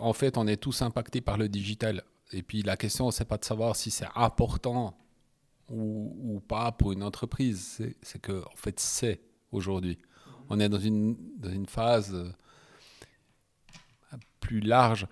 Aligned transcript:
en 0.00 0.12
fait, 0.12 0.36
on 0.36 0.46
est 0.46 0.56
tous 0.56 0.82
impactés 0.82 1.20
par 1.20 1.36
le 1.36 1.48
digital. 1.48 2.02
Et 2.32 2.42
puis 2.42 2.62
la 2.62 2.76
question, 2.76 3.10
c'est 3.10 3.24
pas 3.24 3.38
de 3.38 3.44
savoir 3.44 3.76
si 3.76 3.90
c'est 3.90 4.08
important 4.14 4.96
ou, 5.68 6.40
pas 6.48 6.72
pour 6.72 6.92
une 6.92 7.02
entreprise. 7.02 7.80
C'est 8.02 8.20
que, 8.20 8.42
en 8.44 8.56
fait, 8.56 8.80
c'est 8.80 9.20
aujourd'hui. 9.52 9.98
On 10.48 10.58
est 10.58 10.68
dans 10.68 10.80
une, 10.80 11.16
dans 11.38 11.50
une 11.50 11.66
phase 11.66 12.12
euh, 12.12 12.28
plus 14.40 14.60
large. 14.60 15.06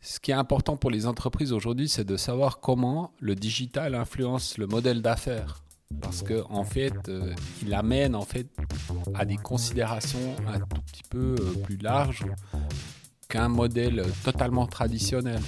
Ce 0.00 0.18
qui 0.18 0.32
est 0.32 0.34
important 0.34 0.76
pour 0.76 0.90
les 0.90 1.06
entreprises 1.06 1.52
aujourd'hui, 1.52 1.88
c'est 1.88 2.04
de 2.04 2.16
savoir 2.16 2.58
comment 2.58 3.12
le 3.20 3.36
digital 3.36 3.94
influence 3.94 4.58
le 4.58 4.66
modèle 4.66 5.02
d'affaires. 5.02 5.62
Parce 6.00 6.22
que 6.22 6.42
en 6.48 6.64
fait, 6.64 7.08
euh, 7.08 7.34
il 7.62 7.74
amène 7.74 8.16
en 8.16 8.24
fait 8.24 8.48
à 9.14 9.24
des 9.24 9.36
considérations 9.36 10.34
un 10.48 10.58
tout 10.58 10.80
petit 10.82 11.02
peu 11.08 11.36
euh, 11.38 11.62
plus 11.62 11.76
larges 11.76 12.24
qu'un 13.32 13.48
modèle 13.48 14.04
totalement 14.22 14.66
traditionnel. 14.66 15.40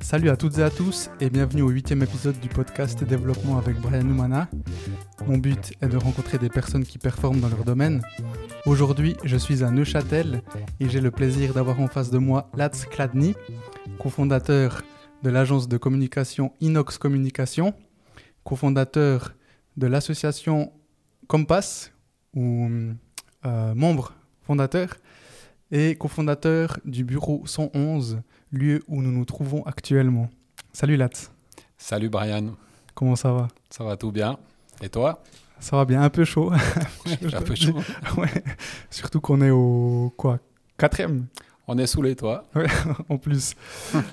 Salut 0.00 0.30
à 0.30 0.36
toutes 0.36 0.58
et 0.58 0.62
à 0.62 0.70
tous 0.70 1.10
et 1.20 1.30
bienvenue 1.30 1.62
au 1.62 1.68
huitième 1.70 2.04
épisode 2.04 2.38
du 2.38 2.48
podcast 2.48 3.02
Développement 3.02 3.58
avec 3.58 3.76
Brian 3.80 4.04
Noumana. 4.04 4.48
Mon 5.26 5.36
but 5.36 5.72
est 5.80 5.88
de 5.88 5.96
rencontrer 5.96 6.38
des 6.38 6.48
personnes 6.48 6.84
qui 6.84 6.98
performent 6.98 7.40
dans 7.40 7.48
leur 7.48 7.64
domaine. 7.64 8.00
Aujourd'hui, 8.64 9.16
je 9.24 9.36
suis 9.36 9.64
à 9.64 9.70
Neuchâtel 9.72 10.42
et 10.78 10.88
j'ai 10.88 11.00
le 11.00 11.10
plaisir 11.10 11.54
d'avoir 11.54 11.80
en 11.80 11.88
face 11.88 12.12
de 12.12 12.18
moi 12.18 12.48
Lats 12.56 12.86
Kladny, 12.88 13.34
cofondateur 13.98 14.82
de 15.24 15.30
l'agence 15.30 15.66
de 15.66 15.76
communication 15.76 16.52
Inox 16.60 16.98
Communication, 16.98 17.74
cofondateur 18.44 19.34
de 19.76 19.86
l'association 19.86 20.72
Compass, 21.28 21.92
ou 22.34 22.68
euh, 23.46 23.74
membre 23.74 24.12
fondateur, 24.42 24.96
et 25.70 25.94
cofondateur 25.94 26.78
du 26.84 27.04
bureau 27.04 27.42
111 27.46 28.20
lieu 28.52 28.82
où 28.88 29.00
nous 29.02 29.10
nous 29.12 29.24
trouvons 29.24 29.62
actuellement. 29.64 30.28
Salut 30.72 30.96
Lat. 30.96 31.10
Salut 31.78 32.08
Brian. 32.10 32.54
Comment 32.94 33.16
ça 33.16 33.32
va? 33.32 33.48
Ça 33.70 33.84
va 33.84 33.96
tout 33.96 34.12
bien. 34.12 34.38
Et 34.82 34.88
toi? 34.88 35.22
Ça 35.58 35.76
va 35.76 35.84
bien, 35.84 36.02
un 36.02 36.10
peu 36.10 36.24
chaud. 36.24 36.52
un 37.32 37.40
peu 37.42 37.54
chaud. 37.54 37.78
ouais. 38.18 38.44
Surtout 38.90 39.20
qu'on 39.20 39.40
est 39.40 39.50
au 39.50 40.12
quoi 40.16 40.40
quatrième? 40.76 41.26
On 41.68 41.78
est 41.78 41.86
sous 41.86 42.02
les 42.02 42.16
toits. 42.16 42.48
Ouais, 42.54 42.66
en 43.08 43.16
plus. 43.16 43.54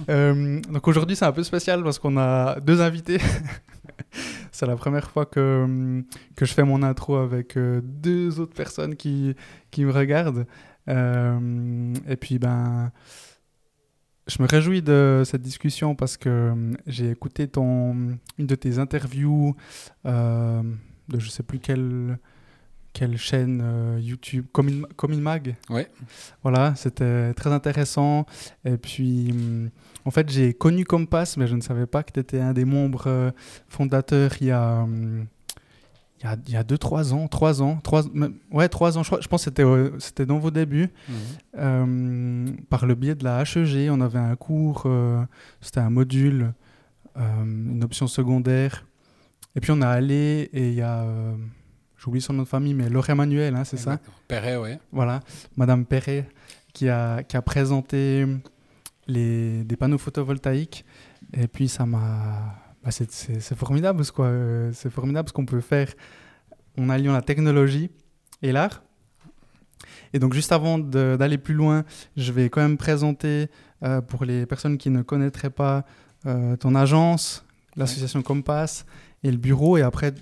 euh, 0.10 0.62
donc 0.62 0.88
aujourd'hui 0.88 1.16
c'est 1.16 1.26
un 1.26 1.32
peu 1.32 1.44
spécial 1.44 1.84
parce 1.84 1.98
qu'on 2.00 2.16
a 2.18 2.60
deux 2.60 2.80
invités. 2.80 3.18
c'est 4.52 4.66
la 4.66 4.76
première 4.76 5.10
fois 5.10 5.26
que, 5.26 6.04
que 6.36 6.46
je 6.46 6.54
fais 6.54 6.64
mon 6.64 6.84
intro 6.84 7.16
avec 7.16 7.58
euh, 7.58 7.82
deux 7.84 8.40
autres 8.40 8.54
personnes 8.54 8.96
qui, 8.96 9.36
qui 9.72 9.86
me 9.86 9.92
regardent. 9.92 10.46
Euh, 10.88 11.94
et 12.08 12.16
puis 12.16 12.40
ben 12.40 12.92
je 14.30 14.42
me 14.42 14.48
réjouis 14.48 14.82
de 14.82 15.24
cette 15.26 15.42
discussion 15.42 15.96
parce 15.96 16.16
que 16.16 16.30
euh, 16.30 16.74
j'ai 16.88 17.10
écouté 17.10 17.48
ton, 17.48 18.18
une 18.38 18.48
de 18.48 18.56
tes 18.56 18.78
interviews 18.78 19.56
euh, 20.06 20.62
de 21.08 21.20
je 21.20 21.30
sais 21.30 21.44
plus 21.44 21.60
quelle, 21.60 22.20
quelle 22.94 23.18
chaîne 23.18 23.62
euh, 23.64 24.00
YouTube, 24.00 24.46
comme 24.52 24.86
mag. 25.20 25.56
Voilà, 26.44 26.76
c'était 26.76 27.34
très 27.34 27.52
intéressant. 27.52 28.26
Et 28.66 28.78
puis, 28.78 29.34
en 30.06 30.12
fait, 30.12 30.30
j'ai 30.30 30.54
connu 30.54 30.86
Compass, 30.86 31.38
mais 31.38 31.48
je 31.48 31.56
ne 31.56 31.62
savais 31.62 31.86
pas 31.86 32.04
que 32.04 32.12
tu 32.12 32.20
étais 32.20 32.40
un 32.40 32.54
des 32.54 32.66
membres 32.66 33.34
fondateurs 33.68 34.32
il 34.42 34.48
y 34.48 34.52
a 34.52 34.86
il 36.24 36.54
y 36.54 36.58
a 36.58 36.64
2-3 36.64 37.14
ans, 37.14 37.28
3 37.28 37.62
ans, 37.62 37.80
3, 37.82 38.04
ouais, 38.52 38.68
3 38.68 38.98
ans, 38.98 39.04
je, 39.04 39.10
crois, 39.10 39.22
je 39.22 39.28
pense 39.28 39.42
que 39.42 39.46
c'était, 39.46 39.64
euh, 39.64 39.98
c'était 40.00 40.26
dans 40.26 40.38
vos 40.38 40.52
débuts. 40.52 40.90
Mhm. 41.08 41.16
Euh, 41.58 42.52
par 42.70 42.86
le 42.86 42.96
biais 42.96 43.16
de 43.16 43.24
la 43.24 43.42
HEG, 43.44 43.90
on 43.90 44.02
avait 44.02 44.20
un 44.20 44.36
cours, 44.36 44.84
euh, 44.86 45.24
c'était 45.62 45.80
un 45.80 45.90
module, 45.90 46.54
une 47.16 47.84
option 47.84 48.08
secondaire. 48.08 48.86
Et 49.56 49.60
puis 49.60 49.72
on 49.72 49.82
a 49.82 49.90
allé 49.90 50.50
et 50.54 50.70
il 50.70 50.74
y 50.74 50.82
a, 50.82 51.06
j'oublie 51.98 52.22
son 52.22 52.34
nom 52.34 52.44
de 52.44 52.48
famille, 52.48 52.74
mais 52.74 52.88
Laure 52.90 53.10
Emmanuel, 53.10 53.56
hein, 53.56 53.66
c'est 53.66 53.78
ça? 53.78 54.00
Perret, 54.28 54.56
oui. 54.56 54.70
Voilà, 54.92 55.20
Madame 55.58 55.86
Perret 55.86 56.30
qui 56.74 56.88
a, 56.88 57.24
qui 57.24 57.36
a 57.36 57.42
présenté 57.42 58.26
les, 59.10 59.64
des 59.64 59.76
panneaux 59.76 59.98
photovoltaïques. 59.98 60.86
Et 61.34 61.48
puis 61.48 61.68
ça 61.68 61.86
m'a 61.86 62.56
bah, 62.84 62.92
c'est 62.92 63.56
formidable 63.56 64.06
ce 64.06 64.12
quoi. 64.12 64.32
c'est 64.72 64.90
formidable 64.90 65.28
ce 65.28 65.34
qu'on 65.34 65.46
peut 65.46 65.62
faire 65.62 65.94
en 66.78 66.90
alliant 66.90 67.14
la 67.14 67.22
technologie 67.22 67.90
et 68.42 68.52
l'art. 68.52 68.84
Et 70.14 70.20
donc 70.20 70.34
juste 70.34 70.52
avant 70.52 70.80
d'aller 70.80 71.38
plus 71.38 71.54
loin, 71.54 71.84
je 72.18 72.32
vais 72.32 72.50
quand 72.50 72.62
même 72.62 72.78
présenter 72.78 73.48
euh, 73.84 74.02
pour 74.02 74.26
les 74.26 74.46
personnes 74.46 74.78
qui 74.78 74.90
ne 74.90 75.02
connaîtraient 75.02 75.50
pas 75.50 75.86
euh, 76.26 76.56
ton 76.58 76.76
agence, 76.76 77.46
l'association 77.76 78.22
Compass 78.22 78.86
et 79.24 79.32
le 79.32 79.38
bureau. 79.38 79.78
Et 79.78 79.82
après, 79.82 80.14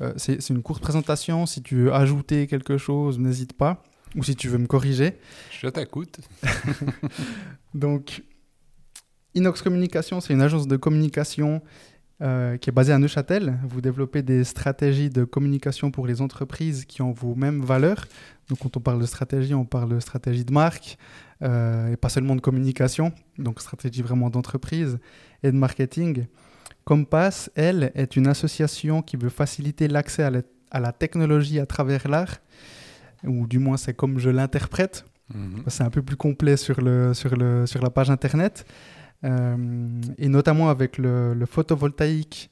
euh, 0.00 0.12
c'est 0.16 0.48
une 0.50 0.62
courte 0.62 0.82
présentation. 0.82 1.46
Si 1.46 1.62
tu 1.62 1.76
veux 1.76 1.94
ajouter 1.94 2.46
quelque 2.46 2.78
chose, 2.78 3.18
n'hésite 3.18 3.52
pas. 3.54 3.82
Ou 4.14 4.22
si 4.22 4.36
tu 4.36 4.48
veux 4.48 4.58
me 4.58 4.66
corriger. 4.66 5.18
Je 5.50 5.68
t'écoute. 5.68 6.20
donc, 7.74 8.22
Inox 9.34 9.62
Communication, 9.62 10.20
c'est 10.20 10.32
une 10.32 10.42
agence 10.42 10.66
de 10.66 10.76
communication 10.76 11.62
euh, 12.20 12.56
qui 12.56 12.70
est 12.70 12.72
basé 12.72 12.92
à 12.92 12.98
Neuchâtel. 12.98 13.58
Vous 13.64 13.80
développez 13.80 14.22
des 14.22 14.44
stratégies 14.44 15.10
de 15.10 15.24
communication 15.24 15.90
pour 15.90 16.06
les 16.06 16.20
entreprises 16.20 16.84
qui 16.84 17.02
ont 17.02 17.12
vos 17.12 17.34
mêmes 17.34 17.62
valeurs. 17.62 18.04
Donc, 18.48 18.58
quand 18.60 18.76
on 18.76 18.80
parle 18.80 19.00
de 19.00 19.06
stratégie, 19.06 19.54
on 19.54 19.64
parle 19.64 19.88
de 19.88 20.00
stratégie 20.00 20.44
de 20.44 20.52
marque 20.52 20.98
euh, 21.42 21.92
et 21.92 21.96
pas 21.96 22.10
seulement 22.10 22.36
de 22.36 22.40
communication. 22.40 23.12
Donc, 23.38 23.60
stratégie 23.60 24.02
vraiment 24.02 24.30
d'entreprise 24.30 24.98
et 25.42 25.50
de 25.50 25.56
marketing. 25.56 26.26
Compass, 26.84 27.50
elle, 27.54 27.90
est 27.94 28.16
une 28.16 28.26
association 28.26 29.02
qui 29.02 29.16
veut 29.16 29.30
faciliter 29.30 29.88
l'accès 29.88 30.22
à, 30.22 30.30
à, 30.70 30.80
la 30.80 30.92
technologie 30.92 31.58
à 31.58 31.66
travers 31.66 32.06
l'art, 32.08 32.36
ou 33.24 33.46
du 33.46 33.58
moins 33.58 33.76
c'est 33.76 33.94
comme 33.94 34.18
je 34.18 34.30
l'interprète. 34.30 35.04
Mhm. 35.34 35.64
C'est 35.68 35.82
un 35.82 35.90
peu 35.90 36.02
plus 36.02 36.16
complet 36.16 36.56
sur, 36.56 36.80
le, 36.80 37.14
sur, 37.14 37.34
le, 37.36 37.66
sur 37.66 37.82
la 37.82 37.90
page 37.90 38.10
internet. 38.10 38.64
Euh, 39.24 40.00
et 40.18 40.28
notamment 40.28 40.68
avec 40.68 40.98
le, 40.98 41.44
photovoltaïque 41.46 42.50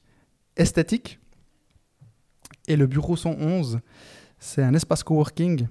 esthétique. 0.55 1.19
Et 2.67 2.75
le 2.75 2.87
bureau 2.87 3.15
111, 3.15 3.79
c'est 4.39 4.63
un 4.63 4.73
espace 4.73 5.03
coworking 5.03 5.67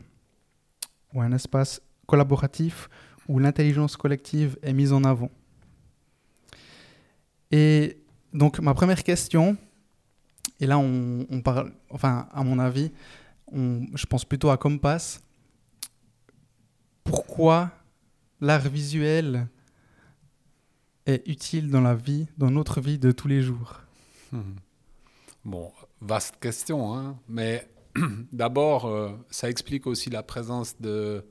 ou 1.14 1.22
un 1.22 1.32
espace 1.32 1.80
collaboratif 2.06 2.88
où 3.28 3.38
l'intelligence 3.38 3.96
collective 3.96 4.58
est 4.62 4.72
mise 4.72 4.92
en 4.92 5.04
avant. 5.04 5.30
Et 7.50 7.98
donc 8.32 8.60
ma 8.60 8.74
première 8.74 9.02
question, 9.02 9.56
et 10.60 10.66
là 10.66 10.78
on, 10.78 11.40
parle, 11.42 11.72
enfin 11.90 12.28
à 12.32 12.44
mon 12.44 12.58
avis, 12.58 12.92
je 13.52 14.06
pense 14.06 14.24
plutôt 14.24 14.50
à 14.50 14.56
Compass. 14.56 15.22
Pourquoi 17.04 17.70
l'art 18.40 18.68
visuel 18.68 19.48
est 21.06 21.26
utile 21.28 21.70
dans 21.70 21.80
la 21.80 21.94
vie, 21.94 22.26
dans 22.38 22.50
notre 22.50 22.80
vie 22.80 22.98
de 22.98 23.12
tous 23.12 23.28
les 23.28 23.42
jours? 23.42 23.80
Hmm. 24.32 24.56
Bon, 25.44 25.72
vaste 26.00 26.36
question, 26.40 26.94
hein 26.94 27.16
mais 27.28 27.66
d'abord, 28.32 28.86
euh, 28.86 29.10
ça 29.30 29.48
explique 29.48 29.86
aussi 29.86 30.10
la 30.10 30.22
présence 30.22 30.78
de 30.80 31.24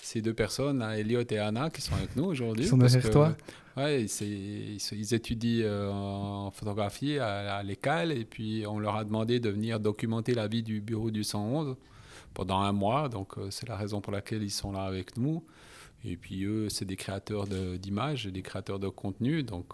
ces 0.00 0.20
deux 0.20 0.34
personnes, 0.34 0.82
hein, 0.82 0.92
Elliot 0.92 1.22
et 1.30 1.38
Anna, 1.38 1.70
qui 1.70 1.80
sont 1.80 1.94
avec 1.94 2.16
nous 2.16 2.24
aujourd'hui. 2.24 2.64
Ils 2.64 2.68
sont 2.68 2.78
derrière 2.78 3.10
toi 3.10 3.36
Ouais, 3.76 4.04
ils, 4.04 4.78
ils, 4.92 5.14
étudient 5.14 5.64
euh, 5.64 5.90
en 5.90 6.50
photographie 6.50 7.18
à, 7.18 7.56
à 7.56 7.62
l'école 7.62 8.12
et 8.12 8.26
puis 8.26 8.64
on 8.66 8.78
leur 8.78 8.96
a 8.96 9.04
demandé 9.04 9.40
de 9.40 9.48
venir 9.48 9.80
documenter 9.80 10.34
la 10.34 10.46
vie 10.46 10.62
du 10.62 10.82
bureau 10.82 11.10
du 11.10 11.24
111 11.24 11.76
pendant 12.34 12.60
un 12.60 12.72
mois. 12.72 13.08
Donc 13.08 13.38
euh, 13.38 13.48
c'est 13.50 13.66
la 13.66 13.76
raison 13.76 14.02
pour 14.02 14.12
laquelle 14.12 14.42
ils 14.42 14.50
sont 14.50 14.72
là 14.72 14.82
avec 14.82 15.16
nous. 15.16 15.42
Et 16.04 16.16
puis 16.16 16.44
eux, 16.44 16.68
c'est 16.68 16.84
des 16.84 16.96
créateurs 16.96 17.46
d'images, 17.46 18.26
des 18.26 18.42
créateurs 18.42 18.78
de 18.78 18.88
contenu. 18.88 19.42
Donc 19.42 19.72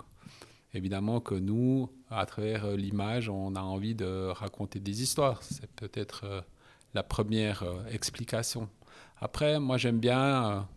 évidemment 0.75 1.21
que 1.21 1.35
nous, 1.35 1.91
à 2.11 2.27
travers 2.27 2.65
euh, 2.65 2.77
l'image, 2.77 3.29
on 3.29 3.55
a 3.55 3.61
envie 3.61 3.95
de 3.95 4.29
raconter 4.29 4.81
des 4.81 5.03
histoires. 5.03 5.43
C'est 5.43 5.71
peut-être 5.73 6.25
euh, 6.25 6.41
la 6.95 7.03
première 7.03 7.63
euh, 7.63 7.85
explication. 7.91 8.69
Après, 9.21 9.59
moi 9.59 9.77
j'aime 9.79 9.99
bien 9.99 10.69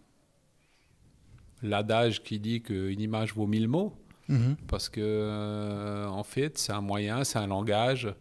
l'adage 1.61 2.23
qui 2.23 2.39
dit 2.39 2.61
qu'une 2.61 2.99
image 2.99 3.33
vaut 3.33 3.47
mille 3.47 3.67
mots. 3.67 3.93
Mhm. 4.27 4.55
Parce 4.67 4.87
que, 4.87 6.05
en 6.07 6.23
fait, 6.23 6.57
c'est 6.57 6.71
un 6.71 6.79
moyen, 6.79 7.23
c'est 7.23 7.39
un 7.39 7.47
langage, 7.47 8.13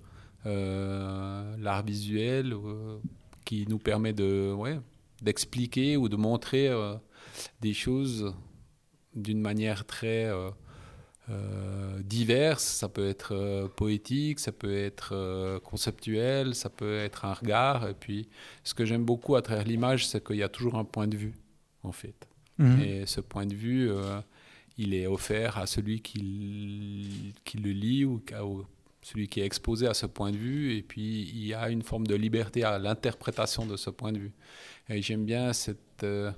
l'art 0.44 1.84
visuel 1.84 2.54
qui 3.44 3.66
nous 3.68 3.78
permet 3.78 4.12
de, 4.12 4.52
ouais, 4.52 4.80
d'expliquer 5.22 5.96
ou 5.96 6.08
de 6.08 6.16
montrer 6.16 6.68
des 7.60 7.74
choses 7.74 8.34
d'une 9.14 9.40
manière 9.40 9.84
très, 9.84 10.30
euh, 11.28 12.00
diverses. 12.02 12.64
Ça 12.64 12.88
peut 12.88 13.08
être 13.08 13.68
poétique, 13.76 14.40
ça 14.40 14.52
peut 14.52 14.76
être 14.76 15.58
conceptuel, 15.64 16.54
ça 16.54 16.70
peut 16.70 16.98
être 16.98 17.24
un 17.24 17.34
regard. 17.34 17.88
Et 17.88 17.94
puis, 17.94 18.28
ce 18.64 18.74
que 18.74 18.84
j'aime 18.84 19.04
beaucoup 19.04 19.36
à 19.36 19.42
travers 19.42 19.64
l'image, 19.64 20.06
c'est 20.06 20.24
qu'il 20.24 20.36
y 20.36 20.42
a 20.42 20.48
toujours 20.48 20.76
un 20.76 20.84
point 20.84 21.06
de 21.06 21.16
vue, 21.16 21.34
en 21.82 21.92
fait. 21.92 22.26
Mhm. 22.58 22.80
Et 22.80 23.06
ce 23.06 23.20
point 23.20 23.46
de 23.46 23.54
vue, 23.54 23.90
il 24.76 24.94
est 24.94 25.06
offert 25.06 25.58
à 25.58 25.66
celui 25.66 26.00
qui, 26.00 27.34
qui 27.44 27.58
le 27.58 27.70
lit 27.70 28.04
ou 28.04 28.22
à 28.32 28.42
celui 29.02 29.28
qui 29.28 29.40
est 29.40 29.44
exposé 29.44 29.86
à 29.86 29.94
ce 29.94 30.06
point 30.06 30.30
de 30.30 30.36
vue. 30.36 30.74
Et 30.74 30.82
puis, 30.82 31.30
il 31.34 31.46
y 31.46 31.54
a 31.54 31.68
une 31.70 31.82
forme 31.82 32.06
de 32.06 32.14
liberté 32.14 32.64
à 32.64 32.78
l'interprétation 32.78 33.66
de 33.66 33.76
ce 33.76 33.90
point 33.90 34.12
de 34.12 34.18
vue. 34.18 34.32
Et 34.88 35.02
j'aime 35.02 35.24
bien 35.24 35.52
cette, 35.52 36.02
euh, 36.02 36.32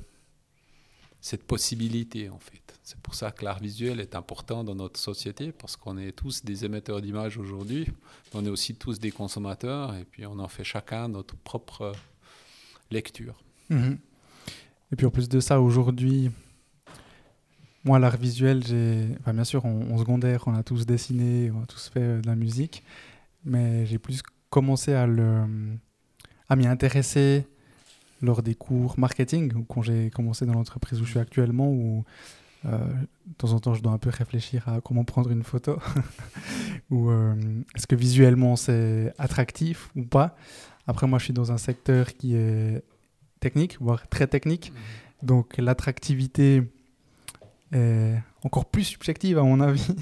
cette 1.23 1.45
possibilité, 1.45 2.29
en 2.29 2.41
fait. 2.41 2.61
C'est 2.83 2.99
pour 2.99 3.15
ça 3.15 3.31
que 3.31 3.45
l'art 3.45 3.61
visuel 3.61 4.01
est 4.01 4.17
important 4.17 4.65
dans 4.65 4.75
notre 4.75 4.99
société, 4.99 5.53
parce 5.53 5.77
qu'on 5.77 5.97
est 5.97 6.11
tous 6.11 6.45
des 6.45 6.65
émetteurs 6.65 7.01
d'images 7.01 7.39
aujourd'hui. 7.39 7.87
On 8.35 8.45
est 8.45 8.49
aussi 8.51 8.75
tous 8.75 8.99
des 8.99 9.13
consommateurs, 9.13 9.95
et 9.95 10.05
puis 10.05 10.27
on 10.27 10.39
en 10.41 10.49
fait 10.49 10.65
chacun 10.65 11.09
notre 11.09 11.37
propre 11.37 11.93
lecture. 12.91 13.41
Mhm. 13.71 13.99
Et 14.91 14.97
puis 14.97 15.07
en 15.07 15.11
plus 15.11 15.29
de 15.29 15.39
ça, 15.39 15.61
aujourd'hui, 15.61 16.31
moi, 17.85 18.01
l'art 18.01 18.17
visuel, 18.17 18.65
j'ai. 18.67 19.07
Bien 19.33 19.45
sûr, 19.45 19.65
en, 19.65 19.99
secondaire, 19.99 20.45
on 20.47 20.55
a 20.55 20.65
tous 20.65 20.87
dessiné, 20.87 21.53
on 21.53 21.63
a 21.63 21.67
tous 21.67 21.89
fait 21.89 22.01
euh, 22.01 22.21
de 22.21 22.27
la 22.27 22.37
musique, 22.37 22.83
mais 23.45 23.87
j'ai 23.87 23.99
plus 23.99 24.23
commencé 24.51 24.93
à, 24.93 25.07
le, 25.07 25.45
à 26.49 26.57
m'y 26.57 26.67
intéresser 26.67 27.47
lors 28.23 28.43
des 28.43 28.55
cours 28.55 28.99
marketing, 28.99 29.65
quand 29.69 29.83
j'ai 29.83 30.11
commencé 30.11 30.47
dans 30.47 30.55
l'entreprise 30.55 31.01
où 31.01 31.05
je 31.05 31.11
suis 31.11 31.19
actuellement, 31.19 31.69
où 31.71 32.05
euh, 32.65 32.79
de 32.79 33.35
temps 33.37 33.53
en 33.53 33.59
temps, 33.59 33.75
je 33.75 33.83
dois 33.83 33.93
un 33.93 33.99
peu 33.99 34.11
réfléchir 34.11 34.69
à 34.69 34.81
comment 34.81 35.05
prendre 35.05 35.31
une 35.31 35.43
photo, 35.43 35.79
ou 36.91 37.11
euh, 37.11 37.35
est-ce 37.75 37.87
que 37.87 37.97
visuellement 37.97 38.57
c'est 38.57 39.13
attractif 39.19 39.91
ou 39.97 40.05
pas. 40.05 40.37
Après, 40.87 41.07
moi, 41.07 41.19
je 41.19 41.25
suis 41.25 41.33
dans 41.33 41.53
un 41.53 41.59
secteur 41.59 42.15
qui 42.15 42.35
est 42.35 42.83
technique, 43.41 43.77
voire 43.81 44.09
très 44.09 44.27
technique, 44.27 44.73
mmh. 44.73 45.27
donc 45.27 45.57
l'attractivité 45.59 46.63
encore 48.45 48.67
plus 48.67 48.85
subjective 48.85 49.39
à 49.39 49.43
mon 49.43 49.61
avis. 49.61 49.87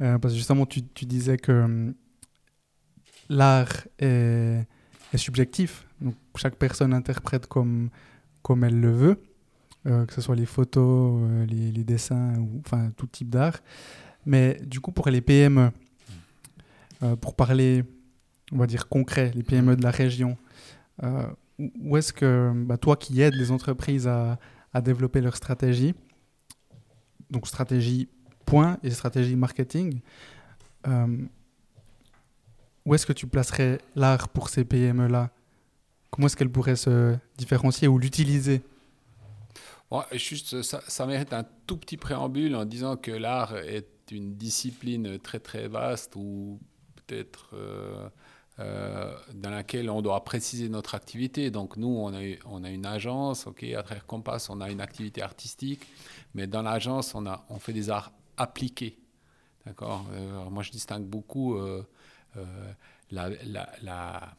Euh, 0.00 0.16
parce 0.16 0.32
que 0.32 0.38
justement, 0.38 0.64
tu, 0.64 0.84
tu 0.84 1.06
disais 1.06 1.38
que 1.38 1.50
hum, 1.50 1.94
l'art 3.28 3.88
est, 3.98 4.64
est, 5.12 5.16
subjectif. 5.16 5.87
Donc 6.00 6.14
chaque 6.36 6.56
personne 6.56 6.92
interprète 6.92 7.46
comme, 7.46 7.90
comme 8.42 8.64
elle 8.64 8.80
le 8.80 8.90
veut, 8.90 9.22
euh, 9.86 10.06
que 10.06 10.12
ce 10.12 10.20
soit 10.20 10.36
les 10.36 10.46
photos, 10.46 11.20
euh, 11.22 11.46
les, 11.46 11.72
les, 11.72 11.84
dessins, 11.84 12.36
ou 12.38 12.60
enfin 12.64 12.90
tout 12.96 13.06
type 13.06 13.30
d'art. 13.30 13.58
Mais 14.26 14.60
du 14.64 14.80
coup, 14.80 14.92
pour 14.92 15.08
les 15.08 15.20
PME, 15.20 15.70
pour 17.20 17.36
parler, 17.36 17.84
on 18.52 18.58
va 18.58 18.66
dire 18.66 18.88
concret, 18.88 19.30
les 19.34 19.44
PME 19.44 19.76
de 19.76 19.82
la 19.82 19.92
région, 19.92 20.36
où 21.80 21.96
est-ce 21.96 22.12
que 22.12 22.52
bah, 22.66 22.76
toi 22.76 22.96
qui 22.96 23.22
aides 23.22 23.36
les 23.36 23.52
entreprises 23.52 24.08
à, 24.08 24.38
à 24.72 24.80
développer 24.80 25.20
leur 25.20 25.36
stratégie, 25.36 25.94
donc 27.30 27.46
stratégie 27.46 28.08
point 28.48 28.78
et 28.82 28.90
stratégie 28.90 29.36
marketing. 29.36 30.00
Euh, 30.86 31.26
où 32.84 32.94
est-ce 32.94 33.04
que 33.04 33.12
tu 33.12 33.26
placerais 33.26 33.78
l'art 33.94 34.28
pour 34.30 34.48
ces 34.48 34.64
PME-là 34.64 35.30
Comment 36.10 36.26
est-ce 36.26 36.36
qu'elles 36.36 36.50
pourraient 36.50 36.76
se 36.76 37.16
différencier 37.36 37.88
ou 37.88 37.98
l'utiliser? 37.98 38.62
Juste, 40.12 40.62
ça, 40.62 41.06
mérite 41.06 41.32
un 41.32 41.44
tout 41.66 41.78
petit 41.78 41.96
préambule 41.96 42.54
en 42.56 42.66
disant 42.66 42.96
que 42.96 43.10
l'art 43.10 43.56
est 43.56 43.88
une 44.10 44.34
discipline 44.34 45.18
très 45.18 45.40
très 45.40 45.66
vaste 45.68 46.14
ou 46.16 46.60
peut-être 46.96 47.50
euh, 47.54 48.08
euh, 48.58 49.14
dans 49.34 49.50
laquelle 49.50 49.88
on 49.88 50.02
doit 50.02 50.22
préciser 50.24 50.68
notre 50.68 50.94
activité. 50.94 51.50
Donc 51.50 51.78
nous, 51.78 51.88
on 51.88 52.12
a, 52.12 52.70
une 52.70 52.86
agence, 52.86 53.46
ok, 53.46 53.62
à 53.64 53.82
travers 53.82 54.04
Compass, 54.04 54.50
on 54.50 54.60
a 54.60 54.70
une 54.70 54.82
activité 54.82 55.22
artistique, 55.22 55.86
mais 56.34 56.46
dans 56.46 56.62
l'agence, 56.62 57.14
on, 57.14 57.58
fait 57.58 57.72
des 57.72 57.88
arts 57.88 58.12
appliqués. 58.36 58.98
D'accord? 59.64 60.04
Euh, 60.12 60.50
Moi, 60.50 60.62
je 60.62 60.70
distingue 60.70 61.04
beaucoup 61.04 61.58
la, 63.10 64.36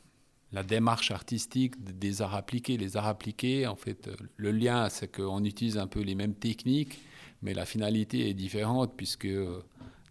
la, 0.51 0.63
démarche 0.63 1.11
artistique 1.11 1.81
des 1.83 2.21
arts 2.21 2.35
appliqués. 2.35 2.77
Les 2.77 2.97
arts 2.97 3.07
appliqués, 3.07 3.67
en 3.67 3.75
fait, 3.75 4.09
le 4.35 4.51
lien, 4.51 4.89
c'est 4.89 5.13
qu'on 5.13 5.43
utilise 5.43 5.77
un 5.77 5.87
peu 5.87 6.01
les 6.01 6.15
mêmes 6.15 6.35
techniques, 6.35 6.99
mais 7.41 7.53
la 7.53 7.65
finalité 7.65 8.29
est 8.29 8.33
différente, 8.33 8.93
puisque 8.95 9.27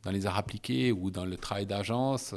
dans 0.03 0.11
les 0.11 0.27
arts 0.27 0.39
appliqués 0.39 0.93
ou 0.93 1.11
dans 1.11 1.25
le 1.25 1.37
travail 1.37 1.67
d'agence, 1.67 2.35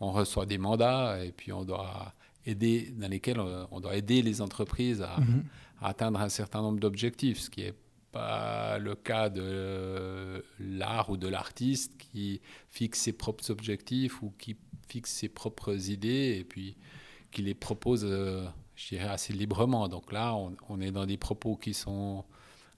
on 0.00 0.12
reçoit 0.12 0.46
des 0.46 0.58
mandats 0.58 1.24
et 1.24 1.32
puis 1.32 1.52
on 1.52 1.64
doit 1.64 2.14
aider, 2.46 2.92
dans 2.96 3.08
lesquels 3.08 3.40
euh, 3.40 3.64
on, 3.70 3.80
doit 3.80 3.96
aider 3.96 4.22
les 4.22 4.40
entreprises 4.40 5.00
mhm. 5.18 5.44
à, 5.80 5.88
atteindre 5.88 6.20
un 6.20 6.28
certain 6.28 6.62
nombre 6.62 6.80
d'objectifs, 6.80 7.40
ce 7.40 7.50
qui 7.50 7.62
n'est 7.62 7.74
pas 8.12 8.78
le 8.78 8.94
cas 8.94 9.28
de 9.28 10.44
l'art 10.58 11.10
ou 11.10 11.16
de 11.16 11.28
l'artiste 11.28 11.96
qui 11.98 12.40
fixe 12.70 13.00
ses 13.00 13.12
propres 13.12 13.50
objectifs 13.50 14.22
ou 14.22 14.32
qui 14.38 14.56
fixe 14.88 15.10
ses 15.10 15.28
propres 15.28 15.90
idées 15.90 16.38
et 16.40 16.44
puis 16.44 16.76
qui 17.30 17.42
les 17.42 17.54
propose, 17.54 18.04
euh, 18.04 18.46
je 18.74 18.88
dirais, 18.88 19.08
assez 19.08 19.32
librement. 19.32 19.88
Donc 19.88 20.12
là, 20.12 20.34
on, 20.34 20.80
est 20.80 20.90
dans 20.90 21.06
des 21.06 21.16
propos 21.16 21.56
qui 21.56 21.74
sont 21.74 22.24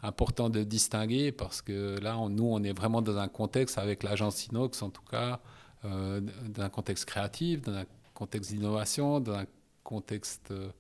importants 0.03 0.51
de 0.51 0.63
distinguer 0.63 1.33
parce 1.33 1.63
que 1.63 1.99
là, 2.01 2.17
nous, 2.29 2.45
on 2.45 2.63
est 2.63 2.73
vraiment 2.73 3.03
dans 3.03 3.19
un 3.19 3.29
contexte 3.29 3.79
avec 3.79 4.03
l'agence 4.03 4.47
Inox, 4.47 4.83
en 4.83 4.91
tout 4.91 5.05
cas, 5.11 5.41
euh, 5.85 6.21
dans 6.49 6.63
un 6.63 6.71
contexte 6.71 7.05
créatif, 7.05 7.63
dans 7.63 7.75
un 7.75 7.85
contexte 8.15 8.53
d'innovation, 8.53 9.21
dans 9.21 9.35
un 9.35 9.47
contexte 9.83 10.51
euh, 10.51 10.71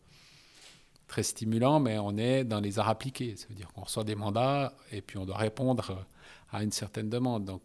très 1.06 1.22
stimulant, 1.22 1.80
mais 1.80 1.98
on 1.98 2.16
est 2.16 2.44
dans 2.44 2.60
les 2.60 2.78
arts 2.78 2.88
appliqués. 2.88 3.36
Ça 3.36 3.46
veut 3.48 3.54
dire 3.54 3.68
qu'on 3.72 3.82
reçoit 3.82 4.04
des 4.04 4.14
mandats 4.14 4.72
et 4.92 5.02
puis 5.02 5.18
on 5.18 5.26
doit 5.26 5.38
répondre 5.38 6.06
à 6.52 6.62
une 6.62 6.72
certaine 6.72 7.10
demande. 7.10 7.44
Donc 7.44 7.62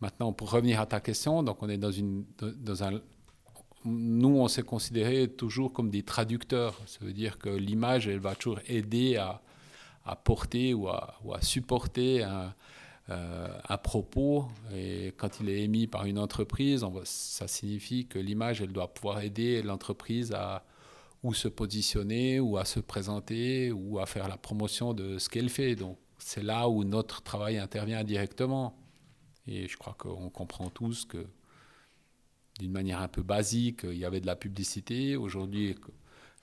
maintenant, 0.00 0.32
pour 0.32 0.50
revenir 0.50 0.80
à 0.80 0.86
ta 0.86 1.00
question, 1.00 1.42
donc 1.42 1.62
on 1.62 1.68
est 1.68 1.78
dans, 1.78 1.92
une, 1.92 2.24
dans 2.38 2.84
un... 2.84 3.00
Nous, 3.84 4.36
on 4.36 4.48
s'est 4.48 4.62
considéré 4.62 5.28
toujours 5.28 5.72
comme 5.72 5.90
des 5.90 6.02
traducteurs. 6.02 6.78
Ça 6.86 6.98
veut 7.02 7.12
dire 7.12 7.38
que 7.38 7.48
l'image, 7.48 8.08
elle 8.08 8.18
va 8.18 8.34
toujours 8.34 8.60
aider 8.66 9.16
à, 9.16 9.40
porter 10.24 10.74
ou 10.74 10.88
à, 10.88 11.18
supporter 11.40 12.22
un, 12.22 12.54
euh, 13.10 13.48
un 13.68 13.76
propos, 13.76 14.46
et 14.74 15.14
quand 15.16 15.40
il 15.40 15.48
est 15.48 15.62
émis 15.62 15.86
par 15.86 16.04
une 16.04 16.18
entreprise, 16.18 16.84
ça 17.04 17.48
signifie 17.48 18.06
que 18.06 18.18
l'image, 18.18 18.60
elle 18.60 18.72
doit 18.72 18.92
pouvoir 18.92 19.20
aider 19.20 19.62
l'entreprise 19.62 20.32
à 20.32 20.64
ou 21.22 21.34
se 21.34 21.48
positionner, 21.48 22.40
ou 22.40 22.56
à 22.56 22.64
se 22.64 22.80
présenter, 22.80 23.72
ou 23.72 23.98
à 23.98 24.06
faire 24.06 24.28
la 24.28 24.36
promotion 24.36 24.94
de 24.94 25.18
ce 25.18 25.28
qu'elle 25.28 25.50
fait. 25.50 25.74
Donc 25.74 25.98
c'est 26.18 26.42
là 26.42 26.68
où 26.68 26.84
notre 26.84 27.22
travail 27.22 27.58
intervient 27.58 28.04
directement. 28.04 28.76
Et 29.46 29.68
je 29.68 29.76
crois 29.76 29.94
qu'on 29.98 30.30
comprend 30.30 30.70
tous 30.70 31.04
que 31.04 31.26
d'une 32.60 32.72
manière 32.72 33.00
un 33.00 33.08
peu 33.08 33.22
basique, 33.22 33.80
il 33.84 33.98
y 33.98 34.04
avait 34.04 34.20
de 34.20 34.26
la 34.26 34.36
publicité. 34.36 35.16
Aujourd'hui, 35.16 35.76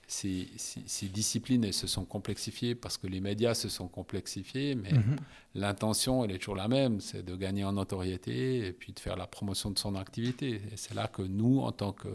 ces, 0.08 1.08
disciplines 1.12 1.70
se 1.70 1.86
sont 1.86 2.04
complexifiées 2.04 2.74
parce 2.74 2.96
que 2.96 3.06
les 3.06 3.20
médias 3.20 3.54
se 3.54 3.68
sont 3.68 3.88
complexifiés, 3.88 4.74
mais 4.74 4.92
mhm. 4.92 5.16
l'intention, 5.54 6.24
elle 6.24 6.32
est 6.32 6.38
toujours 6.38 6.56
la 6.56 6.68
même, 6.68 7.00
c'est 7.00 7.22
de 7.22 7.36
gagner 7.36 7.64
en 7.64 7.74
notoriété 7.74 8.66
et 8.66 8.72
puis 8.72 8.92
de 8.92 8.98
faire 8.98 9.16
la 9.16 9.26
promotion 9.26 9.70
de 9.70 9.78
son 9.78 9.94
activité. 9.94 10.62
Et 10.72 10.76
c'est 10.76 10.94
là 10.94 11.08
que 11.08 11.22
nous, 11.22 11.60
en 11.60 11.72
tant 11.72 11.92
que 11.92 12.08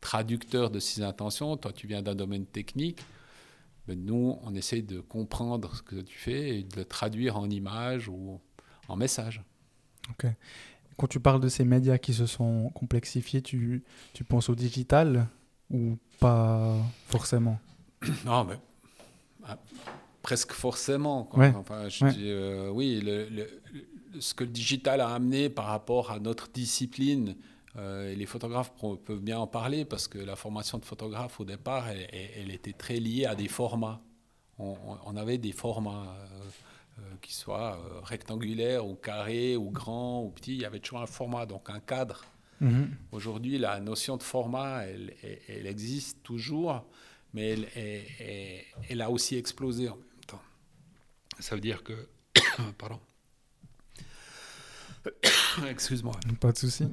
traducteurs 0.00 0.70
de 0.70 0.80
ces 0.80 1.02
intentions, 1.02 1.56
toi 1.56 1.72
tu 1.72 1.86
viens 1.86 2.02
d'un 2.02 2.14
domaine 2.14 2.46
technique, 2.46 3.00
mais 3.86 3.96
nous, 3.96 4.38
on 4.42 4.54
essaye 4.54 4.82
de 4.82 5.00
comprendre 5.00 5.76
ce 5.76 5.82
que 5.82 5.96
tu 5.96 6.18
fais 6.18 6.58
et 6.58 6.62
de 6.64 6.76
le 6.76 6.84
traduire 6.84 7.36
en 7.36 7.48
images 7.48 8.08
ou 8.08 8.40
en 8.88 8.96
messages. 8.96 9.42
Ok. 10.10 10.26
Quand 10.96 11.06
tu 11.06 11.20
parles 11.20 11.40
de 11.40 11.48
ces 11.48 11.64
médias 11.64 11.98
qui 11.98 12.14
se 12.14 12.26
sont 12.26 12.70
complexifiés, 12.74 13.42
tu, 13.42 13.84
tu 14.14 14.24
penses 14.24 14.48
au 14.48 14.54
digital 14.54 15.28
ou 15.70 15.96
pas 16.20 16.76
forcément? 17.08 17.58
Non, 18.24 18.44
mais 18.44 18.58
ah, 19.44 19.58
presque 20.22 20.52
forcément. 20.52 21.28
Enfin, 21.32 21.88
je 21.88 22.06
dis, 22.06 22.30
euh, 22.30 22.70
oui, 22.70 23.00
le, 23.02 23.46
ce 24.20 24.34
que 24.34 24.44
le 24.44 24.50
digital 24.50 25.00
a 25.00 25.08
amené 25.08 25.48
par 25.48 25.66
rapport 25.66 26.10
à 26.10 26.18
notre 26.18 26.48
discipline, 26.48 27.36
euh, 27.76 28.12
et 28.12 28.16
les 28.16 28.26
photographes 28.26 28.72
peuvent 29.04 29.20
bien 29.20 29.38
en 29.38 29.46
parler 29.46 29.84
parce 29.84 30.08
que 30.08 30.18
la 30.18 30.34
formation 30.34 30.78
de 30.78 30.84
photographe 30.84 31.40
au 31.40 31.44
départ, 31.44 31.88
elle, 31.88 32.50
était 32.50 32.72
très 32.72 32.96
liée 32.96 33.26
à 33.26 33.34
des 33.34 33.48
formats. 33.48 34.00
On, 34.58 35.16
avait 35.16 35.36
des 35.36 35.52
formats. 35.52 36.16
Euh, 36.18 36.48
qui 37.20 37.34
soient 37.34 37.78
rectangulaires 38.04 38.86
ou 38.86 38.94
carrés 38.94 39.56
ou 39.56 39.70
grands 39.70 40.22
ou 40.22 40.30
petits, 40.30 40.54
il 40.54 40.62
y 40.62 40.64
avait 40.64 40.80
toujours 40.80 41.00
un 41.00 41.06
format, 41.06 41.46
donc 41.46 41.70
un 41.70 41.80
cadre 41.80 42.24
Mhm. 42.60 42.96
Aujourd'hui, 43.12 43.58
la 43.58 43.80
notion 43.80 44.16
de 44.16 44.22
format, 44.22 44.84
elle, 44.84 45.14
elle, 45.48 45.66
existe 45.66 46.22
toujours, 46.22 46.86
mais 47.34 47.50
elle, 47.50 48.64
elle, 48.88 49.02
a 49.02 49.10
aussi 49.10 49.36
explosé 49.36 49.88
en 49.88 49.96
même 49.96 50.24
temps. 50.26 50.42
Ça 51.38 51.54
veut 51.54 51.60
dire 51.60 51.82
que, 51.82 52.08
pardon, 52.78 53.00
Excuse-moi. 55.68 56.14
Pas 56.40 56.52
de 56.52 56.58
souci. 56.58 56.84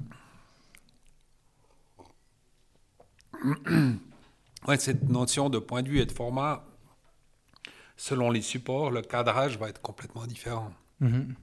Ouais, 4.65 4.77
cette 4.77 5.09
notion 5.09 5.49
de 5.49 5.59
point 5.59 5.83
de 5.83 5.89
vue 5.89 5.99
et 5.99 6.05
de 6.05 6.11
format, 6.13 6.65
selon 7.97 8.31
les 8.31 8.41
supports, 8.41 8.91
le 8.91 9.01
cadrage 9.01 9.57
va 9.57 9.69
être 9.69 9.81
complètement 9.81 10.25
différent. 10.25 10.71
Mhm. 10.99 11.33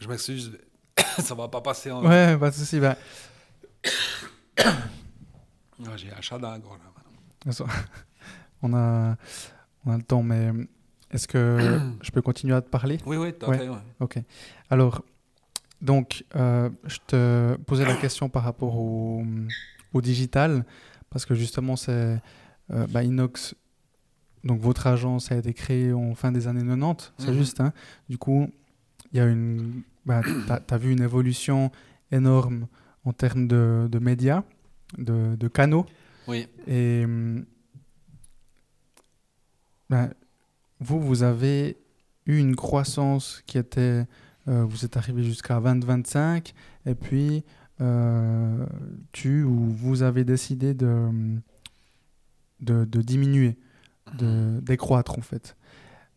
Je 0.00 0.08
m'excuse, 0.08 0.58
ça 1.18 1.34
va 1.34 1.48
pas 1.48 1.60
passer 1.60 1.90
en. 1.90 2.04
Ouais, 2.04 2.36
pas 2.36 2.50
de 2.50 2.54
souci. 2.54 2.80
Bah, 2.80 2.96
Ah, 5.84 5.96
J'ai 5.96 6.12
un 6.12 6.20
chat 6.20 6.38
dans 6.38 6.50
la 6.50 6.58
gorge, 6.58 6.78
là, 7.46 7.66
on, 8.62 8.72
a, 8.74 9.16
on 9.84 9.92
a 9.92 9.96
le 9.96 10.02
temps, 10.02 10.22
mais 10.22 10.50
est-ce 11.10 11.26
que 11.26 11.80
je 12.02 12.10
peux 12.12 12.22
continuer 12.22 12.54
à 12.54 12.60
te 12.62 12.68
parler? 12.68 12.98
Oui, 13.06 13.16
oui, 13.16 13.32
tout 13.32 13.46
à 13.46 13.48
Ouais. 13.48 13.58
fait. 13.58 13.68
ouais. 13.68 13.76
Ok. 14.00 14.18
Alors, 14.70 15.02
donc, 15.80 16.24
euh, 16.36 16.70
je 16.84 16.98
te 17.06 17.56
posais 17.66 17.84
la 17.84 17.96
question 17.96 18.28
par 18.28 18.44
rapport 18.44 18.76
au, 18.76 19.24
au 19.92 20.00
digital, 20.00 20.64
parce 21.10 21.26
que 21.26 21.34
justement, 21.34 21.74
c'est 21.74 22.20
euh, 22.70 22.86
bah, 22.88 23.02
Inox. 23.02 23.54
Donc, 24.44 24.60
votre 24.60 24.86
agence 24.86 25.30
a 25.32 25.36
été 25.36 25.52
créée 25.54 25.92
en 25.92 26.14
fin 26.14 26.32
des 26.32 26.48
années 26.48 26.64
90, 26.64 27.12
c'est 27.18 27.28
Mhm. 27.30 27.36
juste. 27.36 27.60
hein. 27.60 27.72
Du 28.08 28.18
coup, 28.18 28.50
il 29.12 29.18
y 29.18 29.20
a 29.20 29.26
une. 29.26 29.82
Bah, 30.04 30.20
tu 30.68 30.74
as, 30.74 30.78
vu 30.78 30.92
une 30.92 31.02
évolution 31.02 31.70
énorme 32.10 32.66
en 33.04 33.12
termes 33.12 33.46
de, 33.46 33.88
de 33.90 33.98
médias, 34.00 34.42
de, 34.98 35.36
de 35.36 35.48
canaux. 35.48 35.86
Oui. 36.28 36.46
Et 36.66 37.04
ben, 39.90 40.10
vous, 40.80 41.00
vous 41.00 41.22
avez 41.22 41.76
eu 42.26 42.38
une 42.38 42.56
croissance 42.56 43.42
qui 43.46 43.58
était, 43.58 44.06
euh, 44.48 44.64
vous 44.64 44.84
êtes 44.84 44.96
arrivé 44.96 45.22
jusqu'à 45.22 45.60
20-25, 45.60 46.52
et 46.86 46.94
puis 46.94 47.44
euh, 47.80 48.64
tu 49.12 49.42
ou 49.44 49.54
vous 49.70 50.02
avez 50.02 50.24
décidé 50.24 50.74
de, 50.74 51.08
de, 52.60 52.84
de 52.84 53.02
diminuer, 53.02 53.56
décroître 54.14 55.18
en 55.18 55.22
fait. 55.22 55.56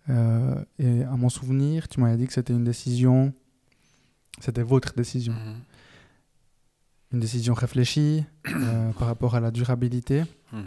Euh, 0.10 0.64
et 0.80 1.04
à 1.04 1.16
mon 1.16 1.30
souvenir, 1.30 1.88
tu 1.88 2.00
m'avais 2.00 2.18
dit 2.18 2.28
que 2.28 2.34
c'était 2.34 2.54
une 2.54 2.64
décision, 2.64 3.34
c'était 4.40 4.64
votre 4.64 4.94
décision, 4.94 5.34
Mhm. 5.34 5.56
une 7.14 7.20
décision 7.20 7.54
réfléchie 7.54 8.24
euh, 8.48 8.92
par 9.00 9.08
rapport 9.08 9.36
à 9.36 9.40
la 9.40 9.52
durabilité. 9.52 10.24
Mhm. 10.52 10.66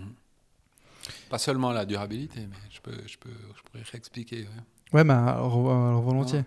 Pas 1.30 1.38
seulement 1.38 1.72
la 1.72 1.84
durabilité, 1.86 2.40
mais 2.48 2.56
je, 2.70 2.80
peux, 2.80 2.96
je, 3.06 3.16
peux, 3.18 3.30
je 3.56 3.62
pourrais 3.62 3.82
réexpliquer. 3.84 4.40
ouais. 4.42 4.62
Ouais, 4.94 5.04
mais 5.04 5.12
alors, 5.12 5.70
alors 5.70 6.00
volontiers. 6.02 6.44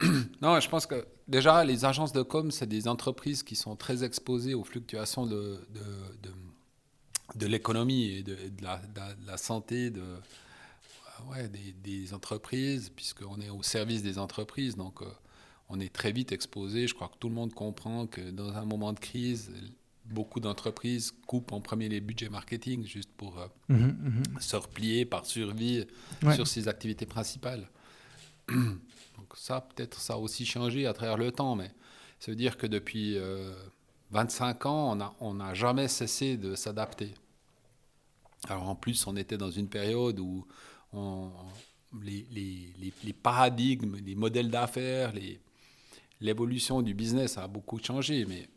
Non, 0.42 0.58
je 0.60 0.68
pense 0.68 0.86
que 0.86 1.06
déjà, 1.28 1.64
les 1.64 1.84
agences 1.84 2.12
de 2.12 2.22
com, 2.22 2.50
c'est 2.50 2.66
des 2.66 2.88
entreprises 2.88 3.42
qui 3.44 3.54
sont 3.56 3.76
très 3.76 4.02
exposées 4.04 4.54
aux 4.54 4.64
fluctuations 4.64 5.26
de, 5.26 5.60
de, 5.74 5.80
de, 6.22 6.30
de 7.34 7.46
l'économie 7.46 8.04
et 8.10 8.22
de, 8.22 8.36
la, 8.62 8.78
de 8.78 9.36
santé 9.36 9.90
de, 9.90 10.02
ouais, 11.30 11.48
des, 11.48 11.72
des 11.72 12.14
entreprises, 12.14 12.90
puisqu'on 12.94 13.40
est 13.40 13.50
au 13.50 13.62
service 13.62 14.02
des 14.02 14.18
entreprises. 14.18 14.76
Donc, 14.76 15.02
euh, 15.02 15.06
on 15.68 15.78
est 15.80 15.92
très 15.92 16.12
vite 16.12 16.32
exposé. 16.32 16.86
Je 16.86 16.94
crois 16.94 17.08
que 17.08 17.16
tout 17.18 17.28
le 17.28 17.34
monde 17.34 17.52
comprend 17.52 18.06
que 18.06 18.30
dans 18.30 18.54
un 18.56 18.64
moment 18.64 18.92
de 18.94 18.98
crise, 18.98 19.50
beaucoup 20.06 20.40
d'entreprises 20.40 21.12
coupent 21.26 21.52
en 21.52 21.60
premier 21.60 21.90
les 21.90 22.00
budgets 22.00 22.30
marketing 22.30 22.86
juste 22.86 23.10
pour 23.16 23.38
euh, 23.38 23.46
Mhm, 23.68 24.22
mhm. 24.32 24.40
se 24.40 24.56
replier 24.56 25.04
par 25.04 25.26
survie 25.26 25.84
Ouais. 26.22 26.34
sur 26.34 26.46
ses 26.46 26.68
activités 26.68 27.04
principales. 27.04 27.68
Donc 28.48 29.34
ça, 29.34 29.60
peut-être, 29.60 30.00
ça 30.00 30.14
a 30.14 30.16
aussi 30.16 30.46
changé 30.46 30.86
à 30.86 30.94
travers 30.94 31.18
le 31.18 31.30
temps, 31.30 31.54
mais 31.56 31.70
ça 32.18 32.30
veut 32.32 32.36
dire 32.36 32.56
que 32.56 32.66
depuis 32.66 33.18
euh, 33.18 33.52
25 34.10 34.66
ans, 34.66 34.96
on 35.20 35.34
n'a 35.34 35.54
jamais 35.54 35.88
cessé 35.88 36.36
de 36.36 36.54
s'adapter. 36.54 37.14
Alors 38.48 38.68
en 38.68 38.74
plus, 38.74 39.06
on 39.06 39.16
était 39.16 39.38
dans 39.38 39.50
une 39.50 39.68
période 39.68 40.18
où 40.20 40.44
les, 42.02 42.26
les- 42.30 43.12
paradigmes, 43.12 43.96
les 44.04 44.14
modèles 44.14 44.50
d'affaires, 44.50 45.12
l'évolution 46.20 46.82
du 46.82 46.94
business 46.94 47.38
a 47.38 47.46
beaucoup 47.48 47.78
changé, 47.82 48.24
mais 48.26 48.48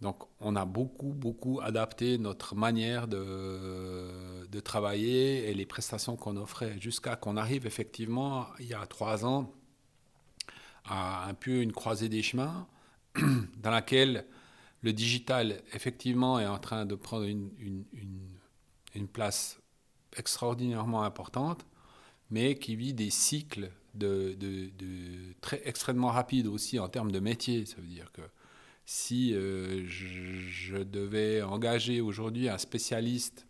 donc, 0.00 0.24
on 0.40 0.56
a 0.56 0.64
beaucoup, 0.66 1.12
beaucoup 1.14 1.60
adapté 1.62 2.18
notre 2.18 2.54
manière 2.56 3.08
de, 3.08 4.46
de 4.46 4.60
travailler 4.60 5.48
et 5.50 5.54
les 5.54 5.66
prestations 5.66 6.16
qu'on 6.16 6.36
offrait 6.36 6.76
jusqu'à 6.80 7.16
qu'on 7.16 7.36
arrive 7.36 7.66
effectivement, 7.66 8.46
il 8.60 8.66
y 8.66 8.74
a 8.74 8.86
trois 8.86 9.24
ans, 9.24 9.52
à 10.84 11.26
un 11.28 11.34
peu 11.34 11.62
une 11.62 11.72
croisée 11.72 12.08
des 12.08 12.22
chemins 12.22 12.66
dans 13.62 13.70
laquelle 13.70 14.26
le 14.84 14.92
digital, 14.92 15.62
effectivement, 15.72 16.38
est 16.38 16.46
en 16.46 16.58
train 16.58 16.84
de 16.86 16.94
prendre 16.94 17.24
une, 17.24 17.50
une- 17.58 17.84
une- 17.94 18.28
une 18.94 19.08
place 19.08 19.58
extraordinairement 20.16 21.02
importante, 21.02 21.66
mais 22.30 22.58
qui 22.58 22.76
vit 22.76 22.94
des 22.94 23.10
cycles 23.10 23.70
de, 23.94 24.34
de- 24.38 24.70
de 24.78 25.32
très 25.40 25.60
extrêmement 25.64 26.08
rapides 26.10 26.46
aussi 26.46 26.78
en 26.78 26.88
termes 26.88 27.10
de 27.12 27.18
métier. 27.20 27.64
Ça 27.66 27.76
veut 27.78 27.86
dire 27.86 28.12
que 28.12 28.22
si 28.86 29.32
euh, 29.34 29.84
je, 29.88 30.40
je 30.48 30.76
devais 30.76 31.42
engager 31.42 32.00
aujourd'hui 32.00 32.48
un 32.48 32.58
spécialiste, 32.58 33.46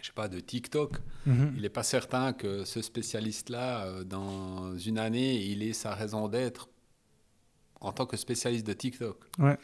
je 0.00 0.06
sais 0.08 0.12
pas, 0.12 0.28
de 0.28 0.40
TikTok, 0.40 0.92
Mhm. 1.26 1.54
il 1.56 1.62
n'est 1.62 1.68
pas 1.80 1.82
certain 1.82 2.32
que 2.32 2.64
ce 2.64 2.82
spécialiste-là, 2.82 3.86
euh, 3.86 4.04
dans 4.04 4.76
une 4.76 4.98
année, 4.98 5.42
il 5.46 5.62
ait 5.62 5.72
sa 5.72 5.94
raison 5.94 6.28
d'être 6.28 6.68
en 7.80 7.92
tant 7.92 8.04
que 8.06 8.16
spécialiste 8.18 8.66
de 8.66 8.74
TikTok. 8.74 9.16
Ouais. 9.38 9.56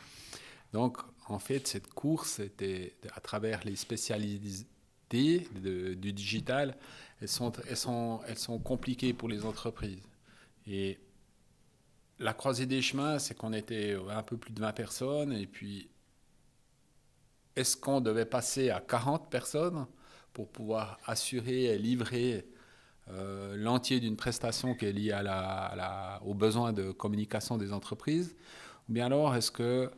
Donc, 0.77 0.99
en 1.29 1.39
fait, 1.39 1.67
cette 1.67 1.87
course 1.95 2.39
était 2.39 2.99
à 3.15 3.21
travers 3.21 3.65
les 3.65 3.77
spécialités 3.77 5.49
du 5.51 6.13
digital, 6.13 6.77
elles 7.23 7.29
sont, 7.29 7.51
elles, 7.71 7.79
sont, 7.79 8.21
elles 8.29 8.39
sont 8.39 8.59
compliquées 8.59 9.15
pour 9.15 9.31
les 9.31 9.47
entreprises. 9.47 10.03
Et 10.67 10.99
la 12.19 12.35
croisée 12.35 12.67
des 12.67 12.83
chemins, 12.83 13.19
c'est 13.19 13.35
qu'on 13.35 13.55
était 13.55 13.97
un 14.11 14.23
peu 14.23 14.37
plus 14.37 14.53
de 14.53 14.61
20 14.61 14.73
personnes, 14.73 15.33
et 15.33 15.47
puis 15.47 15.89
est-ce 17.57 17.77
qu'on 17.77 18.01
devait 18.01 18.27
passer 18.27 18.71
à 18.71 18.81
40 18.81 19.31
personnes 19.31 19.87
pour 20.33 20.49
pouvoir 20.49 20.99
assurer 21.07 21.65
et 21.65 21.79
livrer 21.79 22.47
euh, 23.11 23.57
l'entier 23.57 24.01
d'une 24.01 24.17
prestation 24.17 24.75
qui 24.75 24.87
est 24.87 24.93
liée 24.93 25.13
à 25.13 25.23
la- 25.23 26.21
aux 26.25 26.35
besoins 26.35 26.73
de 26.73 26.93
communication 26.93 27.57
des 27.59 27.73
entreprises? 27.73 28.37
Ou 28.89 28.93
bien 28.95 29.07
alors, 29.07 29.35
est-ce 29.37 29.51
que 29.51 29.91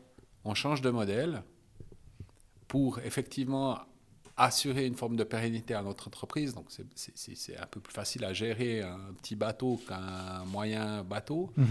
on 0.44 0.54
change 0.54 0.80
de 0.80 0.90
modèle 0.90 1.42
pour 2.68 2.98
effectivement 3.00 3.78
assurer 4.36 4.86
une 4.86 4.94
forme 4.94 5.16
de 5.16 5.24
pérennité 5.24 5.74
à 5.74 5.82
notre 5.82 6.06
entreprise 6.06 6.54
Donc, 6.54 6.66
c'est- 6.94 7.56
un 7.56 7.66
peu 7.66 7.80
plus 7.80 7.92
facile 7.92 8.24
à 8.24 8.32
gérer 8.32 8.82
un 8.82 9.12
petit 9.20 9.34
bateau 9.34 9.80
qu'un 9.88 10.44
moyen 10.44 11.02
bateau. 11.02 11.50
Mhm. 11.56 11.66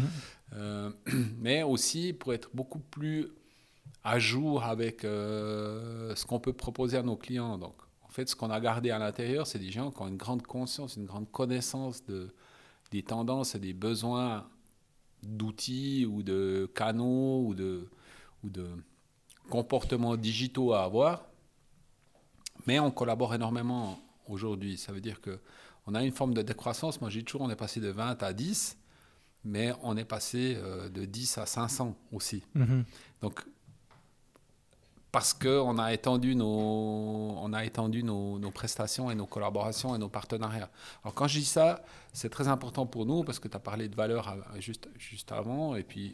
Euh, 0.53 0.89
mais 1.39 1.63
aussi 1.63 2.11
pour 2.13 2.33
être 2.33 2.49
beaucoup 2.53 2.79
plus 2.79 3.29
à 4.03 4.19
jour 4.19 4.63
avec 4.63 5.05
euh, 5.05 6.13
ce 6.15 6.25
qu'on 6.25 6.39
peut 6.39 6.53
proposer 6.53 6.97
à 6.97 7.03
nos 7.03 7.15
clients. 7.15 7.57
Donc, 7.57 7.75
en 8.03 8.09
fait, 8.09 8.27
ce 8.27 8.35
qu'on 8.35 8.49
a 8.49 8.59
gardé 8.59 8.89
à 8.91 8.99
l'intérieur, 8.99 9.47
c'est 9.47 9.59
des 9.59 9.71
gens 9.71 9.91
qui 9.91 10.01
ont 10.01 10.07
une 10.07 10.17
grande 10.17 10.43
conscience, 10.45 10.95
une 10.97 11.05
grande 11.05 11.31
connaissance 11.31 12.03
de, 12.05 12.33
des 12.91 13.03
tendances 13.03 13.55
et 13.55 13.59
des 13.59 13.73
besoins 13.73 14.45
d'outils 15.23 16.05
ou 16.05 16.21
de 16.23 16.69
canaux 16.75 17.43
ou 17.47 17.53
de, 17.53 17.87
ou 18.43 18.49
de 18.49 18.67
comportements 19.49 20.15
digitaux 20.17 20.73
à 20.73 20.83
avoir. 20.83 21.25
Mais 22.65 22.79
on 22.79 22.91
collabore 22.91 23.33
énormément 23.33 23.99
aujourd'hui. 24.27 24.77
Ça 24.77 24.91
veut 24.91 25.01
dire 25.01 25.21
que 25.21 25.39
on 25.85 25.95
a 25.95 26.03
une 26.03 26.11
forme 26.11 26.33
de 26.33 26.41
décroissance. 26.41 26.99
Moi, 26.99 27.09
j'ai 27.09 27.23
toujours, 27.23 27.41
on 27.41 27.49
est 27.49 27.55
passé 27.55 27.79
de 27.79 27.89
20 27.89 28.21
à 28.23 28.33
10 28.33 28.77
mais 29.47 29.71
on 29.81 29.95
est 29.95 30.05
passé 30.05 30.57
euh, 30.57 30.89
de 30.89 31.05
10 31.05 31.37
à 31.37 31.45
500 31.45 31.95
aussi. 32.11 32.43
Mhm. 32.53 32.83
Donc, 33.21 33.45
parce 35.11 35.33
qu'on 35.33 35.77
a 35.79 35.93
étendu, 35.93 36.35
nos, 36.35 36.45
on 36.45 37.53
a 37.53 37.63
étendu 37.63 38.03
nos, 38.03 38.37
nos 38.39 38.51
prestations 38.51 39.09
et 39.09 39.15
nos 39.15 39.25
collaborations 39.25 39.95
et 39.95 39.97
nos 39.97 40.09
partenariats. 40.09 40.69
Alors, 41.03 41.13
quand 41.15 41.27
je 41.27 41.39
dis 41.39 41.45
ça, 41.45 41.83
c'est 42.11 42.29
très 42.29 42.49
important 42.49 42.85
pour 42.85 43.05
nous 43.05 43.23
parce 43.23 43.39
que 43.39 43.47
tu 43.47 43.55
as 43.55 43.59
parlé 43.59 43.87
de 43.87 43.95
valeur 43.95 44.27
à- 44.27 44.59
juste, 44.59 44.89
juste 44.97 45.31
avant. 45.31 45.75
Et 45.75 45.83
puis, 45.83 46.13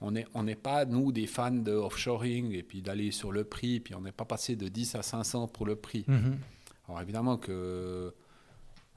on 0.00 0.12
n'est 0.12 0.26
on 0.34 0.42
n'est 0.42 0.56
pas, 0.56 0.84
nous, 0.84 1.12
des 1.12 1.26
fans 1.26 1.50
de 1.50 1.72
offshoring 1.72 2.52
et 2.52 2.62
puis 2.62 2.82
d'aller 2.82 3.10
sur 3.10 3.32
le 3.32 3.44
prix. 3.44 3.80
Puis, 3.80 3.94
on 3.94 4.02
n'est 4.02 4.12
pas 4.12 4.24
passé 4.24 4.56
de 4.56 4.68
10 4.68 4.94
à 4.94 5.02
500 5.02 5.48
pour 5.48 5.66
le 5.66 5.76
prix. 5.76 6.04
Mhm. 6.06 6.38
Alors 6.88 7.00
évidemment 7.00 7.36
que 7.36 8.14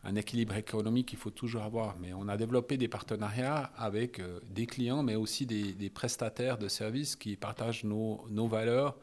un 0.04 0.16
équilibre 0.16 0.56
économique, 0.56 1.12
il 1.12 1.20
faut 1.20 1.30
toujours 1.30 1.64
avoir, 1.64 1.98
mais 2.00 2.14
on 2.14 2.30
a 2.30 2.38
développé 2.38 2.78
des 2.78 2.88
partenariats 2.88 3.72
avec 3.76 4.20
euh, 4.20 4.40
des 4.50 4.66
clients, 4.66 5.04
mais 5.04 5.16
aussi 5.16 5.46
des, 5.46 5.74
des 5.74 5.90
prestataires 5.90 6.58
de 6.58 6.70
services 6.70 7.18
qui 7.18 7.36
partagent 7.36 7.84
nos, 7.84 8.26
nos 8.30 8.48
valeurs 8.48 8.98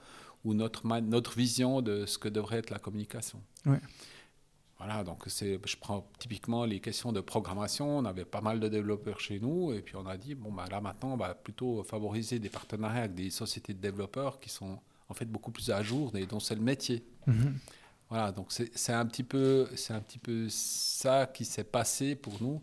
ou 0.45 0.55
notre, 0.55 0.87
notre 0.87 1.37
vision 1.37 1.83
de 1.83 2.07
ce 2.07 2.17
que 2.17 2.29
devrait 2.29 2.59
être 2.59 2.71
la 2.71 2.79
communication. 2.79 3.43
Ouais. 3.67 3.81
Voilà, 4.79 5.05
donc 5.05 5.27
je 5.27 5.77
prends 5.77 6.07
typiquement 6.19 6.67
les 6.67 6.81
questions 6.81 7.11
de 7.11 7.21
programmation. 7.21 7.99
On 7.99 8.05
avait 8.05 8.27
pas 8.27 8.43
mal 8.43 8.61
de 8.61 8.69
développeurs 8.69 9.21
chez 9.21 9.41
nous 9.41 9.73
et 9.73 9.81
puis 9.81 9.97
on 9.97 10.07
a 10.07 10.19
dit 10.19 10.35
bon 10.35 10.53
bah 10.53 10.67
là 10.71 10.81
maintenant 10.83 11.15
on 11.15 11.17
va 11.17 11.35
plutôt 11.35 11.83
favoriser 11.83 12.39
des 12.39 12.51
partenariats 12.51 13.05
avec 13.05 13.15
des 13.15 13.31
sociétés 13.31 13.73
de 13.73 13.81
développeurs 13.81 14.39
qui 14.39 14.51
sont 14.51 14.79
en 15.09 15.15
fait 15.15 15.25
beaucoup 15.25 15.51
plus 15.51 15.71
à 15.71 15.83
jour 15.83 16.15
et 16.17 16.27
dont 16.27 16.41
c'est 16.41 16.55
le 16.55 16.61
métier. 16.61 17.05
Mhm. 17.27 17.59
Voilà, 18.11 18.33
donc 18.33 18.53
c'est 18.53 18.93
un 18.93 19.07
petit 19.07 19.25
peu 19.25 19.67
c'est 19.75 19.95
un 19.95 20.01
petit 20.01 20.19
peu 20.19 20.47
ça 20.51 21.27
qui 21.27 21.45
s'est 21.45 21.65
passé 21.65 22.15
pour 22.15 22.35
nous. 22.43 22.61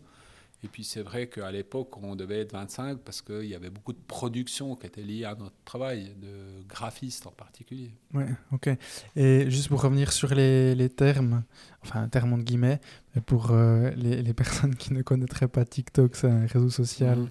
Et 0.64 0.68
puis 0.68 0.82
c'est 0.82 1.02
vrai 1.02 1.26
qu'à 1.26 1.50
l'époque, 1.52 2.02
on 2.02 2.16
devait 2.16 2.40
être 2.40 2.52
25 2.52 2.98
parce 3.00 3.20
qu'il 3.20 3.44
y 3.44 3.54
avait 3.54 3.68
beaucoup 3.68 3.92
de 3.92 3.98
production 3.98 4.76
qui 4.76 4.86
était 4.86 5.02
liée 5.02 5.26
à 5.26 5.34
notre 5.34 5.54
travail, 5.66 6.14
de 6.16 6.62
graphiste 6.66 7.26
en 7.26 7.32
particulier. 7.32 7.90
Oui, 8.14 8.24
ok. 8.50 8.70
Et 9.14 9.50
juste 9.50 9.68
pour 9.68 9.82
revenir 9.82 10.10
sur 10.10 10.34
les, 10.34 10.74
les 10.74 10.88
termes, 10.88 11.44
enfin 11.82 12.08
termes 12.08 12.32
entre 12.32 12.44
guillemets, 12.44 12.80
pour 13.26 13.50
euh, 13.50 13.90
les, 13.90 14.22
les, 14.22 14.32
personnes 14.32 14.74
qui 14.74 14.94
ne 14.94 15.02
connaîtraient 15.02 15.48
pas 15.48 15.66
TikTok, 15.66 16.16
c'est 16.16 16.30
un 16.30 16.46
réseau 16.46 16.70
social, 16.70 17.18
mhm. 17.18 17.28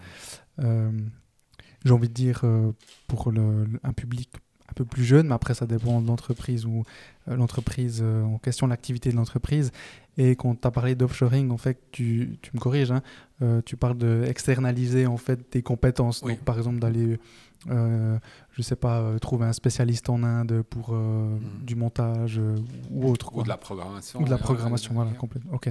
euh, 0.60 0.92
j'ai 1.84 1.92
envie 1.92 2.10
de 2.10 2.14
dire, 2.14 2.42
euh, 2.44 2.72
pour 3.08 3.32
le, 3.32 3.66
un 3.82 3.94
public 3.94 4.30
un 4.70 4.74
peu 4.74 4.86
plus 4.86 5.04
jeune, 5.04 5.28
mais 5.28 5.34
après 5.34 5.56
ça 5.56 5.66
dépend 5.66 6.02
de 6.02 6.08
l'entreprise 6.08 6.66
ou 6.66 6.84
l'entreprise 7.28 8.02
en 8.02 8.38
question, 8.38 8.66
l'activité 8.68 9.12
de 9.12 9.16
l'entreprise. 9.16 9.72
Et 10.18 10.36
quand 10.36 10.56
tu 10.60 10.68
as 10.68 10.72
parlé 10.72 10.96
d'offshoring, 10.96 11.52
en 11.52 11.58
fait, 11.58 11.80
tu, 11.92 12.38
tu 12.42 12.52
me 12.54 12.60
corriges, 12.60 12.92
hein, 12.92 13.02
euh, 13.42 13.62
tu 13.66 13.78
parles 13.78 13.98
d'externaliser 13.98 15.08
en 15.08 15.18
fait 15.18 15.52
des 15.52 15.64
compétences. 15.64 16.22
Donc, 16.22 16.40
par 16.40 16.58
exemple, 16.58 16.80
d'aller, 16.80 17.20
euh, 17.70 18.18
je 18.52 18.62
sais 18.62 18.76
pas, 18.76 19.00
euh, 19.00 19.18
trouver 19.18 19.48
un 19.48 19.54
spécialiste 19.54 20.10
en 20.10 20.22
Inde 20.24 20.62
pour 20.70 20.94
mm. 20.94 21.40
du 21.64 21.76
montage 21.76 22.40
ou 22.92 23.10
autre. 23.10 23.36
Ou 23.36 23.44
de 23.44 23.50
la 23.50 23.58
programmation. 23.58 24.22
Ou 24.22 24.26
de 24.26 24.30
la 24.30 24.38
programmation, 24.38 24.94
voilà, 24.94 25.12
complètement. 25.12 25.54
Ok. 25.54 25.70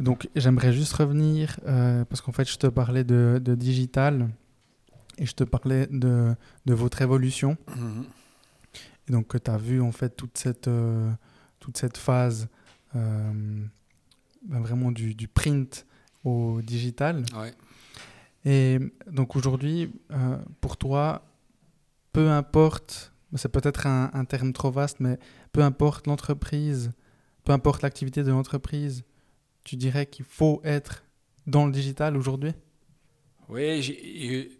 donc, 0.00 0.28
j'aimerais 0.34 0.72
juste 0.72 0.92
revenir, 0.94 1.60
parce 1.64 2.20
qu'en 2.20 2.32
fait, 2.32 2.50
je 2.50 2.58
te 2.58 2.66
parlais 2.66 3.04
de, 3.04 3.40
de, 3.42 3.54
digital 3.54 4.28
et 5.18 5.26
je 5.26 5.34
te 5.34 5.44
parlais 5.44 5.86
de, 5.86 6.34
de 6.66 6.74
votre 6.74 7.00
évolution. 7.00 7.56
Mm-hmm. 7.68 8.04
Et 9.08 9.12
donc, 9.12 9.40
tu 9.40 9.50
as 9.50 9.56
vu 9.56 9.80
en 9.80 9.92
fait 9.92 10.16
toute 10.16 10.36
cette 10.36 10.68
toute 11.64 11.78
cette 11.78 11.96
phase 11.96 12.48
euh, 12.94 13.32
ben 14.42 14.60
vraiment 14.60 14.92
du, 14.92 15.14
du, 15.14 15.28
print 15.28 15.86
au 16.22 16.60
digital. 16.60 17.24
Et 18.44 18.78
donc 19.10 19.34
aujourd'hui, 19.34 19.90
euh, 20.10 20.36
pour 20.60 20.76
toi, 20.76 21.24
peu 22.12 22.28
importe, 22.28 23.14
c'est 23.34 23.48
peut-être 23.48 23.86
un, 23.86 24.10
un, 24.12 24.26
terme 24.26 24.52
trop 24.52 24.70
vaste, 24.70 25.00
mais 25.00 25.18
peu 25.52 25.62
importe 25.62 26.06
l'entreprise, 26.06 26.92
peu 27.44 27.52
importe 27.52 27.80
l'activité 27.80 28.22
de 28.22 28.30
l'entreprise, 28.30 29.04
tu 29.64 29.76
dirais 29.76 30.04
qu'il 30.04 30.26
faut 30.26 30.60
être 30.64 31.02
dans 31.46 31.64
le 31.64 31.72
digital 31.72 32.14
aujourd'hui? 32.14 32.52
Oui, 33.48 34.50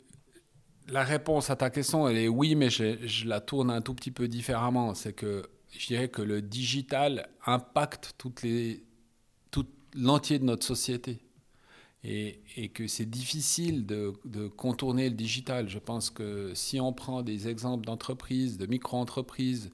la 0.89 1.05
réponse 1.05 1.51
à 1.51 1.57
ta 1.57 1.69
question, 1.69 2.09
elle 2.09 2.17
est 2.17 2.29
oui, 2.29 2.55
mais 2.55 2.71
je, 2.71 2.97
je, 3.07 3.27
la 3.27 3.41
tourne 3.41 3.71
un 3.71 3.83
tout 3.83 3.95
petit 3.95 4.11
peu 4.11 4.27
différemment. 4.27 4.95
C'est 4.95 5.13
que 5.13 5.45
je 5.77 5.87
dirais 5.87 6.09
que 6.09 6.23
le 6.23 6.43
digital 6.43 7.29
impacte 7.47 8.15
tout 8.19 8.33
l'entier 9.95 10.39
de 10.39 10.45
notre 10.45 10.65
société. 10.65 11.21
Et, 12.07 12.69
que 12.75 12.87
c'est 12.87 13.09
difficile 13.09 13.87
de, 13.87 14.13
de, 14.27 14.47
contourner 14.47 15.09
le 15.09 15.15
digital. 15.15 15.71
Je 15.71 15.79
pense 15.79 16.11
que 16.11 16.53
si 16.55 16.79
on 16.79 16.93
prend 16.93 17.23
des 17.23 17.49
exemples 17.49 17.87
d'entreprises, 17.87 18.59
de 18.59 18.67
micro-entreprises 18.67 19.71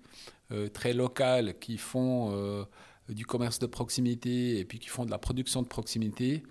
euh, 0.52 0.68
très 0.68 0.92
locales 0.92 1.58
qui 1.58 1.76
font 1.76 2.30
euh, 2.32 2.62
du 3.08 3.26
commerce 3.26 3.58
de 3.58 3.66
proximité 3.66 4.60
et 4.60 4.64
puis 4.64 4.78
qui 4.78 4.88
font 4.88 5.04
de 5.04 5.10
la 5.10 5.18
production 5.18 5.60
de 5.62 5.66
proximité, 5.66 6.44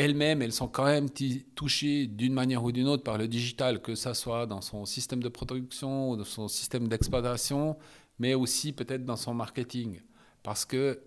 elles-mêmes, 0.00 0.40
elles 0.40 0.52
sont 0.52 0.68
quand 0.68 0.86
même 0.86 1.08
touchées 1.54 2.06
d'une 2.06 2.32
manière 2.32 2.64
ou 2.64 2.72
d'une 2.72 2.86
autre 2.86 3.02
par 3.02 3.18
le 3.18 3.28
digital, 3.28 3.82
que 3.82 3.94
ce 3.94 4.14
soit 4.14 4.46
dans 4.46 4.62
son 4.62 4.86
système 4.86 5.22
de 5.22 5.28
production 5.28 6.16
dans 6.16 6.24
son 6.24 6.48
système 6.48 6.88
d'exploitation, 6.88 7.76
mais 8.18 8.32
aussi 8.32 8.72
peut-être 8.72 9.04
dans 9.04 9.16
son 9.16 9.34
marketing. 9.34 10.00
Parce 10.42 10.64
que, 10.64 11.02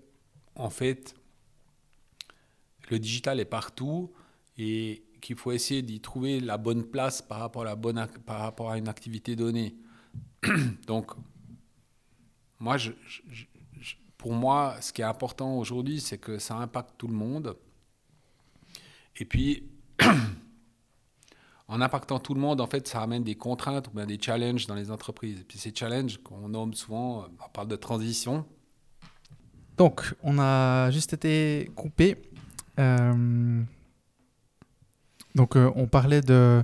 en 0.56 0.70
fait, 0.70 1.16
le 2.92 3.00
digital 3.00 3.40
est 3.40 3.46
partout 3.46 4.14
et 4.60 5.04
qu'il 5.22 5.38
faut 5.38 5.52
essayer 5.52 5.82
d'y 5.82 6.00
trouver 6.00 6.40
la 6.40 6.58
bonne 6.58 6.84
place 6.84 7.22
par 7.24 7.40
rapport 7.40 7.64
à, 7.64 7.66
la 7.66 7.76
bonne, 7.76 8.08
par 8.28 8.42
rapport 8.42 8.70
à 8.70 8.78
une 8.78 8.88
activité 8.88 9.36
donnée. 9.36 9.76
Donc, 10.86 11.14
moi, 12.60 12.78
pour 14.20 14.34
moi, 14.34 14.78
ce 14.82 14.94
qui 14.94 15.02
est 15.02 15.06
important 15.06 15.58
aujourd'hui, 15.58 16.00
c'est 16.00 16.20
que 16.20 16.38
ça 16.38 16.58
impacte 16.58 16.92
tout 17.00 17.08
le 17.08 17.16
monde 17.16 17.58
et 19.18 19.26
puis, 19.26 19.64
en 21.68 21.82
impactant 21.82 22.20
tout 22.20 22.34
le 22.34 22.40
monde, 22.40 22.62
en 22.62 22.68
fait, 22.68 22.88
ça 22.88 23.02
amène 23.02 23.24
des 23.24 23.36
contraintes 23.36 23.88
ou 23.88 23.92
bien 23.92 24.06
des 24.06 24.20
challenges 24.20 24.68
dans 24.68 24.76
les 24.76 24.92
entreprises. 24.92 25.42
Et 25.42 25.44
puis 25.44 25.58
ces 25.58 25.74
challenges 25.74 26.18
qu'on 26.24 26.50
nomme 26.50 26.74
souvent, 26.74 27.26
on 27.46 27.50
parle 27.50 27.68
de 27.68 27.76
transition. 27.76 28.46
Donc, 29.78 30.14
on 30.24 30.38
a 30.40 30.92
juste 30.92 31.14
été 31.14 31.72
coupé. 31.76 32.18
Euh, 32.80 33.62
donc, 35.36 35.56
euh, 35.56 35.72
on 35.76 35.88
parlait 35.88 36.22
de... 36.22 36.64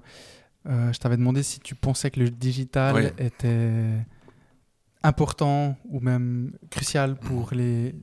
Euh, 0.67 0.93
je 0.93 0.99
t'avais 0.99 1.17
demandé 1.17 1.41
si 1.41 1.59
tu 1.59 1.73
pensais 1.73 2.11
que 2.11 2.19
le 2.19 2.29
digital 2.29 3.13
était 3.17 4.05
important 5.01 5.77
ou 5.85 6.01
même 6.01 6.51
crucial 6.69 7.15
pour 7.15 7.53
les 7.53 7.95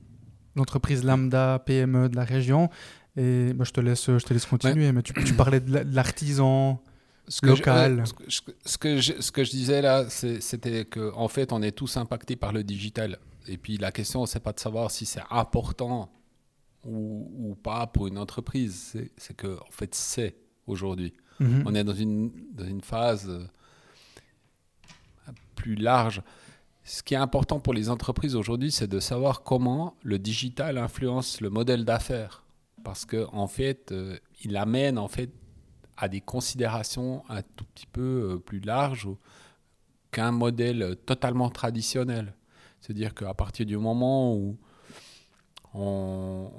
l'entreprise 0.57 1.03
lambda, 1.05 1.59
PME 1.65 2.09
de 2.09 2.15
la 2.15 2.25
région. 2.25 2.69
Et 3.17 3.51
bah, 3.53 3.63
je, 3.65 3.71
te 3.71 3.81
laisse, 3.81 4.05
je 4.05 4.23
te 4.23 4.33
laisse 4.33 4.45
continuer, 4.45 4.91
mais 4.91 5.01
tu, 5.01 5.11
tu, 5.13 5.33
parlais 5.33 5.59
de 5.59 5.83
l'artisan 5.93 6.79
local. 7.41 8.03
ce, 8.27 8.77
que 8.77 8.99
je, 8.99 9.13
ce 9.19 9.31
que 9.31 9.43
je 9.43 9.49
disais 9.49 9.81
là, 9.81 10.07
c'était 10.09 10.85
qu'en 10.85 11.13
en 11.15 11.27
fait, 11.27 11.51
on 11.51 11.61
est 11.61 11.71
tous 11.71 11.97
impactés 11.97 12.35
par 12.35 12.53
le 12.53 12.63
digital. 12.63 13.17
Et 13.47 13.57
puis 13.57 13.77
la 13.77 13.91
question, 13.91 14.25
c'est 14.25 14.39
pas 14.39 14.53
de 14.53 14.59
savoir 14.59 14.91
si 14.91 15.05
c'est 15.05 15.23
important 15.31 16.11
ou, 16.85 17.31
ou, 17.37 17.55
pas 17.55 17.87
pour 17.87 18.07
une 18.07 18.17
entreprise. 18.17 18.95
C'est 19.17 19.35
que, 19.35 19.57
en 19.59 19.71
fait, 19.71 19.95
c'est 19.95 20.35
aujourd'hui. 20.67 21.13
Mhm. 21.39 21.63
On 21.65 21.75
est 21.75 21.83
dans 21.83 21.93
une, 21.93 22.31
dans 22.53 22.65
une 22.65 22.81
phase 22.81 23.29
euh, 23.29 23.45
plus 25.55 25.75
large. 25.75 26.21
Ce 26.83 27.03
qui 27.03 27.15
est 27.15 27.17
important 27.17 27.59
pour 27.59 27.73
les 27.73 27.89
entreprises 27.89 28.35
aujourd'hui, 28.35 28.71
c'est 28.71 28.87
de 28.87 28.99
savoir 28.99 29.43
comment 29.43 29.95
le 30.03 30.19
digital 30.19 30.77
influence 30.77 31.41
le 31.41 31.49
modèle 31.49 31.83
d'affaires 31.83 32.43
parce 32.87 33.05
qu'en 33.05 33.27
en 33.33 33.47
fait, 33.47 33.91
euh, 33.91 34.17
il 34.45 34.55
amène 34.55 34.97
en 34.97 35.09
fait 35.09 35.29
à 35.97 36.07
des 36.07 36.21
considérations 36.21 37.21
un 37.27 37.41
tout 37.41 37.65
petit 37.65 37.85
peu 37.85 38.01
euh, 38.35 38.39
plus 38.39 38.61
larges 38.61 39.09
qu'un 40.09 40.31
modèle 40.31 40.95
totalement 41.05 41.49
traditionnel. 41.49 42.33
C'est-à-dire 42.79 43.13
qu'à 43.13 43.33
partir 43.33 43.65
du 43.65 43.75
moment 43.75 44.33
où 44.33 44.57
on, 45.73 46.49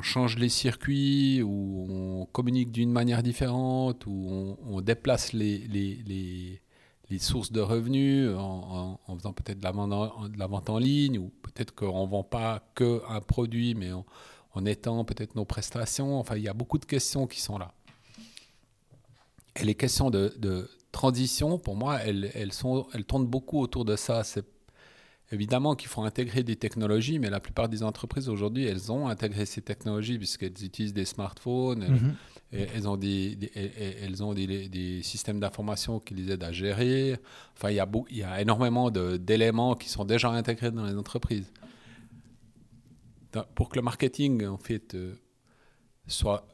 change 0.00 0.38
les 0.38 0.48
circuits, 0.48 1.42
où 1.42 1.88
on 1.90 2.26
communique 2.26 2.70
d'une 2.70 2.92
manière 2.92 3.24
différente, 3.24 4.06
où 4.06 4.56
on, 4.64 4.80
déplace 4.80 5.32
les, 5.32 6.60
sources 7.18 7.50
de 7.50 7.60
revenus 7.60 8.30
en, 8.36 9.00
faisant 9.18 9.32
peut-être 9.32 9.58
de, 9.58 10.28
de, 10.28 10.38
la 10.38 10.46
vente 10.46 10.70
en 10.70 10.78
ligne, 10.78 11.18
ou 11.18 11.32
peut-être 11.42 11.74
qu'on 11.74 12.06
ne 12.06 12.10
vend 12.10 12.22
pas 12.22 12.62
qu'un 12.76 13.20
produit, 13.26 13.74
mais 13.74 13.92
on, 13.92 14.04
en 14.54 14.64
étant 14.64 15.04
peut-être 15.04 15.34
nos 15.34 15.44
prestations. 15.44 16.18
Enfin, 16.18 16.36
il 16.36 16.42
y 16.42 16.48
a 16.48 16.54
beaucoup 16.54 16.78
de 16.78 16.84
questions 16.84 17.26
qui 17.26 17.40
sont 17.40 17.58
là. 17.58 17.72
Et 19.56 19.64
les 19.64 19.74
questions 19.74 20.10
de, 20.10 20.68
transition, 20.92 21.58
pour 21.58 21.74
moi, 21.74 22.00
elles, 22.02 22.30
elles, 22.34 22.52
sont, 22.52 22.86
elles 22.94 23.04
tournent 23.04 23.26
beaucoup 23.26 23.60
autour 23.60 23.84
de 23.84 23.96
ça. 23.96 24.22
C'est 24.22 24.46
évidemment 25.32 25.74
qu'il 25.74 25.88
faut 25.88 26.02
intégrer 26.02 26.44
des 26.44 26.54
technologies, 26.54 27.18
mais 27.18 27.30
la 27.30 27.40
plupart 27.40 27.68
des 27.68 27.82
entreprises 27.82 28.28
aujourd'hui, 28.28 28.64
elles 28.64 28.92
ont 28.92 29.08
intégré 29.08 29.44
ces 29.44 29.60
technologies 29.60 30.18
puisqu'elles 30.18 30.52
utilisent 30.62 30.94
des 30.94 31.04
smartphones, 31.04 31.88
mhm. 31.88 32.14
et 32.52 32.66
elles 32.74 32.88
ont, 32.88 32.96
des, 32.96 33.36
elles 34.02 34.22
ont 34.22 34.34
des, 34.34 34.68
des 34.68 35.02
systèmes 35.02 35.40
d'information 35.40 35.98
qui 35.98 36.14
les 36.14 36.32
aident 36.32 36.44
à 36.44 36.52
gérer. 36.52 37.18
Enfin, 37.56 37.70
il 37.70 37.76
y 37.76 37.80
a, 37.80 37.88
il 38.10 38.16
y 38.16 38.22
a 38.22 38.40
énormément 38.40 38.90
d'éléments 38.90 39.74
qui 39.74 39.88
sont 39.88 40.04
déjà 40.04 40.30
intégrés 40.30 40.70
dans 40.70 40.84
les 40.84 40.96
entreprises 40.96 41.50
pour 43.54 43.68
que 43.68 43.76
le 43.76 43.82
marketing, 43.82 44.46
en 44.46 44.58
fait, 44.58 44.94
euh, 44.94 45.14
soit. 46.06 46.46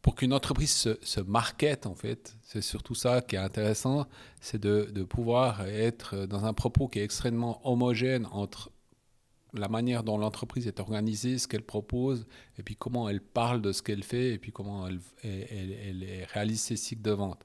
Pour 0.00 0.14
qu'une 0.14 0.32
entreprise 0.32 0.72
se, 0.72 0.96
se 1.02 1.20
market, 1.20 1.84
en 1.84 1.94
fait, 1.94 2.36
c'est 2.42 2.62
surtout 2.62 2.94
ça 2.94 3.20
qui 3.20 3.36
est 3.36 3.40
intéressant, 3.40 4.06
c'est 4.40 4.60
de, 4.60 4.88
de, 4.92 5.02
pouvoir 5.02 5.66
être 5.66 6.24
dans 6.24 6.44
un 6.44 6.54
propos 6.54 6.88
qui 6.88 7.00
est 7.00 7.04
extrêmement 7.04 7.60
homogène 7.68 8.26
entre 8.30 8.70
la 9.54 9.68
manière 9.68 10.04
dont 10.04 10.16
l'entreprise 10.16 10.66
est 10.66 10.80
organisée, 10.80 11.36
ce 11.38 11.48
qu'elle 11.48 11.64
propose, 11.64 12.26
et 12.58 12.62
puis 12.62 12.76
comment 12.76 13.08
elle 13.08 13.20
parle 13.20 13.60
de 13.60 13.72
ce 13.72 13.82
qu'elle 13.82 14.04
fait, 14.04 14.34
et 14.34 14.38
puis 14.38 14.52
comment 14.52 14.86
elle, 14.86 15.00
elle, 15.24 15.72
elle, 15.72 16.26
réalise 16.32 16.62
ses 16.62 16.76
cycles 16.76 17.02
de 17.02 17.10
vente. 17.10 17.44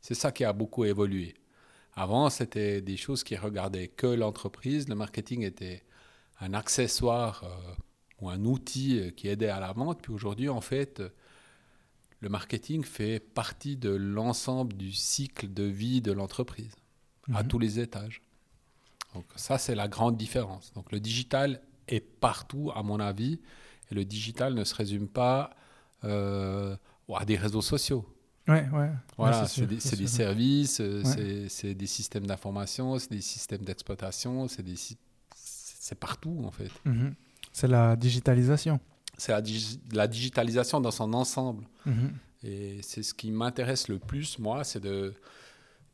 C'est 0.00 0.14
ça 0.14 0.32
qui 0.32 0.44
a 0.44 0.52
beaucoup 0.52 0.84
évolué. 0.84 1.34
Avant, 1.94 2.30
c'était 2.30 2.80
des 2.80 2.96
choses 2.96 3.22
qui 3.22 3.36
regardaient 3.36 3.88
que 3.88 4.06
l'entreprise. 4.06 4.88
Le 4.88 4.94
marketing 4.94 5.42
était 5.42 5.84
un 6.42 6.54
accessoire 6.54 7.42
euh, 7.44 7.74
ou 8.20 8.28
un 8.28 8.44
outil 8.44 8.98
euh, 8.98 9.10
qui 9.10 9.28
aidait 9.28 9.48
à 9.48 9.60
la 9.60 9.72
vente. 9.72 10.02
Puis 10.02 10.12
aujourd'hui, 10.12 10.48
en 10.48 10.60
fait, 10.60 11.02
le 12.20 12.28
marketing 12.28 12.84
fait 12.84 13.20
partie 13.20 13.76
de 13.76 13.90
l'ensemble 13.90 14.74
du 14.74 14.92
cycle 14.92 15.52
de 15.52 15.64
vie 15.64 16.00
de 16.00 16.12
l'entreprise, 16.12 16.74
à 17.32 17.42
Mhm. 17.42 17.48
tous 17.48 17.58
les 17.58 17.80
étages. 17.80 18.22
Donc 19.14 19.24
ça, 19.36 19.58
c'est 19.58 19.74
la 19.74 19.88
grande 19.88 20.16
différence. 20.16 20.72
Donc 20.74 20.90
le 20.92 21.00
digital 21.00 21.60
est 21.88 22.00
partout, 22.00 22.70
à 22.74 22.82
mon 22.82 23.00
avis, 23.00 23.40
et 23.90 23.94
le 23.94 24.04
digital 24.04 24.54
ne 24.54 24.64
se 24.64 24.74
résume 24.74 25.08
pas 25.08 25.54
euh, 26.04 26.76
à 27.14 27.24
des 27.24 27.36
réseaux 27.36 27.62
sociaux. 27.62 28.04
Ouais, 28.48 28.68
ouais. 28.70 28.90
Voilà, 29.16 29.42
Ouais, 29.42 29.46
c'est 29.48 29.66
des, 29.66 29.78
services, 30.08 30.80
euh, 30.80 31.02
Ouais. 31.04 31.04
c'est- 31.04 31.48
c'est 31.48 31.74
des 31.74 31.86
systèmes 31.86 32.26
d'information, 32.26 32.98
c'est 32.98 33.10
des 33.12 33.20
systèmes 33.20 33.62
d'exploitation, 33.64 34.48
c'est 34.48 34.64
des 34.64 34.74
sy- 34.74 34.98
c'est 35.82 35.98
partout 35.98 36.42
en 36.44 36.50
fait. 36.52 36.70
Mhm. 36.84 37.14
C'est 37.52 37.66
la 37.68 37.96
digitalisation. 37.96 38.78
C'est 39.18 39.32
la, 39.32 39.42
digi- 39.42 39.80
la 39.92 40.06
digitalisation 40.06 40.80
dans 40.80 40.92
son 40.92 41.12
ensemble. 41.12 41.66
Mhm. 41.86 42.12
Et 42.44 42.78
c'est 42.82 43.02
ce 43.02 43.12
qui 43.14 43.30
m'intéresse 43.32 43.88
le 43.88 43.98
plus, 43.98 44.38
moi, 44.38 44.62
c'est 44.64 44.80
de, 44.80 45.14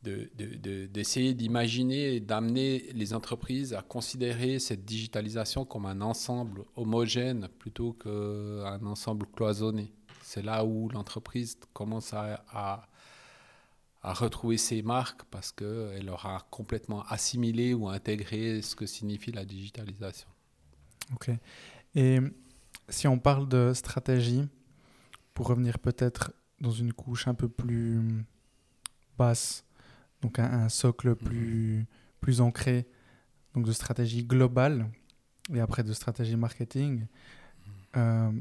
de- 0.03 0.29
de- 0.37 0.55
de- 0.57 0.85
d'essayer 0.85 1.33
d'imaginer 1.33 2.15
et 2.15 2.19
d'amener 2.19 2.85
les 2.93 3.13
entreprises 3.13 3.73
à 3.73 3.81
considérer 3.81 4.59
cette 4.59 4.85
digitalisation 4.85 5.65
comme 5.65 5.85
un 5.87 6.01
ensemble 6.01 6.65
homogène 6.75 7.47
plutôt 7.59 7.93
qu'un 7.93 8.85
ensemble 8.85 9.25
cloisonné. 9.35 9.91
C'est 10.21 10.43
là 10.43 10.63
où 10.63 10.89
l'entreprise 10.89 11.57
commence 11.73 12.13
à, 12.13 12.43
à, 12.51 12.87
à 14.01 14.13
retrouver 14.13 14.57
ses 14.57 14.81
marques 14.81 15.23
parce 15.29 15.51
qu'elle 15.51 16.09
aura 16.09 16.47
complètement 16.49 17.03
assimilé 17.03 17.73
ou 17.73 17.89
intégré 17.89 18.61
ce 18.61 18.75
que 18.75 18.85
signifie 18.85 19.31
la 19.31 19.45
digitalisation. 19.45 20.29
Ok. 21.13 21.31
Et 21.95 22.19
si 22.87 23.07
on 23.07 23.19
parle 23.19 23.47
de 23.47 23.73
stratégie, 23.73 24.47
pour 25.33 25.47
revenir 25.47 25.79
peut-être 25.79 26.33
dans 26.61 26.71
une 26.71 26.93
couche 26.93 27.27
un 27.27 27.33
peu 27.33 27.49
plus 27.49 28.25
basse, 29.17 29.65
donc 30.21 30.39
un, 30.39 30.45
un 30.45 30.69
socle 30.69 31.15
plus, 31.15 31.85
plus 32.21 32.41
ancré, 32.41 32.87
donc 33.53 33.65
de 33.65 33.71
stratégie 33.71 34.23
globale 34.23 34.89
et 35.53 35.59
après 35.59 35.83
de 35.83 35.93
stratégie 35.93 36.35
marketing, 36.35 37.05
euh, 37.97 38.31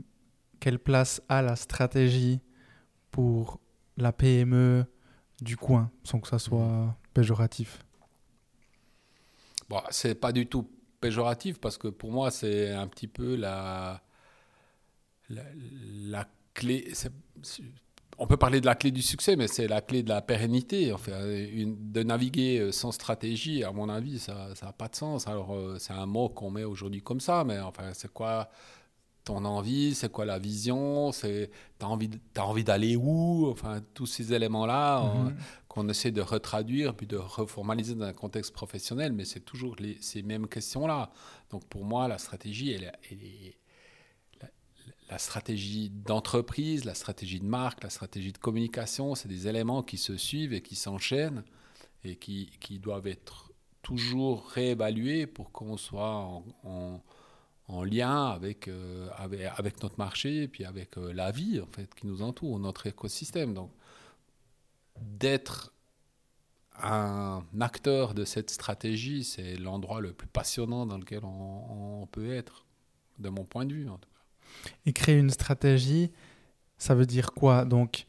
quelle 0.61 0.79
place 0.79 1.23
a 1.29 1.43
la 1.43 1.57
stratégie 1.57 2.41
pour 3.11 3.61
la 3.97 4.13
PME 4.13 4.85
du 5.41 5.57
coin, 5.57 5.91
sans 6.05 6.21
que 6.21 6.29
ça 6.29 6.39
soit 6.39 6.95
péjoratif 7.15 7.85
Bon, 9.69 9.81
c'est 9.91 10.15
pas 10.15 10.33
du 10.33 10.47
tout 10.47 10.69
péjoratif 11.01 11.61
parce 11.61 11.77
que 11.79 11.89
pour 11.89 12.11
moi, 12.11 12.31
c'est 12.31 12.71
un 12.73 12.87
petit 12.89 13.07
peu 13.07 13.37
la, 13.37 14.03
la, 15.29 15.43
la 16.11 16.29
clé. 16.55 16.93
On 18.21 18.27
peut 18.27 18.37
parler 18.37 18.61
de 18.61 18.67
la 18.67 18.75
clé 18.75 18.91
du 18.91 19.03
succès, 19.03 19.37
mais 19.37 19.47
c'est 19.47 19.69
la 19.69 19.81
clé 19.81 20.03
de 20.03 20.09
la 20.09 20.21
pérennité. 20.23 20.93
Enfin, 20.93 21.21
une- 21.53 21.93
de 21.93 22.03
naviguer 22.03 22.59
euh, 22.59 22.73
sans 22.73 22.91
stratégie, 22.91 23.63
à 23.63 23.71
mon 23.71 23.89
avis, 23.89 24.19
ça 24.19 24.49
n'a 24.63 24.73
pas 24.73 24.89
de 24.89 24.97
sens. 24.97 25.29
Alors, 25.29 25.55
euh, 25.55 25.77
c'est 25.79 25.93
un 25.93 26.07
mot 26.07 26.29
qu'on 26.29 26.51
met 26.51 26.65
aujourd'hui 26.65 27.01
comme 27.03 27.21
ça, 27.21 27.45
mais 27.45 27.61
enfin, 27.61 27.93
c'est 27.95 28.13
quoi 28.13 28.49
ton 29.29 29.45
envie 29.45 29.95
C'est 29.95 30.11
quoi 30.11 30.25
la 30.25 30.39
vision 30.39 31.13
C'est 31.13 31.51
T'as 31.79 31.87
envie, 31.87 32.11
t'as 32.35 32.43
envie 32.45 32.65
d'aller 32.65 32.97
où? 32.97 33.47
Enfin, 33.51 33.81
tous 33.95 34.07
ces 34.07 34.33
éléments-là. 34.33 35.03
on- 35.03 35.25
Mhm. 35.25 35.37
qu'on 35.69 35.89
essaie 35.89 36.11
de 36.11 36.23
retraduire 36.23 36.95
puis 36.97 37.07
de 37.07 37.17
reformaliser 37.17 37.95
dans 37.95 38.07
un 38.07 38.13
contexte 38.13 38.53
professionnel, 38.53 39.13
mais 39.13 39.25
c'est 39.25 39.41
toujours 39.45 39.77
les, 39.79 39.97
ces 40.01 40.23
mêmes 40.23 40.49
questions-là. 40.49 41.13
Donc 41.51 41.65
pour 41.67 41.85
moi, 41.85 42.09
la 42.09 42.19
stratégie, 42.19 42.73
elle, 42.73 42.85
est- 42.85 42.93
elle 43.11 43.23
est- 43.23 43.57
la, 44.41 44.49
la 45.11 45.19
stratégie 45.19 45.91
d'entreprise, 45.91 46.85
la 46.85 46.95
stratégie 46.95 47.39
de 47.39 47.45
marque, 47.45 47.83
la 47.85 47.91
stratégie 47.91 48.33
de 48.33 48.39
communication, 48.39 49.15
c'est 49.15 49.29
des 49.29 49.47
éléments 49.47 49.83
qui 49.85 49.99
se 49.99 50.17
suivent 50.17 50.53
et 50.55 50.63
qui 50.63 50.75
s'enchaînent 50.75 51.45
et 52.03 52.17
qui, 52.17 52.51
qui 52.61 52.79
doivent 52.79 53.07
être 53.07 53.53
toujours 53.83 54.47
réévalués 54.49 55.27
pour 55.27 55.53
qu'on 55.53 55.77
soit 55.77 56.17
en, 56.17 56.45
en- 56.65 57.01
en 57.69 57.85
lien 57.85 58.27
avec, 58.27 58.67
euh, 58.67 59.09
avec, 59.17 59.43
avec 59.57 59.83
notre 59.83 59.99
marché 59.99 60.45
et 60.45 60.49
puis 60.49 60.65
avec 60.65 60.97
euh, 60.97 61.13
la 61.13 61.31
vie 61.31 61.61
en 61.61 61.67
fait, 61.67 61.95
qui 61.95 62.07
nous 62.07 62.23
entoure, 62.23 62.59
notre 62.59 62.87
écosystème. 62.87 63.55
Donc, 63.55 63.71
d'être 64.97 65.73
un 66.81 67.45
acteur 67.61 68.15
de 68.15 68.25
cette 68.25 68.51
stratégie, 68.51 69.23
c'est 69.23 69.57
l'endroit 69.57 70.01
le 70.01 70.13
plus 70.13 70.29
passionnant 70.29 70.87
dans 70.87 70.97
lequel 70.97 71.21
on, 71.25 72.09
peut 72.11 72.33
être, 72.33 72.65
de 73.19 73.29
mon 73.29 73.45
point 73.45 73.67
de 73.67 73.75
vue. 73.75 73.89
En 73.89 73.99
tout 73.99 74.09
cas. 74.09 74.71
Et 74.87 74.93
créer 74.93 75.19
une 75.19 75.31
stratégie, 75.31 76.11
ça 76.79 76.95
veut 76.95 77.07
dire 77.07 77.33
quoi? 77.33 77.65
Donc, 77.65 78.07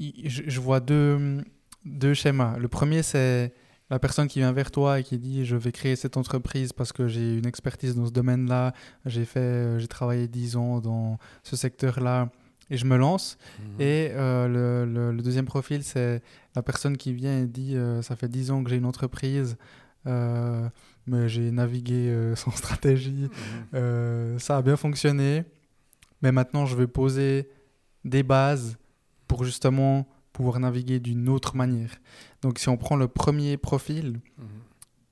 je, 0.00 0.42
je 0.46 0.60
vois 0.60 0.80
deux, 0.80 1.44
deux 1.84 2.14
schémas. 2.14 2.56
Le 2.56 2.68
premier, 2.68 3.02
c'est 3.02 3.52
la 3.90 3.98
personne 3.98 4.26
qui 4.28 4.40
vient 4.40 4.52
vers 4.52 4.70
toi 4.70 4.98
et 4.98 5.04
qui 5.04 5.18
dit 5.18 5.44
je 5.44 5.56
vais 5.56 5.70
créer 5.72 5.94
cette 5.96 6.16
entreprise 6.16 6.72
parce 6.72 6.92
que 6.92 7.06
j'ai 7.06 7.36
une 7.38 7.46
expertise 7.46 7.94
dans 7.94 8.06
ce 8.06 8.10
domaine-là, 8.12 8.72
j'ai 9.04 9.24
fait, 9.24 9.38
euh, 9.40 9.78
j'ai 9.78 9.86
travaillé 9.88 10.26
10 10.28 10.56
ans 10.56 10.80
dans 10.80 11.18
ce 11.44 11.54
secteur-là 11.56 12.30
et 12.68 12.76
je 12.76 12.84
me 12.84 12.96
lance. 12.96 13.38
Et 13.78 14.10
euh, 14.12 14.48
le, 14.48 14.92
le- 14.92 15.12
le 15.12 15.22
deuxième 15.22 15.44
profil, 15.44 15.84
c'est 15.84 16.20
la 16.56 16.62
personne 16.62 16.96
qui 16.96 17.12
vient 17.12 17.42
et 17.42 17.46
dit 17.46 17.76
euh, 17.76 18.02
ça 18.02 18.16
fait 18.16 18.28
10 18.28 18.50
ans 18.50 18.64
que 18.64 18.70
j'ai 18.70 18.76
une 18.76 18.86
entreprise, 18.86 19.56
euh, 20.08 20.68
mais 21.06 21.28
j'ai 21.28 21.52
navigué 21.52 22.32
sans 22.34 22.50
stratégie. 22.50 23.28
Mhm. 23.72 24.38
Ça 24.40 24.56
a 24.56 24.62
bien 24.62 24.76
fonctionné, 24.76 25.44
mais 26.22 26.32
maintenant 26.32 26.66
je 26.66 26.74
vais 26.76 26.88
poser 26.88 27.48
des 28.04 28.22
bases 28.24 28.76
pour 29.28 29.44
justement 29.44 30.06
pouvoir 30.32 30.58
naviguer 30.60 30.98
d'une 31.00 31.28
autre 31.28 31.56
manière. 31.56 31.90
Donc 32.46 32.60
si 32.60 32.68
on 32.68 32.76
prend 32.76 32.94
le 32.94 33.08
premier 33.08 33.56
profil, 33.56 34.20
Mhm. 34.38 34.46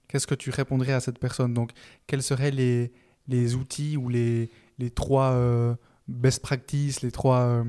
qu'est-ce 0.07 0.29
que 0.29 0.37
tu 0.37 0.51
répondrais 0.51 0.93
à 0.93 1.01
cette 1.01 1.19
personne? 1.19 1.53
Donc 1.53 1.73
quels 2.07 2.23
seraient 2.23 2.53
les, 2.53 2.93
les 3.27 3.57
outils 3.57 3.97
ou 3.97 4.09
les, 4.09 4.51
les 4.79 4.89
trois 4.91 5.33
euh, 5.33 5.75
best 6.07 6.41
practices, 6.43 7.03
les 7.03 7.11
trois 7.11 7.41
euh, 7.41 7.65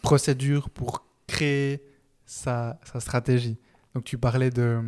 procédures 0.00 0.70
pour 0.70 1.04
créer 1.26 1.82
sa, 2.24 2.80
sa 2.90 3.00
stratégie? 3.00 3.58
Donc 3.94 4.04
tu 4.04 4.16
parlais 4.16 4.48
de, 4.48 4.80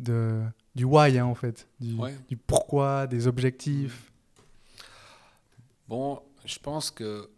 de, 0.00 0.42
du 0.74 0.82
why 0.82 1.16
hein, 1.16 1.26
en 1.26 1.36
fait, 1.36 1.68
du, 1.78 1.94
Ouais. 1.94 2.16
du 2.28 2.36
pourquoi, 2.36 3.06
des 3.06 3.28
objectifs. 3.28 4.10
Bon, 5.86 6.20
je 6.44 6.58
pense 6.58 6.90
que 6.90 7.30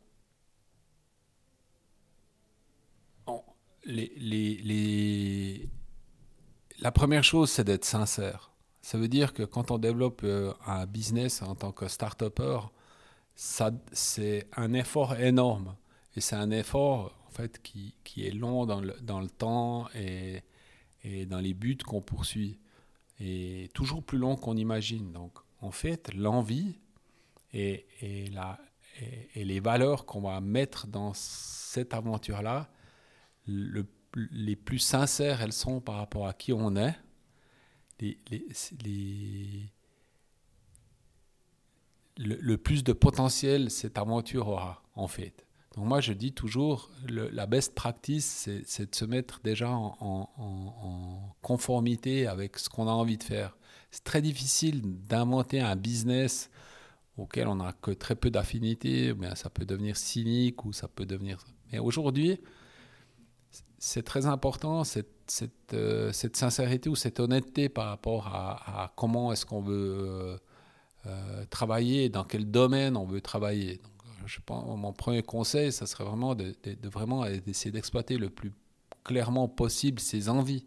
on- 3.26 3.42
les, 3.84 4.10
les- 4.16 4.56
les- 4.62 5.68
la 6.80 6.92
première 6.92 7.24
chose, 7.24 7.50
c'est 7.50 7.64
d'être 7.64 7.84
sincère. 7.84 8.50
Ça 8.82 8.96
veut 8.98 9.08
dire 9.08 9.34
que 9.34 9.42
quand 9.42 9.70
on 9.70 9.78
développe 9.78 10.22
euh, 10.24 10.54
un 10.66 10.86
business 10.86 11.42
en 11.42 11.54
tant 11.54 11.72
que 11.72 11.88
start-upper, 11.88 12.60
c'est 13.34 14.48
un 14.56 14.72
effort 14.74 15.16
énorme. 15.16 15.76
Et 16.16 16.20
c'est 16.20 16.36
un 16.36 16.50
effort 16.50 17.16
en 17.26 17.30
fait, 17.30 17.62
qui, 17.62 17.94
qui 18.04 18.26
est 18.26 18.32
long 18.32 18.66
dans 18.66 18.80
le, 18.80 18.94
dans 19.02 19.20
le 19.20 19.30
temps 19.30 19.88
et, 19.94 20.42
et 21.04 21.26
dans 21.26 21.38
les 21.40 21.54
buts 21.54 21.78
qu'on 21.86 22.00
poursuit. 22.00 22.58
Et 23.20 23.70
toujours 23.74 24.02
plus 24.02 24.18
long 24.18 24.36
qu'on 24.36 24.56
imagine. 24.56 25.12
Donc, 25.12 25.38
en 25.60 25.70
fait, 25.70 26.12
l'envie 26.14 26.80
et, 27.52 27.86
et, 28.00 28.30
la, 28.30 28.58
et 29.34 29.44
les 29.44 29.60
valeurs 29.60 30.06
qu'on 30.06 30.22
va 30.22 30.40
mettre 30.40 30.86
dans 30.86 31.12
cette 31.14 31.92
aventure-là, 31.94 32.70
le- 33.46 33.86
les 34.14 34.56
plus 34.56 34.78
sincères 34.78 35.42
elles 35.42 35.52
sont 35.52 35.80
par 35.80 35.96
rapport 35.96 36.26
à 36.26 36.32
qui 36.32 36.52
on 36.52 36.76
est, 36.76 36.94
le, 42.16 42.56
plus 42.56 42.84
de 42.84 42.92
potentiel 42.92 43.70
cette 43.70 43.98
aventure 43.98 44.48
aura, 44.48 44.82
en 44.94 45.08
fait. 45.08 45.46
Donc 45.74 45.86
moi, 45.86 46.00
je 46.00 46.12
dis 46.12 46.32
toujours, 46.32 46.90
la 47.08 47.46
best 47.46 47.74
practice, 47.74 48.48
c'est 48.64 48.90
de 48.90 48.94
se 48.94 49.04
mettre 49.04 49.40
déjà 49.44 49.70
en, 49.70 49.96
en- 50.36 51.34
conformité 51.42 52.26
avec 52.26 52.58
ce 52.58 52.68
qu'on 52.68 52.88
a 52.88 52.90
envie 52.90 53.18
de 53.18 53.22
faire. 53.22 53.56
C'est 53.90 54.04
très 54.04 54.20
difficile 54.20 54.82
d'inventer 54.82 55.60
un 55.60 55.76
business 55.76 56.50
auquel 57.16 57.48
on 57.48 57.56
n'a 57.56 57.72
que 57.72 57.92
très 57.92 58.16
peu 58.16 58.30
d'affinité, 58.30 59.14
ça 59.36 59.50
peut 59.50 59.64
devenir 59.64 59.96
cynique 59.96 60.64
ou 60.64 60.72
ça 60.72 60.88
peut 60.88 61.06
devenir... 61.06 61.44
Mais 61.70 61.78
aujourd'hui, 61.78 62.40
c'est 63.80 64.02
très 64.02 64.26
important 64.26 64.82
euh, 65.72 66.12
cette 66.12 66.36
sincérité 66.36 66.88
ou 66.90 66.96
cette 66.96 67.18
honnêteté 67.18 67.68
par 67.68 67.86
rapport 67.88 68.28
à, 68.28 68.92
comment 68.94 69.32
est-ce 69.32 69.46
qu'on 69.46 69.62
veut 69.62 69.96
euh, 69.98 70.38
euh, 71.06 71.44
travailler, 71.48 72.10
dans 72.10 72.24
quel 72.24 72.50
domaine 72.50 72.96
on 72.96 73.06
veut 73.06 73.22
travailler. 73.22 73.80
Je 74.26 74.38
pense, 74.44 74.78
mon 74.78 74.92
premier 74.92 75.22
conseil, 75.22 75.72
ça 75.72 75.86
serait 75.86 76.04
vraiment 76.04 76.34
de, 76.34 76.54
d'essayer 77.46 77.70
d'exploiter 77.70 78.18
le 78.18 78.28
plus 78.28 78.52
clairement 79.02 79.48
possible 79.48 79.98
ses 79.98 80.28
envies 80.28 80.66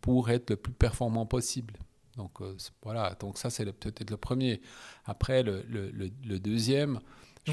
pour 0.00 0.30
être 0.30 0.50
le 0.50 0.56
plus 0.56 0.72
performant 0.72 1.26
possible. 1.26 1.74
Donc 2.16 2.40
voilà, 2.82 3.16
donc 3.18 3.38
ça 3.38 3.50
c'est 3.50 3.64
peut-être 3.64 4.10
le 4.10 4.16
premier. 4.16 4.60
Après, 5.04 5.42
le 5.42 6.38
deuxième, 6.38 7.00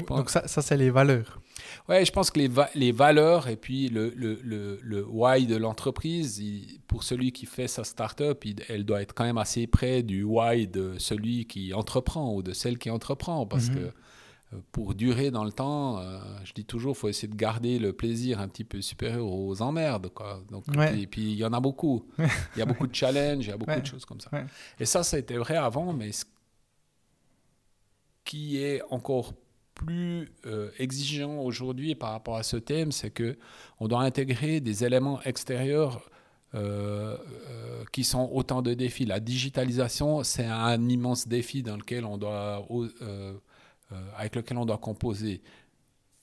donc 0.08 0.30
ça, 0.30 0.46
ça 0.46 0.62
c'est 0.62 0.76
les 0.76 0.90
valeurs. 0.90 1.40
Ouais, 1.88 2.04
je 2.04 2.12
pense 2.12 2.30
que 2.30 2.38
les, 2.38 2.50
les 2.74 2.92
valeurs 2.92 3.48
et 3.48 3.56
puis 3.56 3.88
le, 3.88 4.10
le, 4.14 4.38
le, 4.42 4.78
le 4.82 5.06
why 5.06 5.46
de 5.46 5.56
l'entreprise, 5.56 6.42
pour 6.86 7.02
celui 7.02 7.32
qui 7.32 7.46
fait 7.46 7.68
sa 7.68 7.84
start-up, 7.84 8.44
elle 8.68 8.84
doit 8.84 9.02
être 9.02 9.14
quand 9.14 9.24
même 9.24 9.38
assez 9.38 9.66
près 9.66 10.02
du 10.02 10.22
why 10.22 10.66
de 10.66 10.94
celui 10.98 11.46
qui 11.46 11.72
entreprend 11.74 12.34
ou 12.34 12.42
de 12.42 12.52
celle 12.52 12.78
qui 12.78 12.90
entreprend. 12.90 13.46
Parce 13.46 13.68
mhm. 13.70 13.74
que 13.74 13.80
euh, 13.80 14.58
pour 14.72 14.94
durer 14.94 15.30
dans 15.30 15.44
le 15.44 15.52
temps, 15.52 15.98
euh, 15.98 16.18
je 16.44 16.52
dis 16.52 16.64
toujours, 16.64 16.94
il 16.96 16.98
faut 16.98 17.08
essayer 17.08 17.28
de 17.28 17.36
garder 17.36 17.78
le 17.78 17.92
plaisir 17.92 18.40
un 18.40 18.48
petit 18.48 18.64
peu 18.64 18.80
supérieur 18.80 19.26
aux 19.26 19.60
emmerdes. 19.62 20.08
Quoi. 20.10 20.42
Donc, 20.50 20.64
et, 20.94 21.06
puis 21.06 21.32
il 21.32 21.38
y 21.38 21.44
en 21.44 21.52
a 21.52 21.60
beaucoup. 21.60 22.06
il 22.18 22.58
y 22.58 22.62
a 22.62 22.66
beaucoup 22.66 22.86
de 22.86 22.94
challenges, 22.94 23.46
il 23.46 23.50
y 23.50 23.52
a 23.52 23.56
beaucoup 23.56 23.80
de 23.80 23.86
choses 23.86 24.04
comme 24.04 24.20
ça. 24.20 24.30
Et 24.78 24.84
ça, 24.84 25.02
ça 25.02 25.16
a 25.16 25.20
été 25.20 25.36
vrai 25.36 25.56
avant, 25.56 25.92
mais 25.92 26.12
ce 26.12 26.24
qui 28.24 28.62
est 28.62 28.82
encore 28.90 29.32
plus 29.32 29.47
euh, 30.46 30.70
exigeant 30.78 31.38
aujourd'hui 31.38 31.94
par 31.94 32.12
rapport 32.12 32.36
à 32.36 32.42
ce 32.42 32.56
thème, 32.56 32.92
c'est 32.92 33.10
que 33.10 33.36
on 33.80 33.88
doit 33.88 34.02
intégrer 34.02 34.60
des 34.60 34.84
éléments 34.84 35.20
extérieurs 35.22 36.08
euh, 36.54 37.16
euh, 37.48 37.84
qui 37.92 38.04
sont 38.04 38.30
autant 38.32 38.62
de 38.62 38.74
défis. 38.74 39.04
La 39.06 39.20
digitalisation, 39.20 40.22
c'est 40.24 40.46
un 40.46 40.88
immense 40.88 41.28
défi 41.28 41.62
dans 41.62 41.76
lequel 41.76 42.04
on 42.04 42.18
doit, 42.18 42.66
avec 44.16 44.36
lequel 44.36 44.58
on 44.58 44.66
doit 44.66 44.78
composer. 44.78 45.42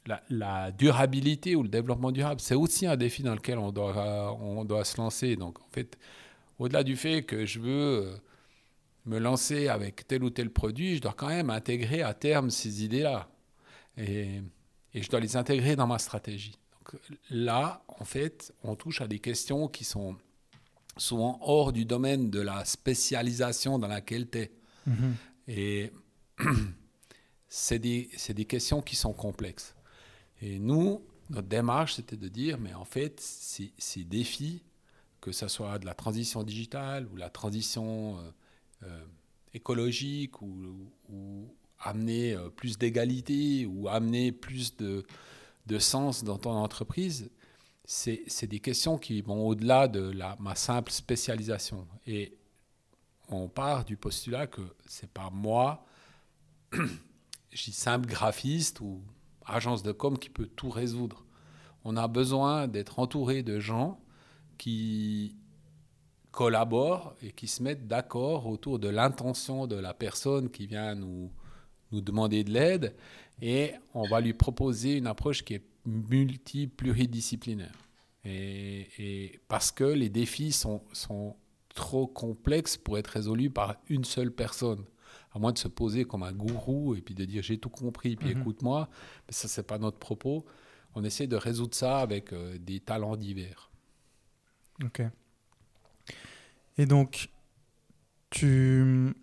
La, 0.08 0.22
la, 0.30 0.72
durabilité 0.72 1.56
ou 1.56 1.64
le 1.64 1.70
développement 1.70 2.12
durable, 2.12 2.40
c'est 2.40 2.54
aussi 2.54 2.86
un 2.86 2.96
défi 2.96 3.24
dans 3.24 3.34
lequel 3.34 3.58
on 3.58 3.72
doit, 3.72 4.38
on 4.40 4.64
doit 4.64 4.84
se 4.84 4.98
lancer. 4.98 5.36
Donc, 5.36 5.60
en 5.60 5.68
fait, 5.72 5.98
au-delà 6.60 6.84
du 6.84 6.96
fait 6.96 7.24
que 7.24 7.46
je 7.46 7.60
veux 7.60 8.20
me 9.06 9.18
lancer 9.18 9.68
avec 9.68 10.08
tel 10.08 10.24
ou 10.24 10.30
tel 10.30 10.52
produit, 10.52 10.98
je 10.98 11.02
dois 11.02 11.14
quand 11.18 11.30
même 11.30 11.50
intégrer 11.50 12.04
à 12.04 12.14
terme 12.14 12.52
ces 12.52 12.84
idées-là 12.84 13.30
et, 13.98 14.42
je 14.94 15.10
dois 15.10 15.20
les 15.20 15.36
intégrer 15.36 15.76
dans 15.76 15.88
ma 15.88 16.00
stratégie. 16.00 16.58
Donc, 16.72 17.02
là, 17.30 17.84
en 17.88 18.06
fait, 18.06 18.54
on 18.64 18.76
touche 18.76 19.02
à 19.02 19.08
des 19.08 19.20
questions 19.20 19.68
qui 19.68 19.84
sont 19.84 20.16
souvent 20.98 21.38
hors 21.42 21.74
du 21.74 21.84
domaine 21.84 22.30
de 22.30 22.40
la 22.40 22.64
spécialisation 22.64 23.78
dans 23.78 23.88
laquelle 23.88 24.30
tu 24.30 24.38
es. 24.40 24.52
Mm-hmm. 24.88 25.14
Et 25.48 25.92
c'est 27.50 27.80
des, 27.80 28.10
des, 28.30 28.46
questions 28.46 28.82
qui 28.82 28.96
sont 28.96 29.14
complexes. 29.14 29.76
Et 30.42 30.60
nous, 30.60 31.04
notre 31.30 31.48
démarche, 31.48 31.96
c'était 31.96 32.18
de 32.18 32.28
dire, 32.28 32.58
mais 32.60 32.74
en 32.74 32.86
fait, 32.86 33.20
ces, 33.20 33.74
ces, 33.78 34.04
défis, 34.04 34.64
que 35.22 35.32
ce 35.32 35.48
soit 35.48 35.80
de 35.80 35.86
la 35.86 35.94
transition 35.94 36.44
digitale 36.44 37.08
ou 37.12 37.16
la 37.16 37.30
transition 37.30 38.18
euh, 38.18 38.32
euh, 38.84 39.06
écologique 39.54 40.42
ou, 40.42 40.92
ou, 41.10 41.56
amener 41.80 42.34
euh, 42.34 42.50
plus 42.50 42.78
d'égalité 42.78 43.66
ou 43.66 43.88
amener 43.88 44.32
plus 44.32 44.76
de, 44.78 45.06
de, 45.68 45.80
sens 45.80 46.24
dans 46.24 46.38
ton 46.38 46.52
entreprise, 46.52 47.30
c'est 47.86 48.48
des 48.48 48.60
questions 48.60 48.98
qui 48.98 49.22
vont 49.22 49.46
au-delà 49.46 49.88
de 49.88 50.12
la, 50.12 50.36
ma 50.40 50.56
simple 50.56 50.92
spécialisation. 50.92 51.88
Et 52.08 52.36
on 53.30 53.48
part 53.48 53.86
du 53.86 53.96
postulat 53.96 54.48
que 54.48 54.62
c'est 54.88 55.10
pas 55.10 55.30
moi, 55.32 55.86
je 56.74 57.64
dis 57.64 57.72
simple 57.72 58.08
graphiste 58.08 58.80
ou 58.82 59.04
agence 59.46 59.84
de 59.84 59.92
com 59.92 60.18
qui 60.18 60.30
peut 60.30 60.48
tout 60.48 60.70
résoudre. 60.70 61.26
On 61.84 61.98
a 61.98 62.08
besoin 62.08 62.68
d'être 62.68 62.98
entouré 62.98 63.44
de 63.44 63.60
gens 63.60 64.00
qui 64.58 65.36
collaborent 66.32 67.16
et 67.22 67.32
qui 67.32 67.48
se 67.48 67.64
mettent 67.64 67.88
d'accord 67.88 68.48
autour 68.48 68.80
de 68.80 68.90
l'intention 68.90 69.68
de 69.68 69.76
la 69.76 69.94
personne 69.94 70.50
qui 70.50 70.68
vient 70.68 70.96
nous, 70.96 71.32
nous 71.96 72.02
demander 72.02 72.44
de 72.44 72.52
l'aide 72.52 72.94
et 73.42 73.72
on 73.94 74.08
va 74.08 74.22
lui 74.22 74.34
proposer 74.34 74.98
une 74.98 75.08
approche 75.08 75.44
qui 75.44 75.56
est 75.56 75.64
multi-pluridisciplinaire. 75.86 77.74
Et, 78.24 79.40
parce 79.48 79.72
que 79.72 79.84
les 79.84 80.10
défis 80.10 80.52
sont, 80.52 80.82
sont 80.94 81.36
trop 81.76 82.08
complexes 82.08 82.76
pour 82.76 82.98
être 82.98 83.08
résolus 83.08 83.52
par 83.52 83.76
une 83.88 84.04
seule 84.04 84.32
personne. 84.32 84.84
À 85.32 85.40
moins 85.40 85.52
de 85.52 85.58
se 85.58 85.68
poser 85.68 86.06
comme 86.06 86.24
un 86.24 86.32
gourou 86.32 86.96
et 86.96 87.02
puis 87.02 87.14
de 87.14 87.26
dire 87.26 87.44
j'ai 87.44 87.58
tout 87.58 87.70
compris, 87.70 88.16
puis 88.16 88.34
mhm. 88.34 88.42
écoute-moi. 88.42 88.90
Mais 89.28 89.34
ça, 89.34 89.48
c'est 89.48 89.68
pas 89.68 89.78
notre 89.78 90.00
propos. 90.00 90.46
On 90.96 91.04
essaie 91.04 91.28
de 91.28 91.36
résoudre 91.36 91.76
ça 91.76 92.00
avec 92.00 92.34
euh, 92.34 92.58
des 92.58 92.80
talents 92.80 93.18
divers. 93.18 93.70
Ok. 94.84 95.02
Et 96.78 96.86
donc, 96.86 97.30
tu 98.30 99.14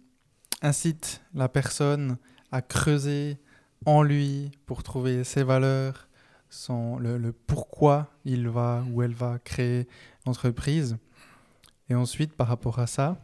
incites 0.60 1.22
la 1.34 1.48
personne 1.48 2.18
à 2.52 2.62
creuser 2.62 3.38
en 3.86 4.02
lui 4.02 4.52
pour 4.66 4.82
trouver 4.82 5.24
ses 5.24 5.42
valeurs, 5.42 6.08
son, 6.50 6.98
le, 6.98 7.32
pourquoi 7.32 8.10
il 8.24 8.48
va 8.48 8.84
ou 8.92 9.02
elle 9.02 9.14
va 9.14 9.38
créer 9.38 9.88
l'entreprise. 10.26 10.96
Et 11.88 11.94
ensuite, 11.94 12.34
par 12.34 12.46
rapport 12.46 12.78
à 12.78 12.86
ça, 12.86 13.16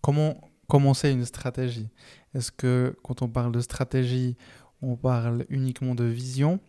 comment 0.00 0.50
commencer 0.68 1.10
une 1.10 1.24
stratégie? 1.24 1.88
Est-ce 2.34 2.52
que 2.52 2.96
quand 3.02 3.22
on 3.22 3.28
parle 3.28 3.52
de 3.52 3.60
stratégie, 3.60 4.36
on 4.82 4.96
parle 4.96 5.46
uniquement 5.48 5.94
de 5.94 6.04
vision? 6.04 6.60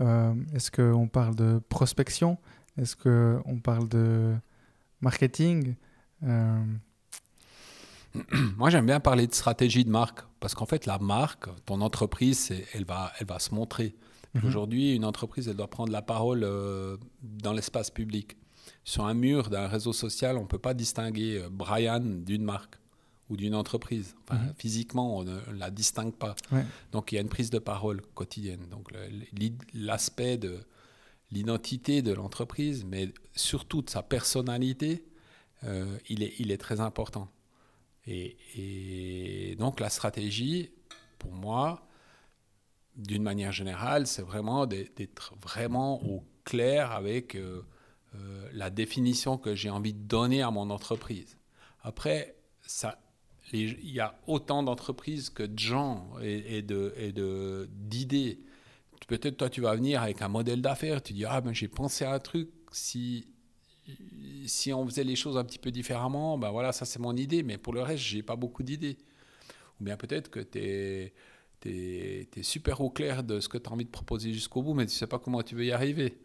Euh, 0.00 0.34
Est-ce 0.54 0.70
qu'on 0.70 1.08
parle 1.08 1.34
de 1.34 1.60
prospection? 1.68 2.38
Est-ce 2.76 2.96
qu'on 2.96 3.58
parle 3.60 3.88
de 3.88 4.34
marketing? 5.00 5.74
Euh, 6.22 6.64
Moi, 8.56 8.70
j'aime 8.70 8.86
bien 8.86 9.00
parler 9.00 9.26
de 9.26 9.34
stratégie 9.34 9.84
de 9.84 9.90
marque 9.90 10.20
parce 10.40 10.54
qu'en 10.54 10.66
fait, 10.66 10.86
la 10.86 10.98
marque, 10.98 11.48
ton 11.64 11.80
entreprise, 11.80 12.52
elle 12.72 12.84
va, 12.84 13.12
elle 13.18 13.26
va 13.26 13.38
se 13.38 13.54
montrer. 13.54 13.94
Mhm. 14.34 14.44
Aujourd'hui, 14.44 14.94
une 14.94 15.04
entreprise, 15.04 15.48
elle 15.48 15.56
doit 15.56 15.70
prendre 15.70 15.92
la 15.92 16.02
parole 16.02 16.44
euh, 16.44 16.96
dans 17.22 17.52
l'espace 17.52 17.90
public. 17.90 18.36
Sur 18.84 19.06
un 19.06 19.14
mur 19.14 19.50
d'un 19.50 19.68
réseau 19.68 19.92
social, 19.92 20.36
on 20.36 20.42
ne 20.42 20.46
peut 20.46 20.58
pas 20.58 20.74
distinguer 20.74 21.38
euh, 21.38 21.48
Brian 21.50 22.00
d'une 22.00 22.44
marque 22.44 22.78
ou 23.30 23.36
d'une 23.36 23.54
entreprise. 23.54 24.14
Mhm. 24.30 24.54
Physiquement, 24.58 25.18
on 25.18 25.24
ne 25.24 25.38
la 25.56 25.70
distingue 25.70 26.14
pas. 26.14 26.34
Donc, 26.92 27.12
il 27.12 27.14
y 27.14 27.18
a 27.18 27.20
une 27.20 27.28
prise 27.28 27.50
de 27.50 27.58
parole 27.58 28.02
quotidienne. 28.14 28.66
Donc, 28.70 28.90
l'aspect 29.72 30.36
de 30.36 30.58
l'identité 31.32 32.02
de 32.02 32.12
l'entreprise, 32.12 32.84
mais 32.84 33.12
surtout 33.34 33.82
de 33.82 33.90
sa 33.90 34.02
personnalité, 34.02 35.04
euh, 35.64 35.96
il, 36.08 36.22
est, 36.22 36.34
il 36.38 36.52
est 36.52 36.58
très 36.58 36.80
important. 36.80 37.28
Et, 38.06 39.56
donc 39.58 39.80
la 39.80 39.88
stratégie, 39.88 40.70
pour 41.18 41.32
moi, 41.32 41.86
d'une 42.96 43.22
manière 43.22 43.52
générale, 43.52 44.06
c'est 44.06 44.22
vraiment 44.22 44.66
d'être 44.66 45.34
vraiment 45.40 46.02
au 46.04 46.24
clair 46.44 46.92
avec 46.92 47.34
euh, 47.34 47.62
euh, 48.14 48.48
la 48.52 48.70
définition 48.70 49.38
que 49.38 49.54
j'ai 49.54 49.70
envie 49.70 49.94
de 49.94 50.06
donner 50.06 50.42
à 50.42 50.50
mon 50.50 50.70
entreprise. 50.70 51.38
Après, 51.82 52.36
il 53.52 53.90
y 53.90 54.00
a 54.00 54.18
autant 54.26 54.62
d'entreprises 54.62 55.30
que 55.30 55.42
de 55.42 55.58
gens 55.58 56.08
et, 56.22 56.62
de, 56.62 57.68
d'idées. 57.72 58.40
Peut-être 59.06 59.36
toi, 59.36 59.50
tu 59.50 59.60
vas 59.60 59.74
venir 59.74 60.02
avec 60.02 60.22
un 60.22 60.28
modèle 60.28 60.62
d'affaires, 60.62 61.02
tu 61.02 61.12
dis, 61.12 61.24
ah 61.24 61.40
ben 61.40 61.52
j'ai 61.52 61.68
pensé 61.68 62.04
à 62.04 62.12
un 62.12 62.18
truc, 62.18 62.48
si 62.72 63.33
si 64.46 64.72
on 64.72 64.86
faisait 64.86 65.04
les 65.04 65.16
choses 65.16 65.36
un 65.36 65.44
petit 65.44 65.58
peu 65.58 65.70
différemment, 65.70 66.38
ben 66.38 66.50
voilà, 66.50 66.72
ça 66.72 66.84
c'est 66.84 66.98
mon 66.98 67.16
idée, 67.16 67.42
mais 67.42 67.58
pour 67.58 67.72
le 67.72 67.82
reste, 67.82 68.02
j'ai 68.02 68.22
pas 68.22 68.36
beaucoup 68.36 68.62
d'idées. 68.62 68.96
Ou 69.80 69.84
bien 69.84 69.96
peut-être 69.96 70.30
que 70.30 70.40
tu 70.40 70.58
es, 71.68 72.42
super 72.42 72.80
au 72.80 72.90
clair 72.90 73.24
de 73.24 73.40
ce 73.40 73.48
que 73.48 73.58
tu 73.58 73.68
as 73.68 73.72
envie 73.72 73.84
de 73.84 73.90
proposer 73.90 74.32
jusqu'au 74.32 74.62
bout, 74.62 74.74
mais 74.74 74.86
tu 74.86 74.92
sais 74.92 75.06
pas 75.06 75.18
comment 75.18 75.42
tu 75.42 75.54
veux 75.54 75.64
y 75.64 75.72
arriver. 75.72 76.18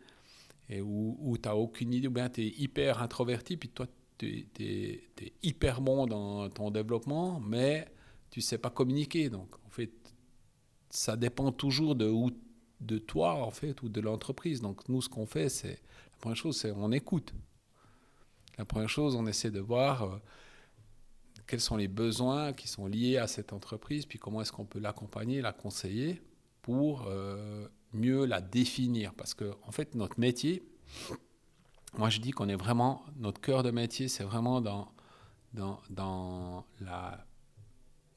Et 0.70 0.82
où, 0.82 1.36
tu 1.42 1.50
n'as 1.50 1.56
aucune 1.56 1.94
idée, 1.94 2.08
ou 2.08 2.12
bien 2.12 2.30
tu 2.30 2.42
es 2.42 2.50
hyper 2.58 3.02
introverti, 3.02 3.58
puis 3.58 3.70
toi, 3.70 3.88
tu 4.18 4.48
es, 4.60 5.04
hyper 5.42 5.82
bon 5.82 6.06
dans 6.06 6.50
ton 6.50 6.72
développement, 6.72 7.40
mais 7.40 7.88
tu 8.30 8.42
sais 8.42 8.58
pas 8.58 8.70
communiquer. 8.70 9.30
Donc, 9.30 9.50
en 9.66 9.70
fait, 9.70 9.92
ça 10.90 11.16
dépend 11.16 11.52
toujours 11.52 11.96
de, 11.96 12.08
où, 12.08 12.30
de 12.82 12.98
toi, 13.00 13.34
en 13.34 13.52
fait, 13.52 13.82
ou 13.82 13.90
de 13.90 14.02
l'entreprise. 14.02 14.62
Donc, 14.62 14.88
nous, 14.90 15.02
ce 15.02 15.10
qu'on 15.10 15.26
fait, 15.26 15.50
c'est, 15.50 15.80
la 16.12 16.18
première 16.20 16.36
chose, 16.36 16.58
c'est 16.58 16.72
on 16.72 16.92
écoute. 16.92 17.34
La 18.60 18.66
première 18.66 18.90
chose, 18.90 19.16
on 19.16 19.26
essaie 19.26 19.52
de 19.52 19.62
voir 19.62 20.04
euh, 20.04 20.18
quels 21.48 21.62
sont 21.62 21.78
les 21.78 21.88
besoins 21.88 22.52
qui 22.52 22.68
sont 22.68 22.88
liés 22.88 23.16
à 23.16 23.26
cette 23.26 23.54
entreprise, 23.54 24.06
puis 24.06 24.20
comment 24.20 24.42
est-ce 24.42 24.52
qu'on 24.52 24.66
peut 24.66 24.80
l'accompagner, 24.80 25.40
la 25.42 25.54
conseiller 25.54 26.22
pour 26.62 27.06
euh, 27.08 27.70
mieux 27.94 28.26
la 28.26 28.42
définir. 28.42 29.14
Parce 29.14 29.34
que, 29.34 29.54
en 29.64 29.72
fait, 29.72 29.96
notre 29.96 30.20
métier, 30.20 30.62
moi 31.98 32.10
je 32.10 32.20
dis 32.20 32.32
qu'on 32.32 32.50
est 32.50 32.58
vraiment, 32.58 33.06
notre 33.16 33.40
cœur 33.40 33.64
de 33.64 33.72
métier, 33.72 34.10
c'est 34.10 34.26
vraiment 34.26 34.60
dans, 34.60 34.92
dans, 35.54 36.66
la, 36.82 37.26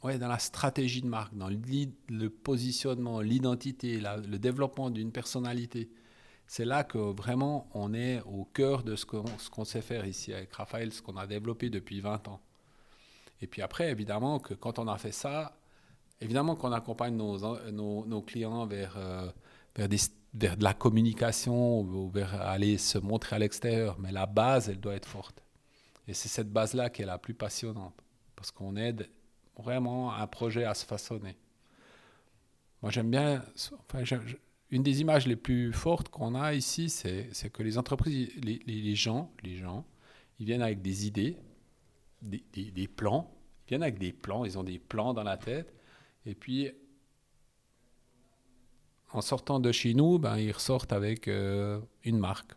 ouais, 0.02 0.18
dans 0.18 0.28
la 0.28 0.40
stratégie 0.40 1.02
de 1.02 1.07
marque, 1.07 1.37
dans 1.37 1.48
le 1.48 2.28
positionnement, 2.28 3.20
l'identité, 3.20 4.00
le 4.00 4.38
développement 4.38 4.90
d'une 4.90 5.12
personnalité. 5.12 5.88
C'est 6.46 6.64
là 6.64 6.85
que 6.85 6.98
vraiment 6.98 7.68
on 7.74 7.94
est 7.94 8.20
au 8.22 8.44
cœur 8.44 8.83
de 8.83 8.96
ce 8.96 9.07
qu'on 9.07 9.64
sait 9.64 9.83
faire 9.83 10.07
ici 10.07 10.33
avec 10.33 10.52
Raphaël, 10.52 10.92
ce 10.92 11.02
qu'on 11.02 11.16
a 11.16 11.26
développé 11.26 11.70
depuis 11.70 12.00
20 12.00 12.28
ans. 12.28 12.40
Et 13.40 13.46
puis 13.46 13.61
après, 13.62 13.90
évidemment, 13.90 14.38
que 14.38 14.55
quand 14.55 14.78
on 14.78 14.87
a 14.87 14.96
fait 14.98 15.12
ça, 15.12 15.57
évidemment 16.20 16.55
qu'on 16.55 16.72
accompagne 16.72 17.16
nos, 17.16 17.38
nos, 18.05 18.22
clients 18.22 18.66
vers, 18.66 18.94
euh, 18.96 19.28
vers, 19.74 19.88
de 19.88 20.62
la 20.64 20.74
communication 20.74 21.81
ou 21.81 22.09
vers 22.09 22.40
aller 22.40 22.78
se 22.78 22.98
montrer 22.98 23.37
à 23.37 23.38
l'extérieur, 23.40 23.98
mais 23.98 24.12
la 24.12 24.26
base, 24.26 24.68
elle 24.68 24.81
doit 24.81 24.94
être 24.94 25.09
forte. 25.09 25.42
Et 26.07 26.14
c'est 26.14 26.28
cette 26.28 26.52
base-là 26.52 26.90
qui 26.90 27.02
est 27.02 27.07
la 27.07 27.18
plus 27.18 27.35
passionnante, 27.35 27.94
parce 28.37 28.50
qu'on 28.50 28.76
aide 28.76 29.09
vraiment 29.57 30.12
un 30.14 30.26
projet 30.26 30.64
à 30.64 30.74
se 30.74 30.85
façonner. 30.85 31.37
Moi, 32.81 32.90
j'aime 32.90 33.11
bien, 33.11 33.44
une 34.72 34.82
des 34.82 35.02
images 35.02 35.26
les 35.26 35.37
plus 35.37 35.70
fortes 35.72 36.08
qu'on 36.08 36.35
a 36.35 36.54
ici, 36.54 36.88
c'est 36.88 37.50
que 37.52 37.62
les 37.62 37.76
entreprises, 37.76 38.30
les, 38.42 38.58
les, 38.66 38.94
gens, 38.94 39.30
les 39.44 39.56
gens, 39.56 39.85
ils 40.40 40.46
viennent 40.46 40.62
avec 40.62 40.80
des 40.80 41.06
idées, 41.06 41.37
des, 42.22 42.42
des, 42.54 42.88
plans, 42.88 43.30
ils 43.66 43.68
viennent 43.68 43.82
avec 43.82 43.98
des 43.98 44.12
plans, 44.12 44.46
ils 44.46 44.58
ont 44.58 44.64
des 44.64 44.78
plans 44.78 45.12
dans 45.12 45.24
la 45.24 45.37
tête, 45.37 45.74
et 46.24 46.35
puis 46.35 46.70
en 49.12 49.20
sortant 49.20 49.61
de 49.61 49.70
chez 49.72 49.92
nous, 49.92 50.18
ben, 50.18 50.38
ils 50.38 50.52
ressortent 50.52 50.94
avec 50.94 51.28
euh, 51.28 51.78
une 52.04 52.18
marque. 52.18 52.52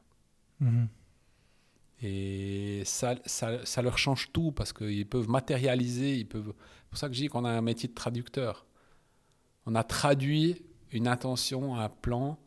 Mhm. 0.61 0.87
Et 2.01 2.83
ça, 2.85 3.15
ça, 3.25 3.65
ça, 3.65 3.81
leur 3.81 3.97
change 3.97 4.31
tout 4.31 4.53
parce 4.53 4.71
qu'ils 4.71 5.07
peuvent 5.07 5.29
matérialiser, 5.29 6.15
ils 6.17 6.27
peuvent. 6.27 6.53
C'est 6.55 6.89
pour 6.89 6.97
ça 6.97 7.07
que 7.09 7.13
je 7.13 7.21
dis 7.23 7.27
qu'on 7.27 7.43
a 7.43 7.49
un 7.49 7.61
métier 7.61 7.89
de 7.89 7.93
traducteur. 7.93 8.65
On 9.65 9.75
a 9.75 9.83
traduit 9.83 10.64
une 10.95 11.07
intention, 11.07 11.75
un 11.75 11.89
plan 11.89 12.37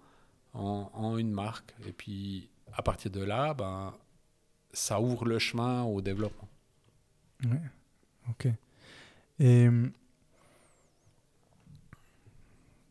en, 0.55 1.17
une 1.19 1.31
marque. 1.31 1.75
Et 1.87 1.93
puis, 1.93 2.49
à 2.73 2.83
partir 2.83 3.11
de 3.11 3.23
là, 3.23 3.55
ben, 3.55 3.95
ça 4.73 5.01
ouvre 5.01 5.25
le 5.25 5.39
chemin 5.39 5.85
au 5.85 6.01
développement. 6.01 6.49
Ok. 8.31 8.49
Et 9.39 9.69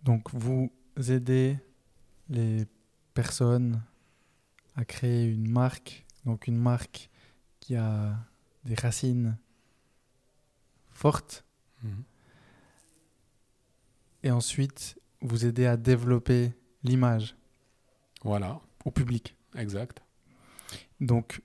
donc, 0.04 0.34
vous 0.34 0.72
aidez 0.96 1.60
les 2.30 2.66
personnes 3.14 3.82
à 4.76 4.86
créer 4.86 5.26
une 5.26 5.50
marque, 5.50 6.06
donc 6.26 6.48
une 6.48 6.58
marque 6.58 7.10
qui 7.60 7.76
a 7.76 8.16
des 8.64 8.76
racines 8.76 9.38
fortes. 10.92 11.44
Mhm. 11.84 12.04
Et 14.24 14.32
ensuite, 14.32 14.97
vous 15.22 15.46
aider 15.46 15.66
à 15.66 15.78
développer 15.78 16.54
l'image. 16.84 17.36
Voilà. 18.24 18.60
Au 18.86 18.92
public. 18.92 19.36
Exact. 19.56 20.02
Donc, 21.00 21.42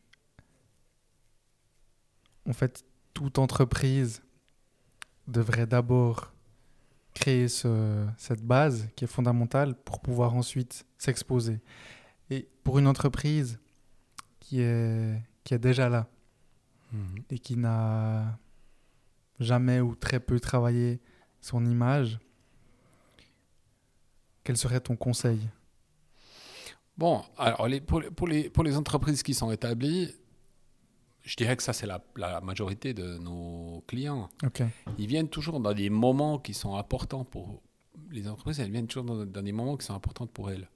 en 2.49 2.53
fait, 2.53 2.85
toute 3.15 3.39
entreprise 3.39 4.23
devrait 5.29 5.67
d'abord 5.67 6.33
créer 7.15 7.49
ce, 7.49 8.07
cette 8.17 8.43
base 8.43 8.89
qui 8.97 9.05
est 9.05 9.09
fondamentale 9.09 9.75
pour 9.75 10.01
pouvoir 10.01 10.35
ensuite 10.35 10.87
s'exposer. 10.99 11.61
Et 12.31 12.49
pour 12.65 12.79
une 12.79 12.87
entreprise 12.87 13.59
qui 14.41 14.61
est, 14.61 15.21
qui 15.45 15.55
est 15.55 15.59
déjà 15.59 15.89
là 15.89 16.09
mhm. 16.93 17.23
et 17.31 17.39
qui 17.39 17.57
n'a 17.57 18.39
jamais 19.41 19.81
ou 19.81 19.95
très 19.95 20.21
peu 20.21 20.41
travaillé 20.41 21.01
son 21.41 21.67
image, 21.67 22.19
quel 24.45 24.57
serait 24.57 24.81
ton 24.81 24.97
conseil? 24.97 25.39
Bon, 26.99 27.23
alors 27.39 27.69
les, 27.69 27.81
pour, 27.81 28.03
pour, 28.15 28.29
les, 28.29 28.51
pour 28.51 28.65
les 28.65 28.77
entreprises 28.77 29.23
qui 29.23 29.35
sont 29.35 29.51
établies, 29.51 30.15
je 31.23 31.37
dirais 31.37 31.57
que 31.57 31.63
ça, 31.63 31.73
c'est 31.73 31.87
la, 31.87 32.03
la, 32.17 32.41
majorité 32.41 32.95
de 32.95 33.17
nos 33.19 33.83
clients. 33.87 34.29
Ils 34.99 35.07
viennent 35.07 35.29
toujours 35.29 35.61
dans 35.61 35.73
des 35.73 35.89
moments 35.89 36.39
qui 36.39 36.53
sont 36.53 36.77
importants 36.77 37.25
pour 37.25 37.63
les 38.11 38.29
entreprises, 38.29 38.61
elles 38.61 38.71
viennent 38.71 38.87
toujours 38.87 39.05
dans, 39.05 39.43
des 39.43 39.53
moments 39.53 39.77
qui 39.77 39.87
sont 39.87 39.95
importants 39.95 40.27
pour 40.27 40.51
elles. 40.51 40.69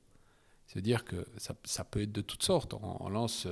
C'est-à-dire 0.67 1.05
que 1.05 1.27
ça, 1.37 1.55
ça, 1.65 1.85
peut 1.85 2.03
être 2.03 2.13
de 2.13 2.23
toutes 2.23 2.43
sortes. 2.43 2.75
On, 2.75 3.09
lance, 3.09 3.47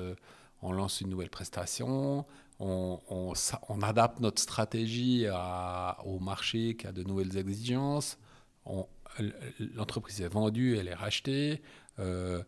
on 0.62 0.72
lance 0.72 1.00
une 1.00 1.10
nouvelle 1.10 1.30
prestation, 1.30 2.24
on, 2.58 3.00
on, 3.08 3.32
on 3.68 3.82
adapte 3.82 4.20
notre 4.20 4.40
stratégie 4.40 5.26
à, 5.30 5.98
au 6.04 6.18
marché 6.18 6.76
qui 6.76 6.86
a 6.86 6.92
de 6.92 7.02
nouvelles 7.02 7.36
exigences, 7.36 8.18
on, 8.64 8.86
l'entreprise 9.74 10.20
est 10.20 10.28
vendue, 10.28 10.76
elle 10.76 10.88
est 10.88 10.94
rachetée, 10.94 11.62
euh, 11.98 12.42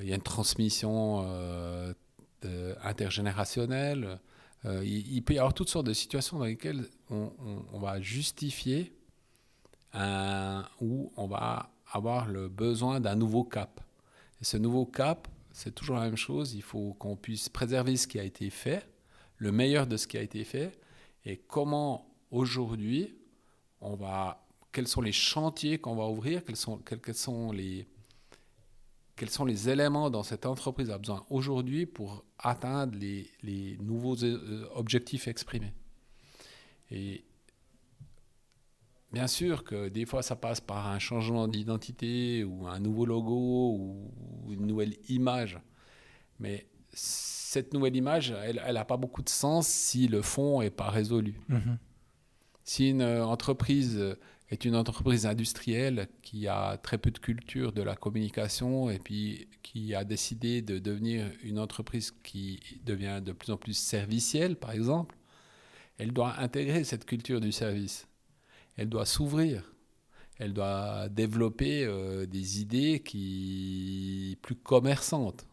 il 0.00 0.08
y 0.08 0.12
a 0.12 0.14
une 0.14 0.22
transmission 0.22 1.24
euh, 1.24 1.94
intergénérationnelle. 2.82 4.18
Euh, 4.64 4.84
il, 4.84 5.22
peut 5.22 5.34
y 5.34 5.38
avoir 5.38 5.54
toutes 5.54 5.68
sortes 5.68 5.86
de 5.86 5.92
situations 5.92 6.38
dans 6.38 6.44
lesquelles 6.44 6.86
on, 7.10 7.78
va 7.78 8.00
justifier 8.00 8.92
un, 9.92 10.64
ou 10.80 11.12
on 11.16 11.26
va 11.26 11.70
avoir 11.92 12.26
le 12.28 12.48
besoin 12.48 13.00
d'un 13.00 13.14
nouveau 13.14 13.44
cap. 13.44 13.80
Et 14.40 14.44
ce 14.44 14.56
nouveau 14.56 14.84
cap, 14.84 15.28
c'est 15.52 15.74
toujours 15.74 15.96
la 15.96 16.02
même 16.02 16.16
chose. 16.16 16.54
Il 16.54 16.62
faut 16.62 16.94
qu'on 16.94 17.16
puisse 17.16 17.48
préserver 17.48 17.96
ce 17.96 18.06
qui 18.06 18.18
a 18.18 18.24
été 18.24 18.50
fait, 18.50 18.88
le 19.36 19.52
meilleur 19.52 19.86
de 19.86 19.96
ce 19.96 20.06
qui 20.06 20.18
a 20.18 20.22
été 20.22 20.44
fait, 20.44 20.78
et 21.24 21.36
comment 21.36 22.06
aujourd'hui 22.30 23.14
on 23.80 23.94
va 23.94 24.47
quels 24.78 24.86
sont 24.86 25.00
les 25.00 25.10
chantiers 25.10 25.78
qu'on 25.78 25.96
va 25.96 26.06
ouvrir, 26.06 26.44
quels 26.44 26.54
sont, 26.54 26.78
quels, 26.78 27.16
sont 27.16 27.50
les, 27.50 27.84
quels 29.16 29.28
sont 29.28 29.44
les 29.44 29.68
éléments 29.68 30.08
dont 30.08 30.22
cette 30.22 30.46
entreprise 30.46 30.88
a 30.90 30.98
besoin 30.98 31.26
aujourd'hui 31.30 31.84
pour 31.84 32.24
atteindre 32.38 32.96
les, 32.96 33.28
les, 33.42 33.76
nouveaux 33.78 34.22
euh, 34.22 34.68
objectifs 34.76 35.26
exprimés. 35.26 35.74
Et 36.92 37.24
bien 39.10 39.26
sûr 39.26 39.64
que 39.64 39.88
des 39.88 40.06
fois 40.06 40.22
ça 40.22 40.36
passe 40.36 40.60
par 40.60 40.86
un 40.86 41.00
changement 41.00 41.48
d'identité 41.48 42.44
ou 42.44 42.68
un 42.68 42.78
nouveau 42.78 43.04
logo 43.04 43.74
ou 43.80 44.52
une 44.52 44.64
nouvelle 44.64 44.94
image. 45.08 45.58
Mais 46.38 46.68
cette 46.92 47.74
nouvelle 47.74 47.96
image, 47.96 48.30
elle 48.30 48.74
n'a 48.74 48.84
pas 48.84 48.96
beaucoup 48.96 49.22
de 49.22 49.28
sens 49.28 49.66
si 49.66 50.06
le 50.06 50.22
fond 50.22 50.60
n'est 50.60 50.70
pas 50.70 50.88
résolu. 50.88 51.34
Mm-hmm. 51.50 51.76
Si 52.62 52.90
une 52.90 53.02
entreprise 53.02 54.16
est 54.50 54.64
une 54.64 54.76
entreprise 54.76 55.26
industrielle 55.26 56.08
qui 56.22 56.48
a 56.48 56.78
très 56.78 56.98
peu 56.98 57.10
de 57.10 57.18
culture 57.18 57.72
de 57.72 57.82
la 57.82 57.96
communication 57.96 58.88
et 58.88 58.98
puis 58.98 59.48
qui 59.62 59.94
a 59.94 60.04
décidé 60.04 60.62
de 60.62 60.78
devenir 60.78 61.30
une 61.42 61.58
entreprise 61.58 62.12
qui 62.22 62.80
devient 62.84 63.20
de 63.22 63.32
plus 63.32 63.52
en 63.52 63.58
plus 63.58 63.76
servicielle, 63.76 64.56
par 64.56 64.70
exemple, 64.70 65.16
elle 65.98 66.12
doit 66.12 66.38
intégrer 66.38 66.84
cette 66.84 67.04
culture 67.04 67.40
du 67.40 67.52
service. 67.52 68.08
Elle 68.76 68.88
doit 68.88 69.04
s'ouvrir. 69.04 69.70
Elle 70.38 70.54
doit 70.54 71.08
développer 71.08 71.84
euh, 71.84 72.24
des 72.24 72.60
idées 72.60 73.00
qui 73.00 74.38
plus 74.40 74.54
commerçantes. 74.54 75.46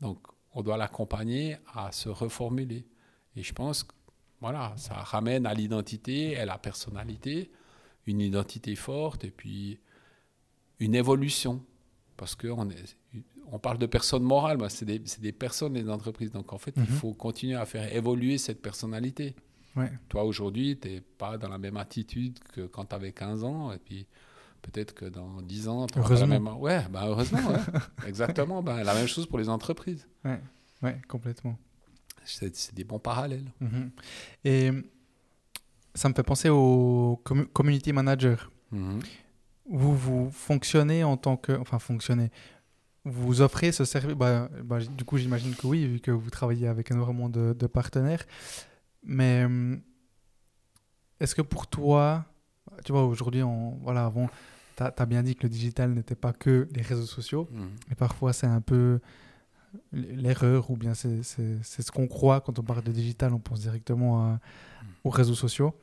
Donc, 0.00 0.18
on 0.52 0.62
doit 0.62 0.76
l'accompagner 0.76 1.56
à 1.72 1.90
se 1.92 2.10
reformuler. 2.10 2.86
Et 3.36 3.42
je 3.42 3.54
pense 3.54 3.84
que 3.84 3.94
voilà, 4.40 4.74
ça 4.76 4.94
ramène 4.94 5.46
à 5.46 5.54
l'identité 5.54 6.32
et 6.32 6.38
à 6.38 6.44
la 6.44 6.58
personnalité 6.58 7.50
une 8.08 8.20
identité 8.20 8.74
forte 8.74 9.24
et 9.24 9.30
puis 9.30 9.78
une 10.80 10.94
évolution. 10.94 11.62
Parce 12.16 12.34
qu'on 12.34 12.68
on 13.50 13.58
parle 13.58 13.78
de 13.78 13.86
personnes 13.86 14.24
morales, 14.24 14.58
c'est 14.70 14.84
des, 14.84 14.98
des, 14.98 15.32
personnes, 15.32 15.74
les 15.74 15.88
entreprises. 15.88 16.32
Donc 16.32 16.52
en 16.52 16.58
fait, 16.58 16.72
il 16.76 16.82
mhm. 16.82 16.88
faut 16.88 17.12
continuer 17.14 17.54
à 17.54 17.64
faire 17.64 17.94
évoluer 17.94 18.38
cette 18.38 18.60
personnalité. 18.60 19.36
Ouais. 19.76 19.90
Toi, 20.08 20.24
aujourd'hui, 20.24 20.78
tu 20.78 20.88
n'es 20.88 21.00
pas 21.00 21.38
dans 21.38 21.48
la 21.48 21.58
même 21.58 21.76
attitude 21.76 22.38
que 22.52 22.62
quand 22.62 22.86
tu 22.86 22.94
avais 22.94 23.12
15 23.12 23.44
ans. 23.44 23.72
Et 23.72 23.78
puis 23.78 24.06
peut-être 24.62 24.94
que 24.94 25.04
dans 25.04 25.40
10 25.42 25.68
ans, 25.68 25.86
tu 25.86 25.98
auras 25.98 26.14
la 26.16 26.26
même. 26.26 26.48
Ouais, 26.48 26.84
bah 26.90 27.04
heureusement, 27.06 27.52
exactement. 28.06 28.62
Ben, 28.62 28.82
la 28.82 28.94
même 28.94 29.06
chose 29.06 29.26
pour 29.26 29.38
les 29.38 29.48
entreprises. 29.48 30.06
Ouais, 30.24 30.40
ouais 30.82 31.00
complètement. 31.06 31.56
C'est 32.24 32.74
des 32.74 32.84
bons 32.84 32.98
parallèles. 32.98 33.50
Mhm. 33.60 33.90
Et 34.44 34.70
ça 35.98 36.08
me 36.08 36.14
fait 36.14 36.22
penser 36.22 36.48
au 36.48 37.20
community 37.52 37.92
manager. 37.92 38.50
Mhm. 38.70 39.00
Vous, 39.70 39.96
vous 39.96 40.30
fonctionnez 40.30 41.04
en 41.04 41.16
tant 41.16 41.36
que. 41.36 41.52
Enfin, 41.52 41.78
fonctionnez. 41.78 42.30
Vous 43.04 43.40
offrez 43.40 43.72
ce 43.72 43.84
service. 43.84 44.14
Bah, 44.14 44.48
bah, 44.64 44.78
du 44.78 45.04
coup, 45.04 45.18
j'imagine 45.18 45.54
que 45.54 45.66
oui, 45.66 45.86
vu 45.86 46.00
que 46.00 46.10
vous 46.10 46.30
travaillez 46.30 46.68
avec 46.68 46.90
énormément 46.90 47.28
de, 47.28 47.52
de 47.52 47.66
partenaires. 47.66 48.24
Mais 49.02 49.44
hum, 49.44 49.80
est-ce 51.18 51.34
que 51.34 51.42
pour 51.42 51.66
toi, 51.66 52.24
tu 52.84 52.92
vois, 52.92 53.04
aujourd'hui, 53.04 53.42
voilà, 53.82 54.04
avant, 54.04 54.28
tu 54.76 54.82
as, 54.84 55.06
bien 55.06 55.22
dit 55.22 55.34
que 55.34 55.44
le 55.44 55.48
digital 55.48 55.92
n'était 55.92 56.14
pas 56.14 56.32
que 56.32 56.68
les 56.72 56.82
réseaux 56.82 57.06
sociaux. 57.06 57.48
Mhm. 57.50 57.70
Et 57.90 57.94
parfois, 57.96 58.32
c'est 58.32 58.46
un 58.46 58.60
peu 58.60 59.00
l'erreur, 59.92 60.70
ou 60.70 60.76
bien 60.76 60.94
c'est 60.94 61.22
ce 61.22 61.90
qu'on 61.90 62.06
croit 62.06 62.40
quand 62.40 62.58
on 62.58 62.62
parle 62.62 62.82
de 62.82 62.92
digital, 62.92 63.34
on 63.34 63.40
pense 63.40 63.60
directement 63.60 64.30
mhm. 64.30 64.38
aux 65.02 65.10
réseaux 65.10 65.34
sociaux. 65.34 65.74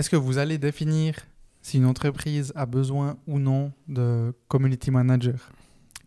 Est-ce 0.00 0.08
que 0.08 0.16
vous 0.16 0.38
allez 0.38 0.56
définir 0.56 1.14
si 1.60 1.76
une 1.76 1.84
entreprise 1.84 2.54
a 2.56 2.64
besoin 2.64 3.18
ou 3.26 3.38
non 3.38 3.70
de 3.86 4.32
community 4.48 4.90
manager, 4.90 5.52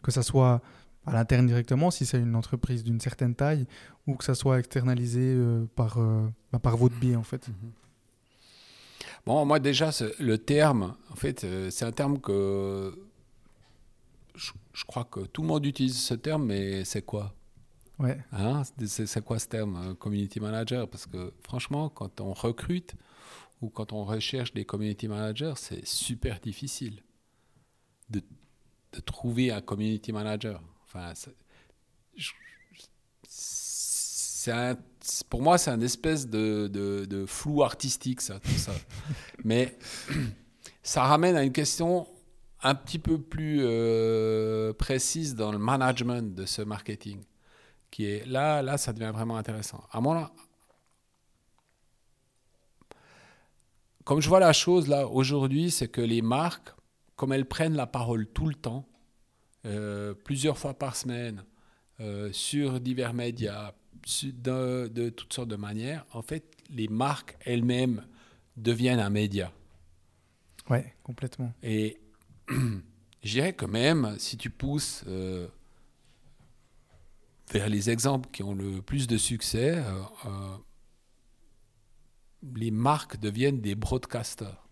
que 0.01 0.09
ce 0.09 0.23
soit 0.23 0.63
à 1.05 1.13
l'interne 1.13 1.45
directement, 1.45 1.91
si 1.91 2.07
c'est 2.07 2.17
une 2.17 2.35
entreprise 2.35 2.83
d'une 2.83 2.99
certaine 2.99 3.35
taille, 3.35 3.67
ou 4.07 4.15
que 4.15 4.23
ça 4.23 4.33
soit 4.33 4.57
externalisé 4.57 5.21
euh, 5.21 5.67
par, 5.75 5.99
euh, 5.99 6.27
bah, 6.51 6.57
par 6.57 6.75
votre 6.75 6.95
biais, 6.95 7.15
en 7.15 7.21
fait? 7.21 7.47
Mhm. 7.47 7.71
Bon, 9.27 9.45
moi 9.45 9.59
déjà, 9.59 9.91
le 10.17 10.39
terme, 10.39 10.95
en 11.11 11.15
fait, 11.15 11.43
euh, 11.43 11.69
c'est 11.69 11.85
un 11.85 11.91
terme 11.91 12.19
que 12.19 12.97
je, 14.33 14.53
je, 14.73 14.85
crois 14.85 15.03
que 15.03 15.19
tout 15.19 15.43
le 15.43 15.49
monde 15.49 15.67
utilise 15.67 15.99
ce 15.99 16.15
terme, 16.15 16.47
mais 16.47 16.83
c'est 16.83 17.03
quoi? 17.03 17.35
Ouais. 17.99 18.17
Hein? 18.31 18.63
C'est 18.87 19.23
quoi 19.23 19.37
ce 19.37 19.47
terme, 19.47 19.93
community 19.99 20.39
manager? 20.39 20.89
Parce 20.89 21.05
que 21.05 21.31
franchement, 21.43 21.89
quand 21.89 22.21
on 22.21 22.33
recrute 22.33 22.95
ou 23.63 23.69
quand 23.69 23.93
on 23.93 24.03
recherche 24.03 24.53
des 24.53 24.65
community 24.65 25.07
managers, 25.07 25.53
c'est 25.55 25.87
super 25.87 26.41
difficile 26.41 27.01
de, 28.09 28.21
de, 28.91 28.99
trouver 28.99 29.51
un 29.51 29.61
community 29.61 30.11
manager. 30.11 30.61
Enfin, 30.83 31.13
c'est 33.25 34.75
pour 35.29 35.41
moi, 35.41 35.57
c'est 35.57 35.71
un 35.71 35.79
espèce 35.79 36.27
de, 36.27 36.67
de, 36.67 37.05
de, 37.05 37.25
flou 37.25 37.63
artistique, 37.63 38.19
ça, 38.19 38.41
tout 38.41 38.49
ça. 38.49 38.73
Mais 39.45 39.77
ça 40.83 41.03
ramène 41.03 41.37
à 41.37 41.43
une 41.43 41.53
question 41.53 42.05
un 42.63 42.75
petit 42.75 42.99
peu 42.99 43.17
plus 43.17 43.59
euh, 43.61 44.73
précise 44.73 45.35
dans 45.35 45.53
le 45.53 45.57
management 45.57 46.35
de 46.35 46.45
ce 46.45 46.61
marketing, 46.61 47.23
qui 47.91 48.07
est 48.07 48.25
là, 48.25 48.61
là, 48.61 48.77
ça 48.77 48.91
devient 48.91 49.11
vraiment 49.13 49.37
intéressant. 49.37 49.85
À 49.89 50.01
mon, 50.01 50.27
comme 54.03 54.21
je 54.21 54.29
vois 54.29 54.39
la 54.39 54.53
chose 54.53 54.87
là 54.87 55.07
aujourd'hui, 55.07 55.71
c'est 55.71 55.87
que 55.87 56.01
les 56.01 56.21
marques, 56.21 56.73
comme 57.15 57.31
elles 57.31 57.45
prennent 57.45 57.75
la 57.75 57.87
parole 57.87 58.27
tout 58.27 58.47
le 58.47 58.55
temps, 58.55 58.87
euh, 59.65 60.13
plusieurs 60.13 60.57
fois 60.57 60.73
par 60.73 60.95
semaine, 60.95 61.43
euh, 61.99 62.31
sur 62.33 62.79
divers 62.79 63.13
médias, 63.13 63.73
de, 64.23 64.87
de, 64.87 65.09
toutes 65.09 65.31
sortes 65.31 65.47
de 65.47 65.55
manières, 65.55 66.05
en 66.11 66.21
fait, 66.21 66.43
les 66.69 66.89
marques 66.89 67.37
elles-mêmes 67.45 68.03
deviennent 68.57 68.99
un 68.99 69.09
média. 69.09 69.51
Ouais, 70.69 70.93
complètement. 71.03 71.53
Et 71.63 72.01
je 72.49 73.31
dirais 73.31 73.53
que 73.53 73.65
même 73.65 74.15
si 74.17 74.35
tu 74.37 74.49
pousses 74.49 75.03
euh, 75.07 75.47
vers 77.51 77.69
les 77.69 77.89
exemples 77.89 78.29
qui 78.31 78.43
ont 78.43 78.55
le 78.55 78.81
plus 78.81 79.07
de 79.07 79.17
succès, 79.17 79.81
les 82.55 82.71
marques 82.71 83.19
deviennent 83.19 83.61
des 83.61 83.75
broadcasters. 83.75 84.67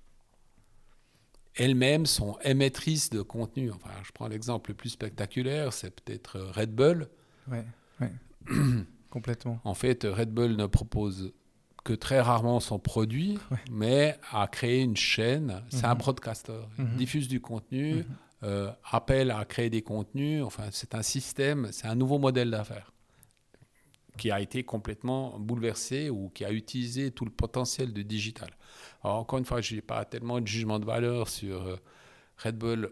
Elles-mêmes 1.55 2.05
sont 2.05 2.37
émettrices 2.43 3.09
de 3.09 3.21
contenu. 3.21 3.71
Enfin, 3.71 3.89
je 4.03 4.11
prends 4.11 4.27
l'exemple 4.27 4.71
le 4.71 4.75
plus 4.75 4.89
spectaculaire, 4.89 5.73
c'est 5.73 5.91
peut-être 5.91 6.39
Red 6.39 6.73
Bull. 6.73 7.09
Ouais, 7.49 7.65
ouais. 7.99 8.11
complètement. 9.09 9.59
En 9.63 9.73
fait, 9.73 10.05
Red 10.05 10.31
Bull 10.31 10.55
ne 10.55 10.65
propose 10.65 11.33
que 11.83 11.93
très 11.93 12.21
rarement 12.21 12.59
son 12.59 12.79
produit, 12.79 13.37
mais 13.71 14.17
a 14.31 14.47
créé 14.47 14.81
une 14.81 14.95
chaîne. 14.95 15.63
C'est 15.69 15.85
un 15.85 15.93
mhm. 15.93 15.99
broadcaster. 15.99 16.61
Il 16.77 16.85
mhm. 16.85 16.95
diffuse 16.95 17.27
du 17.27 17.41
contenu, 17.41 17.95
mhm. 17.95 18.05
euh, 18.43 18.71
appelle 18.89 19.31
à 19.31 19.43
créer 19.45 19.69
des 19.69 19.81
contenus. 19.81 20.43
Enfin, 20.43 20.65
c'est 20.71 20.95
un 20.95 21.01
système, 21.01 21.69
c'est 21.71 21.87
un 21.87 21.95
nouveau 21.95 22.17
modèle 22.17 22.51
d'affaires 22.51 22.90
qui 24.17 24.31
a 24.31 24.39
été 24.41 24.63
complètement 24.63 25.37
bouleversé 25.39 26.09
ou 26.09 26.29
qui 26.29 26.45
a 26.45 26.51
utilisé 26.51 27.11
tout 27.11 27.25
le 27.25 27.31
potentiel 27.31 27.93
de 27.93 28.01
digital. 28.01 28.49
Alors, 29.03 29.17
encore 29.17 29.39
une 29.39 29.45
fois, 29.45 29.61
je 29.61 29.75
n'ai 29.75 29.81
pas 29.81 30.05
tellement 30.05 30.39
de 30.39 30.47
jugement 30.47 30.79
de 30.79 30.85
valeur 30.85 31.29
sur 31.29 31.61
euh, 31.61 31.75
Red 32.37 32.57
Bull, 32.57 32.91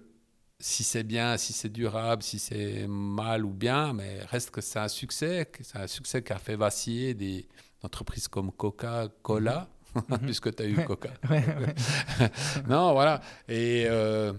si 0.59 0.83
c'est 0.83 1.03
bien, 1.03 1.37
si 1.37 1.53
c'est 1.53 1.69
durable, 1.69 2.21
si 2.23 2.39
c'est 2.39 2.85
mal 2.87 3.45
ou 3.45 3.51
bien, 3.51 3.93
mais 3.93 4.19
reste 4.25 4.51
que 4.51 4.61
c'est 4.61 4.79
un 4.79 4.87
succès, 4.87 5.49
c'est 5.61 5.77
un 5.77 5.87
succès 5.87 6.21
qui 6.21 6.33
a 6.33 6.37
fait 6.37 6.55
vaciller 6.55 7.13
des 7.13 7.47
entreprises 7.83 8.27
comme 8.27 8.51
Coca-Cola, 8.51 9.69
mhm. 9.95 10.17
puisque 10.23 10.53
tu 10.55 10.63
as 10.63 10.65
eu 10.65 10.83
Coca. 10.85 11.11
non, 12.67 12.93
voilà. 12.93 13.21
Et. 13.47 13.85
Euh, 13.87 14.33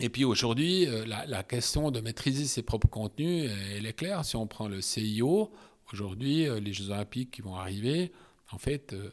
et 0.00 0.10
puis 0.10 0.24
aujourd'hui, 0.24 0.86
euh, 0.86 1.04
la, 1.06 1.26
la, 1.26 1.42
question 1.42 1.90
de 1.90 2.00
maîtriser 2.00 2.44
ses 2.44 2.62
propres 2.62 2.86
contenus, 2.86 3.50
elle 3.76 3.84
est 3.84 3.92
claire. 3.92 4.24
Si 4.24 4.36
on 4.36 4.46
prend 4.46 4.68
le 4.68 4.80
CIO, 4.80 5.50
Aujourd'hui, 5.92 6.46
euh, 6.46 6.60
les 6.60 6.72
Jeux 6.72 6.90
Olympiques 6.90 7.30
qui 7.30 7.42
vont 7.42 7.56
arriver, 7.56 8.12
en 8.50 8.58
fait, 8.58 8.92
euh, 8.92 9.10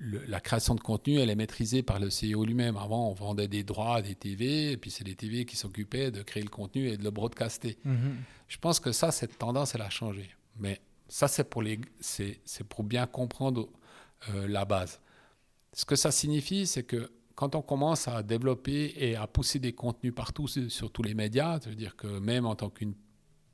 la 0.00 0.40
création 0.40 0.74
de 0.74 0.80
contenu, 0.80 1.18
elle 1.18 1.30
est 1.30 1.36
maîtrisée 1.36 1.82
par 1.82 1.98
le 1.98 2.08
CEO 2.08 2.44
lui-même. 2.44 2.76
Avant, 2.76 3.10
on 3.10 3.14
vendait 3.14 3.48
des 3.48 3.62
droits 3.62 3.96
à 3.96 4.02
des 4.02 4.14
TV, 4.14 4.72
et 4.72 4.76
puis 4.76 4.90
c'est 4.90 5.04
les 5.04 5.14
TV 5.14 5.44
qui 5.44 5.56
s'occupaient 5.56 6.10
de 6.10 6.22
créer 6.22 6.42
le 6.42 6.50
contenu 6.50 6.88
et 6.88 6.96
de 6.96 7.04
le 7.04 7.10
broadcaster. 7.10 7.78
Mhm. 7.84 8.16
Je 8.46 8.58
pense 8.58 8.80
que 8.80 8.92
ça, 8.92 9.10
cette 9.10 9.38
tendance, 9.38 9.74
elle 9.74 9.82
a 9.82 9.90
changé. 9.90 10.30
Mais 10.58 10.80
ça, 11.08 11.28
c'est 11.28 11.44
pour, 11.44 11.62
les, 11.62 11.80
c'est, 12.00 12.40
pour 12.68 12.84
bien 12.84 13.06
comprendre 13.06 13.68
euh, 14.30 14.46
la 14.46 14.64
base. 14.64 15.00
Ce 15.72 15.84
que 15.84 15.96
ça 15.96 16.10
signifie, 16.10 16.66
c'est 16.66 16.82
que 16.82 17.10
quand 17.34 17.54
on 17.54 17.62
commence 17.62 18.08
à 18.08 18.22
développer 18.22 18.94
et 18.96 19.16
à 19.16 19.26
pousser 19.26 19.60
des 19.60 19.72
contenus 19.72 20.14
partout 20.14 20.48
sur 20.48 20.90
tous 20.90 21.02
les 21.02 21.14
médias, 21.14 21.60
ça 21.60 21.70
veut 21.70 21.76
dire 21.76 21.94
que 21.94 22.06
même 22.18 22.46
en 22.46 22.56
tant 22.56 22.68
qu'une 22.68 22.94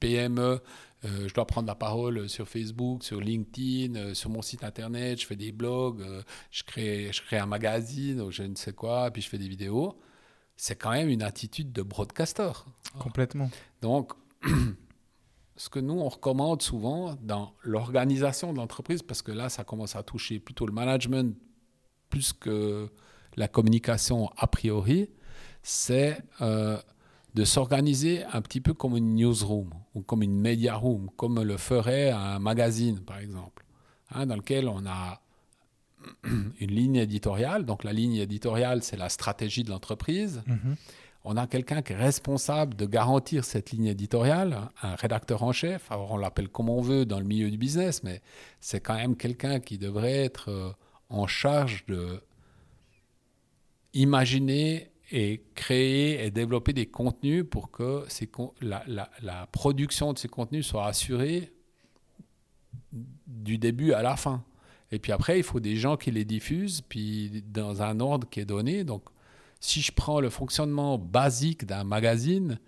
PME, 0.04 0.60
euh, 1.04 1.28
je 1.28 1.32
dois 1.32 1.46
prendre 1.46 1.66
la 1.66 1.74
parole 1.74 2.28
sur 2.28 2.46
Facebook, 2.46 3.02
sur 3.02 3.20
LinkedIn, 3.20 3.94
euh, 3.94 4.14
sur 4.14 4.28
mon 4.28 4.42
site 4.42 4.62
internet, 4.62 5.18
je 5.20 5.26
fais 5.26 5.36
des 5.36 5.50
blogs, 5.50 6.02
euh, 6.02 6.22
je, 6.50 6.62
crée, 6.62 7.10
je 7.10 7.22
crée 7.22 7.38
un 7.38 7.46
magazine 7.46 8.20
ou 8.20 8.30
je 8.30 8.42
ne 8.42 8.54
sais 8.54 8.74
quoi, 8.74 9.10
puis 9.10 9.22
je 9.22 9.28
fais 9.30 9.38
des 9.38 9.48
vidéos. 9.48 9.98
C'est 10.56 10.76
quand 10.76 10.90
même 10.90 11.08
une 11.08 11.22
attitude 11.22 11.72
de 11.72 11.82
broadcaster. 11.82 12.52
Complètement. 12.98 13.50
Donc, 13.80 14.12
ce 15.56 15.70
que 15.70 15.78
nous, 15.78 15.94
on 15.94 16.08
recommande 16.08 16.60
souvent 16.60 17.16
dans 17.22 17.54
l'organisation 17.62 18.52
de 18.52 18.58
l'entreprise, 18.58 19.02
parce 19.02 19.22
que 19.22 19.32
là, 19.32 19.48
ça 19.48 19.64
commence 19.64 19.96
à 19.96 20.02
toucher 20.02 20.38
plutôt 20.38 20.66
le 20.66 20.72
management 20.72 21.34
plus 22.10 22.34
que 22.34 22.90
la 23.36 23.48
communication 23.48 24.30
a 24.36 24.46
priori, 24.46 25.10
c'est 25.62 26.18
de 27.34 27.44
s'organiser 27.44 28.24
un 28.32 28.40
petit 28.40 28.60
peu 28.60 28.74
comme 28.74 28.96
une 28.96 29.14
newsroom 29.14 29.70
ou 29.94 30.02
comme 30.02 30.22
une 30.22 30.38
media 30.40 30.76
room, 30.76 31.10
comme 31.16 31.42
le 31.42 31.56
ferait 31.56 32.10
un 32.10 32.38
magazine, 32.38 33.00
par 33.00 33.18
exemple, 33.18 33.64
hein, 34.10 34.26
dans 34.26 34.36
lequel 34.36 34.68
on 34.68 34.86
a 34.86 35.20
une 36.24 36.70
ligne 36.70 36.96
éditoriale. 36.96 37.64
Donc 37.64 37.82
la 37.82 37.92
ligne 37.92 38.16
éditoriale, 38.16 38.82
c'est 38.82 38.96
la 38.96 39.08
stratégie 39.08 39.64
de 39.64 39.70
l'entreprise. 39.70 40.42
Mm-hmm. 40.46 40.76
On 41.26 41.36
a 41.38 41.46
quelqu'un 41.46 41.80
qui 41.80 41.94
est 41.94 41.96
responsable 41.96 42.76
de 42.76 42.84
garantir 42.84 43.44
cette 43.44 43.70
ligne 43.70 43.86
éditoriale, 43.86 44.68
un 44.82 44.94
rédacteur 44.94 45.42
en 45.42 45.52
chef. 45.52 45.90
Alors 45.90 46.12
on 46.12 46.18
l'appelle 46.18 46.50
comme 46.50 46.68
on 46.68 46.82
veut 46.82 47.06
dans 47.06 47.18
le 47.18 47.24
milieu 47.24 47.50
du 47.50 47.56
business, 47.56 48.02
mais 48.02 48.20
c'est 48.60 48.80
quand 48.80 48.94
même 48.94 49.16
quelqu'un 49.16 49.58
qui 49.58 49.78
devrait 49.78 50.24
être 50.24 50.50
euh, 50.50 50.70
en 51.08 51.26
charge 51.26 51.86
de 51.86 52.20
imaginer 53.94 54.90
et 55.10 55.42
créer 55.54 56.24
et 56.24 56.30
développer 56.30 56.72
des 56.72 56.86
contenus 56.86 57.44
pour 57.48 57.70
que 57.70 58.04
ces, 58.08 58.30
la, 58.60 58.84
la, 59.22 59.46
production 59.52 60.12
de 60.12 60.18
ces 60.18 60.28
contenus 60.28 60.66
soit 60.66 60.86
assurée 60.86 61.52
du 63.26 63.58
début 63.58 63.92
à 63.92 64.02
la 64.02 64.16
fin. 64.16 64.44
Et 64.90 64.98
puis 64.98 65.12
après, 65.12 65.38
il 65.38 65.42
faut 65.42 65.60
des 65.60 65.76
gens 65.76 65.96
qui 65.96 66.10
les 66.10 66.24
diffusent, 66.24 66.80
puis 66.80 67.42
dans 67.46 67.82
un 67.82 68.00
ordre 68.00 68.28
qui 68.28 68.40
est 68.40 68.44
donné. 68.44 68.84
Donc, 68.84 69.04
si 69.60 69.82
je 69.82 69.92
prends 69.92 70.20
le 70.20 70.30
fonctionnement 70.30 70.98
basique 70.98 71.66
d'un 71.66 71.84
magazine, 71.84 72.58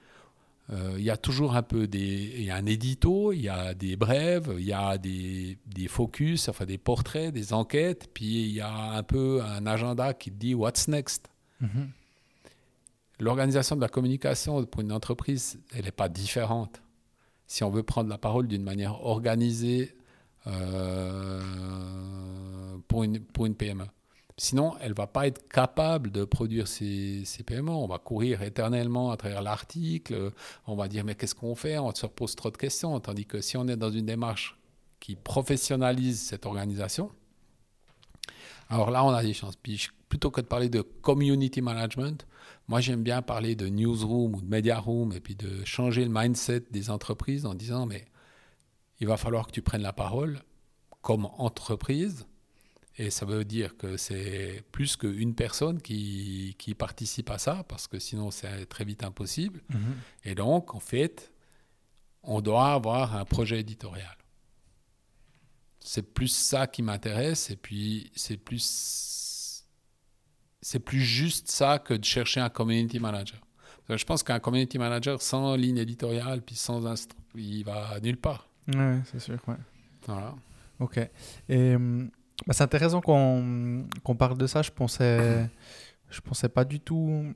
euh, 0.71 0.97
il 0.99 1.05
y 1.05 1.11
a 1.11 1.17
toujours 1.17 1.55
un 1.55 1.63
peu 1.63 1.87
des, 1.87 2.35
il 2.37 2.43
y 2.43 2.51
a 2.51 2.57
un 2.57 2.67
édito, 2.67 3.33
il 3.33 3.43
y 3.43 3.49
a 3.49 3.73
des 3.73 3.97
brèves, 3.97 4.55
il 4.59 4.65
y 4.65 4.73
a 4.73 4.99
des, 4.99 5.59
des, 5.67 5.89
focus, 5.89 6.49
enfin 6.49 6.65
des 6.67 6.79
portraits, 6.79 7.33
des 7.33 7.53
enquêtes, 7.53 8.11
puis 8.13 8.45
il 8.47 8.55
y 8.55 8.61
a 8.61 8.91
un 8.93 9.03
peu 9.05 9.43
un 9.43 9.65
agenda 9.67 10.13
qui 10.13 10.33
dit 10.33 10.55
what's 10.55 10.89
next. 10.89 11.31
Mm-hmm 11.63 11.87
l'organisation 13.19 13.77
de 13.77 13.81
la 13.81 13.89
communication 13.89 14.65
pour 14.65 14.83
une 14.83 14.93
entreprise, 14.93 15.59
elle 15.75 15.85
n'est 15.85 15.91
pas 15.91 16.09
différente. 16.09 16.83
Si 17.47 17.65
on 17.65 17.71
veut 17.71 17.83
prendre 17.83 18.09
la 18.11 18.19
parole 18.19 18.49
d'une 18.49 18.63
manière 18.63 19.05
organisée 19.05 19.97
euh, 20.47 21.41
pour, 22.87 23.05
une, 23.05 23.19
PME. 23.55 23.85
Sinon, 24.37 24.75
elle 24.81 24.91
ne 24.91 24.97
va 24.97 25.07
pas 25.07 25.27
être 25.27 25.49
capable 25.49 26.11
de 26.11 26.25
produire 26.25 26.69
ces, 26.69 27.25
ces, 27.25 27.43
PME. 27.43 27.71
On 27.71 27.87
va 27.87 27.99
courir 27.99 28.43
éternellement 28.43 29.11
à 29.11 29.17
travers 29.17 29.43
l'article. 29.43 30.33
On 30.67 30.77
va 30.77 30.89
dire, 30.89 31.05
mais 31.05 31.15
qu'est-ce 31.15 31.35
qu'on 31.35 31.55
fait? 31.55 31.79
On 31.79 31.93
se 31.95 32.07
repose 32.07 32.37
trop 32.37 32.51
de 32.51 32.57
questions. 32.57 32.99
Tandis 33.01 33.27
que 33.27 33.41
si 33.41 33.57
on 33.57 33.67
est 33.67 33.77
dans 33.77 33.91
une 33.91 34.07
démarche 34.07 34.57
qui 35.01 35.17
professionnalise 35.17 36.21
cette 36.21 36.47
organisation, 36.47 37.11
alors 38.69 38.91
là, 38.91 39.05
on 39.05 39.11
a 39.11 39.23
des 39.23 39.33
chances. 39.33 39.57
Plutôt 40.09 40.31
que 40.31 40.41
de 40.41 40.47
parler 40.47 40.69
de 40.69 40.83
community 40.83 41.61
management, 41.61 42.27
moi, 42.69 42.81
j'aime 42.81 43.03
bien 43.03 43.23
parler 43.23 43.55
de 43.55 43.69
newsroom 43.69 44.35
ou 44.35 44.41
de 44.41 44.49
media 44.49 44.79
room 44.79 45.13
et 45.13 45.21
puis 45.21 45.37
de 45.37 45.65
changer 45.65 46.05
le 46.05 46.11
mindset 46.11 46.65
des 46.71 46.91
entreprises 46.91 47.47
en 47.47 47.55
disant, 47.55 47.87
mais 47.87 48.07
il 49.01 49.07
va 49.07 49.17
falloir 49.17 49.47
que 49.47 49.53
tu 49.53 49.63
prennes 49.63 49.83
la 49.83 49.93
parole 49.93 50.41
comme 51.03 51.27
entreprise 51.39 52.27
Et 52.99 53.11
ça 53.11 53.27
veut 53.27 53.45
dire 53.45 53.77
que 53.77 53.97
c'est 53.97 54.65
plus 54.73 54.97
qu'une 54.97 55.35
personne 55.35 55.81
qui, 55.81 56.57
qui, 56.59 56.75
participe 56.75 57.31
à 57.31 57.39
ça, 57.39 57.65
parce 57.69 57.87
que 57.87 57.99
sinon 57.99 58.31
c'est 58.31 58.67
très 58.67 58.85
vite 58.85 59.05
impossible. 59.05 59.63
Mhm. 59.71 59.95
Et 60.25 60.35
donc, 60.35 60.75
en 60.75 60.81
fait, 60.81 61.33
on 62.23 62.41
doit 62.41 62.73
avoir 62.73 63.15
un 63.15 63.25
projet 63.25 63.61
éditorial. 63.61 64.17
C'est 65.79 66.15
plus 66.15 66.35
ça 66.35 66.67
qui 66.67 66.83
m'intéresse, 66.83 67.51
et 67.51 67.57
puis 67.57 68.11
c'est 68.17 68.39
plus, 68.39 68.65
c'est 70.69 70.81
plus 70.81 71.01
juste 71.01 71.49
ça 71.49 71.79
que 71.79 71.95
de 71.95 72.05
chercher 72.05 72.41
un 72.41 72.49
community 72.49 72.99
manager. 72.99 73.39
Je 73.89 74.05
pense 74.05 74.25
qu'un 74.25 74.41
community 74.41 74.79
manager 74.79 75.23
sans 75.23 75.55
ligne 75.55 75.79
éditoriale, 75.79 76.43
puis 76.43 76.57
sans 76.57 76.85
instru, 76.87 77.17
il 77.37 77.63
va 77.65 78.01
nulle 78.03 78.17
part. 78.17 78.49
Ouais, 78.75 78.99
c'est 79.05 79.21
sûr, 79.21 79.39
ouais. 79.47 79.55
Voilà. 80.09 80.35
Ok. 80.81 80.99
Et 81.49 81.77
hum, 81.77 82.11
bah, 82.47 82.53
c'est 82.53 82.65
intéressant 82.65 83.01
qu'on 83.01 83.87
qu'on 84.03 84.17
parle 84.17 84.37
de 84.39 84.47
ça. 84.49 84.63
Je 84.63 84.73
pensais, 84.73 85.49
je 86.11 86.21
pensais 86.21 86.49
pas 86.49 86.65
du 86.65 86.81
tout 86.81 87.33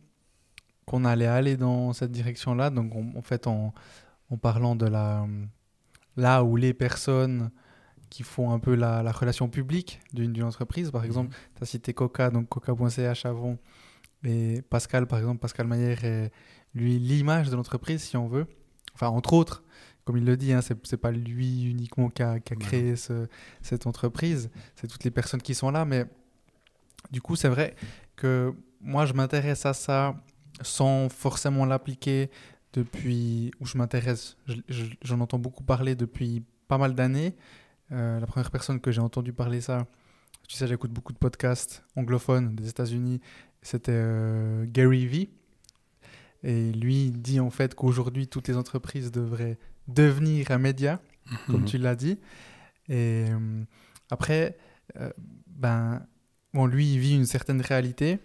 qu'on 0.86 1.04
allait 1.04 1.26
aller 1.26 1.56
dans 1.56 1.92
cette 1.92 2.10
direction-là. 2.10 2.70
Donc, 2.70 2.96
on- 2.96 3.16
en 3.16 3.22
fait, 3.22 3.46
en, 3.46 3.72
en 4.30 4.36
parlant 4.36 4.74
de 4.74 4.86
la, 4.86 5.24
là 6.16 6.42
où 6.42 6.56
les 6.56 6.74
personnes 6.74 7.50
qui 8.10 8.22
font 8.24 8.52
un 8.52 8.58
peu 8.58 8.74
la, 8.74 9.02
la 9.02 9.12
relation 9.12 9.48
publique 9.48 10.00
d'une 10.12 10.42
entreprise, 10.42 10.90
par 10.90 11.04
exemple, 11.04 11.34
tu 11.56 11.62
as 11.62 11.66
cité 11.66 11.94
Coca, 11.94 12.30
donc 12.30 12.48
Coca.ch 12.48 13.24
avant, 13.24 13.56
et 14.24 14.62
Pascal, 14.68 15.06
par 15.06 15.18
exemple, 15.20 15.38
Pascal 15.40 15.66
Mayer 15.66 15.96
est, 16.02 16.32
lui, 16.74 16.98
l'image 16.98 17.48
de 17.50 17.56
l'entreprise, 17.56 18.02
si 18.02 18.16
on 18.16 18.26
veut. 18.28 18.46
Enfin, 18.94 19.08
entre 19.08 19.32
autres, 19.32 19.62
comme 20.04 20.16
il 20.16 20.24
le 20.24 20.36
dit, 20.36 20.52
hein, 20.52 20.60
c'est 20.60 20.96
pas 20.96 21.12
lui 21.12 21.70
uniquement 21.70 22.10
qui 22.10 22.22
a, 22.22 22.40
créé 22.40 22.96
ce- 22.96 23.28
cette 23.62 23.86
entreprise, 23.86 24.50
c'est 24.74 24.88
toutes 24.88 25.04
les 25.04 25.10
personnes 25.12 25.40
qui 25.40 25.54
sont 25.54 25.70
là, 25.70 25.84
mais 25.84 26.04
du 27.12 27.22
coup, 27.22 27.36
c'est 27.36 27.48
vrai 27.48 27.76
que 28.16 28.52
moi, 28.80 29.06
je 29.06 29.12
m'intéresse 29.12 29.64
à 29.66 29.72
ça 29.72 30.16
sans 30.62 31.08
forcément 31.08 31.64
l'appliquer 31.64 32.28
depuis, 32.72 33.50
où 33.60 33.66
je 33.66 33.78
m'intéresse, 33.78 34.36
je- 34.46 34.54
je- 34.68 34.86
j'en 35.02 35.20
entends 35.20 35.38
beaucoup 35.38 35.64
parler 35.64 35.94
depuis 35.94 36.42
pas 36.68 36.78
mal 36.78 36.94
d'années. 36.94 37.34
Euh, 37.92 38.20
la 38.20 38.26
première 38.26 38.50
personne 38.50 38.80
que 38.80 38.90
j'ai 38.92 39.00
entendu 39.00 39.32
parler 39.32 39.60
ça, 39.60 39.86
tu 40.48 40.56
sais, 40.56 40.66
j'écoute 40.66 40.90
beaucoup 40.92 41.12
de 41.12 41.18
podcasts 41.18 41.84
anglophones 41.96 42.54
des 42.54 42.68
États-Unis, 42.68 43.20
c'était 43.62 43.92
euh, 43.94 44.64
Gary 44.68 45.06
Vee. 45.06 45.30
Et 46.42 46.72
lui 46.72 47.10
dit 47.10 47.38
en 47.40 47.50
fait 47.50 47.74
qu'aujourd'hui, 47.74 48.26
toutes 48.26 48.48
les 48.48 48.56
entreprises 48.56 49.10
devraient 49.12 49.58
devenir 49.88 50.50
un 50.50 50.58
média, 50.58 51.00
comme 51.46 51.60
Mhm. 51.62 51.66
tu 51.66 51.78
l'as 51.78 51.94
dit. 51.96 52.18
Et 52.88 53.26
euh, 53.28 53.62
après, 54.10 54.56
euh, 54.96 55.10
ben, 55.46 56.06
bon, 56.54 56.66
lui, 56.66 56.94
il 56.94 56.98
vit 56.98 57.14
une 57.14 57.26
certaine 57.26 57.60
réalité, 57.60 58.18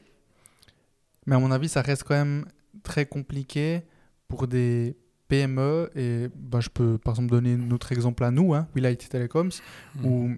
mais 1.26 1.36
à 1.36 1.40
mon 1.40 1.52
avis, 1.52 1.68
ça 1.68 1.82
reste 1.82 2.04
quand 2.04 2.16
même 2.16 2.46
très 2.84 3.06
compliqué 3.06 3.82
pour 4.28 4.48
des 4.48 4.96
PME. 5.28 5.90
Et 5.96 6.28
ben, 6.36 6.62
je 6.62 6.70
peux, 6.70 6.98
par 6.98 7.14
exemple, 7.14 7.30
donner 7.32 7.56
notre 7.58 7.92
exemple 7.92 8.24
à 8.24 8.32
nous, 8.32 8.54
hein, 8.54 8.68
Telecoms, 9.10 9.50
Mhm. 9.96 10.06
où 10.06 10.36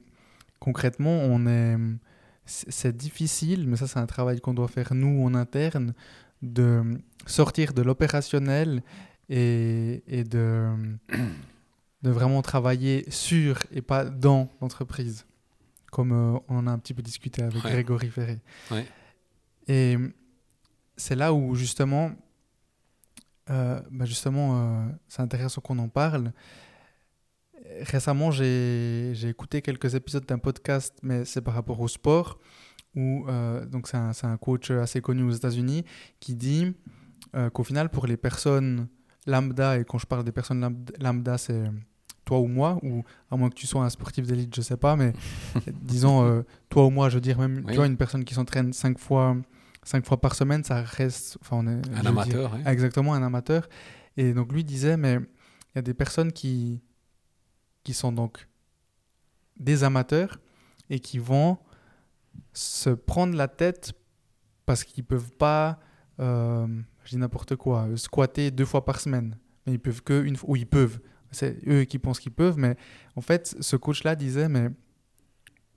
concrètement, 0.60 1.12
on 1.24 1.46
est, 1.48 1.78
c'est 2.46 2.96
difficile, 2.96 3.68
mais 3.68 3.76
ça, 3.78 3.88
c'est 3.88 4.00
un 4.00 4.06
travail 4.08 4.40
qu'on 4.40 4.54
doit 4.54 4.68
faire 4.68 4.94
nous 4.94 5.24
en 5.24 5.34
interne, 5.36 5.94
de 6.42 6.84
sortir 7.26 7.74
de 7.74 7.82
l'opérationnel 7.82 8.82
et, 9.30 10.04
et 10.08 10.24
de, 10.24 10.68
de 12.04 12.10
vraiment 12.10 12.42
travailler 12.42 13.06
sur 13.10 13.60
et 13.72 13.82
pas 13.82 14.06
dans 14.06 14.50
l'entreprise, 14.62 15.26
comme 15.92 16.12
euh, 16.12 16.40
on 16.48 16.68
a 16.68 16.72
un 16.72 16.78
petit 16.80 16.94
peu 16.94 17.02
discuté 17.02 17.42
avec 17.44 17.64
Ouais. 17.64 17.72
Grégory 17.72 18.10
Ferré. 18.10 18.40
Ouais. 18.72 18.86
Et 19.68 19.98
c'est 20.96 21.16
là 21.16 21.34
où 21.34 21.56
justement, 21.56 22.12
euh, 23.50 23.80
bah 23.92 24.06
justement, 24.06 24.50
euh, 24.56 24.86
c'est 25.08 25.22
intéressant 25.22 25.62
qu'on 25.62 25.80
en 25.80 25.88
parle. 25.90 26.32
Récemment, 27.82 28.32
j'ai 28.32 29.12
écouté 29.28 29.62
quelques 29.62 29.96
épisodes 29.96 30.26
d'un 30.26 30.38
podcast, 30.38 30.96
mais 31.02 31.26
c'est 31.26 31.42
par 31.42 31.54
rapport 31.54 31.80
au 31.82 31.88
sport, 31.88 32.40
où 32.96 33.26
euh, 33.28 33.66
donc 33.66 33.88
c'est 33.88 33.98
un, 33.98 34.12
un 34.24 34.38
coach 34.38 34.72
assez 34.72 35.02
connu 35.02 35.24
aux 35.24 35.32
États-Unis 35.32 35.84
qui 36.20 36.36
dit 36.36 36.74
euh, 37.36 37.50
qu'au 37.50 37.64
final, 37.64 37.90
pour 37.90 38.08
les 38.08 38.16
personnes 38.16 38.88
lambda, 39.26 39.78
et 39.80 39.86
quand 39.86 39.98
je 39.98 40.06
parle 40.06 40.24
des 40.24 40.32
personnes 40.32 40.86
lambda, 41.00 41.38
c'est 41.38 41.64
toi 42.24 42.40
ou 42.40 42.48
moi, 42.48 42.78
ou 42.84 43.04
à 43.32 43.36
moins 43.38 43.50
que 43.50 43.56
tu 43.56 43.68
sois 43.68 43.84
un 43.84 43.90
sportif 43.90 44.26
d'élite, 44.28 44.56
je 44.56 44.62
sais 44.62 44.78
pas, 44.78 44.96
mais 44.96 45.14
disons 45.82 46.44
toi 46.70 46.86
ou 46.86 46.90
moi, 46.90 47.10
je 47.10 47.16
veux 47.16 47.22
dire 47.22 47.38
même, 47.40 47.58
Oui. 47.66 47.72
tu 47.72 47.76
vois, 47.78 47.88
une 47.88 47.98
personne 47.98 48.24
qui 48.24 48.34
s'entraîne 48.34 48.72
cinq 48.72 48.98
fois, 49.00 49.36
cinq 49.88 50.06
fois 50.06 50.20
par 50.20 50.36
semaine, 50.36 50.64
ça 50.66 50.82
reste, 50.82 51.38
enfin, 51.42 51.58
on 51.58 51.68
est 51.68 51.90
Un 51.96 52.06
amateur, 52.06 52.54
hein. 52.54 52.64
Exactement, 52.66 53.14
un 53.14 53.24
amateur. 53.24 53.70
Et 54.18 54.34
donc 54.34 54.52
lui 54.52 54.66
disait, 54.66 54.98
mais 54.98 55.14
il 55.14 55.78
y 55.78 55.80
a 55.80 55.82
des 55.82 55.94
personnes 55.94 56.34
qui, 56.34 56.82
qui 57.84 57.94
sont 57.94 58.12
donc 58.12 58.48
des 59.58 59.86
amateurs 59.86 60.40
et 60.90 61.00
qui 61.00 61.20
vont 61.20 61.58
se 62.52 62.90
prendre 62.90 63.36
la 63.36 63.48
tête 63.48 63.94
parce 64.66 64.84
qu'ils 64.84 65.06
peuvent 65.06 65.32
pas, 65.32 65.80
euh, 66.20 66.68
je 67.06 67.12
dis 67.12 67.18
n'importe 67.18 67.56
quoi, 67.56 67.88
squatter 67.96 68.52
deux 68.52 68.66
fois 68.66 68.84
par 68.84 69.00
semaine. 69.00 69.38
Mais 69.66 69.74
ils 69.74 69.80
peuvent 69.80 70.04
que 70.04 70.22
une 70.22 70.36
fois, 70.36 70.50
ou 70.50 70.56
ils 70.58 70.68
peuvent. 70.68 71.00
C'est 71.32 71.66
eux 71.68 71.86
qui 71.86 71.98
pensent 71.98 72.20
qu'ils 72.20 72.34
peuvent, 72.34 72.58
mais 72.58 72.76
en 73.16 73.22
fait, 73.22 73.56
ce 73.60 73.76
coach-là 73.78 74.16
disait, 74.16 74.50
mais 74.50 74.70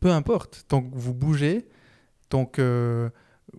peu 0.01 0.11
importe, 0.11 0.65
tant 0.67 0.83
que 0.83 0.97
vous 0.97 1.15
bougez, 1.15 1.69
tant 2.29 2.45
que 2.45 3.11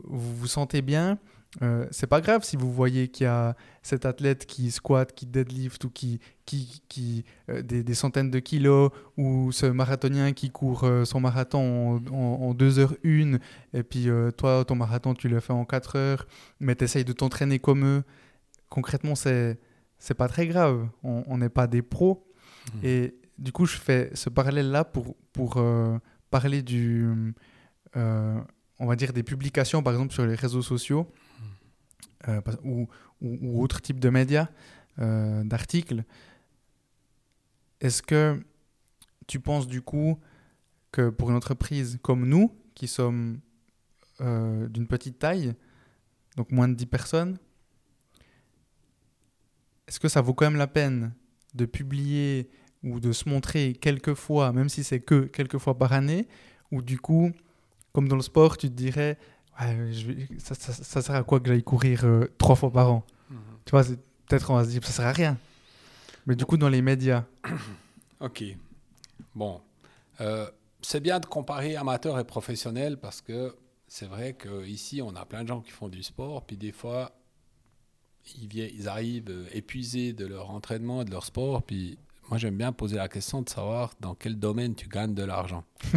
vous 0.04 0.36
vous 0.36 0.48
sentez 0.48 0.82
bien, 0.82 1.18
euh, 1.62 1.86
c'est 1.92 2.08
pas 2.08 2.22
grave 2.22 2.44
si 2.44 2.56
vous 2.56 2.72
voyez 2.72 3.10
qu'il 3.10 3.26
y 3.26 3.28
a 3.28 3.56
cet 3.84 4.06
athlète 4.06 4.46
qui 4.46 4.72
squatte, 4.72 5.14
qui 5.14 5.26
deadlift 5.26 5.84
ou 5.84 5.90
qui, 5.90 6.22
qui, 6.46 6.82
qui 6.88 7.26
euh, 7.50 7.62
des, 7.62 7.84
des 7.84 7.94
centaines 7.94 8.32
de 8.32 8.40
kilos 8.40 8.92
ou 9.18 9.52
ce 9.52 9.66
marathonien 9.66 10.32
qui 10.32 10.50
court 10.50 10.86
euh, 10.86 11.04
son 11.04 11.20
marathon 11.20 12.00
en, 12.10 12.14
en, 12.14 12.50
en 12.50 12.54
2 12.54 12.80
heures 12.80 12.96
1 13.04 13.34
et 13.74 13.84
puis 13.84 14.10
euh, 14.10 14.32
toi 14.32 14.64
ton 14.64 14.76
marathon 14.76 15.14
tu 15.14 15.28
le 15.28 15.42
fais 15.42 15.52
en 15.52 15.66
4 15.66 15.98
heures 15.98 16.26
mais 16.62 16.76
tu 16.76 16.86
essayes 16.86 17.06
de 17.06 17.14
t'entraîner 17.14 17.60
comme 17.60 17.86
eux. 17.86 18.04
Concrètement 18.70 19.16
c'est 19.16 19.60
c'est 20.00 20.16
pas 20.16 20.30
très 20.30 20.48
grave. 20.48 20.88
On 21.04 21.38
n'est 21.38 21.50
pas 21.50 21.68
des 21.68 21.82
pros. 21.82 22.26
Mhm. 22.76 22.80
et 22.84 23.16
du 23.40 23.52
coup 23.52 23.66
je 23.66 23.76
fais 23.76 24.10
ce 24.14 24.30
parallèle 24.30 24.72
là 24.72 24.84
pour, 24.86 25.16
pour 25.34 25.62
parler 26.30 26.62
du 26.62 27.34
on 28.82 28.88
va 28.88 28.96
dire 28.96 29.14
des 29.14 29.24
publications 29.24 29.84
par 29.84 29.94
exemple 29.94 30.12
sur 30.12 30.26
les 30.26 30.34
réseaux 30.34 30.64
sociaux 30.64 31.08
euh, 32.28 32.42
ou, 32.64 32.88
ou, 33.22 33.38
ou 33.42 33.64
autre 33.64 33.80
type 33.80 34.00
de 34.00 34.10
médias, 34.10 34.50
euh, 35.00 35.44
d'articles. 35.44 36.04
Est-ce 37.80 38.02
que 38.02 38.44
tu 39.28 39.40
penses 39.40 39.68
du 39.68 39.84
coup 39.84 40.20
que 40.92 41.10
pour 41.10 41.30
une 41.30 41.36
entreprise 41.36 42.00
comme 42.02 42.28
nous, 42.28 42.52
qui 42.74 42.88
sommes 42.88 43.40
euh, 44.20 44.68
d'une 44.68 44.88
petite 44.88 45.20
taille, 45.20 45.54
donc 46.36 46.52
moins 46.52 46.68
de 46.68 46.74
10 46.74 46.86
personnes, 46.88 47.38
est-ce 49.88 50.00
que 50.00 50.10
ça 50.10 50.22
vaut 50.22 50.34
quand 50.34 50.46
même 50.46 50.58
la 50.60 50.68
peine 50.68 51.14
de 51.54 51.66
publier 51.66 52.50
ou 52.84 53.00
de 53.00 53.12
se 53.12 53.30
montrer 53.30 53.74
quelques 53.74 54.16
fois, 54.16 54.52
même 54.54 54.70
si 54.70 54.84
c'est 54.84 55.02
que 55.02 55.26
quelques 55.26 55.60
fois 55.60 55.78
par 55.78 55.94
année, 55.94 56.28
ou 56.72 56.82
du 56.82 56.98
coup, 56.98 57.32
comme 57.94 58.08
dans 58.08 58.16
le 58.16 58.22
sport, 58.22 58.58
tu 58.58 58.68
te 58.70 58.74
dirais, 58.74 59.18
Ouais, 59.60 59.92
je 59.92 60.08
vais- 60.12 60.28
ça, 60.40 60.56
ça- 60.56 60.72
ça 60.74 61.02
sert 61.02 61.14
à 61.16 61.24
quoi 61.24 61.40
que 61.40 61.48
j'aille 61.50 61.62
courir 61.64 62.06
euh, 62.06 62.26
trois 62.38 62.56
fois 62.56 62.72
par 62.72 62.92
an? 62.92 63.06
Mhm. 63.30 63.38
Tu 63.66 63.72
vois, 63.72 63.84
peut-être 63.84 64.50
on 64.50 64.56
va 64.56 64.64
se 64.64 64.70
dire, 64.70 64.84
ça 64.86 64.92
sert 64.92 65.06
à 65.06 65.12
rien. 65.12 65.38
Mais 66.26 66.36
du 66.36 66.46
coup, 66.46 66.58
dans 66.58 66.70
les 66.70 66.82
médias, 66.82 67.26
Ok. 68.22 68.44
Bon. 69.36 69.62
Euh, 70.22 70.50
c'est 70.82 71.00
bien 71.02 71.20
de 71.20 71.26
comparer 71.26 71.76
amateur 71.76 72.18
et 72.18 72.24
professionnel 72.24 72.98
parce 72.98 73.22
que 73.22 73.56
c'est 73.88 74.06
vrai 74.08 74.34
qu'ici, 74.36 75.02
on 75.02 75.16
a 75.16 75.26
plein 75.26 75.44
de 75.44 75.48
gens 75.50 75.60
qui 75.62 75.72
font 75.72 75.90
du 75.90 76.02
sport, 76.02 76.46
puis 76.46 76.56
des 76.58 76.72
fois, 76.72 77.12
ils, 78.40 78.48
viennent, 78.48 78.72
ils 78.74 78.88
arrivent 78.88 79.30
euh, 79.30 79.46
épuisés 79.52 80.14
de 80.14 80.26
leur 80.26 80.50
entraînement, 80.52 81.04
de 81.04 81.12
leur 81.12 81.26
sport, 81.26 81.62
puis 81.62 81.98
moi, 82.30 82.38
j'aime 82.38 82.56
bien 82.58 82.72
poser 82.72 82.96
la 82.96 83.10
question 83.10 83.42
de 83.42 83.50
savoir 83.50 83.94
dans 84.00 84.16
quel 84.16 84.40
domaine 84.40 84.76
tu 84.76 84.88
gagnes 84.88 85.14
de 85.14 85.24
l'argent. 85.24 85.66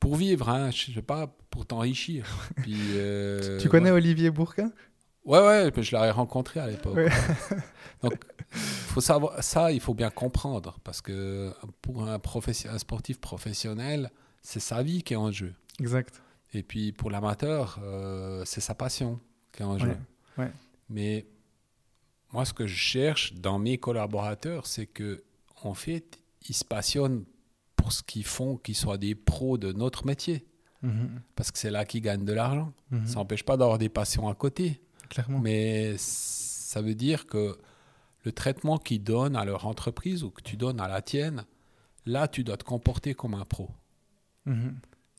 pour 0.00 0.16
vivre, 0.16 0.48
hein, 0.48 0.70
je 0.70 0.92
sais 0.92 1.02
pas, 1.02 1.28
pour 1.50 1.66
t'enrichir. 1.66 2.26
Puis, 2.56 2.74
euh, 2.94 3.58
tu 3.60 3.68
connais 3.68 3.90
ouais. 3.90 3.96
Olivier 3.96 4.30
Bourquin? 4.30 4.72
Ouais, 5.24 5.38
ouais, 5.38 5.70
je 5.76 5.94
l'avais 5.94 6.10
rencontré 6.10 6.58
à 6.58 6.66
l'époque. 6.66 6.96
Ouais. 6.96 7.10
Donc, 8.02 8.14
faut 8.50 9.02
savoir, 9.02 9.42
ça, 9.44 9.70
il 9.70 9.80
faut 9.80 9.94
bien 9.94 10.10
comprendre, 10.10 10.78
parce 10.82 11.02
que 11.02 11.52
pour 11.82 12.08
un, 12.08 12.18
un 12.18 12.78
sportif 12.78 13.20
professionnel, 13.20 14.10
c'est 14.42 14.60
sa 14.60 14.82
vie 14.82 15.02
qui 15.02 15.12
est 15.12 15.18
en 15.18 15.30
jeu. 15.30 15.54
Exact. 15.78 16.20
Et 16.52 16.62
puis 16.62 16.92
pour 16.92 17.10
l'amateur, 17.10 17.78
euh, 17.82 18.42
c'est 18.44 18.60
sa 18.60 18.74
passion 18.74 19.20
qui 19.52 19.62
est 19.62 19.66
en 19.66 19.78
jeu. 19.78 19.96
Ouais. 20.36 20.50
Mais 20.88 21.26
moi, 22.32 22.44
ce 22.44 22.52
que 22.52 22.66
je 22.66 22.74
cherche 22.74 23.34
dans 23.34 23.58
mes 23.58 23.78
collaborateurs, 23.78 24.66
c'est 24.66 24.86
que 24.86 25.22
en 25.62 25.74
fait, 25.74 26.18
ils 26.48 26.54
se 26.54 26.64
passionnent 26.64 27.24
ce 27.90 28.02
qu'ils 28.02 28.24
font, 28.24 28.56
qu'ils 28.56 28.76
soient 28.76 28.98
des 28.98 29.14
pros 29.14 29.58
de 29.58 29.72
notre 29.72 30.06
métier. 30.06 30.46
Mhm. 30.82 31.20
Parce 31.36 31.50
que 31.50 31.58
c'est 31.58 31.70
là 31.70 31.84
qu'ils 31.84 32.00
gagnent 32.00 32.24
de 32.24 32.32
l'argent. 32.32 32.72
Mhm. 32.90 33.06
Ça 33.06 33.14
n'empêche 33.16 33.44
pas 33.44 33.56
d'avoir 33.56 33.78
des 33.78 33.88
passions 33.88 34.28
à 34.28 34.34
côté. 34.34 34.80
Clairement. 35.08 35.38
Mais 35.38 35.94
ça 35.98 36.80
veut 36.80 36.94
dire 36.94 37.26
que 37.26 37.58
le 38.24 38.32
traitement 38.32 38.78
qu'ils 38.78 39.02
donnent 39.02 39.36
à 39.36 39.44
leur 39.44 39.66
entreprise 39.66 40.22
ou 40.24 40.30
que 40.30 40.42
tu 40.42 40.56
donnes 40.56 40.80
à 40.80 40.88
la 40.88 41.02
tienne, 41.02 41.44
là, 42.06 42.28
tu 42.28 42.44
dois 42.44 42.56
te 42.56 42.64
comporter 42.64 43.14
comme 43.14 43.34
un 43.34 43.44
pro. 43.44 43.70
Mhm. 44.46 44.78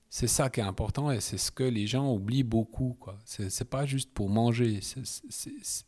C'est 0.09 0.27
ça 0.27 0.49
qui 0.49 0.59
est 0.59 0.63
important 0.63 1.09
et 1.09 1.21
c'est 1.21 1.37
ce 1.37 1.51
que 1.51 1.63
les 1.63 1.87
gens 1.87 2.13
oublient 2.13 2.43
beaucoup. 2.43 2.97
C'est 3.23 3.49
c'est 3.49 3.69
pas 3.69 3.85
juste 3.85 4.11
pour 4.13 4.29
manger. 4.29 4.81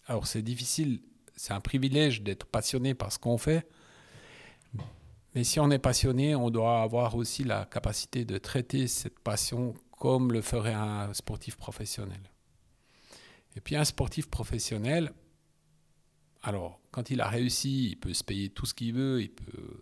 Alors 0.08 0.28
c'est 0.28 0.42
difficile, 0.42 1.02
c'est 1.36 1.52
un 1.52 1.60
privilège 1.60 2.22
d'être 2.22 2.46
passionné 2.46 2.94
par 2.94 3.12
ce 3.12 3.20
qu'on 3.20 3.38
fait. 3.38 3.68
Mais 5.36 5.44
si 5.44 5.60
on 5.60 5.70
est 5.72 5.80
passionné, 5.80 6.36
on 6.36 6.50
doit 6.50 6.82
avoir 6.82 7.16
aussi 7.16 7.44
la 7.44 7.66
capacité 7.66 8.24
de 8.26 8.38
traiter 8.38 8.88
cette 8.88 9.20
passion 9.20 9.74
comme 10.00 10.32
le 10.32 10.42
ferait 10.42 10.74
un 10.74 11.14
sportif 11.14 11.56
professionnel. 11.58 12.22
Et 13.56 13.62
puis 13.62 13.76
un 13.76 13.86
sportif 13.86 14.30
professionnel, 14.30 15.12
alors 16.42 16.80
quand 16.92 17.10
il 17.10 17.22
a 17.22 17.28
réussi, 17.28 17.90
il 17.92 17.96
peut 17.98 18.14
se 18.14 18.24
payer 18.24 18.50
tout 18.50 18.66
ce 18.66 18.74
qu'il 18.74 18.94
veut, 18.94 19.22
il 19.22 19.30
peut, 19.32 19.82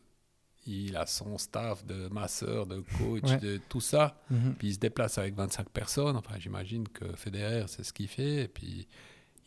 il 0.68 0.96
a 0.96 1.06
son 1.06 1.38
staff 1.38 1.86
de 1.86 2.08
masseur, 2.10 2.68
de 2.68 2.84
coach, 2.98 3.24
Ouais. 3.24 3.38
de 3.40 3.60
tout 3.70 3.82
ça. 3.82 4.22
Mhm. 4.30 4.56
Puis 4.58 4.68
il 4.70 4.74
se 4.76 4.80
déplace 4.80 5.18
avec 5.18 5.36
25 5.36 5.70
personnes. 5.70 6.16
Enfin, 6.16 6.36
j'imagine 6.40 6.88
que 6.88 7.14
Federer, 7.16 7.66
c'est 7.68 7.84
ce 7.84 7.92
qu'il 7.92 8.08
fait. 8.08 8.44
Et 8.44 8.48
puis, 8.48 8.88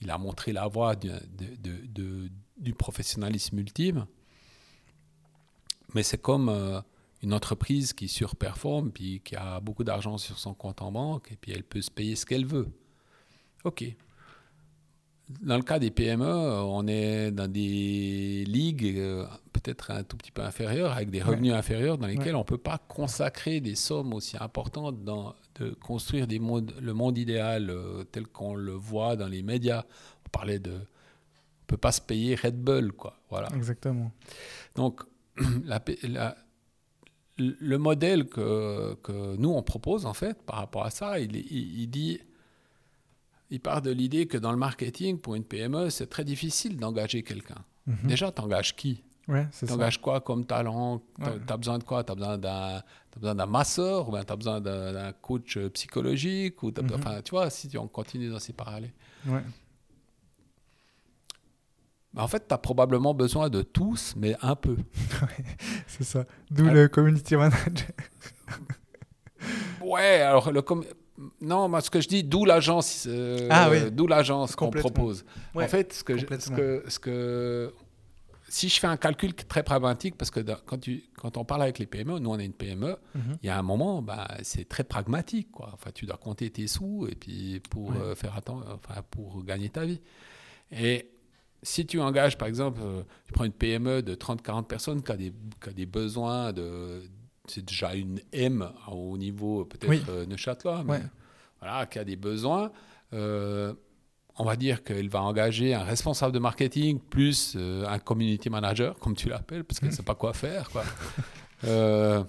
il 0.00 0.11
a 0.11 0.18
montré 0.18 0.52
la 0.52 0.66
voie 0.66 0.96
du, 0.96 1.09
de- 1.09 1.55
de- 1.57 1.86
de- 1.86 2.30
du 2.59 2.74
professionnalisme 2.74 3.59
ultime. 3.59 4.07
Mais 5.95 6.03
c'est 6.03 6.20
comme 6.20 6.49
euh, 6.49 6.80
une 7.22 7.35
entreprise 7.35 7.93
qui 7.93 8.09
surperforme, 8.09 8.91
puis 8.91 9.20
qui 9.24 9.37
a 9.37 9.61
beaucoup 9.61 9.85
d'argent 9.85 10.18
sur 10.18 10.39
son 10.39 10.55
compte 10.55 10.80
en 10.82 10.93
banque, 10.93 11.30
et 11.32 11.37
puis 11.37 11.53
elle 11.53 11.64
peut 11.64 11.82
se 11.82 11.91
payer 11.91 12.16
ce 12.16 12.24
qu'elle 12.26 12.47
veut. 12.47 12.68
OK. 13.64 13.85
Dans 15.41 15.57
le 15.57 15.62
cas 15.62 15.78
des 15.78 15.91
PME, 15.91 16.26
on 16.26 16.87
est 16.87 17.30
dans 17.30 17.51
des 17.51 18.45
ligues 18.47 18.99
euh, 18.99 19.26
peut-être 19.55 19.91
un 19.91 20.03
tout 20.05 20.18
petit 20.18 20.30
peu 20.30 20.43
inférieures, 20.43 20.93
avec 20.93 21.09
des 21.11 21.20
Ouais. 21.22 21.24
revenus 21.30 21.55
inférieurs, 21.55 21.97
dans 21.97 22.07
lesquels 22.07 22.26
Ouais. 22.28 22.35
on 22.35 22.39
ne 22.41 22.45
peut 22.45 22.59
pas 22.59 22.76
consacrer 22.76 23.61
des 23.61 23.74
sommes 23.74 24.12
aussi 24.12 24.37
importantes 24.39 25.03
dans, 25.03 25.35
de 25.55 25.70
construire 25.70 26.26
des 26.26 26.39
mondes, 26.39 26.74
le 26.78 26.93
monde 26.93 27.16
idéal 27.16 27.70
euh, 27.70 28.05
tel 28.05 28.26
qu'on 28.26 28.55
le 28.55 28.72
voit 28.72 29.16
dans 29.16 29.28
les 29.28 29.43
médias. 29.43 29.85
On 30.26 30.28
parlait 30.30 30.59
de... 30.59 30.72
On 30.72 31.66
peut 31.68 31.78
pas 31.78 31.93
se 31.93 32.03
payer 32.03 32.35
Red 32.35 32.61
Bull, 32.62 32.93
quoi. 32.93 33.16
Voilà. 33.30 33.49
Exactement. 33.57 34.12
Donc, 34.74 35.01
la, 35.64 35.82
la- 36.05 36.37
le 37.37 37.76
modèle 37.78 38.26
que, 38.28 38.95
que, 39.03 39.37
nous, 39.37 39.51
on 39.51 39.62
propose, 39.62 40.07
en 40.07 40.14
fait, 40.14 40.41
par 40.43 40.57
rapport 40.57 40.85
à 40.85 40.91
ça, 40.91 41.18
il, 41.18 41.35
il, 41.37 41.80
il 41.80 41.89
dit, 41.91 42.20
il 43.51 43.61
part 43.61 43.82
de 43.82 43.91
l'idée 43.91 44.26
que 44.26 44.39
dans 44.39 44.53
le 44.53 44.57
marketing, 44.59 45.18
pour 45.18 45.35
une 45.35 45.45
PME, 45.45 45.91
c'est 45.91 46.07
très 46.09 46.24
difficile 46.24 46.76
d'engager 46.76 47.22
quelqu'un. 47.22 47.59
Mhm. 47.87 47.97
Déjà, 48.05 48.30
tu 48.30 48.41
engages 48.41 48.74
qui? 48.76 49.03
Ouais, 49.26 49.47
c'est 49.53 49.66
Tu 49.66 49.70
ça. 49.72 49.76
engages 49.78 50.01
quoi 50.01 50.20
comme 50.20 50.45
talent? 50.45 51.01
Tu 51.16 51.24
Ouais. 51.24 51.41
as 51.49 51.57
besoin 51.57 51.78
de 51.78 51.85
quoi? 51.85 52.05
Tu 52.05 52.12
as 52.12 52.14
besoin 52.14 52.39
d'un 52.39 52.82
t'as 53.11 53.20
besoin 53.20 53.35
d'un 53.35 53.47
masseur 53.47 54.09
ou 54.09 54.12
tu 54.12 54.32
as 54.32 54.37
besoin 54.37 54.61
d'un 54.61 55.12
coach 55.12 55.59
psychologique 55.72 56.62
ou 56.62 56.70
t'as 56.72 56.82
Mhm. 56.82 57.22
Tu 57.24 57.30
vois, 57.30 57.49
si 57.51 57.76
on 57.78 57.89
continue 57.89 58.28
dans 58.28 58.39
ces 58.39 58.53
parallèles. 58.53 58.93
Ouais. 59.26 59.43
Mais 62.14 62.20
en 62.20 62.28
fait, 62.28 62.46
tu 62.48 62.54
as 62.54 62.58
probablement 62.58 63.12
besoin 63.14 63.48
de 63.50 63.62
tous, 63.62 64.14
mais 64.16 64.36
un 64.40 64.54
peu. 64.56 64.76
C'est 65.88 66.04
ça. 66.04 66.24
D'où 66.50 66.64
le 66.64 66.86
community 66.88 67.36
manager. 67.36 67.88
Ouais, 69.82 70.20
alors 70.20 70.50
le 70.50 70.62
com- 70.62 70.84
non, 71.40 71.68
moi 71.68 71.80
ce 71.80 71.90
que 71.90 72.00
je 72.00 72.08
dis, 72.08 72.24
d'où 72.24 72.44
l'agence, 72.44 73.04
euh, 73.08 73.46
Ah 73.50 73.68
oui. 73.70 73.90
d'où 73.90 74.06
l'agence 74.06 74.56
qu'on 74.56 74.70
propose. 74.70 75.24
Ouais, 75.54 75.64
en 75.64 75.68
fait, 75.68 75.92
ce 75.92 76.02
que, 76.04 76.14
je- 76.16 76.20
ce 76.20 76.24
complètement. 76.26 76.56
que, 76.56 76.84
ce 76.88 76.98
que, 76.98 77.74
si 78.48 78.68
je 78.68 78.80
fais 78.80 78.86
un 78.86 78.96
calcul 78.96 79.34
très 79.34 79.62
pragmatique, 79.62 80.16
parce 80.16 80.30
que 80.30 80.40
dans- 80.40 80.56
quand, 80.64 80.78
tu, 80.78 81.04
quand 81.16 81.36
on 81.36 81.44
parle 81.44 81.62
avec 81.62 81.78
les 81.78 81.86
PME, 81.86 82.18
nous 82.18 82.30
on 82.30 82.38
est 82.38 82.44
une 82.46 82.52
PME, 82.54 82.96
Mhm. 83.14 83.36
il 83.42 83.46
y 83.46 83.50
a 83.50 83.58
un 83.58 83.62
moment, 83.62 84.00
bah, 84.02 84.28
c'est 84.42 84.68
très 84.68 84.84
pragmatique, 84.84 85.50
quoi. 85.52 85.70
Enfin, 85.74 85.90
tu 85.94 86.06
dois 86.06 86.16
compter 86.16 86.50
tes 86.50 86.66
sous 86.66 87.06
et 87.10 87.14
puis 87.14 87.60
pour 87.70 87.90
Ouais. 87.90 87.96
euh, 88.00 88.14
faire 88.14 88.34
atten- 88.38 88.62
enfin, 88.74 89.02
pour 89.10 89.44
gagner 89.44 89.68
ta 89.68 89.84
vie. 89.84 90.00
Et 90.72 91.10
si 91.64 91.84
tu 91.86 92.00
engages, 92.00 92.38
par 92.38 92.46
exemple, 92.46 92.80
euh, 92.84 93.02
tu 93.26 93.32
prends 93.32 93.44
une 93.44 93.52
PME 93.52 94.02
de 94.02 94.14
30-40 94.14 94.66
personnes 94.66 95.02
qui 95.02 95.10
a 95.10 95.16
des, 95.16 95.32
qui 95.62 95.68
a 95.70 95.72
des 95.72 95.86
besoins 95.86 96.52
de. 96.52 97.02
C'est 97.48 97.64
déjà 97.64 97.94
une 97.94 98.20
M 98.32 98.70
au 98.90 99.18
niveau 99.18 99.64
peut-être 99.64 99.90
Oui. 99.90 100.02
euh, 100.08 100.24
Neuchâtelois, 100.26 100.82
mais 100.84 100.92
Ouais. 100.92 101.02
voilà, 101.60 101.86
qui 101.86 101.98
a 101.98 102.04
des 102.04 102.16
besoins. 102.16 102.70
euh, 103.12 103.74
on 104.36 104.44
va 104.44 104.56
dire 104.56 104.82
qu'elle 104.82 105.08
va 105.08 105.22
engager 105.22 105.74
un 105.74 105.84
responsable 105.84 106.32
de 106.32 106.40
marketing 106.40 106.98
plus 106.98 107.54
euh, 107.56 107.86
un 107.86 107.98
community 108.00 108.50
manager, 108.50 108.98
comme 108.98 109.14
tu 109.14 109.28
l'appelles, 109.28 109.62
parce 109.64 109.78
qu'elle 109.78 109.90
ne 109.90 109.92
Mhm. 109.92 109.96
sait 109.98 110.02
pas 110.02 110.14
quoi 110.16 110.32
faire. 110.32 110.70
Quoi. 110.70 110.82
Euh, 111.64 112.22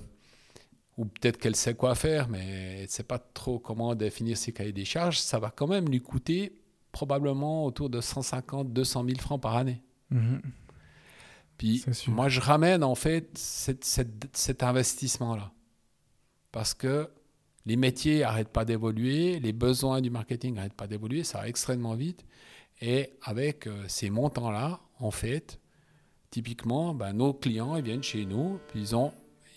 ou 0.97 1.05
peut-être 1.05 1.38
qu'elle 1.38 1.55
sait 1.57 1.73
quoi 1.75 1.93
faire, 1.95 2.29
mais 2.29 2.75
elle 2.77 2.83
ne 2.83 2.88
sait 2.88 3.03
pas 3.03 3.19
trop 3.19 3.59
comment 3.59 3.95
définir 3.95 4.38
ses 4.38 4.53
cahiers 4.53 4.71
des 4.71 4.86
charges. 4.86 5.19
Ça 5.19 5.39
va 5.39 5.49
quand 5.49 5.67
même 5.67 5.89
lui 5.89 5.99
coûter 5.99 6.53
probablement 7.00 7.66
autour 7.66 7.89
de 7.89 8.00
150, 8.00 8.72
200 8.72 9.04
000 9.06 9.20
francs 9.20 9.41
par 9.41 9.58
année. 9.58 9.82
Mhm. 10.12 10.41
Puis 11.58 11.84
moi, 12.16 12.30
je 12.30 12.39
ramène 12.39 12.84
en 12.86 12.96
fait 12.96 13.38
cette- 13.38 13.84
cette- 13.84 14.30
cet 14.36 14.64
investissement-là. 14.64 15.52
Parce 16.54 16.74
que 16.74 17.10
les 17.66 17.76
métiers 17.76 18.20
n'arrêtent 18.22 18.54
pas 18.54 18.64
d'évoluer, 18.64 19.39
les 19.41 19.52
besoins 19.52 20.00
du 20.00 20.10
marketing 20.10 20.54
n'arrêtent 20.56 20.74
pas 20.74 20.88
d'évoluer, 20.88 21.24
ça 21.26 21.39
va 21.39 21.48
extrêmement 21.50 21.96
vite. 21.96 22.26
Et 22.82 23.12
avec 23.22 23.68
euh, 23.68 23.84
ces 23.89 24.10
montants-là, 24.10 24.80
en 25.00 25.12
fait, 25.12 25.60
typiquement, 26.32 26.93
ben, 26.93 27.12
nos 27.14 27.34
clients 27.34 27.76
ils 27.76 27.84
viennent 27.84 28.04
chez 28.04 28.26
nous, 28.26 28.60
puis 28.70 28.80
ils 28.82 28.96
ont, 28.96 29.12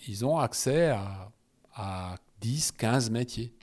ils 0.09 0.25
ont 0.25 0.37
accès 0.37 0.89
à, 0.89 1.31
à 1.73 2.15
10, 2.41 2.71
15 2.73 3.09
métiers. 3.09 3.53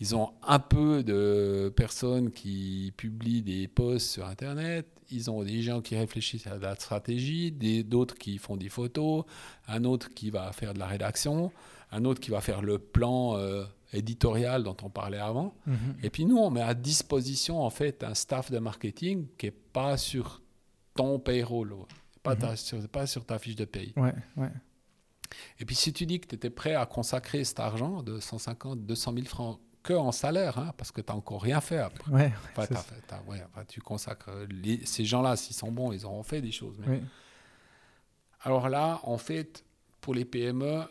Ils 0.00 0.16
ont 0.16 0.32
un 0.42 0.58
peu 0.58 1.02
de 1.04 1.72
personnes 1.76 2.30
qui 2.32 2.92
publient 2.96 3.42
des 3.42 3.68
posts 3.68 4.10
sur 4.10 4.26
Internet. 4.26 4.86
Ils 5.10 5.30
ont 5.30 5.42
des 5.44 5.62
gens 5.62 5.80
qui 5.80 5.96
réfléchissent 5.96 6.46
à 6.46 6.58
la 6.58 6.74
stratégie, 6.74 7.52
d'autres 7.84 8.16
qui 8.16 8.38
font 8.38 8.56
des 8.56 8.68
photos, 8.68 9.24
un 9.68 9.84
autre 9.84 10.10
qui 10.12 10.30
va 10.30 10.50
faire 10.52 10.74
de 10.74 10.78
la 10.80 10.86
rédaction, 10.86 11.52
un 11.92 12.04
autre 12.04 12.20
qui 12.20 12.30
va 12.30 12.40
faire 12.40 12.60
le 12.62 12.78
plan 12.78 13.36
euh, 13.36 13.64
éditorial 13.92 14.64
dont 14.64 14.76
on 14.82 14.90
parlait 14.90 15.18
avant. 15.18 15.54
Mhm. 15.66 15.76
Et 16.02 16.10
puis 16.10 16.24
nous, 16.24 16.38
on 16.38 16.50
met 16.50 16.62
à 16.62 16.74
disposition 16.74 17.60
en 17.62 17.70
fait 17.70 18.02
un 18.02 18.14
staff 18.14 18.50
de 18.50 18.58
marketing 18.58 19.26
qui 19.38 19.46
n'est 19.46 19.52
pas 19.52 19.96
sur 19.96 20.42
ton 20.96 21.18
payroll, 21.20 21.74
pas, 22.22 22.34
ta- 22.34 22.56
sur, 22.56 22.86
pas 22.88 23.06
sur 23.06 23.24
ta 23.24 23.38
fiche 23.38 23.56
de 23.56 23.64
paye. 23.64 23.92
Ouais, 23.96 24.14
ouais. 24.36 24.50
Et 25.60 25.64
puis 25.64 25.76
si 25.76 25.92
tu 25.92 26.06
dis 26.06 26.18
que 26.20 26.26
tu 26.26 26.34
étais 26.34 26.50
prêt 26.50 26.74
à 26.74 26.86
consacrer 26.86 27.44
cet 27.44 27.60
argent 27.60 28.02
de 28.02 28.18
150, 28.18 28.84
200 28.86 29.12
000 29.14 29.26
francs 29.26 29.60
que 29.84 29.92
en 29.92 30.10
salaire, 30.10 30.58
hein, 30.58 30.72
parce 30.76 30.90
que 30.90 31.00
tu 31.00 31.12
n'as 31.12 31.16
encore 31.16 31.42
rien 31.42 31.60
fait 31.60 31.78
après. 31.78 32.10
Ouais, 32.10 32.32
Enfin, 32.50 32.66
t'as 32.66 32.74
ça. 32.74 32.82
fait- 32.82 33.00
t'as- 33.06 33.22
ouais, 33.28 33.40
enfin, 33.46 33.64
tu 33.66 33.80
consacres 33.80 34.30
euh, 34.30 34.46
les- 34.50 34.84
ces 34.84 35.04
gens-là, 35.04 35.36
s'ils 35.36 35.54
sont 35.54 35.70
bons, 35.70 35.92
ils 35.92 36.04
auront 36.04 36.22
fait 36.24 36.40
des 36.40 36.50
choses. 36.50 36.76
mais- 36.80 36.96
Oui. 36.98 37.02
Alors 38.42 38.68
là, 38.68 39.00
en 39.04 39.18
fait, 39.18 39.64
pour 40.00 40.14
les 40.14 40.24
PME, 40.24 40.82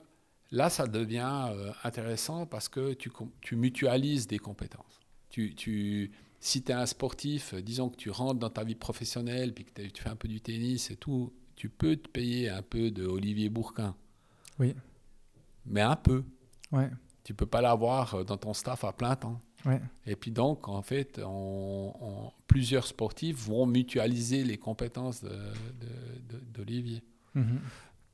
là, 0.51 0.69
ça 0.69 0.87
devient 0.87 1.47
euh, 1.51 1.71
intéressant 1.83 2.45
parce 2.45 2.69
que 2.69 2.93
tu, 2.93 3.55
mutualises 3.55 4.27
des 4.27 4.39
compétences. 4.39 5.01
Tu, 5.29 5.53
tu, 5.55 6.11
si 6.39 6.63
tu 6.63 6.71
es 6.71 6.75
un 6.75 6.85
sportif, 6.85 7.53
euh, 7.53 7.61
disons 7.61 7.89
que 7.89 7.95
tu 7.97 8.09
rentres 8.09 8.39
dans 8.39 8.49
ta 8.49 8.63
vie 8.63 8.75
professionnelle, 8.75 9.53
puis 9.53 9.65
que 9.65 9.81
tu 9.87 10.01
fais 10.01 10.09
un 10.09 10.15
peu 10.15 10.27
du 10.27 10.41
tennis 10.41 10.89
et 10.91 10.95
tout, 10.95 11.31
tu 11.55 11.69
peux 11.69 11.95
te 11.95 12.07
payer 12.09 12.49
un 12.49 12.61
peu 12.63 12.89
de 12.91 13.05
Olivier 13.05 13.49
Bourquin. 13.49 13.95
Oui. 14.59 14.75
Mais 15.65 15.81
un 15.81 15.95
peu. 15.95 16.23
Ouais, 16.71 16.89
Tu 17.23 17.33
peux 17.33 17.45
pas 17.45 17.61
l'avoir 17.61 18.15
euh, 18.15 18.23
dans 18.23 18.37
ton 18.37 18.53
staff 18.53 18.83
à 18.83 18.91
plein 18.93 19.15
temps. 19.15 19.39
ouais. 19.65 19.81
Et 20.05 20.15
puis 20.15 20.31
donc, 20.31 20.67
en 20.67 20.81
fait, 20.81 21.19
on- 21.23 21.93
on- 22.01 22.31
plusieurs 22.47 22.85
sportifs 22.85 23.37
vont 23.47 23.65
mutualiser 23.65 24.43
les 24.43 24.57
compétences 24.57 25.23
de- 25.23 25.29
de- 25.29 26.37
de- 26.37 26.43
d'Olivier. 26.53 27.01
Mhm. 27.35 27.59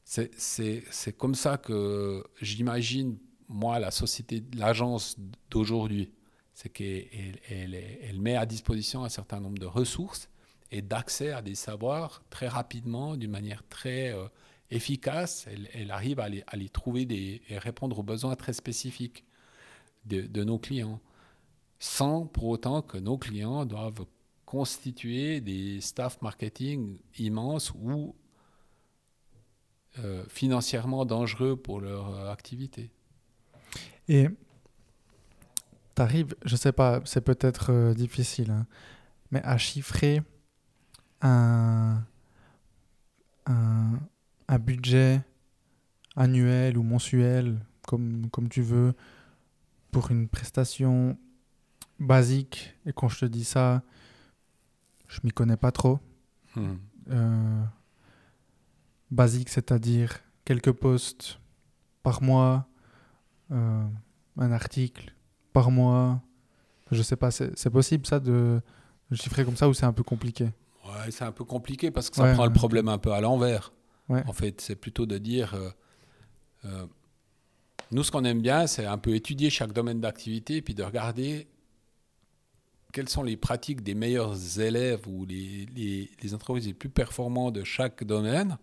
C'est- 0.04 1.18
comme 1.18 1.36
ça 1.36 1.58
que 1.58 2.24
j'imagine, 2.42 3.18
moi, 3.48 3.80
la 3.80 3.92
société, 3.92 4.44
l'agence 4.56 5.18
d'aujourd'hui. 5.52 6.12
C'est 6.54 6.70
qu'elle 6.70 7.08
elle, 7.50 7.74
elle- 7.76 8.00
elle 8.04 8.20
met 8.20 8.36
à 8.36 8.46
disposition 8.46 9.04
un 9.04 9.10
certain 9.10 9.40
nombre 9.40 9.60
de 9.60 9.66
ressources 9.66 10.30
et 10.72 10.82
d'accès 10.82 11.32
à 11.32 11.42
des 11.42 11.56
savoirs 11.56 12.22
très 12.30 12.48
rapidement, 12.48 13.16
d'une 13.16 13.32
manière 13.32 13.64
très 13.70 14.14
euh, 14.14 14.28
efficace. 14.72 15.48
Elle, 15.74 15.92
arrive 15.92 16.20
à 16.20 16.30
les, 16.30 16.70
trouver 16.70 17.08
et 17.50 17.58
répondre 17.58 18.00
aux 18.00 18.04
besoins 18.04 18.36
très 18.36 18.54
spécifiques 18.54 19.26
de, 20.06 20.44
nos 20.44 20.58
clients, 20.58 21.00
sans 21.80 22.26
pour 22.26 22.46
autant 22.46 22.82
que 22.82 22.98
nos 22.98 23.18
clients 23.18 23.66
doivent 23.66 24.06
constituer 24.46 25.42
des 25.42 25.80
staff 25.82 26.22
marketing 26.22 26.98
immenses 27.20 27.72
ou 27.76 28.16
euh, 30.00 30.24
financièrement 30.28 31.06
dangereux 31.06 31.56
pour 31.56 31.82
leur 31.82 32.10
euh, 32.14 32.32
activité. 32.32 32.90
Et 34.08 34.28
tu 35.96 36.02
arrives, 36.02 36.36
je 36.46 36.56
sais 36.56 36.72
pas, 36.72 37.02
c'est 37.06 37.22
peut-être 37.22 37.72
euh, 37.72 37.94
difficile, 37.94 38.50
hein, 38.50 38.66
mais 39.30 39.42
à 39.44 39.58
chiffrer 39.58 40.24
un, 41.22 42.02
un, 43.46 44.00
un 44.50 44.60
budget 44.60 45.22
annuel 46.16 46.78
ou 46.78 46.84
mensuel, 46.84 47.60
comme, 47.88 48.30
comme 48.32 48.50
tu 48.50 48.62
veux, 48.62 48.94
pour 49.92 50.12
une 50.12 50.28
prestation 50.28 51.18
basique. 52.00 52.76
Et 52.86 52.92
quand 52.92 53.08
je 53.08 53.20
te 53.20 53.26
dis 53.26 53.46
ça, 53.46 53.84
je 55.08 55.20
m'y 55.24 55.32
connais 55.32 55.56
pas 55.56 55.72
trop. 55.72 56.00
Hmm. 56.56 56.76
Euh, 57.12 57.64
basique, 59.12 59.50
c'est-à-dire 59.50 60.20
quelques 60.46 60.72
posts 60.72 61.40
par 62.02 62.24
mois, 62.24 62.68
euh, 63.52 63.84
un 64.38 64.52
article 64.52 65.14
par 65.54 65.70
mois. 65.70 66.22
Je 66.92 67.04
sais 67.04 67.16
pas, 67.16 67.30
c'est 67.30 67.70
possible 67.70 68.08
ça 68.08 68.20
de, 68.20 68.62
chiffrer 69.12 69.46
comme 69.46 69.58
ça 69.58 69.70
ou 69.70 69.76
c'est 69.76 69.86
un 69.86 69.94
peu 69.94 70.04
compliqué? 70.04 70.46
Ouais, 70.86 71.12
c'est 71.12 71.24
un 71.24 71.32
peu 71.32 71.44
compliqué 71.44 71.92
parce 71.92 72.10
que 72.10 72.16
ça 72.16 72.24
Ouais, 72.24 72.34
prend 72.34 72.46
le 72.46 72.54
problème 72.54 72.88
un 72.88 72.98
peu 72.98 73.12
à 73.12 73.22
l'envers. 73.22 73.72
En 74.28 74.34
fait, 74.34 74.62
c'est 74.62 74.76
plutôt 74.76 75.06
de 75.06 75.18
dire. 75.18 75.54
euh, 75.54 75.70
euh, 76.66 76.88
nous, 77.92 78.04
ce 78.04 78.12
qu'on 78.12 78.24
aime 78.26 78.42
bien, 78.42 78.68
c'est 78.68 78.86
un 78.86 78.98
peu 78.98 79.16
étudier 79.16 79.50
chaque 79.50 79.74
domaine 79.74 80.00
d'activité 80.00 80.58
et 80.58 80.62
puis 80.62 80.76
de 80.76 80.84
regarder 80.84 81.48
quelles 82.92 83.10
sont 83.10 83.24
les 83.24 83.38
pratiques 83.38 83.82
des 83.84 83.94
meilleurs 83.96 84.60
élèves 84.60 85.08
ou 85.08 85.26
les, 85.26 85.66
les- 86.22 86.34
entreprises 86.34 86.68
les 86.68 86.74
plus 86.74 86.90
performantes 86.90 87.54
de 87.54 87.64
chaque 87.64 88.04
domaine 88.04 88.58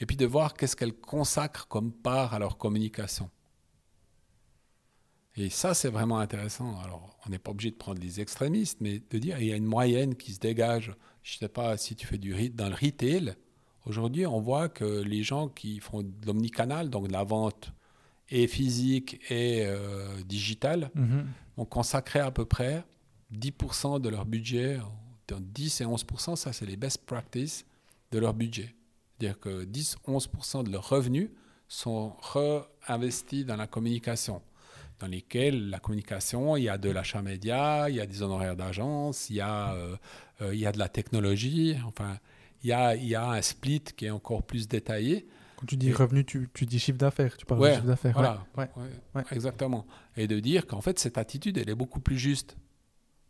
et 0.00 0.06
puis 0.06 0.16
de 0.16 0.26
voir 0.26 0.54
qu'est-ce 0.54 0.76
qu'elles 0.76 0.94
consacrent 0.94 1.68
comme 1.68 1.92
part 1.92 2.34
à 2.34 2.38
leur 2.38 2.58
communication. 2.58 3.30
Et 5.36 5.50
ça, 5.50 5.74
c'est 5.74 5.88
vraiment 5.90 6.18
intéressant. 6.18 6.78
Alors, 6.80 7.18
on 7.26 7.30
n'est 7.30 7.38
pas 7.38 7.50
obligé 7.50 7.70
de 7.70 7.76
prendre 7.76 8.00
les 8.00 8.20
extrémistes, 8.20 8.78
mais 8.80 9.02
de 9.10 9.18
dire 9.18 9.38
il 9.38 9.46
y 9.48 9.52
a 9.52 9.56
une 9.56 9.66
moyenne 9.66 10.14
qui 10.14 10.32
se 10.32 10.38
dégage. 10.40 10.94
Je 11.22 11.36
ne 11.36 11.38
sais 11.40 11.48
pas 11.48 11.76
si 11.76 11.94
tu 11.94 12.06
fais 12.06 12.18
du 12.18 12.50
dans 12.50 12.68
le 12.68 12.74
retail. 12.74 13.34
Aujourd'hui, 13.86 14.26
on 14.26 14.40
voit 14.40 14.68
que 14.68 14.84
les 15.02 15.22
gens 15.22 15.48
qui 15.48 15.78
font 15.80 16.02
de 16.02 16.26
l'omnicanal, 16.26 16.90
donc 16.90 17.08
de 17.08 17.12
la 17.12 17.24
vente 17.24 17.72
et 18.28 18.46
physique 18.48 19.20
et 19.30 19.64
euh, 19.64 20.20
digitale, 20.26 20.90
Mhm. 20.94 21.26
ont 21.56 21.64
consacré 21.64 22.18
à 22.18 22.30
peu 22.32 22.44
près 22.44 22.84
10% 23.30 23.98
de 24.00 24.08
leur 24.08 24.24
budget, 24.26 24.78
entre 24.80 25.40
10 25.40 25.80
et 25.80 25.84
11%, 25.86 26.36
ça 26.36 26.52
c'est 26.52 26.66
les 26.66 26.76
best 26.76 27.04
practices 27.06 27.64
de 28.12 28.18
leur 28.18 28.34
budget. 28.34 28.74
C'est-à-dire 29.18 29.38
que 29.40 29.64
10-11% 29.64 30.62
de 30.64 30.70
leurs 30.70 30.88
revenus 30.88 31.30
sont 31.68 32.12
réinvestis 32.20 33.44
dans 33.44 33.56
la 33.56 33.66
communication, 33.66 34.42
dans 34.98 35.06
lesquels 35.06 35.70
la 35.70 35.78
communication, 35.78 36.56
il 36.56 36.64
y 36.64 36.68
a 36.68 36.78
de 36.78 36.90
l'achat 36.90 37.22
média, 37.22 37.88
il 37.88 37.96
y 37.96 38.00
a 38.00 38.06
des 38.06 38.22
honoraires 38.22 38.56
d'agence, 38.56 39.30
il, 39.30 39.36
y 39.36 39.40
a, 39.40 39.72
euh, 39.74 39.96
euh, 40.42 40.54
il 40.54 40.60
y 40.60 40.66
a 40.66 40.72
de 40.72 40.78
la 40.78 40.88
technologie, 40.88 41.76
enfin, 41.86 42.18
il 42.66 42.70
y 42.70 42.72
a, 42.72 42.96
il 42.96 43.06
y 43.06 43.14
a 43.14 43.30
un 43.30 43.40
split 43.42 43.80
qui 43.96 44.06
est 44.06 44.10
encore 44.10 44.42
plus 44.42 44.66
détaillé. 44.66 45.28
Quand 45.56 45.66
tu 45.66 45.76
dis 45.76 45.92
revenu, 45.92 46.24
tu, 46.24 46.48
tu 46.52 46.66
dis 46.66 46.80
chiffre 46.80 46.98
d'affaires. 46.98 47.36
Tu 47.36 47.46
parles 47.46 47.60
Ouais, 47.60 47.70
de 47.70 47.74
chiffre 47.76 47.86
d'affaires. 47.86 48.12
Voilà, 48.14 48.44
Ouais. 48.56 48.68
Ouais, 48.76 48.82
ouais. 49.14 49.22
exactement. 49.30 49.86
Et 50.16 50.26
de 50.26 50.40
dire 50.40 50.66
qu'en 50.66 50.80
fait, 50.80 50.98
cette 50.98 51.16
attitude, 51.16 51.58
elle 51.58 51.70
est 51.70 51.76
beaucoup 51.76 52.00
plus 52.00 52.18
juste. 52.18 52.56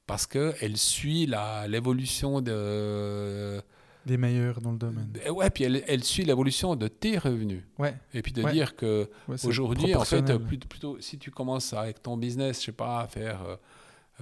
Parce 0.06 0.26
qu'elle 0.26 0.78
suit 0.78 1.28
l'évolution 1.68 2.40
de. 2.40 3.60
Des 4.06 4.16
meilleurs 4.16 4.60
dans 4.62 4.72
le 4.72 4.78
domaine. 4.78 5.10
Ouais, 5.30 5.50
puis 5.50 5.64
elle, 5.64 5.82
elle 5.86 6.02
suit 6.02 6.24
l'évolution 6.24 6.76
de 6.76 6.88
tes 6.88 7.18
revenus. 7.18 7.62
Ouais. 7.78 7.94
Et 8.14 8.22
puis 8.22 8.32
de 8.32 8.42
dire 8.50 8.74
que 8.74 9.10
aujourd'hui, 9.44 9.94
en 9.94 10.04
fait, 10.04 10.38
plutôt, 10.38 10.98
si 11.00 11.18
tu 11.18 11.30
commences 11.30 11.74
avec 11.74 12.02
ton 12.02 12.16
business, 12.16 12.60
je 12.60 12.66
sais 12.66 12.72
pas, 12.72 13.00
à 13.02 13.06
faire 13.08 13.42
euh, 13.42 13.56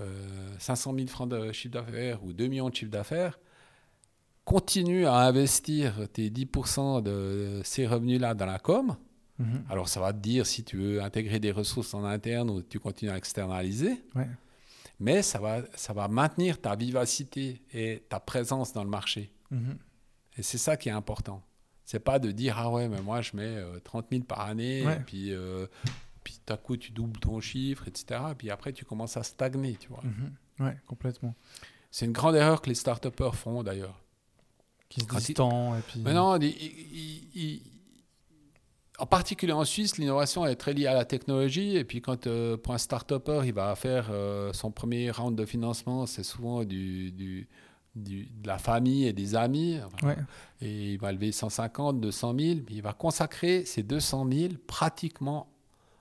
euh, 0.00 0.54
500 0.58 0.94
000 0.96 1.06
francs 1.06 1.28
de 1.30 1.52
chiffre 1.52 1.74
d'affaires 1.74 2.24
ou 2.24 2.32
2 2.32 2.46
millions 2.48 2.68
de 2.70 2.74
chiffre 2.74 2.90
d'affaires, 2.90 3.38
continue 4.44 5.06
à 5.06 5.16
investir 5.18 6.08
tes 6.12 6.30
10% 6.30 7.02
de 7.02 7.60
ces 7.64 7.86
revenus-là 7.86 8.34
dans 8.34 8.46
la 8.46 8.58
com. 8.58 8.96
Mhm. 9.38 9.64
Alors, 9.68 9.88
ça 9.88 10.00
va 10.00 10.12
te 10.12 10.18
dire 10.18 10.46
si 10.46 10.62
tu 10.64 10.76
veux 10.76 11.02
intégrer 11.02 11.40
des 11.40 11.50
ressources 11.50 11.94
en 11.94 12.04
interne 12.04 12.50
ou 12.50 12.62
tu 12.62 12.78
continues 12.78 13.10
à 13.10 13.16
externaliser. 13.16 14.02
Ouais. 14.14 14.28
Mais 15.00 15.22
ça 15.22 15.40
va, 15.40 15.62
ça 15.74 15.92
va 15.92 16.06
maintenir 16.08 16.60
ta 16.60 16.76
vivacité 16.76 17.62
et 17.72 18.04
ta 18.08 18.20
présence 18.20 18.72
dans 18.72 18.84
le 18.84 18.90
marché. 18.90 19.32
Mhm. 19.50 19.76
Et 20.36 20.42
c'est 20.42 20.58
ça 20.58 20.76
qui 20.76 20.88
est 20.88 20.92
important. 20.92 21.42
C'est 21.84 21.98
pas 22.00 22.18
de 22.18 22.30
dire 22.30 22.56
ah 22.58 22.70
ouais 22.70 22.88
mais 22.88 23.02
moi 23.02 23.20
je 23.20 23.36
mets 23.36 23.42
euh, 23.56 23.78
30 23.80 24.06
000 24.10 24.22
par 24.24 24.40
année 24.40 24.86
Ouais. 24.86 24.94
et 24.96 25.00
puis 25.00 25.32
euh, 25.32 25.66
puis 26.22 26.40
tout 26.46 26.52
à 26.52 26.56
coup 26.56 26.76
tu 26.78 26.92
doubles 26.92 27.20
ton 27.20 27.40
chiffre 27.40 27.86
etc. 27.88 28.20
Et 28.30 28.34
puis 28.34 28.50
après 28.50 28.72
tu 28.72 28.84
commences 28.86 29.16
à 29.18 29.22
stagner 29.22 29.74
tu 29.76 29.88
vois. 29.88 30.02
Mhm. 30.02 30.66
Ouais, 30.66 30.76
complètement. 30.86 31.34
C'est 31.90 32.06
une 32.06 32.12
grande 32.12 32.36
erreur 32.36 32.62
que 32.62 32.68
les 32.70 32.74
start 32.74 33.06
font 33.32 33.62
d'ailleurs. 33.62 34.02
Qui 34.94 35.00
se 35.00 35.06
Quand 35.06 35.18
il- 35.18 35.26
distend 35.26 35.76
et 35.76 35.80
puis. 35.80 36.00
Mais 36.04 36.14
non, 36.14 36.36
il- 36.38 36.46
il- 36.46 37.28
il- 37.34 37.62
en 38.98 39.06
particulier 39.06 39.52
en 39.52 39.64
Suisse, 39.64 39.98
l'innovation 39.98 40.46
est 40.46 40.54
très 40.54 40.72
liée 40.72 40.86
à 40.86 40.94
la 40.94 41.04
technologie. 41.04 41.76
Et 41.76 41.84
puis, 41.84 42.00
quand 42.00 42.26
euh, 42.28 42.56
pour 42.56 42.74
un 42.74 42.78
start-upper, 42.78 43.42
il 43.44 43.52
va 43.52 43.74
faire 43.74 44.06
euh, 44.10 44.52
son 44.52 44.70
premier 44.70 45.10
round 45.10 45.36
de 45.36 45.44
financement, 45.44 46.06
c'est 46.06 46.22
souvent 46.22 46.62
du, 46.64 47.10
du- 47.10 47.48
du- 47.96 48.26
de 48.26 48.46
la 48.46 48.58
famille 48.58 49.06
et 49.06 49.12
des 49.12 49.34
amis. 49.34 49.78
Ouais. 50.04 50.16
Et 50.60 50.92
il 50.92 50.98
va 51.00 51.10
lever 51.10 51.32
150, 51.32 52.00
200 52.00 52.34
000. 52.38 52.60
Puis 52.64 52.76
il 52.76 52.82
va 52.82 52.92
consacrer 52.92 53.64
ces 53.64 53.82
200 53.82 54.28
000 54.30 54.54
pratiquement 54.68 55.48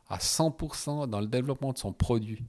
à 0.08 0.20
100% 0.20 1.08
dans 1.08 1.20
le 1.20 1.28
développement 1.28 1.74
de 1.74 1.80
son 1.80 1.94
produit. 1.94 2.44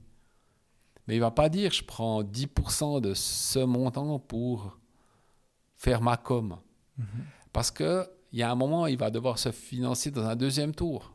Mais 1.07 1.15
il 1.15 1.19
va 1.21 1.31
pas 1.31 1.49
dire 1.49 1.71
je 1.71 1.83
prends 1.83 2.21
10% 2.23 2.99
de 3.01 3.15
ce 3.15 3.59
montant 3.59 4.19
pour 4.19 4.77
faire 5.85 6.01
ma 6.01 6.17
com. 6.17 6.57
Mhm. 6.97 7.05
Parce 7.53 7.71
qu'il 7.71 8.07
y 8.33 8.41
a 8.41 8.51
un 8.51 8.55
moment, 8.55 8.87
il 8.87 8.97
va 8.97 9.09
devoir 9.11 9.37
se 9.37 9.51
financer 9.51 10.09
dans 10.11 10.25
un 10.25 10.35
deuxième 10.35 10.73
tour. 10.73 11.13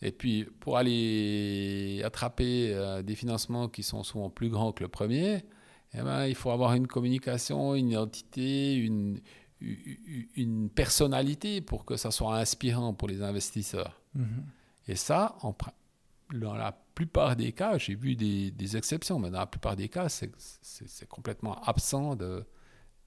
Et 0.00 0.12
puis, 0.12 0.44
pour 0.60 0.76
aller 0.78 2.02
attraper 2.04 2.72
euh, 2.72 3.02
des 3.02 3.16
financements 3.16 3.68
qui 3.68 3.82
sont 3.82 4.02
souvent 4.04 4.30
plus 4.30 4.48
grands 4.48 4.72
que 4.72 4.82
le 4.82 4.88
premier, 4.88 5.44
eh 5.92 6.02
ben, 6.02 6.26
il 6.26 6.34
faut 6.34 6.50
avoir 6.50 6.74
une 6.74 6.86
communication, 6.86 7.74
une 7.74 7.90
identité, 7.90 8.74
une, 8.76 9.20
une 9.60 10.70
personnalité 10.70 11.60
pour 11.60 11.84
que 11.84 11.96
ça 11.96 12.10
soit 12.10 12.36
inspirant 12.36 12.94
pour 12.94 13.08
les 13.08 13.22
investisseurs. 13.22 14.00
Mhm. 14.14 14.44
Et 14.86 14.96
ça, 14.96 15.36
en 15.42 15.54
dans 16.32 16.54
la 16.54 16.72
plupart 16.94 17.36
des 17.36 17.52
cas, 17.52 17.78
j'ai 17.78 17.94
vu 17.94 18.14
des, 18.14 18.50
des 18.50 18.76
exceptions, 18.76 19.18
mais 19.18 19.30
dans 19.30 19.38
la 19.38 19.46
plupart 19.46 19.76
des 19.76 19.88
cas, 19.88 20.08
c'est 20.10 21.08
complètement 21.08 21.54
absent 21.62 22.16
de, 22.16 22.44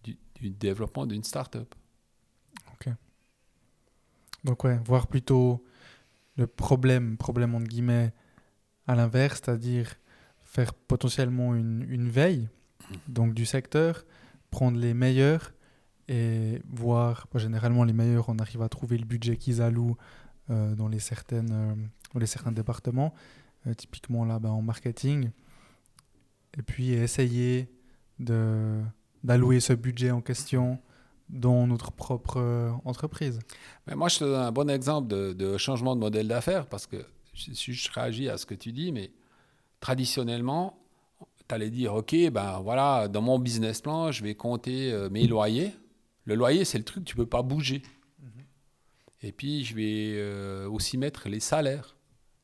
du, 0.03 0.17
développement 0.49 1.05
d'une 1.05 1.23
start-up. 1.23 1.75
Donc 4.43 4.63
ouais, 4.63 4.79
voir 4.85 5.05
plutôt 5.05 5.63
le 6.35 6.47
problème, 6.47 7.15
problème 7.15 7.53
entre 7.53 7.67
guillemets, 7.67 8.11
à 8.87 8.95
l'inverse, 8.95 9.39
c'est-à-dire 9.43 9.93
faire 10.43 10.73
potentiellement 10.73 11.53
une, 11.53 11.85
une 11.87 12.09
veille 12.09 12.49
donc 13.07 13.35
du 13.35 13.45
secteur, 13.45 14.03
prendre 14.49 14.79
les 14.79 14.93
meilleurs 14.95 15.53
et 16.07 16.61
voir, 16.69 17.27
bon, 17.31 17.39
généralement 17.39 17.83
les 17.83 17.93
meilleurs, 17.93 18.29
on 18.29 18.37
arrive 18.39 18.61
à 18.61 18.69
trouver 18.69 18.97
le 18.97 19.05
budget 19.05 19.37
qu'ils 19.37 19.61
allouent 19.61 19.97
euh, 20.49 20.75
dans, 20.75 20.87
les 20.87 20.99
certaines, 20.99 21.51
euh, 21.51 21.75
dans 22.13 22.19
les 22.19 22.25
certains 22.25 22.51
départements, 22.51 23.13
euh, 23.67 23.73
typiquement 23.73 24.25
là 24.25 24.39
ben, 24.39 24.49
en 24.49 24.61
marketing, 24.61 25.29
et 26.57 26.61
puis 26.63 26.91
essayer 26.91 27.71
de 28.19 28.81
d'allouer 29.23 29.59
ce 29.59 29.73
budget 29.73 30.11
en 30.11 30.21
question 30.21 30.79
dans 31.29 31.65
notre 31.67 31.91
propre 31.91 32.37
euh, 32.37 32.71
entreprise. 32.85 33.39
Mais 33.87 33.95
moi, 33.95 34.09
je 34.09 34.19
te 34.19 34.23
donne 34.25 34.41
un 34.41 34.51
bon 34.51 34.69
exemple 34.69 35.07
de, 35.07 35.33
de 35.33 35.57
changement 35.57 35.95
de 35.95 36.01
modèle 36.01 36.27
d'affaires 36.27 36.65
parce 36.67 36.87
que 36.87 37.05
je, 37.33 37.51
je- 37.53 37.91
réagis 37.91 38.27
à 38.29 38.37
ce 38.37 38.45
que 38.45 38.53
tu 38.55 38.71
dis, 38.73 38.91
mais 38.91 39.11
traditionnellement, 39.79 40.77
tu 41.47 41.55
allais 41.55 41.69
dire, 41.69 41.93
OK, 41.93 42.15
ben 42.31 42.59
voilà, 42.61 43.07
dans 43.07 43.21
mon 43.21 43.39
business 43.39 43.81
plan, 43.81 44.11
je 44.11 44.23
vais 44.23 44.35
compter 44.35 44.91
euh, 44.91 45.09
mes 45.09 45.27
loyers. 45.27 45.71
Le 46.25 46.35
loyer, 46.35 46.65
c'est 46.65 46.77
le 46.77 46.83
truc, 46.83 47.03
tu 47.05 47.15
peux 47.15 47.25
pas 47.25 47.41
bouger. 47.41 47.81
Et 49.23 49.31
puis, 49.31 49.63
je 49.63 49.75
vais 49.75 50.13
euh, 50.15 50.67
aussi 50.69 50.97
mettre 50.97 51.29
les 51.29 51.39
salaires. 51.39 51.95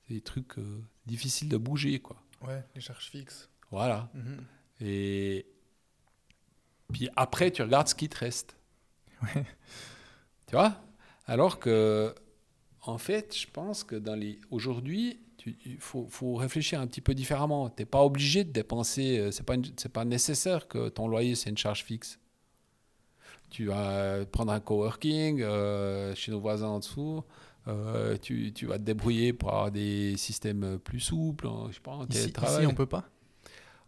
C'est 0.07 0.13
des 0.13 0.21
trucs 0.21 0.57
euh, 0.59 0.82
difficiles 1.07 1.49
de 1.49 1.57
bouger, 1.57 1.99
quoi. 1.99 2.17
Ouais, 2.45 2.63
les 2.75 2.82
charges 2.82 3.09
fixes. 3.09 3.49
Voilà. 3.71 4.09
Et 4.80 5.45
puis 6.93 7.09
après, 7.15 7.51
tu 7.51 7.61
regardes 7.61 7.88
ce 7.88 7.95
qui 7.95 8.09
te 8.09 8.17
reste. 8.17 8.55
Ouais. 9.23 9.45
Tu 10.47 10.55
vois? 10.55 10.77
Alors 11.25 11.59
que, 11.59 12.13
en 12.81 12.97
fait, 12.97 13.35
je 13.38 13.47
pense 13.51 13.83
que 13.83 13.95
dans 13.95 14.15
les 14.15 14.39
aujourd'hui, 14.51 15.19
il 15.65 15.77
faut, 15.79 16.07
faut 16.09 16.35
réfléchir 16.35 16.81
un 16.81 16.88
petit 16.88 17.01
peu 17.01 17.13
différemment. 17.13 17.69
Tu 17.69 17.81
n'es 17.81 17.85
pas 17.85 18.03
obligé 18.03 18.43
de 18.43 18.51
dépenser. 18.51 19.19
euh, 19.19 19.31
C'est 19.31 19.43
pas 19.43 19.55
une- 19.55 19.65
c'est 19.77 19.91
pas 19.91 20.05
nécessaire 20.05 20.67
que 20.67 20.89
ton 20.89 21.07
loyer 21.07 21.35
c'est 21.35 21.49
une 21.49 21.57
charge 21.57 21.83
fixe. 21.83 22.19
tu 23.49 23.65
vas 23.67 24.25
prendre 24.25 24.51
un 24.51 24.59
coworking 24.59 25.41
euh, 25.41 26.13
chez 26.15 26.31
nos 26.31 26.39
voisins 26.39 26.67
en 26.67 26.79
dessous. 26.79 27.23
Euh, 27.67 28.17
tu, 28.21 28.53
tu, 28.53 28.65
vas 28.65 28.77
te 28.77 28.83
débrouiller 28.83 29.33
pour 29.33 29.49
avoir 29.49 29.71
des 29.71 30.15
systèmes 30.17 30.79
plus 30.79 31.01
souples, 31.01 31.47
je 31.69 31.75
sais 31.75 31.81
pas, 31.81 31.99
télétravail. 32.09 32.63
Ici, 32.63 32.67
on 32.67 32.73
peut 32.73 32.85
pas? 32.85 33.09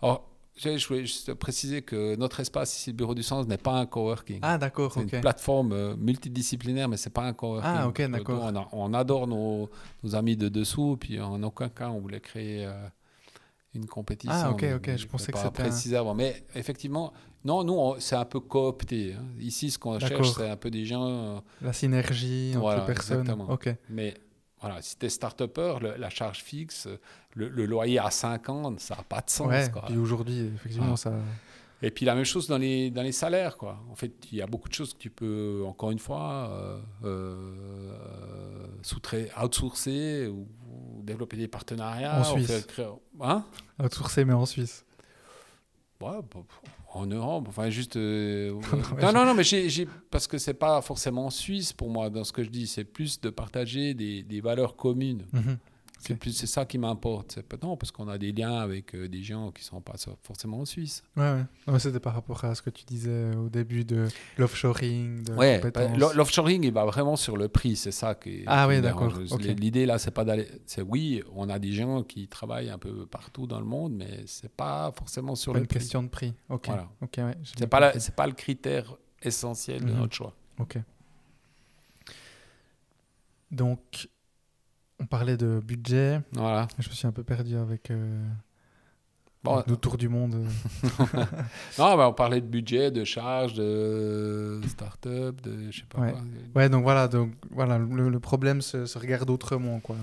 Alors, 0.02 0.30
je 0.62 0.88
voulais 0.88 1.06
juste 1.06 1.34
préciser 1.34 1.82
que 1.82 2.16
notre 2.16 2.40
espace 2.40 2.78
ici, 2.78 2.92
le 2.92 2.96
Bureau 2.96 3.16
du 3.16 3.24
Sens, 3.24 3.48
n'est 3.48 3.58
pas 3.58 3.74
un 3.74 3.86
coworking. 3.86 4.40
Ah, 4.42 4.58
d'accord. 4.58 4.94
C'est 4.94 5.02
une 5.02 5.22
plateforme 5.22 5.72
euh, 5.72 5.96
multidisciplinaire, 5.98 6.88
mais 6.88 6.98
c'est 6.98 7.10
pas 7.10 7.24
un 7.24 7.34
coworking. 7.34 7.72
Ah, 7.74 7.88
ok, 7.88 8.02
d'accord. 8.10 8.52
On, 8.72 8.92
on, 8.92 8.94
adore 8.94 9.28
nos, 9.28 9.70
nos, 10.04 10.16
amis 10.16 10.36
de 10.36 10.50
dessous, 10.50 10.98
puis 11.00 11.20
en 11.20 11.42
aucun 11.44 11.70
cas 11.70 11.90
on 11.90 12.00
voulait 12.00 12.20
créer 12.20 12.68
une 13.74 13.86
compétition. 13.86 14.36
Ah, 14.36 14.52
ok, 14.52 14.66
ok, 14.76 14.96
je 14.96 15.08
pensais 15.08 15.32
que 15.32 15.38
c'était. 15.38 15.64
préciser 15.64 15.96
avant. 15.96 16.16
Mais 16.16 16.44
effectivement, 16.56 17.14
non, 17.46 17.64
nous, 17.64 17.96
c'est 18.00 18.16
un 18.16 18.26
peu 18.26 18.40
coopté. 18.40 19.14
Hein. 19.14 19.26
Ici, 19.40 19.72
ce 19.72 19.80
qu'on 19.80 20.00
cherche, 20.00 20.32
c'est 20.34 20.50
un 20.50 20.58
peu 20.58 20.70
des 20.70 20.86
gens. 20.86 21.08
Euh, 21.08 21.40
la 21.62 21.74
synergie 21.74 22.52
entre 22.52 22.62
voilà, 22.62 22.82
personnes. 22.82 23.22
Exactement. 23.22 23.50
Ok. 23.50 23.74
Mais 23.90 24.16
voilà, 24.62 24.82
si 24.82 24.98
tu 24.98 25.06
es 25.06 25.10
start 25.10 25.42
la 25.82 26.10
charge 26.10 26.40
fixe, 26.40 26.88
le, 27.36 27.66
loyer 27.66 28.00
à 28.00 28.12
50, 28.12 28.80
ça 28.80 28.96
n'a 28.96 29.04
pas 29.04 29.22
de 29.22 29.30
sens. 29.30 29.48
Ouais, 29.48 29.70
Puis 29.88 29.98
aujourd'hui, 29.98 30.52
effectivement, 30.56 30.96
ça. 30.96 31.14
Et 31.82 31.92
puis 31.92 32.06
la 32.06 32.14
même 32.14 32.26
chose 32.26 32.48
dans 32.48 32.58
les, 32.58 32.92
dans 32.92 33.04
les 33.04 33.14
salaires. 33.14 33.56
Quoi. 33.56 33.82
En 33.90 33.96
fait, 33.96 34.12
il 34.32 34.38
y 34.38 34.42
a 34.42 34.48
beaucoup 34.48 34.68
de 34.68 34.74
choses 34.74 34.94
que 34.94 35.00
tu 35.00 35.10
peux, 35.10 35.64
encore 35.66 35.92
une 35.92 36.00
fois, 36.00 36.50
euh, 36.52 36.78
euh, 37.06 38.68
outsourcer 39.42 40.28
ou, 40.28 40.48
développer 41.04 41.38
des 41.38 41.48
partenariats. 41.48 42.20
En 42.20 42.24
Suisse. 42.24 42.68
Hein? 43.22 43.46
Outsourcer, 43.82 44.26
mais 44.26 44.34
en 44.34 44.46
Suisse. 44.46 44.86
Ouais, 46.02 46.20
en 46.94 47.06
Europe, 47.06 47.46
enfin 47.48 47.70
juste. 47.70 47.96
Euh, 47.98 48.60
non, 49.02 49.14
non, 49.14 49.26
non, 49.26 49.34
mais 49.34 49.44
j'ai, 49.44 49.88
parce 50.10 50.28
que 50.28 50.38
c'est 50.38 50.54
pas 50.54 50.82
forcément 50.82 51.30
suisse 51.30 51.74
pour 51.74 51.90
moi 51.90 52.10
dans 52.10 52.24
ce 52.24 52.32
que 52.32 52.44
je 52.44 52.50
dis, 52.50 52.68
c'est 52.68 52.84
plus 52.84 53.22
de 53.22 53.30
partager 53.30 53.94
des, 53.94 54.24
des 54.24 54.42
valeurs 54.42 54.76
communes. 54.76 55.26
Mhm. 55.34 55.58
C'est 56.00 56.16
plus 56.16 56.32
c'est 56.32 56.48
ça 56.48 56.66
qui 56.66 56.78
m'importe. 56.78 57.40
Non 57.62 57.78
parce 57.78 57.92
qu'on 57.92 58.08
a 58.08 58.18
des 58.18 58.32
liens 58.32 58.58
avec 58.58 58.96
euh, 58.96 59.08
des 59.08 59.22
gens 59.22 59.52
qui 59.52 59.64
sont 59.64 59.82
pas 59.82 59.96
forcément 60.24 60.60
en 60.60 60.66
Suisse. 60.66 61.04
Ouais, 61.18 61.44
ouais. 61.68 61.80
c'était 61.80 62.00
par 62.00 62.14
rapport 62.14 62.44
à 62.46 62.56
ce 62.56 62.62
que 62.62 62.70
tu 62.70 62.86
disais 62.86 63.36
au 63.36 63.50
début 63.50 63.84
de 63.84 64.08
l'offshoring. 64.38 65.30
Ouais, 65.36 65.62
bah, 65.74 65.88
l'offshoring 65.98 66.64
il 66.64 66.72
va 66.72 66.86
vraiment 66.86 67.16
sur 67.16 67.38
le 67.38 67.50
prix, 67.50 67.76
c'est 67.76 67.92
ça 67.92 68.16
qui. 68.16 68.44
Ah 68.48 68.68
oui, 68.68 68.82
d'accord. 68.82 69.14
L'idée 69.40 69.86
là, 69.86 70.00
c'est 70.00 70.12
pas 70.12 70.24
d'aller. 70.24 70.48
C'est 70.66 70.82
oui, 70.82 71.22
on 71.36 71.50
a 71.50 71.60
des 71.60 71.74
gens 71.74 72.04
qui 72.04 72.28
travaillent 72.28 72.70
un 72.70 72.78
peu 72.78 73.06
partout 73.06 73.46
dans 73.46 73.60
le 73.60 73.66
monde, 73.66 73.94
mais 73.94 74.24
c'est 74.26 74.52
pas 74.52 74.92
forcément 74.96 75.36
sur 75.36 75.54
pas 75.54 75.60
le 75.60 75.64
une 75.64 75.68
question 75.68 76.04
de 76.04 76.08
prix. 76.08 76.34
Ok. 76.50 76.68
Voilà. 76.68 76.90
Ok, 77.02 77.16
ouais, 77.18 77.38
c'est 77.44 77.68
pas 77.68 78.00
c'est 78.00 78.16
pas 78.16 78.28
le 78.28 78.34
critère 78.34 78.96
essentiel 79.22 79.84
de 79.84 79.92
mhm. 79.92 80.00
notre 80.00 80.16
choix. 80.16 80.34
Ok. 80.60 80.78
Donc 83.52 84.10
on 85.00 85.06
parlait 85.06 85.38
de 85.38 85.62
budget. 85.64 86.22
Voilà. 86.34 86.68
Je 86.78 86.90
me 86.90 86.94
suis 86.94 87.08
un 87.08 87.12
peu 87.12 87.24
perdu 87.24 87.56
avec, 87.56 87.92
euh, 87.92 88.28
le 89.46 89.76
tour 89.76 89.98
du 89.98 90.10
monde. 90.10 90.36
non, 91.80 91.96
bah, 91.96 92.10
on 92.10 92.14
parlait 92.14 92.42
de 92.42 92.46
budget, 92.46 92.92
de 92.92 93.04
charges, 93.04 93.54
de 93.54 94.60
start-up, 94.68 95.40
de 95.42 95.72
je 95.72 95.80
sais 95.80 95.86
pas 95.88 96.02
ouais. 96.02 96.12
quoi. 96.12 96.22
Ouais, 96.56 96.70
donc 96.70 96.84
voilà, 96.84 97.08
donc, 97.08 97.32
voilà 97.52 97.78
le, 97.78 98.20
problème 98.20 98.62
se, 98.62 98.98
regarde 98.98 99.30
autrement. 99.30 99.80
Quoi. 99.80 99.96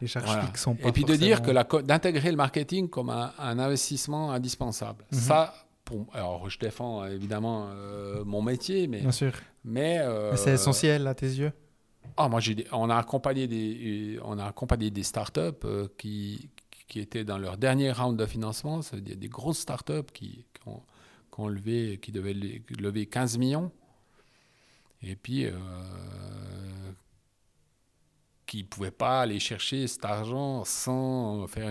Les 0.00 0.06
charges 0.06 0.40
fixes 0.46 0.62
sont 0.62 0.74
pas 0.74 0.88
Et 0.88 0.92
puis 0.92 1.04
de 1.04 1.14
dire 1.16 1.42
que 1.42 1.82
d'intégrer 1.82 2.30
le 2.30 2.36
marketing 2.36 2.88
comme 2.88 3.10
un, 3.10 3.58
investissement 3.58 4.32
indispensable. 4.32 5.04
Mhm. 5.12 5.18
Ça, 5.18 5.54
pour, 5.84 6.06
alors 6.14 6.48
je 6.48 6.58
défends 6.58 7.04
évidemment 7.04 7.68
euh, 7.70 8.24
mon 8.24 8.42
métier, 8.42 8.86
mais. 8.88 9.00
Bien 9.00 9.12
sûr. 9.12 9.32
Mais, 9.64 9.98
euh, 10.00 10.30
mais 10.30 10.36
c'est 10.38 10.52
essentiel 10.52 11.06
à 11.06 11.14
tes 11.14 11.26
yeux? 11.26 11.52
Ah, 12.16 12.28
moi, 12.28 12.40
j'ai 12.40 12.66
on, 12.72 12.90
a 12.90 12.96
accompagné 12.96 13.46
des, 13.46 14.18
on 14.24 14.38
a 14.38 14.46
accompagné 14.46 14.90
des 14.90 15.02
startups 15.02 15.40
euh, 15.64 15.88
qui, 15.96 16.50
qui 16.86 17.00
étaient 17.00 17.24
dans 17.24 17.38
leur 17.38 17.56
dernier 17.56 17.92
round 17.92 18.18
de 18.18 18.26
financement. 18.26 18.82
C'est-à-dire 18.82 19.16
des 19.16 19.28
grosses 19.28 19.58
startups 19.58 20.10
qui, 20.12 20.46
qui, 20.54 20.68
ont, 21.36 21.48
levé, 21.48 21.98
qui 21.98 22.12
devaient 22.12 22.34
lever 22.34 23.06
15 23.06 23.38
millions. 23.38 23.70
Et 25.02 25.14
puis, 25.14 25.46
euh, 25.46 25.52
qui 28.46 28.62
ne 28.62 28.68
pouvaient 28.68 28.90
pas 28.90 29.20
aller 29.20 29.38
chercher 29.38 29.86
cet 29.86 30.04
argent 30.04 30.64
sans 30.64 31.46
faire 31.46 31.70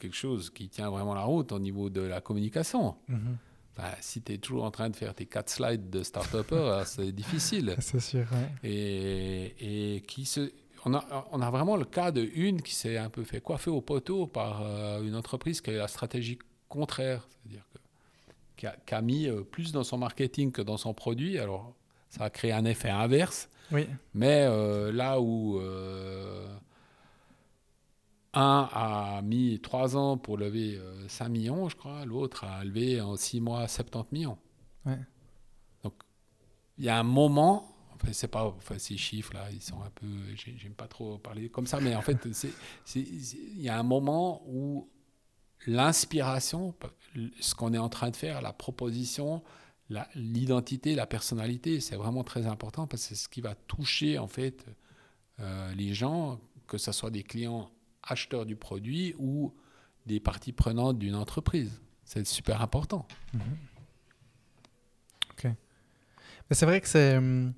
quelque 0.00 0.16
chose 0.16 0.50
qui 0.50 0.68
tient 0.68 0.90
vraiment 0.90 1.14
la 1.14 1.22
route 1.22 1.52
au 1.52 1.58
niveau 1.60 1.90
de 1.90 2.00
la 2.00 2.20
communication. 2.20 2.96
Mm-hmm. 3.08 3.36
Bah, 3.76 3.96
si 4.00 4.22
tu 4.22 4.32
es 4.32 4.38
toujours 4.38 4.64
en 4.64 4.70
train 4.70 4.88
de 4.88 4.96
faire 4.96 5.14
tes 5.14 5.26
quatre 5.26 5.50
slides 5.50 5.90
de 5.90 6.02
start-upper, 6.02 6.82
c'est 6.86 7.10
difficile. 7.12 7.74
C'est 7.80 8.00
sûr. 8.00 8.26
Et, 8.62 9.96
et, 9.96 10.00
qui 10.02 10.24
se, 10.24 10.52
on, 10.84 10.94
a, 10.94 11.26
on 11.32 11.40
a 11.40 11.50
vraiment 11.50 11.76
le 11.76 11.84
cas 11.84 12.12
de 12.12 12.28
une 12.34 12.62
qui 12.62 12.74
s'est 12.74 12.98
un 12.98 13.10
peu 13.10 13.24
fait 13.24 13.40
coiffer 13.40 13.70
au 13.70 13.80
poteau 13.80 14.26
par 14.26 14.62
euh, 14.62 15.02
une 15.02 15.16
entreprise 15.16 15.60
qui 15.60 15.70
a 15.70 15.74
la 15.74 15.88
stratégie 15.88 16.38
contraire, 16.68 17.26
c'est-à-dire 17.28 17.64
qui, 18.56 18.66
a, 18.66 18.76
qui 18.86 18.94
a, 18.94 19.02
mis 19.02 19.28
euh, 19.28 19.42
plus 19.42 19.72
dans 19.72 19.82
son 19.84 19.98
marketing 19.98 20.52
que 20.52 20.62
dans 20.62 20.76
son 20.76 20.94
produit. 20.94 21.38
Alors, 21.38 21.74
ça 22.10 22.24
a 22.24 22.30
créé 22.30 22.52
un 22.52 22.64
effet 22.64 22.90
inverse. 22.90 23.48
Oui. 23.72 23.88
Mais 24.12 24.42
euh, 24.42 24.92
là 24.92 25.20
où 25.20 25.60
un 28.34 28.68
a 28.72 29.22
mis 29.22 29.60
3 29.60 29.96
ans 29.96 30.18
pour 30.18 30.36
lever 30.36 30.80
5 31.08 31.24
euh, 31.24 31.28
millions, 31.28 31.68
je 31.68 31.76
crois. 31.76 32.04
L'autre 32.04 32.44
a 32.44 32.64
levé 32.64 33.00
en 33.00 33.16
6 33.16 33.40
mois 33.40 33.66
70 33.68 34.12
millions. 34.12 34.38
Donc, 35.82 35.94
il 36.78 36.84
y 36.84 36.88
a 36.88 36.98
un 36.98 37.04
moment, 37.04 37.74
enfin, 37.94 38.08
c'est 38.12 38.28
pas, 38.28 38.44
enfin, 38.44 38.78
ces 38.78 38.96
chiffres-là, 38.96 39.50
ils 39.52 39.62
sont 39.62 39.80
un 39.82 39.90
peu, 39.90 40.06
j'aime 40.36 40.74
pas 40.74 40.88
trop 40.88 41.18
parler 41.18 41.48
comme 41.48 41.66
ça, 41.66 41.80
mais 41.80 41.94
en 41.94 42.02
fait, 42.02 42.18
il 42.94 43.60
y 43.60 43.68
a 43.68 43.78
un 43.78 43.82
moment 43.82 44.42
où 44.46 44.88
l'inspiration, 45.66 46.74
ce 47.40 47.54
qu'on 47.54 47.72
est 47.72 47.78
en 47.78 47.88
train 47.88 48.10
de 48.10 48.16
faire, 48.16 48.42
la 48.42 48.52
proposition, 48.52 49.42
l'identité, 50.14 50.94
la, 50.94 51.06
personnalité, 51.06 51.80
c'est 51.80 51.96
vraiment 51.96 52.24
très 52.24 52.46
important 52.46 52.86
parce 52.86 53.02
que 53.02 53.08
c'est 53.08 53.22
ce 53.22 53.28
qui 53.28 53.40
va 53.40 53.54
toucher 53.54 54.18
en 54.18 54.28
fait 54.28 54.66
euh, 55.40 55.74
les 55.74 55.94
gens, 55.94 56.40
que 56.66 56.78
ce 56.78 56.92
soit 56.92 57.10
des 57.10 57.22
clients 57.22 57.70
acheteurs 58.06 58.46
du 58.46 58.56
produit 58.56 59.14
ou 59.18 59.54
des 60.06 60.20
parties 60.20 60.52
prenantes 60.52 60.98
d'une 60.98 61.14
entreprise. 61.14 61.80
C'est 62.04 62.26
super 62.26 62.60
important. 62.60 63.06
Mhm. 63.32 63.40
Ok. 65.32 65.44
Mais 65.44 66.56
c'est 66.56 66.66
vrai 66.66 66.80
que 66.80 66.88
c'est 66.88 67.16
hum, 67.16 67.54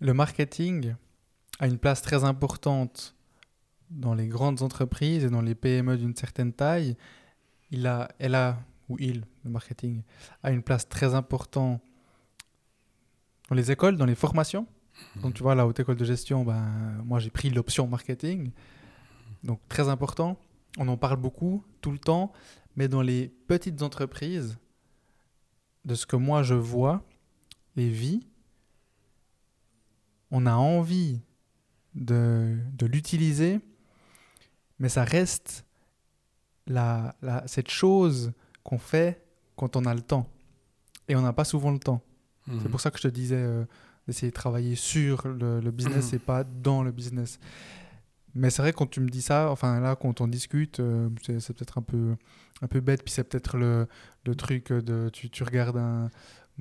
le 0.00 0.14
marketing 0.14 0.94
a 1.60 1.66
une 1.66 1.78
place 1.78 2.02
très 2.02 2.24
importante 2.24 3.14
dans 3.90 4.14
les 4.14 4.26
grandes 4.26 4.62
entreprises 4.62 5.24
et 5.24 5.30
dans 5.30 5.40
les 5.40 5.54
PME 5.54 5.96
d'une 5.96 6.14
certaine 6.14 6.52
taille. 6.52 6.96
Il 7.70 7.86
a, 7.86 8.08
elle 8.18 8.34
a, 8.34 8.58
ou 8.88 8.96
il, 8.98 9.24
le 9.44 9.50
marketing, 9.50 10.02
a 10.42 10.50
une 10.50 10.62
place 10.62 10.88
très 10.88 11.14
importante 11.14 11.80
dans 13.48 13.54
les 13.54 13.70
écoles, 13.70 13.96
dans 13.96 14.06
les 14.06 14.14
formations. 14.14 14.66
Mhm. 15.16 15.22
Donc 15.22 15.34
tu 15.34 15.42
vois, 15.42 15.54
la 15.54 15.66
haute 15.66 15.80
école 15.80 15.96
de 15.96 16.04
gestion, 16.04 16.44
ben, 16.44 17.02
moi 17.04 17.18
j'ai 17.18 17.30
pris 17.30 17.50
l'option 17.50 17.86
marketing. 17.86 18.50
Donc 19.44 19.60
très 19.68 19.88
important, 19.88 20.38
on 20.78 20.88
en 20.88 20.96
parle 20.96 21.18
beaucoup 21.18 21.64
tout 21.80 21.90
le 21.90 21.98
temps, 21.98 22.32
mais 22.76 22.88
dans 22.88 23.02
les 23.02 23.28
petites 23.46 23.82
entreprises, 23.82 24.58
de 25.84 25.94
ce 25.94 26.06
que 26.06 26.16
moi 26.16 26.42
je 26.42 26.54
vois 26.54 27.02
et 27.76 27.88
vis, 27.88 28.20
on 30.30 30.46
a 30.46 30.54
envie 30.54 31.20
de, 31.94 32.58
l'utiliser, 32.82 33.60
mais 34.78 34.88
ça 34.88 35.04
reste 35.04 35.64
la, 36.66 37.14
cette 37.46 37.70
chose 37.70 38.32
qu'on 38.62 38.78
fait 38.78 39.24
quand 39.56 39.76
on 39.76 39.84
a 39.86 39.94
le 39.94 40.02
temps. 40.02 40.28
Et 41.08 41.16
on 41.16 41.22
n'a 41.22 41.32
pas 41.32 41.44
souvent 41.44 41.70
le 41.70 41.78
temps. 41.78 42.02
C'est 42.46 42.52
mhm. 42.52 42.70
pour 42.70 42.80
ça 42.80 42.90
que 42.90 42.98
je 42.98 43.04
te 43.04 43.08
disais 43.08 43.36
euh, 43.36 43.64
d'essayer 44.06 44.30
de 44.30 44.34
travailler 44.34 44.74
sur 44.74 45.26
le, 45.26 45.60
le 45.60 45.70
business 45.70 46.12
et 46.12 46.18
pas 46.18 46.44
dans 46.44 46.82
le 46.82 46.92
business. 46.92 47.38
Mais 48.38 48.50
c'est 48.50 48.62
vrai, 48.62 48.72
quand 48.72 48.86
tu 48.86 49.00
me 49.00 49.08
dis 49.08 49.22
ça, 49.22 49.50
enfin 49.50 49.80
là, 49.80 49.96
quand 49.96 50.20
on 50.20 50.28
discute, 50.28 50.78
euh, 50.78 51.08
c'est 51.22 51.52
peut-être 51.52 51.78
un 51.78 51.82
peu, 51.82 52.14
un 52.62 52.68
peu 52.68 52.80
bête, 52.80 53.02
puis 53.02 53.12
c'est 53.12 53.24
peut-être 53.24 53.56
le, 53.56 53.88
le, 54.24 54.34
truc 54.36 54.72
de. 54.72 55.10
Tu, 55.12 55.28
tu 55.28 55.42
regardes 55.42 55.76
un, 55.76 56.08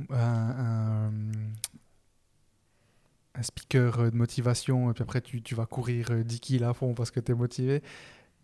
un, 0.10 1.12
speaker 3.42 4.12
de 4.12 4.18
motivation, 4.18 4.90
et 4.90 4.94
puis 4.94 5.04
après, 5.04 5.22
tu, 5.22 5.44
tu 5.44 5.54
vas 5.54 5.68
courir 5.68 6.10
10 6.26 6.40
kills 6.40 6.64
à 6.64 6.74
fond 6.74 6.96
parce 6.96 7.12
que 7.12 7.20
tu 7.20 7.32
es 7.32 7.36
motivé. 7.36 7.84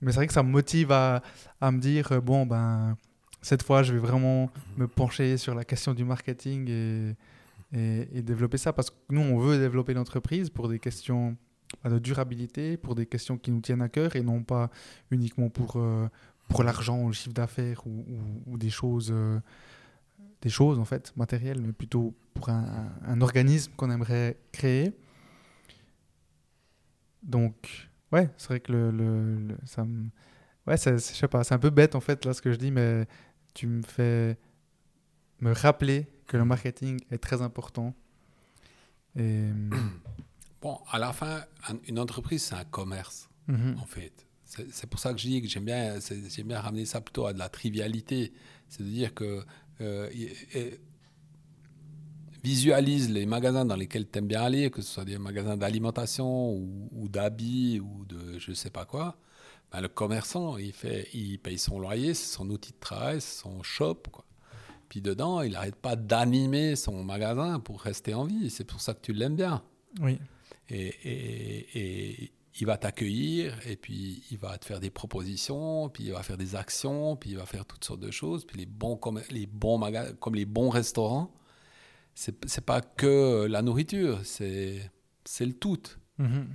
Mais 0.01 0.11
c'est 0.11 0.17
vrai 0.17 0.27
que 0.27 0.33
ça 0.33 0.43
me 0.43 0.49
motive 0.49 0.91
à, 0.91 1.23
à 1.59 1.71
me 1.71 1.79
dire 1.79 2.11
euh, 2.11 2.21
bon, 2.21 2.45
ben, 2.45 2.97
cette 3.41 3.63
fois, 3.63 3.81
je 3.81 3.93
vais 3.93 3.99
vraiment 3.99 4.51
me 4.77 4.87
pencher 4.87 5.37
sur 5.37 5.55
la 5.55 5.65
question 5.65 5.95
du 5.95 6.05
marketing 6.05 6.69
et, 6.69 7.15
et, 7.75 8.19
et 8.19 8.21
développer 8.21 8.57
ça 8.59 8.73
parce 8.73 8.91
que 8.91 8.95
nous, 9.09 9.21
on 9.21 9.39
veut 9.39 9.57
développer 9.57 9.95
l'entreprise 9.95 10.51
pour 10.51 10.69
des 10.69 10.77
questions 10.77 11.35
de 11.85 11.99
durabilité, 11.99 12.77
pour 12.77 12.95
des 12.95 13.05
questions 13.05 13.37
qui 13.37 13.51
nous 13.51 13.61
tiennent 13.61 13.81
à 13.81 13.89
cœur 13.89 14.15
et 14.15 14.21
non 14.21 14.43
pas 14.43 14.69
uniquement 15.11 15.49
pour, 15.49 15.73
euh, 15.75 16.07
pour 16.47 16.63
l'argent 16.63 17.07
le 17.07 17.13
chiffre 17.13 17.33
d'affaires 17.33 17.85
ou, 17.85 18.57
des 18.57 18.69
choses, 18.69 19.11
euh, 19.11 19.39
des 20.41 20.49
choses 20.49 20.79
en 20.79 20.85
fait, 20.85 21.15
matérielles, 21.17 21.61
mais 21.61 21.73
plutôt 21.73 22.13
pour 22.33 22.49
un, 22.49 22.91
un 23.05 23.21
organisme 23.21 23.71
qu'on 23.75 23.91
aimerait 23.91 24.37
créer. 24.51 24.93
Donc, 27.21 27.89
ouais, 28.11 28.29
c'est 28.37 28.47
vrai 28.47 28.59
que 28.59 28.71
le, 28.71 28.91
le, 28.91 29.57
ça 29.65 29.83
me... 29.83 30.09
Ouais, 30.67 30.77
je 30.77 30.97
sais 30.97 31.27
pas, 31.27 31.43
c'est 31.43 31.53
un 31.53 31.59
peu 31.59 31.69
bête 31.69 31.95
en 31.95 31.99
fait 31.99 32.23
là 32.25 32.33
ce 32.33 32.41
que 32.41 32.51
je 32.51 32.57
dis, 32.57 32.71
mais 32.71 33.05
tu 33.53 33.67
me 33.67 33.81
fais 33.81 34.37
me 35.41 35.51
rappeler 35.51 36.07
que 36.27 36.37
le 36.37 36.45
marketing 36.45 36.99
est 37.11 37.17
très 37.17 37.41
important. 37.41 37.93
Et... 39.17 39.49
Bon, 40.63 40.79
à 40.89 40.97
la 40.97 41.13
fin, 41.13 41.43
une 41.87 41.99
entreprise, 41.99 42.41
c'est 42.45 42.55
un 42.55 42.63
commerce, 42.63 43.29
Mhm. 43.47 43.77
en 43.79 43.85
fait. 43.85 44.25
C'est 44.71 44.87
pour 44.89 44.99
ça 44.99 45.11
que 45.13 45.19
je 45.19 45.27
dis 45.27 45.41
que 45.41 45.47
j'aime 45.47 45.65
bien, 45.65 45.99
c'est- 45.99 46.29
j'aime 46.33 46.47
bien 46.47 46.59
ramener 46.61 46.85
ça 46.85 47.01
plutôt 47.01 47.25
à 47.25 47.33
de 47.33 47.39
la 47.39 47.49
trivialité. 47.49 48.31
C'est-à-dire 48.69 49.13
que 49.13 49.43
euh, 49.81 50.09
et- 50.13 50.79
visualise 52.43 53.09
les 53.09 53.25
magasins 53.25 53.65
dans 53.65 53.75
lesquels 53.75 54.09
tu 54.09 54.19
aimes 54.19 54.27
bien 54.27 54.41
aller, 54.43 54.69
que 54.69 54.81
ce 54.81 54.91
soit 54.93 55.05
des 55.05 55.17
magasins 55.17 55.57
d'alimentation 55.57 56.51
ou, 56.53 56.89
ou 56.91 57.07
d'habits 57.09 57.79
ou 57.79 58.05
de 58.05 58.37
je 58.39 58.53
sais 58.53 58.69
pas 58.69 58.85
quoi. 58.85 59.17
Ben, 59.71 59.81
le 59.81 59.87
commerçant, 59.87 60.57
il, 60.57 60.71
fait, 60.73 61.07
il 61.13 61.39
paye 61.39 61.57
son 61.57 61.79
loyer, 61.79 62.13
c'est 62.13 62.31
son 62.35 62.49
outil 62.49 62.71
de 62.73 62.79
travail, 62.79 63.19
c'est 63.21 63.41
son 63.41 63.63
shop. 63.63 64.03
Quoi. 64.11 64.23
Puis 64.89 65.01
dedans, 65.01 65.41
il 65.41 65.53
n'arrête 65.53 65.75
pas 65.75 65.95
d'animer 65.95 66.75
son 66.75 67.03
magasin 67.03 67.59
pour 67.59 67.81
rester 67.81 68.13
en 68.13 68.25
vie. 68.25 68.49
C'est 68.51 68.65
pour 68.65 68.81
ça 68.81 68.93
que 68.93 69.01
tu 69.01 69.13
l'aimes 69.13 69.35
bien. 69.35 69.63
Oui. 69.99 70.19
Et, 70.73 70.87
et- 71.03 72.23
et 72.23 72.31
il 72.59 72.65
va 72.67 72.77
t'accueillir, 72.77 73.57
et 73.67 73.75
puis 73.75 74.23
il 74.31 74.37
va 74.37 74.57
te 74.57 74.65
faire 74.65 74.79
des 74.79 74.89
propositions, 74.91 75.89
puis 75.89 76.03
il 76.05 76.11
va 76.13 76.21
faire 76.23 76.37
des 76.37 76.55
actions, 76.55 77.15
puis 77.15 77.31
il 77.31 77.37
va 77.37 77.45
faire 77.45 77.65
toutes 77.65 77.83
sortes 77.83 77.99
de 77.99 78.11
choses. 78.11 78.45
Puis 78.45 78.57
les 78.57 78.65
bons, 78.67 78.95
comme 78.95 79.21
les 79.31 79.45
bons, 79.47 79.77
maga- 79.79 80.13
comme 80.19 80.35
les 80.35 80.45
bons 80.45 80.69
restaurants, 80.69 81.33
c'est 82.15 82.35
c'est 82.47 82.63
pas 82.65 82.81
que 82.81 83.45
la 83.49 83.61
nourriture, 83.63 84.19
c'est 84.23 84.91
c'est 85.25 85.45
le 85.45 85.53
tout. 85.53 85.81
Mhm. 86.19 86.47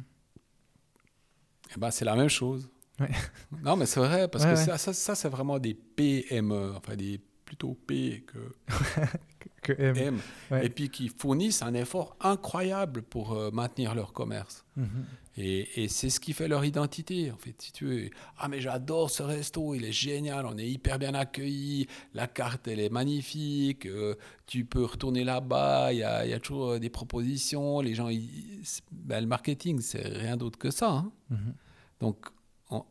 Et 1.75 1.79
ben, 1.81 1.91
c'est 1.91 2.05
la 2.05 2.15
même 2.17 2.29
chose. 2.29 2.69
Ouais. 3.01 3.11
Non, 3.63 3.77
mais 3.77 3.87
c'est 3.87 4.01
vrai, 4.01 4.29
parce 4.29 4.45
Ouais, 4.45 4.55
que 4.55 4.59
ouais. 4.59 4.65
ça, 4.65 4.79
ça, 4.79 4.93
ça, 4.93 5.15
c'est 5.15 5.29
vraiment 5.29 5.59
des 5.59 5.75
PME, 5.75 6.75
enfin 6.77 6.97
des 6.97 7.21
plutôt 7.45 7.75
P 7.75 8.25
que 8.27 8.39
Que 9.75 9.83
M. 9.83 9.97
M, 9.97 10.21
Ouais. 10.51 10.67
et 10.67 10.69
puis 10.71 10.89
qui 10.89 11.09
fournissent 11.09 11.63
un 11.63 11.75
effort 11.75 12.17
incroyable 12.21 13.03
pour 13.03 13.33
euh, 13.33 13.51
maintenir 13.51 13.95
leur 13.95 14.13
commerce. 14.13 14.65
Mhm. 14.77 15.05
Et, 15.41 15.85
et 15.85 15.89
c'est 15.89 16.11
ce 16.11 16.19
qui 16.19 16.33
fait 16.33 16.49
leur 16.49 16.65
identité, 16.65 17.31
en 17.31 17.37
fait. 17.37 17.55
Si 17.63 17.71
tu 17.73 17.85
veux, 17.87 18.11
ah 18.39 18.49
mais 18.49 18.61
j'adore 18.61 19.09
ce 19.11 19.23
resto, 19.23 19.75
il 19.75 19.85
est 19.85 19.93
génial, 19.93 20.47
on 20.47 20.59
est 20.59 20.69
hyper 20.69 20.99
bien 20.99 21.15
accueillis, 21.15 21.87
la 22.13 22.27
carte 22.27 22.67
elle 22.67 22.81
est 22.81 22.89
magnifique, 22.89 23.87
euh, 23.87 24.17
tu 24.47 24.65
peux 24.65 24.85
retourner 24.85 25.23
là-bas, 25.23 25.93
il 25.93 25.99
y 25.99 26.03
a, 26.03 26.25
il 26.25 26.31
y 26.31 26.35
a 26.35 26.41
toujours 26.41 26.71
euh, 26.71 26.79
des 26.81 26.91
propositions, 26.91 27.81
les 27.81 27.95
gens, 27.95 28.09
ils- 28.09 28.65
ben, 28.91 29.21
le 29.21 29.27
marketing 29.29 29.81
c'est 29.81 30.09
rien 30.09 30.37
d'autre 30.37 30.59
que 30.59 30.71
ça. 30.71 30.91
hein. 30.91 31.13
Mhm. 31.31 31.55
Donc, 32.01 32.27
on- 32.71 32.85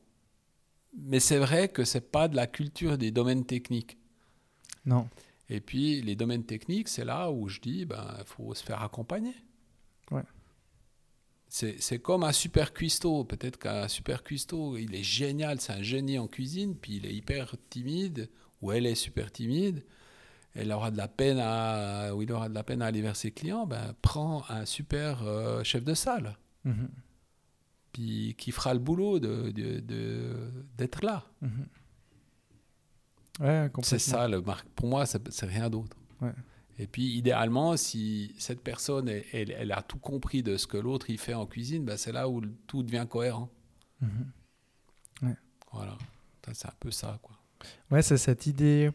mais 0.98 1.20
c'est 1.20 1.40
vrai 1.40 1.68
que 1.68 1.84
c'est 1.84 2.12
pas 2.12 2.28
de 2.30 2.36
la 2.38 2.48
culture 2.48 2.98
des 2.98 3.12
domaines 3.12 3.46
techniques. 3.46 3.98
Non. 4.86 5.10
Et 5.50 5.62
puis 5.62 6.02
les 6.02 6.16
domaines 6.16 6.44
techniques, 6.46 6.88
c'est 6.90 7.06
là 7.06 7.32
où 7.32 7.48
je 7.48 7.60
dis, 7.60 7.86
ben 7.86 8.16
il 8.20 8.26
faut 8.26 8.54
se 8.54 8.64
faire 8.64 8.82
accompagner. 8.82 9.36
Ouais. 10.12 10.24
C'est 11.50 12.00
comme 12.00 12.24
un 12.24 12.34
super 12.34 12.74
cuistot. 12.74 13.24
Peut-être 13.24 13.58
qu'un 13.58 13.88
super 13.88 14.24
cuistot, 14.24 14.78
il 14.78 14.94
est 14.94 15.04
génial, 15.04 15.62
c'est 15.62 15.72
un 15.74 15.82
génie 15.82 16.20
en 16.20 16.28
cuisine, 16.28 16.76
puis 16.76 16.98
il 16.98 17.06
est 17.06 17.14
hyper 17.16 17.56
timide, 17.70 18.30
ou 18.62 18.72
elle 18.74 18.86
est 18.86 18.96
super 18.96 19.32
timide. 19.32 19.84
Elle 20.54 20.72
aura 20.74 20.92
de 20.92 20.98
la 20.98 21.08
peine 21.08 21.38
à, 21.40 22.14
ou 22.14 22.22
il 22.24 22.32
aura 22.34 22.50
de 22.50 22.54
la 22.54 22.64
peine 22.64 22.82
à 22.82 22.88
aller 22.88 23.02
vers 23.02 23.16
ses 23.16 23.32
clients. 23.32 23.66
Ben, 23.66 23.96
prends 24.02 24.44
un 24.50 24.66
super 24.66 25.24
euh, 25.24 25.64
chef 25.64 25.84
de 25.86 25.94
salle, 25.94 26.38
Mhm. 26.66 26.90
puis 27.94 28.36
qui 28.38 28.52
fera 28.52 28.74
le 28.74 28.80
boulot 28.82 29.20
de- 29.20 29.52
de- 29.52 29.80
de- 29.80 30.52
d'être 30.78 31.06
là. 31.06 31.26
Mhm. 31.42 31.68
Ouais, 33.40 33.70
C'est 33.84 34.00
ça, 34.00 34.28
le 34.28 34.42
mar- 34.42 34.64
pour 34.76 34.88
moi, 34.88 35.06
c'est 35.06 35.46
rien 35.46 35.70
d'autre. 35.70 35.96
Ouais. 36.22 36.34
Et 36.80 36.88
puis, 36.88 37.16
idéalement, 37.16 37.76
si 37.78 38.34
cette 38.38 38.62
personne, 38.62 39.10
elle, 39.10 39.24
elle- 39.34 39.52
elle 39.52 39.72
a 39.72 39.82
tout 39.82 39.98
compris 40.00 40.44
de 40.44 40.58
ce 40.58 40.68
que 40.68 40.78
l'autre 40.78 41.10
il 41.10 41.18
fait 41.18 41.34
en 41.34 41.46
cuisine, 41.46 41.84
ben, 41.86 41.98
c'est 41.98 42.12
là 42.12 42.28
où 42.30 42.42
tout 42.68 42.84
devient 42.84 43.06
cohérent. 43.10 43.50
Mhm. 44.02 44.32
Voilà, 45.74 45.98
c'est 46.54 46.68
un 46.68 46.74
peu 46.80 46.92
ça, 46.92 47.20
quoi. 47.22 47.36
Ouais, 47.92 48.02
c'est 48.02 48.18
cette 48.18 48.48
idée. 48.48 48.90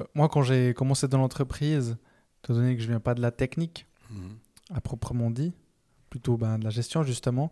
euh, 0.00 0.04
Moi, 0.14 0.28
quand 0.28 0.42
j'ai 0.42 0.72
commencé 0.74 1.06
dans 1.06 1.18
l'entreprise, 1.18 1.96
étant 2.42 2.54
donné 2.54 2.74
que 2.76 2.82
je 2.82 2.88
viens 2.88 2.98
pas 3.00 3.14
de 3.14 3.20
la 3.20 3.30
technique 3.30 3.86
Mhm. 4.10 4.36
à 4.74 4.80
proprement 4.80 5.30
dit, 5.30 5.52
plutôt 6.08 6.36
ben, 6.36 6.58
de 6.58 6.64
la 6.64 6.70
gestion 6.70 7.02
justement, 7.02 7.50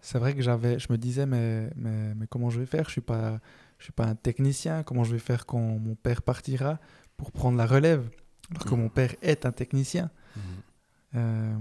c'est 0.00 0.18
vrai 0.18 0.34
que 0.34 0.42
j'avais, 0.42 0.78
je 0.78 0.92
me 0.92 0.98
disais 0.98 1.24
mais, 1.26 1.70
mais, 1.76 2.14
mais 2.14 2.26
comment 2.26 2.50
je 2.50 2.58
vais 2.60 2.66
faire? 2.66 2.84
Je 2.86 2.90
suis 2.92 3.00
pas, 3.00 3.40
je 3.78 3.84
suis 3.84 3.92
pas 3.92 4.06
un 4.06 4.14
technicien. 4.14 4.82
Comment 4.82 5.04
je 5.04 5.12
vais 5.12 5.18
faire 5.18 5.46
quand 5.46 5.58
mon 5.60 5.94
père 5.94 6.22
partira 6.22 6.78
pour 7.16 7.32
prendre 7.32 7.56
la 7.56 7.66
relève 7.66 8.08
Alors 8.50 8.64
que 8.64 8.74
Mhm. 8.74 8.80
mon 8.80 8.88
père 8.88 9.14
est 9.22 9.44
un 9.46 9.52
technicien. 9.52 10.10
Mhm. 10.36 10.42
Euh, 11.16 11.56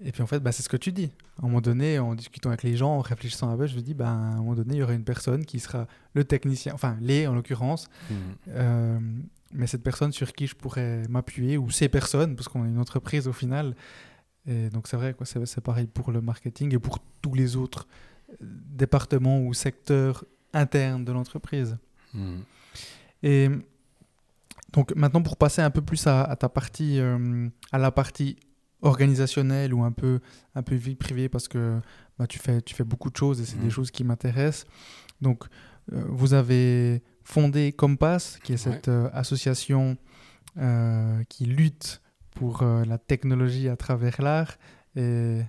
et 0.00 0.12
puis 0.12 0.22
en 0.22 0.26
fait, 0.26 0.38
bah, 0.40 0.52
c'est 0.52 0.62
ce 0.62 0.68
que 0.68 0.76
tu 0.76 0.92
dis. 0.92 1.10
À 1.40 1.44
un 1.44 1.48
moment 1.48 1.60
donné, 1.60 1.98
en 1.98 2.14
discutant 2.14 2.50
avec 2.50 2.62
les 2.62 2.76
gens, 2.76 2.96
en 2.96 3.00
réfléchissant 3.00 3.50
avec 3.50 3.64
eux, 3.64 3.66
je 3.66 3.76
me 3.76 3.80
dis, 3.82 3.94
bah, 3.94 4.08
à 4.08 4.12
un 4.12 4.36
moment 4.36 4.54
donné, 4.54 4.74
il 4.74 4.78
y 4.78 4.82
aura 4.82 4.92
une 4.94 5.04
personne 5.04 5.44
qui 5.44 5.58
sera 5.58 5.86
le 6.14 6.24
technicien, 6.24 6.72
enfin 6.74 6.96
les 7.00 7.26
en 7.26 7.34
l'occurrence, 7.34 7.88
Mhm. 8.10 8.16
euh, 8.48 8.98
mais 9.52 9.66
cette 9.66 9.82
personne 9.82 10.12
sur 10.12 10.32
qui 10.32 10.46
je 10.46 10.54
pourrais 10.54 11.02
m'appuyer, 11.08 11.56
ou 11.58 11.70
ces 11.70 11.88
personnes, 11.88 12.36
parce 12.36 12.48
qu'on 12.48 12.64
est 12.64 12.68
une 12.68 12.78
entreprise 12.78 13.26
au 13.26 13.32
final. 13.32 13.74
Et 14.46 14.70
donc 14.70 14.86
c'est 14.88 14.96
vrai, 14.96 15.14
quoi, 15.14 15.26
c'est, 15.26 15.44
c'est 15.46 15.60
pareil 15.60 15.86
pour 15.86 16.10
le 16.12 16.20
marketing 16.20 16.74
et 16.74 16.78
pour 16.78 16.98
tous 17.20 17.34
les 17.34 17.56
autres 17.56 17.86
euh, 18.30 18.34
départements 18.40 19.40
ou 19.40 19.52
secteurs 19.54 20.24
internes 20.52 21.04
de 21.04 21.12
l'entreprise. 21.12 21.76
Mhm. 22.14 22.42
Et 23.22 23.48
donc 24.72 24.94
maintenant 24.94 25.22
pour 25.22 25.36
passer 25.36 25.62
un 25.62 25.70
peu 25.70 25.82
plus 25.82 26.06
à, 26.06 26.22
à 26.22 26.36
ta 26.36 26.48
partie, 26.48 26.98
euh, 27.00 27.48
à 27.72 27.78
la 27.78 27.90
partie 27.90 28.36
organisationnelle 28.82 29.74
ou 29.74 29.82
un 29.82 29.92
peu, 29.92 30.20
un 30.54 30.62
peu 30.62 30.74
vie 30.74 30.94
privée 30.94 31.28
parce 31.28 31.48
que 31.48 31.80
bah, 32.18 32.26
tu, 32.26 32.38
fais, 32.38 32.62
tu 32.62 32.74
fais 32.74 32.84
beaucoup 32.84 33.10
de 33.10 33.16
choses 33.16 33.40
et 33.40 33.44
c'est 33.44 33.58
des 33.58 33.70
choses 33.70 33.90
qui 33.90 34.04
m'intéressent. 34.04 34.66
Donc 35.20 35.44
euh, 35.92 36.04
vous 36.08 36.34
avez 36.34 37.02
fondé 37.24 37.72
Compass, 37.72 38.38
qui 38.42 38.52
est 38.52 38.58
cette 38.58 38.88
euh, 38.88 39.10
association 39.12 39.96
qui 41.28 41.44
lutte 41.44 42.00
pour 42.30 42.64
la 42.64 42.98
technologie 42.98 43.68
à 43.68 43.76
travers 43.76 44.20
l'art. 44.20 44.56
Et 44.96 45.40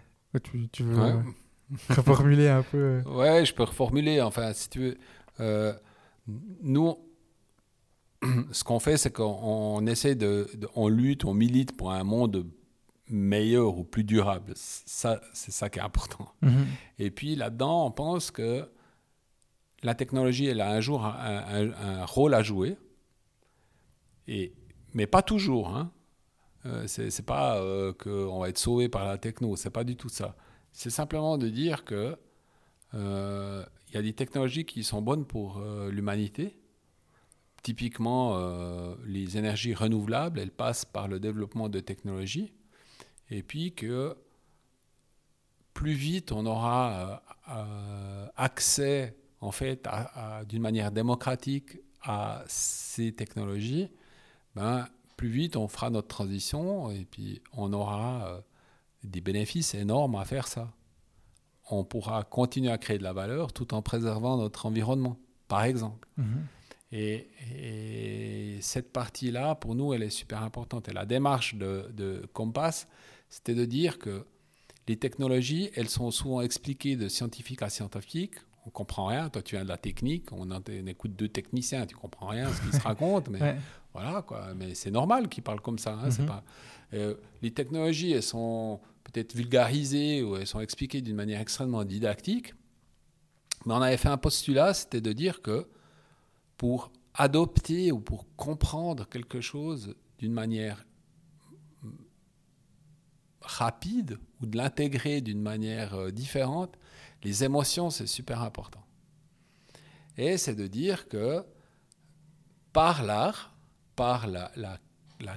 tu, 0.44 0.70
tu 0.70 0.84
veux 0.84 0.96
Ouais. 0.96 1.24
reformuler 1.90 2.48
un 2.50 2.64
peu 2.64 2.78
euh, 2.78 3.02
Ouais, 3.06 3.46
je 3.46 3.54
peux 3.54 3.64
reformuler. 3.64 4.22
Enfin, 4.22 4.54
si 4.54 4.70
tu 4.70 4.80
veux, 4.80 4.98
euh, 5.40 5.74
nous, 6.62 6.98
ce 8.52 8.64
qu'on 8.64 8.80
fait, 8.80 8.98
c'est 8.98 9.12
qu'on 9.12 9.24
on 9.42 9.86
essaie 9.86 10.16
de, 10.16 10.48
de- 10.56 10.68
on 10.76 10.88
lutte, 10.88 11.26
on 11.26 11.34
milite 11.34 11.76
pour 11.78 11.92
un 11.92 12.04
monde 12.04 12.46
meilleur 13.10 13.78
ou 13.78 13.84
plus 13.84 14.04
durable. 14.04 14.54
Ça, 14.56 15.22
c'est 15.34 15.52
ça 15.52 15.70
qui 15.70 15.80
est 15.80 15.82
important. 15.82 16.32
mhm, 16.42 16.66
Et 17.00 17.12
puis 17.12 17.36
là-dedans, 17.36 17.86
on 17.88 17.92
pense 17.92 18.30
que 18.32 18.70
la 19.82 19.96
technologie, 19.96 20.46
elle 20.48 20.62
a 20.62 20.70
un 20.72 20.82
jour 20.82 21.06
un, 21.06 21.12
un- 21.48 21.72
un 22.02 22.06
rôle 22.06 22.34
à 22.34 22.44
jouer, 22.44 22.78
et, 24.28 24.54
mais 24.94 25.08
pas 25.08 25.22
toujours. 25.22 25.70
Hein. 25.76 25.92
Euh, 26.66 26.86
c'est 26.88 27.10
c'est 27.10 27.26
pas 27.26 27.58
euh, 27.58 27.94
qu'on 27.94 28.40
va 28.40 28.50
être 28.50 28.58
sauvé 28.58 28.90
par 28.90 29.06
la 29.06 29.18
techno, 29.18 29.56
c'est 29.56 29.70
pas 29.70 29.84
du 29.86 29.96
tout 29.96 30.10
ça. 30.10 30.36
C'est 30.80 30.92
simplement 30.92 31.38
de 31.38 31.50
dire 31.50 31.84
que 31.84 32.18
euh, 32.94 33.66
il 33.90 33.96
y 33.96 33.98
a 33.98 34.02
des 34.02 34.14
technologies 34.14 34.64
qui 34.64 34.86
sont 34.86 35.02
bonnes 35.02 35.26
pour 35.26 35.58
euh, 35.58 35.92
l'humanité. 35.92 36.58
Typiquement, 37.64 38.38
euh, 38.38 38.96
les 39.06 39.38
énergies 39.38 39.74
renouvelables, 39.74 40.40
elles 40.40 40.54
passent 40.54 40.86
par 40.86 41.10
le 41.10 41.20
développement 41.20 41.68
de 41.68 41.82
technologies, 41.82 42.54
et 43.30 43.44
puis 43.44 43.74
que 43.76 44.16
plus 45.74 45.92
vite 45.92 46.32
on 46.32 46.46
aura 46.46 46.94
euh, 46.94 47.56
euh, 47.58 48.28
accès 48.38 49.18
en 49.42 49.52
fait 49.52 49.86
d'une 50.48 50.62
manière 50.62 50.94
démocratique 50.94 51.78
à 52.04 52.46
ces 52.48 53.12
technologies, 53.12 53.92
ben, 54.56 54.88
plus 55.18 55.28
vite 55.28 55.58
on 55.58 55.68
fera 55.68 55.90
notre 55.90 56.08
transition 56.08 56.90
et 56.90 57.04
puis 57.04 57.42
on 57.52 57.74
aura 57.74 58.30
euh, 58.30 58.42
des 59.04 59.22
bénéfices 59.22 59.74
énormes 59.74 60.16
à 60.16 60.26
faire 60.26 60.48
ça. 60.48 60.72
On 61.72 61.84
pourra 61.84 62.24
continuer 62.24 62.72
à 62.72 62.78
créer 62.78 62.98
de 62.98 63.04
la 63.04 63.14
valeur 63.14 63.54
tout 63.54 63.74
en 63.74 63.82
préservant 63.82 64.38
notre 64.38 64.66
environnement, 64.66 65.18
par 65.48 65.64
exemple. 65.64 66.08
mhm, 66.18 66.46
Et, 66.92 67.30
et 67.56 68.62
cette 68.62 68.92
partie-là, 68.92 69.56
pour 69.56 69.76
nous, 69.76 69.94
elle 69.94 70.04
est 70.04 70.10
super 70.10 70.42
importante. 70.44 70.90
Et 70.90 70.94
la 70.94 71.06
démarche 71.06 71.56
de, 71.56 71.90
de 71.94 72.28
Compass, 72.34 72.88
c'était 73.30 73.54
de 73.54 73.66
dire 73.66 74.00
que 74.00 74.26
les 74.90 74.98
technologies, 74.98 75.70
elles 75.76 75.88
sont 75.88 76.10
souvent 76.10 76.42
expliquées 76.42 76.96
de 76.96 77.08
scientifique 77.08 77.62
à 77.62 77.70
scientifique. 77.70 78.34
on 78.66 78.72
comprend 78.72 79.06
rien. 79.06 79.30
Toi, 79.30 79.44
tu 79.44 79.56
viens 79.56 79.64
de 79.64 79.70
la 79.70 79.78
technique, 79.78 80.32
on, 80.32 80.50
écoute 80.88 81.16
deux 81.16 81.30
techniciens, 81.30 81.86
tu 81.86 81.96
comprends 81.96 82.28
rien 82.28 82.52
ce 82.52 82.62
qu'ils 82.62 82.74
se 82.74 82.82
racontent, 82.88 83.30
mais 83.32 83.56
voilà 83.94 84.24
quoi. 84.24 84.54
Mais 84.56 84.74
c'est 84.74 84.90
normal 84.90 85.30
qu'ils 85.30 85.44
parlent 85.44 85.62
comme 85.62 85.78
ça. 85.78 85.94
Hein, 85.94 86.10
c'est 86.10 86.24
mhm. 86.24 86.28
pas. 86.28 86.44
Euh, 86.94 87.16
les 87.42 87.52
technologies, 87.52 88.12
elles 88.12 88.24
sont 88.24 88.80
peut-être 89.04 89.36
vulgarisées 89.36 90.24
ou 90.24 90.36
elles 90.36 90.48
sont 90.48 90.60
expliquées 90.60 91.02
d'une 91.02 91.16
manière 91.16 91.40
extrêmement 91.40 91.84
didactique. 91.84 92.54
Mais 93.66 93.74
on 93.74 93.82
avait 93.82 93.98
fait 93.98 94.10
un 94.10 94.18
postulat, 94.18 94.74
c'était 94.74 95.02
de 95.02 95.14
dire 95.14 95.42
que 95.42 95.68
pour 96.58 96.92
adopter 97.14 97.92
ou 97.92 98.00
pour 98.00 98.26
comprendre 98.36 99.08
quelque 99.08 99.42
chose 99.42 99.96
d'une 100.18 100.34
manière 100.34 100.86
rapide 103.42 104.20
ou 104.42 104.46
de 104.46 104.58
l'intégrer 104.58 105.22
d'une 105.22 105.42
manière 105.42 105.96
euh, 105.96 106.12
différente, 106.12 106.78
les 107.24 107.44
émotions, 107.44 107.90
c'est 107.90 108.08
super 108.08 108.42
important. 108.42 108.84
Et 110.18 110.38
c'est 110.38 110.56
de 110.56 110.68
dire 110.68 111.08
que 111.08 111.44
par 112.74 113.04
l'art, 113.04 113.56
par 113.96 114.28
la, 114.28 114.52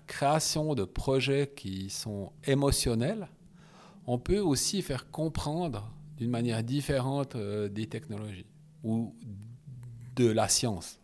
création 0.07 0.75
de 0.75 0.85
projets 0.85 1.53
qui 1.55 1.91
sont 1.91 2.33
émotionnels, 2.45 3.29
on 4.07 4.19
peut 4.19 4.39
aussi 4.39 4.83
faire 4.83 5.11
comprendre 5.11 5.91
d'une 6.17 6.31
manière 6.31 6.63
différente 6.63 7.37
euh, 7.37 7.69
des 7.69 7.87
technologies 7.87 8.47
ou 8.83 9.15
de 10.17 10.29
la 10.31 10.49
science. 10.49 11.01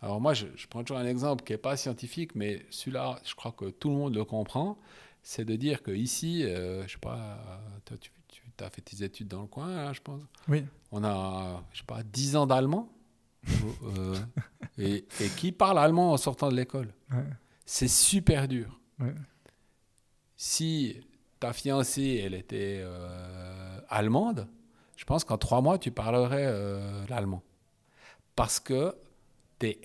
Alors 0.00 0.20
moi, 0.20 0.34
je, 0.34 0.46
prends 0.68 0.82
toujours 0.84 0.98
un 0.98 1.06
exemple 1.06 1.44
qui 1.44 1.52
n'est 1.52 1.58
pas 1.58 1.76
scientifique, 1.76 2.34
mais 2.34 2.66
celui-là, 2.70 3.18
je 3.24 3.34
crois 3.34 3.52
que 3.52 3.70
tout 3.70 3.88
le 3.88 3.96
monde 3.96 4.14
le 4.14 4.24
comprend. 4.24 4.78
C'est 5.22 5.44
de 5.44 5.56
dire 5.56 5.82
qu'ici, 5.82 6.40
ici, 6.40 6.44
euh, 6.44 6.86
je 6.86 6.92
sais 6.92 6.98
pas, 6.98 7.38
toi, 7.86 7.96
tu, 7.98 8.10
tu 8.28 8.64
as 8.64 8.68
fait 8.68 8.82
tes 8.82 9.02
études 9.02 9.28
dans 9.28 9.40
le 9.40 9.46
coin, 9.46 9.68
hein, 9.68 9.92
je 9.94 10.00
pense. 10.00 10.20
Oui. 10.48 10.64
On 10.92 11.02
a, 11.02 11.62
je 11.72 11.78
sais 11.78 11.86
pas, 11.86 12.02
10 12.02 12.36
ans 12.36 12.46
d'allemand. 12.46 12.90
Euh, 13.84 14.16
et, 14.78 15.04
qui 15.36 15.52
parle 15.52 15.78
allemand 15.78 16.12
en 16.12 16.16
sortant 16.16 16.48
de 16.50 16.56
l'école 16.56 16.92
C'est 17.64 17.88
super 17.88 18.48
dur. 18.48 18.80
Si 20.36 21.00
ta 21.40 21.52
fiancée, 21.52 22.22
elle 22.24 22.34
était 22.34 22.80
euh, 22.82 23.80
allemande, 23.88 24.48
je 24.96 25.04
pense 25.04 25.24
qu'en 25.24 25.38
trois 25.38 25.60
mois, 25.60 25.78
tu 25.78 25.90
parlerais 25.90 26.46
euh, 26.46 27.06
l'allemand. 27.08 27.42
Parce 28.36 28.60
que 28.60 28.94
tu 29.58 29.66
es 29.66 29.80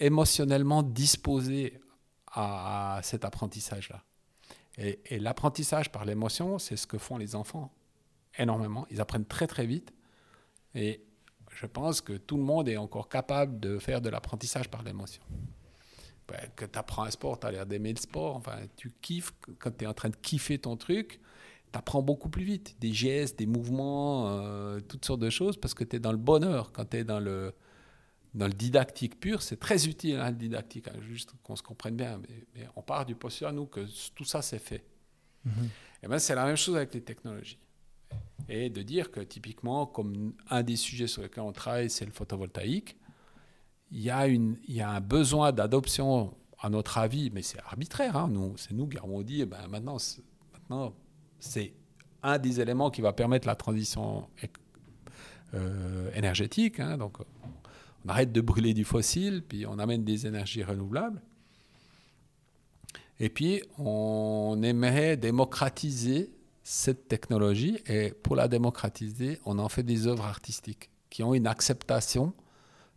émotionnellement 0.00 0.82
disposé 0.82 1.80
à, 2.26 3.00
cet 3.02 3.24
apprentissage-là. 3.24 4.02
et 4.78 5.18
l'apprentissage 5.18 5.92
par 5.92 6.04
l'émotion, 6.04 6.58
c'est 6.58 6.76
ce 6.76 6.86
que 6.86 6.98
font 6.98 7.18
les 7.18 7.34
enfants 7.34 7.72
énormément. 8.38 8.86
Ils 8.90 9.00
apprennent 9.00 9.26
très 9.26 9.46
très 9.46 9.66
vite. 9.66 9.92
Et 10.74 11.04
je 11.50 11.66
pense 11.66 12.00
que 12.00 12.14
tout 12.14 12.36
le 12.36 12.42
monde 12.42 12.68
est 12.68 12.76
encore 12.76 13.08
capable 13.08 13.60
de 13.60 13.78
faire 13.78 14.00
de 14.00 14.08
l'apprentissage 14.08 14.70
par 14.70 14.82
l'émotion. 14.82 15.22
Ben, 16.28 16.48
que 16.54 16.64
tu 16.64 16.78
apprends 16.78 17.04
un 17.04 17.10
sport, 17.10 17.40
tu 17.40 17.46
as 17.46 17.50
l'air 17.50 17.66
d'aimer 17.66 17.92
le 17.92 17.98
sport, 17.98 18.36
enfin, 18.36 18.58
tu 18.76 18.92
kiffes, 19.02 19.32
quand 19.58 19.76
tu 19.76 19.84
es 19.84 19.86
en 19.86 19.94
train 19.94 20.08
de 20.08 20.16
kiffer 20.16 20.58
ton 20.58 20.76
truc, 20.76 21.20
tu 21.72 21.78
apprends 21.78 22.02
beaucoup 22.02 22.28
plus 22.28 22.44
vite. 22.44 22.76
Des 22.80 22.92
gestes, 22.92 23.38
des 23.38 23.46
mouvements, 23.46 24.28
euh, 24.28 24.80
toutes 24.80 25.04
sortes 25.04 25.20
de 25.20 25.30
choses, 25.30 25.56
parce 25.56 25.74
que 25.74 25.84
tu 25.84 25.96
es 25.96 25.98
dans 25.98 26.12
le 26.12 26.18
bonheur. 26.18 26.72
Quand 26.72 26.84
tu 26.84 26.98
es 26.98 27.04
dans 27.04 27.20
le, 27.20 27.52
dans 28.34 28.46
le 28.46 28.52
didactique 28.52 29.18
pur, 29.18 29.42
c'est 29.42 29.58
très 29.58 29.86
utile, 29.88 30.16
hein, 30.16 30.30
le 30.30 30.36
didactique, 30.36 30.88
hein, 30.88 31.00
juste 31.00 31.32
qu'on 31.42 31.56
se 31.56 31.62
comprenne 31.62 31.96
bien. 31.96 32.20
Mais, 32.54 32.66
on 32.76 32.82
part 32.82 33.04
du 33.04 33.14
postulat, 33.14 33.52
nous, 33.52 33.66
que 33.66 33.86
tout 34.14 34.24
ça, 34.24 34.42
c'est 34.42 34.60
fait. 34.60 34.84
Mm-hmm. 35.46 36.04
Et 36.04 36.08
ben, 36.08 36.18
c'est 36.18 36.34
la 36.34 36.46
même 36.46 36.56
chose 36.56 36.76
avec 36.76 36.94
les 36.94 37.02
technologies 37.02 37.58
et 38.48 38.70
de 38.70 38.82
dire 38.82 39.10
que 39.10 39.20
typiquement, 39.20 39.86
comme 39.86 40.34
un 40.50 40.62
des 40.62 40.76
sujets 40.76 41.06
sur 41.06 41.22
lesquels 41.22 41.44
on 41.44 41.52
travaille, 41.52 41.90
c'est 41.90 42.04
le 42.04 42.12
photovoltaïque, 42.12 42.96
il 43.92 44.00
y 44.00 44.10
a, 44.10 44.26
une, 44.26 44.56
il 44.66 44.74
y 44.74 44.80
a 44.80 44.90
un 44.90 45.00
besoin 45.00 45.52
d'adoption, 45.52 46.34
à 46.62 46.70
notre 46.70 46.98
avis, 46.98 47.30
mais 47.30 47.42
c'est 47.42 47.58
arbitraire. 47.58 48.16
Hein, 48.16 48.28
nous, 48.30 48.56
c'est 48.56 48.72
nous 48.72 48.86
qui 48.86 48.96
avons 48.96 49.20
dit, 49.22 49.44
ben 49.44 49.66
maintenant, 49.68 49.98
maintenant, 50.52 50.94
c'est 51.40 51.74
un 52.22 52.38
des 52.38 52.60
éléments 52.60 52.90
qui 52.90 53.00
va 53.00 53.12
permettre 53.12 53.48
la 53.48 53.56
transition 53.56 54.28
euh, 55.54 56.10
énergétique. 56.14 56.78
Hein, 56.78 56.96
donc, 56.96 57.18
on 58.04 58.08
arrête 58.08 58.32
de 58.32 58.40
brûler 58.40 58.74
du 58.74 58.84
fossile, 58.84 59.42
puis 59.46 59.66
on 59.66 59.78
amène 59.78 60.04
des 60.04 60.26
énergies 60.26 60.62
renouvelables. 60.62 61.20
Et 63.18 63.28
puis, 63.28 63.62
on 63.76 64.60
aimerait 64.62 65.16
démocratiser 65.16 66.32
cette 66.62 67.08
technologie 67.08 67.80
et 67.86 68.10
pour 68.10 68.36
la 68.36 68.46
démocratiser, 68.46 69.40
on 69.44 69.58
en 69.58 69.68
fait 69.68 69.82
des 69.82 70.06
œuvres 70.06 70.24
artistiques 70.24 70.90
qui 71.10 71.24
ont 71.24 71.34
une 71.34 71.48
acceptation 71.48 72.32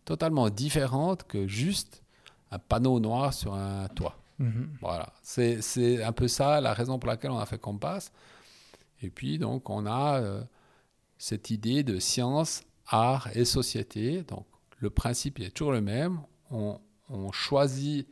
totalement 0.06 0.48
différente 0.48 1.24
que 1.24 1.46
juste 1.46 2.02
un 2.50 2.58
panneau 2.58 2.98
noir 2.98 3.34
sur 3.34 3.52
un 3.52 3.88
toit. 3.88 4.16
Mhm. 4.38 4.70
Voilà, 4.80 5.12
c'est 5.22 6.02
un 6.02 6.12
peu 6.12 6.28
ça 6.28 6.62
la 6.62 6.72
raison 6.72 6.98
pour 6.98 7.08
laquelle 7.08 7.30
on 7.30 7.38
a 7.38 7.44
fait 7.44 7.58
Compass. 7.58 8.10
Et 9.02 9.10
puis 9.10 9.38
donc 9.38 9.68
on 9.68 9.84
a 9.84 10.20
euh, 10.20 10.42
cette 11.18 11.50
idée 11.50 11.82
de 11.82 11.98
science, 11.98 12.62
art 12.86 13.28
et 13.36 13.44
société. 13.44 14.22
Donc 14.22 14.46
le 14.78 14.88
principe 14.88 15.40
est 15.40 15.50
toujours 15.50 15.72
le 15.72 15.82
même. 15.82 16.20
On, 16.50 16.80
on 17.10 17.32
choisit 17.32 18.08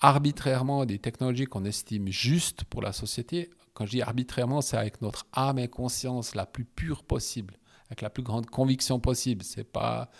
arbitrairement 0.00 0.84
des 0.84 0.98
technologies 0.98 1.46
qu'on 1.46 1.64
estime 1.64 2.08
justes 2.08 2.64
pour 2.64 2.82
la 2.82 2.92
société 2.92 3.48
quand 3.76 3.84
je 3.84 3.90
dis 3.90 4.02
arbitrairement, 4.02 4.62
c'est 4.62 4.78
avec 4.78 5.02
notre 5.02 5.26
âme 5.34 5.58
et 5.58 5.68
conscience 5.68 6.34
la 6.34 6.46
plus 6.46 6.64
pure 6.64 7.04
possible, 7.04 7.58
avec 7.88 8.00
la 8.00 8.10
plus 8.10 8.22
grande 8.22 8.46
conviction 8.46 8.98
possible. 9.00 9.44
Ce 9.44 9.58
n'est 9.58 9.64
pas, 9.64 10.10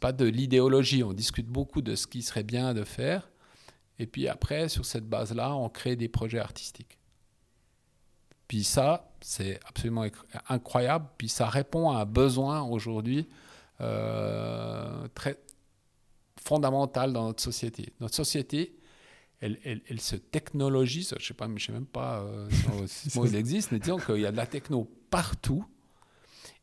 pas 0.00 0.12
de 0.12 0.24
l'idéologie. 0.24 1.02
On 1.02 1.12
discute 1.12 1.46
beaucoup 1.46 1.82
de 1.82 1.94
ce 1.94 2.06
qui 2.06 2.22
serait 2.22 2.42
bien 2.42 2.74
de 2.74 2.84
faire. 2.84 3.30
Et 3.98 4.06
puis 4.06 4.28
après, 4.28 4.68
sur 4.68 4.84
cette 4.84 5.08
base-là, 5.08 5.54
on 5.54 5.68
crée 5.68 5.96
des 5.96 6.08
projets 6.08 6.38
artistiques. 6.38 6.98
Puis 8.48 8.64
ça, 8.64 9.12
c'est 9.20 9.60
absolument 9.66 10.04
incroyable. 10.48 11.06
Puis 11.16 11.28
ça 11.28 11.48
répond 11.48 11.90
à 11.90 12.00
un 12.00 12.04
besoin 12.04 12.62
aujourd'hui 12.62 13.28
euh, 13.80 15.06
très 15.14 15.38
fondamental 16.42 17.12
dans 17.12 17.26
notre 17.26 17.42
société. 17.42 17.92
Notre 18.00 18.14
société, 18.14 18.76
elle, 19.40 20.00
se 20.00 20.16
technologise. 20.16 21.14
Je 21.18 21.26
sais 21.26 21.34
pas, 21.34 21.48
je 21.54 21.64
sais 21.64 21.72
même 21.72 21.86
pas 21.86 22.20
euh, 22.20 22.48
si 22.86 23.18
il 23.18 23.34
existe, 23.36 23.72
mais 23.72 23.78
disons 23.78 23.98
qu'il 23.98 24.20
y 24.20 24.26
a 24.26 24.32
de 24.32 24.36
la 24.36 24.46
techno 24.46 24.90
partout. 25.10 25.64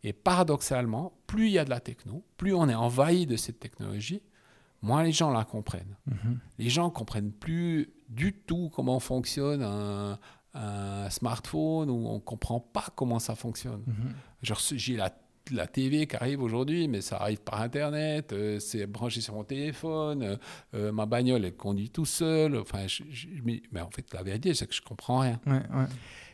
Et 0.08 0.14
paradoxalement, 0.14 1.14
plus 1.28 1.48
il 1.48 1.52
y 1.54 1.60
a 1.60 1.66
de 1.66 1.70
la 1.70 1.80
techno, 1.80 2.24
plus 2.38 2.54
on 2.54 2.70
est 2.70 2.76
envahi 2.76 3.26
de 3.26 3.36
cette 3.36 3.60
technologie, 3.60 4.22
moins 4.82 5.04
les 5.04 5.12
gens 5.12 5.32
la 5.32 5.44
comprennent. 5.44 5.98
Mhm. 6.06 6.40
Les 6.60 6.70
gens 6.70 6.90
comprennent 6.90 7.32
plus 7.32 7.92
du 8.10 8.34
tout 8.34 8.72
comment 8.74 9.00
fonctionne 9.00 9.64
un, 9.64 10.18
smartphone 11.10 11.92
ou 11.92 12.08
on 12.08 12.20
comprend 12.20 12.60
pas 12.60 12.86
comment 12.96 13.20
ça 13.20 13.36
fonctionne. 13.36 13.84
Genre, 14.42 14.60
j'ai 14.60 14.96
la 14.96 15.12
la 15.52 15.68
TV 15.68 16.08
qui 16.08 16.16
arrive 16.16 16.42
aujourd'hui, 16.42 16.88
mais 16.88 17.02
ça 17.02 17.18
arrive 17.18 17.42
par 17.42 17.62
Internet, 17.62 18.34
euh, 18.34 18.60
c'est 18.60 18.86
branché 18.86 19.22
sur 19.22 19.34
mon 19.34 19.44
téléphone, 19.44 20.24
euh, 20.24 20.36
euh, 20.74 20.92
ma 20.92 21.06
bagnole, 21.06 21.46
elle 21.46 21.56
conduit 21.56 21.90
tout 21.90 22.06
seul. 22.06 22.58
Enfin, 22.58 22.86
mais 23.44 23.82
en 23.82 23.92
fait, 23.92 24.14
la 24.14 24.24
vérité, 24.24 24.54
c'est 24.54 24.68
que 24.68 24.74
je 24.74 24.82
comprends 24.82 25.20
rien. 25.20 25.40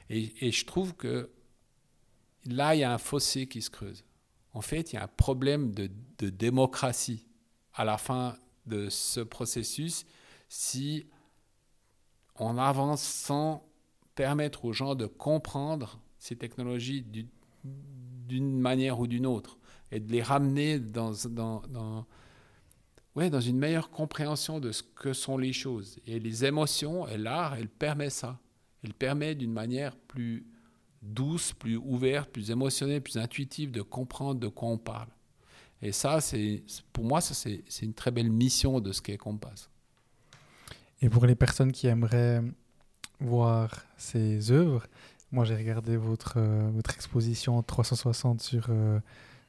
Et, 0.10 0.52
je 0.52 0.66
trouve 0.66 0.96
que 0.96 1.30
là, 2.46 2.76
il 2.76 2.80
y 2.80 2.84
a 2.84 2.94
un 2.94 2.98
fossé 2.98 3.48
qui 3.48 3.62
se 3.62 3.70
creuse. 3.70 4.04
En 4.54 4.62
fait, 4.62 4.94
il 4.94 4.96
y 4.96 5.00
a 5.00 5.04
un 5.04 5.08
problème 5.08 5.74
de, 5.74 5.90
démocratie 6.30 7.26
à 7.74 7.84
la 7.84 7.98
fin 7.98 8.38
de 8.66 8.88
ce 8.90 9.20
processus 9.20 10.06
si 10.48 11.06
on 12.36 12.58
avance 12.58 13.02
sans 13.02 13.68
permettre 14.16 14.64
aux 14.64 14.72
gens 14.72 14.96
de 14.96 15.06
comprendre 15.06 16.00
ces 16.18 16.38
technologies 16.38 17.02
du, 17.02 17.28
d'une 17.64 18.60
manière 18.60 19.00
ou 19.00 19.08
d'une 19.08 19.26
autre 19.26 19.58
et 19.92 20.00
de 20.00 20.12
les 20.12 20.22
ramener 20.22 20.80
dans 20.80 21.12
une 23.14 23.58
meilleure 23.58 23.90
compréhension 23.90 24.60
de 24.60 24.72
ce 24.72 24.84
que 24.84 25.14
sont 25.14 25.38
les 25.38 25.52
choses. 25.52 26.00
Et 26.06 26.20
les 26.20 26.46
émotions 26.46 27.08
et 27.08 27.18
l'art, 27.18 27.56
elle 27.56 27.70
permet 27.70 28.10
ça. 28.10 28.40
Elle 28.84 28.94
permet 28.94 29.36
d'une 29.36 29.52
manière 29.52 29.96
plus 29.96 30.46
douce, 31.04 31.54
plus 31.54 31.78
ouverte, 31.78 32.30
plus 32.30 32.52
émotionnelle, 32.52 33.02
plus 33.02 33.18
intuitive 33.18 33.72
de 33.72 33.82
comprendre 33.82 34.40
de 34.40 34.48
quoi 34.48 34.70
on 34.70 34.78
parle. 34.78 35.10
Et 35.82 35.92
ça, 35.92 36.22
c'est 36.22 36.64
pour 36.94 37.04
moi, 37.04 37.20
ça 37.20 37.34
c'est 37.34 37.86
une 37.86 37.94
très 37.94 38.12
belle 38.12 38.32
mission 38.32 38.80
de 38.80 38.92
ce 38.92 39.02
qu'est 39.02 39.18
Compass. 39.18 39.70
Et 41.02 41.10
pour 41.10 41.26
les 41.26 41.36
personnes 41.36 41.74
qui 41.74 41.88
aimeraient 41.88 42.42
voir 43.20 43.86
ces 43.98 44.52
œuvres, 44.52 44.88
moi, 45.34 45.46
j'ai 45.46 45.56
regardé 45.56 45.98
votre, 45.98 46.36
euh, 46.38 46.70
votre 46.72 46.94
exposition 46.94 47.62
360 47.64 48.40
sur, 48.40 48.68
euh, 48.70 49.00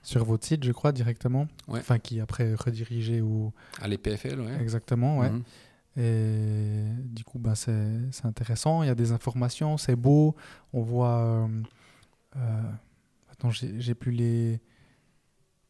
sur 0.03 0.25
votre 0.25 0.47
site, 0.47 0.65
je 0.65 0.73
crois, 0.73 0.93
directement. 0.93 1.47
Enfin, 1.69 1.99
qui 1.99 2.21
après 2.21 2.55
redirigé 2.55 3.21
ou... 3.21 3.53
À 3.81 3.87
l'EPFL, 3.87 4.41
oui. 4.41 4.51
Exactement, 4.61 5.19
ouais. 5.19 5.31
Mhm. 5.31 5.43
Et 5.97 6.85
du 7.05 7.23
coup, 7.25 7.39
bah, 7.39 7.55
c'est 7.55 8.25
intéressant. 8.25 8.83
Il 8.83 8.87
y 8.87 8.91
a 8.91 8.95
des 8.95 9.13
informations, 9.13 9.77
c'est 9.77 9.97
beau. 9.97 10.35
On 10.73 10.83
voit... 10.83 11.49
Euh, 12.37 12.63
attends, 13.31 13.51
j'ai 13.51 13.95
plus 13.95 14.11
les... 14.13 14.61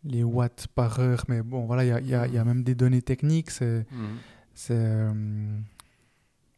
les 0.05 0.23
watts 0.25 0.67
par 0.75 0.99
heure, 1.01 1.25
mais 1.29 1.43
bon, 1.43 1.67
voilà, 1.67 1.85
il 1.85 2.09
y 2.09 2.15
a, 2.15 2.27
y 2.27 2.33
y 2.33 2.39
a 2.39 2.45
même 2.45 2.63
des 2.63 2.75
données 2.75 3.03
techniques. 3.03 3.51
C'est 3.51 3.87
Mhm. 3.91 4.17
c'est 4.55 4.75
euh, 4.77 5.59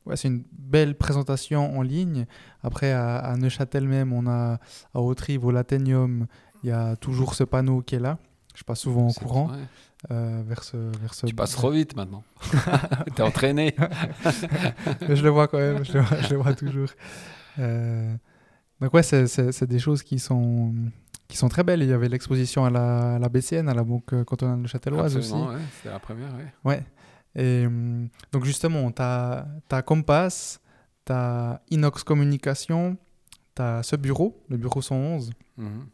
ouais, 0.05 0.17
c'est 0.17 0.29
une 0.29 0.45
belle 0.53 0.95
présentation 0.97 1.77
en 1.79 1.83
ligne. 1.83 2.27
Après, 2.63 2.93
à, 2.93 3.17
à 3.19 3.37
Neuchâtel 3.37 3.89
même, 3.89 4.13
on 4.13 4.27
a 4.27 4.61
à 4.95 5.01
Haute-Rive, 5.01 5.45
au 5.45 5.51
Latenium, 5.51 6.27
il 6.63 6.69
y 6.69 6.73
a 6.73 6.95
toujours 6.97 7.35
ce 7.35 7.45
panneau 7.45 7.83
qui 7.83 7.95
est 7.97 8.01
là. 8.01 8.19
Je 8.55 8.65
passe 8.65 8.81
souvent 8.81 9.07
en 9.09 9.13
courant 9.13 9.51
ouais. 9.51 9.59
Euh, 10.11 10.43
vers 10.47 10.63
ce, 10.63 10.77
vers 11.01 11.15
ce. 11.15 11.27
Tu 11.27 11.35
passes 11.35 11.53
trop 11.53 11.71
vite 11.71 11.97
maintenant. 11.97 12.23
T'es 13.17 13.23
entraîné. 13.23 13.75
Mais 15.09 15.17
je 15.17 15.23
le 15.23 15.31
vois 15.31 15.49
quand 15.49 15.59
même, 15.59 15.85
je 15.85 15.93
le 15.95 16.01
vois, 16.01 16.21
je 16.21 16.31
le 16.31 16.37
vois 16.37 16.55
toujours. 16.55 16.89
Euh, 17.59 18.15
donc 18.81 18.93
ouais, 18.95 19.03
c'est- 19.03 19.65
des 19.65 19.79
choses 19.79 20.03
qui 20.03 20.19
sont, 20.19 20.75
qui 21.29 21.37
sont 21.37 21.49
très 21.49 21.65
belles. 21.65 21.83
Il 21.83 21.89
y 21.89 21.93
avait 21.93 22.09
l'exposition 22.09 22.65
à 22.65 22.71
la, 22.71 23.15
à 23.15 23.19
la 23.19 23.29
BCN, 23.29 23.69
à 23.69 23.75
la 23.75 23.83
Banque 23.85 24.25
cantonale 24.25 24.63
de 24.63 24.69
Châtelloise 24.69 25.17
aussi. 25.17 25.33
Ouais, 25.33 25.57
C'était 25.77 25.91
la 25.91 25.99
première, 25.99 26.29
ouais. 26.35 26.53
Ouais. 26.65 26.83
Et 27.35 27.67
hum, 27.67 28.09
donc 28.33 28.45
justement, 28.45 28.91
tu 28.93 29.03
as, 29.03 29.83
Compass, 29.85 30.61
tu 31.05 31.13
as 31.13 31.61
Inox 31.71 32.03
Communication, 32.05 32.97
tu 33.55 33.63
as 33.63 33.83
ce 33.83 33.97
bureau, 33.97 34.43
le 34.49 34.57
bureau 34.57 34.81
111, 34.83 35.33
Mhm. 35.59 35.87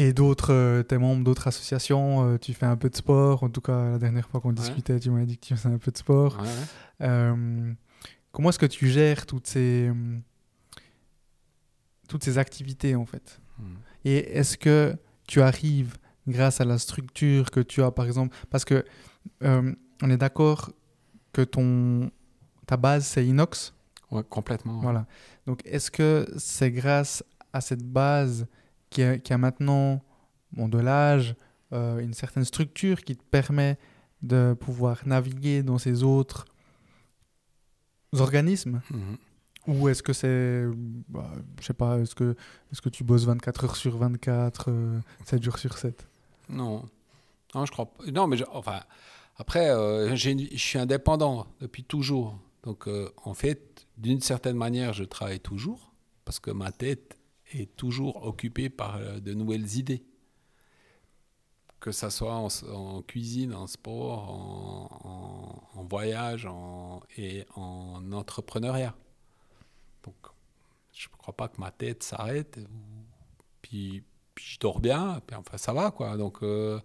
Et 0.00 0.12
d'autres, 0.12 0.82
tu 0.88 0.94
es 0.94 0.98
membre 0.98 1.24
d'autres 1.24 1.48
associations, 1.48 2.24
euh, 2.24 2.38
tu 2.38 2.54
fais 2.54 2.66
un 2.66 2.76
peu 2.76 2.88
de 2.88 2.96
sport. 2.96 3.42
En 3.42 3.48
tout 3.50 3.60
cas, 3.60 3.90
la 3.90 3.98
dernière 3.98 4.28
fois 4.28 4.40
qu'on 4.40 4.52
discutait, 4.52 4.98
tu 5.00 5.10
m'as 5.10 5.24
dit 5.24 5.36
que 5.38 5.46
tu 5.46 5.56
faisais 5.56 5.68
un 5.74 5.78
peu 5.78 5.90
de 5.90 5.96
sport. 5.98 6.36
Ouais, 6.40 6.46
ouais. 6.46 7.08
Euh, 7.08 7.72
comment 8.30 8.50
est-ce 8.50 8.58
que 8.60 8.66
tu 8.66 8.88
gères 8.88 9.26
toutes 9.26 9.48
ces, 9.48 9.88
hum, 9.90 10.22
toutes 12.08 12.24
ces 12.24 12.38
activités 12.38 12.94
en 12.94 13.06
fait? 13.06 13.40
Mhm. 13.58 13.76
Et 14.04 14.38
est-ce 14.38 14.56
que 14.56 14.94
tu 15.26 15.40
arrives, 15.42 15.96
grâce 16.26 16.60
à 16.60 16.64
la 16.64 16.78
structure 16.78 17.50
que 17.50 17.60
tu 17.60 17.82
as 17.82 17.90
par 17.90 18.06
exemple, 18.06 18.36
parce 18.50 18.64
que 18.64 18.84
euh, 19.42 19.74
on 20.02 20.10
est 20.10 20.16
d'accord 20.16 20.70
que 21.32 21.42
ton, 21.42 22.10
ta 22.66 22.76
base 22.76 23.04
c'est 23.06 23.26
Inox, 23.26 23.74
Ouais, 24.10 24.22
complètement. 24.28 24.80
voilà. 24.80 25.06
Donc 25.46 25.60
est-ce 25.66 25.90
que 25.90 26.26
c'est 26.38 26.70
grâce 26.70 27.22
à 27.52 27.60
cette 27.60 27.82
base 27.82 28.46
qui 28.90 29.02
a, 29.02 29.18
qui 29.18 29.32
a 29.32 29.38
maintenant 29.38 30.02
bon, 30.52 30.68
de 30.68 30.78
l'âge, 30.78 31.34
euh, 31.72 31.98
une 31.98 32.14
certaine 32.14 32.44
structure 32.44 33.02
qui 33.02 33.16
te 33.16 33.22
permet 33.24 33.78
de 34.22 34.54
pouvoir 34.58 35.00
naviguer 35.06 35.62
dans 35.62 35.78
ces 35.78 36.02
autres 36.02 36.44
organismes 38.12 38.80
Mhm. 38.90 39.16
ou 39.66 39.88
est-ce 39.88 40.02
que 40.02 40.12
c'est, 40.12 40.64
bah, 41.08 41.30
je 41.60 41.66
sais 41.66 41.74
pas, 41.74 41.98
est-ce 41.98 42.14
que, 42.14 42.34
est 42.72 42.80
que 42.80 42.88
tu 42.88 43.04
bosses 43.04 43.24
24 43.24 43.64
heures 43.64 43.76
sur 43.76 43.96
24, 43.98 44.70
euh, 44.70 44.98
7 45.26 45.42
jours 45.42 45.58
sur 45.58 45.76
7 45.76 46.06
Non. 46.48 46.88
Non, 47.54 47.66
je 47.66 47.72
crois 47.72 47.86
pas. 47.86 48.04
Non, 48.10 48.26
mais 48.26 48.36
je- 48.38 48.44
enfin, 48.52 48.80
après, 49.36 49.68
euh, 49.70 50.16
je 50.16 50.56
suis 50.56 50.78
indépendant 50.78 51.46
depuis 51.60 51.84
toujours. 51.84 52.38
Donc, 52.62 52.88
euh, 52.88 53.10
en 53.24 53.34
fait, 53.34 53.86
d'une 53.98 54.20
certaine 54.20 54.56
manière, 54.56 54.92
je 54.94 55.04
travaille 55.04 55.40
toujours 55.40 55.92
parce 56.24 56.40
que 56.40 56.50
ma 56.50 56.72
tête 56.72 57.17
est 57.52 57.74
toujours 57.76 58.24
occupée 58.26 58.68
par 58.70 58.96
euh, 58.96 59.20
de 59.20 59.34
nouvelles 59.34 59.76
idées. 59.76 60.02
Que 61.80 61.92
ça 61.92 62.10
soit 62.10 62.34
en, 62.34 63.02
cuisine, 63.02 63.54
en 63.54 63.68
sport, 63.68 64.30
en, 64.30 65.68
en- 65.74 65.80
en 65.80 65.84
voyage 65.84 66.48
et 67.16 67.46
en 67.54 68.10
entrepreneuriat. 68.12 68.96
Donc, 70.02 70.16
je 70.92 71.06
ne 71.08 71.16
crois 71.16 71.36
pas 71.36 71.46
que 71.48 71.60
ma 71.60 71.70
tête 71.70 72.02
s'arrête. 72.02 72.58
Puis, 73.62 74.02
puis 74.34 74.44
je 74.54 74.58
dors 74.58 74.80
bien, 74.80 75.20
puis 75.26 75.36
enfin 75.36 75.56
ça 75.56 75.72
va 75.72 75.90
quoi. 75.92 76.16
Donc 76.16 76.42
euh, 76.42 76.80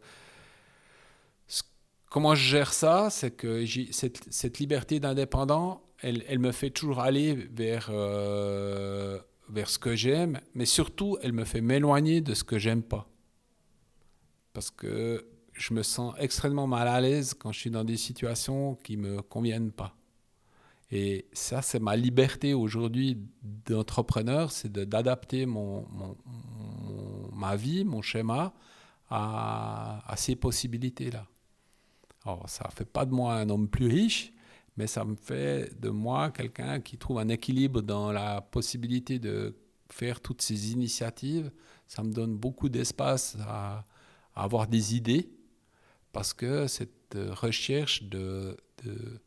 comment 2.09 2.35
je 2.35 2.43
gère 2.43 2.73
ça, 2.73 3.09
c'est 3.09 3.31
que 3.31 3.65
cette 3.91 4.59
liberté 4.59 4.99
d'indépendant, 4.99 5.81
elle, 5.99 6.23
elle 6.27 6.39
me 6.39 6.51
fait 6.51 6.69
toujours 6.69 6.99
aller 6.99 7.33
vers 7.33 7.87
euh, 7.91 9.19
vers 9.49 9.69
ce 9.69 9.79
que 9.79 9.95
j'aime, 9.95 10.39
mais 10.53 10.65
surtout 10.65 11.17
elle 11.21 11.33
me 11.33 11.45
fait 11.45 11.61
m'éloigner 11.61 12.21
de 12.21 12.33
ce 12.33 12.43
que 12.43 12.57
j'aime 12.57 12.83
pas, 12.83 13.07
parce 14.53 14.71
que 14.71 15.27
je 15.53 15.73
me 15.73 15.83
sens 15.83 16.15
extrêmement 16.17 16.67
mal 16.67 16.87
à 16.87 16.99
l'aise 16.99 17.33
quand 17.33 17.51
je 17.51 17.59
suis 17.59 17.69
dans 17.69 17.83
des 17.83 17.97
situations 17.97 18.75
qui 18.75 18.97
me 18.97 19.21
conviennent 19.21 19.71
pas. 19.71 19.95
Et 20.91 21.27
ça, 21.31 21.61
c'est 21.61 21.79
ma 21.79 21.95
liberté 21.95 22.53
aujourd'hui 22.53 23.17
d'entrepreneur, 23.41 24.51
c'est 24.51 24.71
d'adapter 24.71 25.45
mon- 25.45 25.87
ma 27.33 27.55
vie, 27.55 27.83
mon 27.83 28.01
schéma 28.01 28.53
à, 29.09 30.03
à 30.11 30.17
ces 30.17 30.35
possibilités-là. 30.35 31.27
Alors, 32.25 32.47
ça 32.47 32.67
ne 32.67 32.71
fait 32.75 32.85
pas 32.85 33.05
de 33.05 33.11
moi 33.11 33.35
un 33.35 33.49
homme 33.49 33.67
plus 33.67 33.87
riche, 33.87 34.32
mais 34.77 34.87
ça 34.87 35.03
me 35.05 35.15
fait 35.15 35.79
de 35.79 35.89
moi 35.89 36.31
quelqu'un 36.31 36.79
qui 36.81 36.97
trouve 36.97 37.19
un 37.19 37.29
équilibre 37.29 37.81
dans 37.81 38.11
la 38.11 38.41
possibilité 38.41 39.19
de 39.19 39.55
faire 39.89 40.19
toutes 40.21 40.41
ces 40.41 40.71
initiatives. 40.71 41.51
Ça 41.87 42.03
me 42.03 42.11
donne 42.11 42.35
beaucoup 42.35 42.69
d'espace 42.69 43.37
à, 43.47 43.85
à 44.35 44.43
avoir 44.43 44.67
des 44.67 44.95
idées, 44.95 45.29
parce 46.11 46.33
que 46.33 46.67
cette 46.67 47.15
recherche 47.15 48.03
de, 48.03 48.57
de 48.83 49.21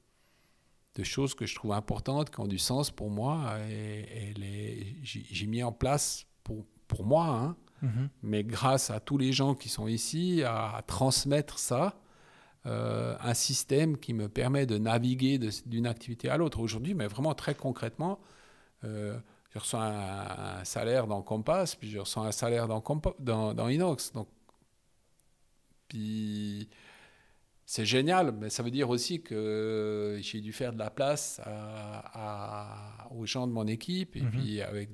de 0.96 1.02
choses 1.04 1.34
que 1.34 1.44
je 1.44 1.54
trouve 1.54 1.72
importantes, 1.72 2.30
qui 2.30 2.40
ont 2.40 2.46
du 2.48 2.56
sens 2.58 2.90
pour 2.90 3.10
moi. 3.10 3.58
Et, 3.68 4.30
et 4.30 4.32
les- 4.32 4.96
j'ai 5.02 5.46
mis 5.46 5.62
en 5.62 5.70
place 5.70 6.26
pour, 6.42 6.64
pour 6.88 7.04
moi, 7.04 7.26
hein, 7.26 7.56
mais 8.22 8.42
grâce 8.42 8.88
à 8.88 8.98
tous 8.98 9.18
les 9.18 9.30
gens 9.30 9.54
qui 9.54 9.68
sont 9.68 9.86
ici, 9.88 10.42
à, 10.42 10.74
à 10.76 10.80
transmettre 10.80 11.58
ça, 11.58 12.00
euh, 12.66 13.16
un 13.20 13.34
système 13.34 13.96
qui 13.96 14.12
me 14.12 14.28
permet 14.28 14.66
de 14.66 14.76
naviguer 14.78 15.38
d'une 15.66 15.86
activité 15.86 16.28
à 16.28 16.36
l'autre. 16.36 16.58
Aujourd'hui, 16.60 16.94
mais 16.94 17.06
vraiment 17.06 17.34
très 17.34 17.54
concrètement, 17.54 18.18
euh, 18.84 19.16
je 19.50 19.58
reçois 19.58 19.84
un, 19.84 20.58
un 20.60 20.64
salaire 20.64 21.06
dans 21.06 21.22
Compass, 21.22 21.74
puis 21.76 21.88
je 21.90 21.98
reçois 22.00 22.26
un 22.26 22.32
salaire 22.32 22.66
dans, 22.68 22.82
dans, 23.20 23.54
dans 23.54 23.68
Inox. 23.68 24.12
Donc, 24.12 24.28
puis 25.88 26.68
c'est 27.64 27.86
génial, 27.86 28.32
mais 28.32 28.50
ça 28.50 28.62
veut 28.62 28.70
dire 28.70 28.90
aussi 28.90 29.22
que 29.22 30.18
j'ai 30.22 30.40
dû 30.40 30.52
faire 30.52 30.72
de 30.72 30.78
la 30.78 30.90
place 30.90 31.40
à- 31.44 33.04
à- 33.06 33.12
aux 33.12 33.26
gens 33.26 33.46
de 33.46 33.52
mon 33.52 33.66
équipe 33.66 34.16
et 34.16 34.22
Mhm. 34.22 34.30
puis 34.30 34.62
avec 34.62 34.90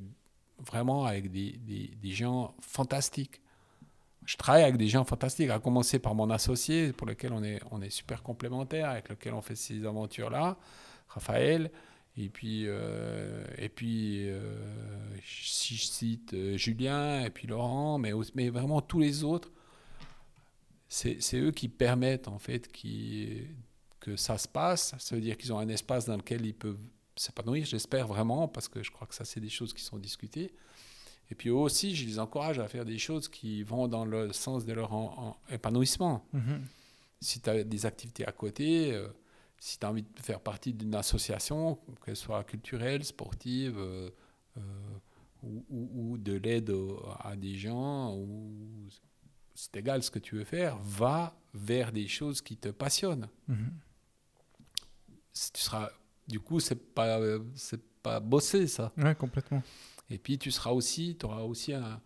vraiment 0.58 1.04
avec 1.04 1.30
des, 1.30 1.52
des- 1.52 1.88
des 2.00 2.10
gens 2.12 2.54
fantastiques. 2.60 3.40
Je 4.24 4.36
travaille 4.36 4.62
avec 4.62 4.76
des 4.76 4.88
gens 4.88 5.04
fantastiques, 5.04 5.50
à 5.50 5.58
commencer 5.58 5.98
par 5.98 6.14
mon 6.14 6.30
associé 6.30 6.92
pour 6.92 7.06
lequel 7.06 7.32
on 7.32 7.42
est, 7.42 7.60
on 7.70 7.82
est 7.82 7.90
super 7.90 8.22
complémentaires, 8.22 8.90
avec 8.90 9.08
lequel 9.08 9.34
on 9.34 9.42
fait 9.42 9.56
ces 9.56 9.84
aventures-là, 9.84 10.56
Raphaël. 11.08 11.70
Et 12.16 12.28
puis, 12.28 12.64
euh, 12.66 13.44
et 13.56 13.68
puis 13.68 14.28
euh, 14.28 14.52
si 15.24 15.76
je 15.76 15.84
cite 15.84 16.34
euh, 16.34 16.56
Julien 16.58 17.24
et 17.24 17.30
puis 17.30 17.46
Laurent, 17.48 17.98
mais, 17.98 18.12
mais 18.34 18.50
vraiment 18.50 18.82
tous 18.82 19.00
les 19.00 19.24
autres, 19.24 19.50
c'est 20.88 21.22
c'est 21.22 21.38
eux 21.38 21.52
qui 21.52 21.68
permettent 21.68 22.28
en 22.28 22.38
fait 22.38 22.70
qui, 22.70 23.46
que 23.98 24.16
ça 24.16 24.36
se 24.36 24.46
passe. 24.46 24.94
Ça 24.98 25.14
veut 25.14 25.22
dire 25.22 25.38
qu'ils 25.38 25.54
ont 25.54 25.58
un 25.58 25.68
espace 25.68 26.04
dans 26.04 26.16
lequel 26.16 26.44
ils 26.44 26.54
peuvent 26.54 26.78
s'épanouir, 27.16 27.64
j'espère 27.64 28.06
vraiment, 28.06 28.48
parce 28.48 28.68
que 28.68 28.82
je 28.82 28.90
crois 28.90 29.06
que 29.06 29.14
ça, 29.14 29.24
c'est 29.24 29.40
des 29.40 29.48
choses 29.48 29.72
qui 29.72 29.82
sont 29.82 29.98
discutées. 29.98 30.52
Et 31.32 31.34
puis 31.34 31.48
eux 31.48 31.54
aussi, 31.54 31.96
je 31.96 32.04
les 32.06 32.18
encourage 32.18 32.58
à 32.58 32.68
faire 32.68 32.84
des 32.84 32.98
choses 32.98 33.26
qui 33.26 33.62
vont 33.62 33.88
dans 33.88 34.04
le 34.04 34.34
sens 34.34 34.66
de 34.66 34.72
leur 34.74 34.92
en- 34.92 35.14
en- 35.48 35.52
épanouissement. 35.54 36.26
Si 37.22 37.40
tu 37.40 37.48
as 37.48 37.64
des 37.64 37.86
activités 37.86 38.26
à 38.26 38.32
côté, 38.32 38.92
euh, 38.92 39.08
si 39.58 39.78
tu 39.78 39.86
as 39.86 39.88
envie 39.90 40.02
de 40.02 40.20
faire 40.20 40.40
partie 40.40 40.74
d'une 40.74 40.94
association, 40.94 41.78
qu'elle 42.04 42.16
soit 42.16 42.44
culturelle, 42.44 43.02
sportive, 43.02 43.78
euh, 43.78 44.10
euh, 44.58 44.60
ou, 45.42 45.64
ou- 45.70 45.90
ou 46.12 46.18
de 46.18 46.34
l'aide 46.34 46.70
à 47.20 47.34
des 47.34 47.54
gens, 47.54 48.14
ou 48.14 48.52
c'est 49.54 49.74
égal 49.76 50.02
ce 50.02 50.10
que 50.10 50.18
tu 50.18 50.34
veux 50.36 50.44
faire, 50.44 50.76
va 50.82 51.34
vers 51.54 51.92
des 51.92 52.08
choses 52.08 52.42
qui 52.42 52.58
te 52.58 52.68
passionnent. 52.68 53.28
Si 55.32 55.50
Tu 55.52 55.62
seras, 55.62 55.88
du 56.28 56.40
coup, 56.40 56.60
c'est 56.60 56.74
pas, 56.94 57.18
pas 58.02 58.20
bosser 58.20 58.66
ça. 58.66 58.92
Ouais, 58.98 59.14
complètement. 59.14 59.62
Et 60.12 60.18
puis 60.18 60.38
tu 60.38 60.50
seras 60.50 60.70
aussi, 60.70 61.16
tu 61.18 61.26
auras 61.26 61.42
aussi 61.42 61.72
un, 61.72 62.00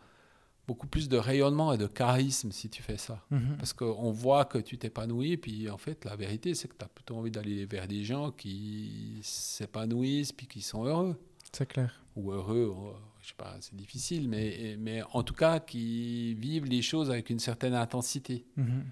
beaucoup 0.67 0.87
plus 0.87 1.09
de 1.09 1.17
rayonnement 1.17 1.73
et 1.73 1.79
de 1.79 1.87
charisme 1.87 2.51
si 2.53 2.69
tu 2.69 2.83
fais 2.83 2.97
ça. 2.97 3.25
Mhm. 3.31 3.57
Parce 3.59 3.73
qu'on 3.73 4.11
voit 4.11 4.45
que 4.45 4.59
tu 4.59 4.79
t'épanouis, 4.79 5.37
puis 5.37 5.71
en 5.71 5.79
fait, 5.79 6.05
la 6.05 6.17
vérité, 6.17 6.55
c'est 6.55 6.69
que 6.69 6.77
tu 6.79 6.85
as 6.85 6.89
plutôt 6.89 7.17
envie 7.17 7.31
d'aller 7.31 7.67
vers 7.67 7.87
des 7.87 8.05
gens 8.05 8.31
qui 8.31 9.21
s'épanouissent, 9.23 10.33
puis 10.33 10.47
qui 10.47 10.63
sont 10.63 10.85
heureux. 10.85 11.21
C'est 11.53 11.67
clair. 11.67 12.01
Ou 12.17 12.33
heureux, 12.33 12.75
euh, 12.77 12.93
je 13.23 13.29
sais 13.29 13.35
pas, 13.37 13.57
c'est 13.61 13.77
difficile, 13.77 14.29
mais, 14.29 14.77
mais 14.79 15.03
en 15.13 15.23
tout 15.23 15.35
cas, 15.35 15.61
qui 15.61 16.35
vivent 16.35 16.67
les 16.67 16.83
choses 16.83 17.11
avec 17.11 17.31
une 17.31 17.39
certaine 17.39 17.75
intensité. 17.75 18.45
Mhm. 18.57 18.85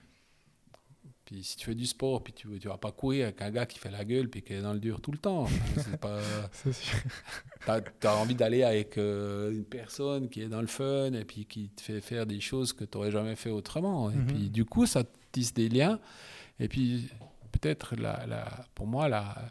Puis 1.24 1.42
si 1.42 1.56
tu 1.56 1.64
fais 1.64 1.74
du 1.74 1.86
sport, 1.86 2.22
puis 2.22 2.34
tu 2.34 2.48
ne 2.48 2.58
vas 2.58 2.76
pas 2.76 2.92
courir 2.92 3.26
avec 3.26 3.40
un 3.40 3.50
gars 3.50 3.64
qui 3.64 3.78
fait 3.78 3.90
la 3.90 4.04
gueule, 4.04 4.28
puis 4.28 4.42
qui 4.42 4.52
est 4.52 4.60
dans 4.60 4.74
le 4.74 4.78
dur 4.78 5.00
tout 5.00 5.10
le 5.10 5.18
temps. 5.18 5.46
tu 5.74 8.06
as, 8.06 8.14
envie 8.16 8.34
d'aller 8.34 8.62
avec 8.62 8.98
euh, 8.98 9.50
une 9.50 9.64
personne 9.64 10.28
qui 10.28 10.42
est 10.42 10.48
dans 10.48 10.60
le 10.60 10.66
fun, 10.66 11.14
et 11.14 11.24
puis 11.24 11.46
qui 11.46 11.70
te 11.70 11.80
fait 11.80 12.02
faire 12.02 12.26
des 12.26 12.40
choses 12.40 12.74
que 12.74 12.84
tu 12.84 12.98
n'aurais 12.98 13.10
jamais 13.10 13.36
fait 13.36 13.50
autrement. 13.50 14.10
Et 14.10 14.16
mhm. 14.16 14.26
puis 14.26 14.50
du 14.50 14.66
coup, 14.66 14.84
ça 14.84 15.02
tisse 15.32 15.54
des 15.54 15.70
liens. 15.70 15.98
Et 16.60 16.68
puis 16.68 17.08
peut-être, 17.52 17.96
la, 17.96 18.26
la, 18.26 18.66
pour 18.74 18.86
moi, 18.86 19.08
la, 19.08 19.50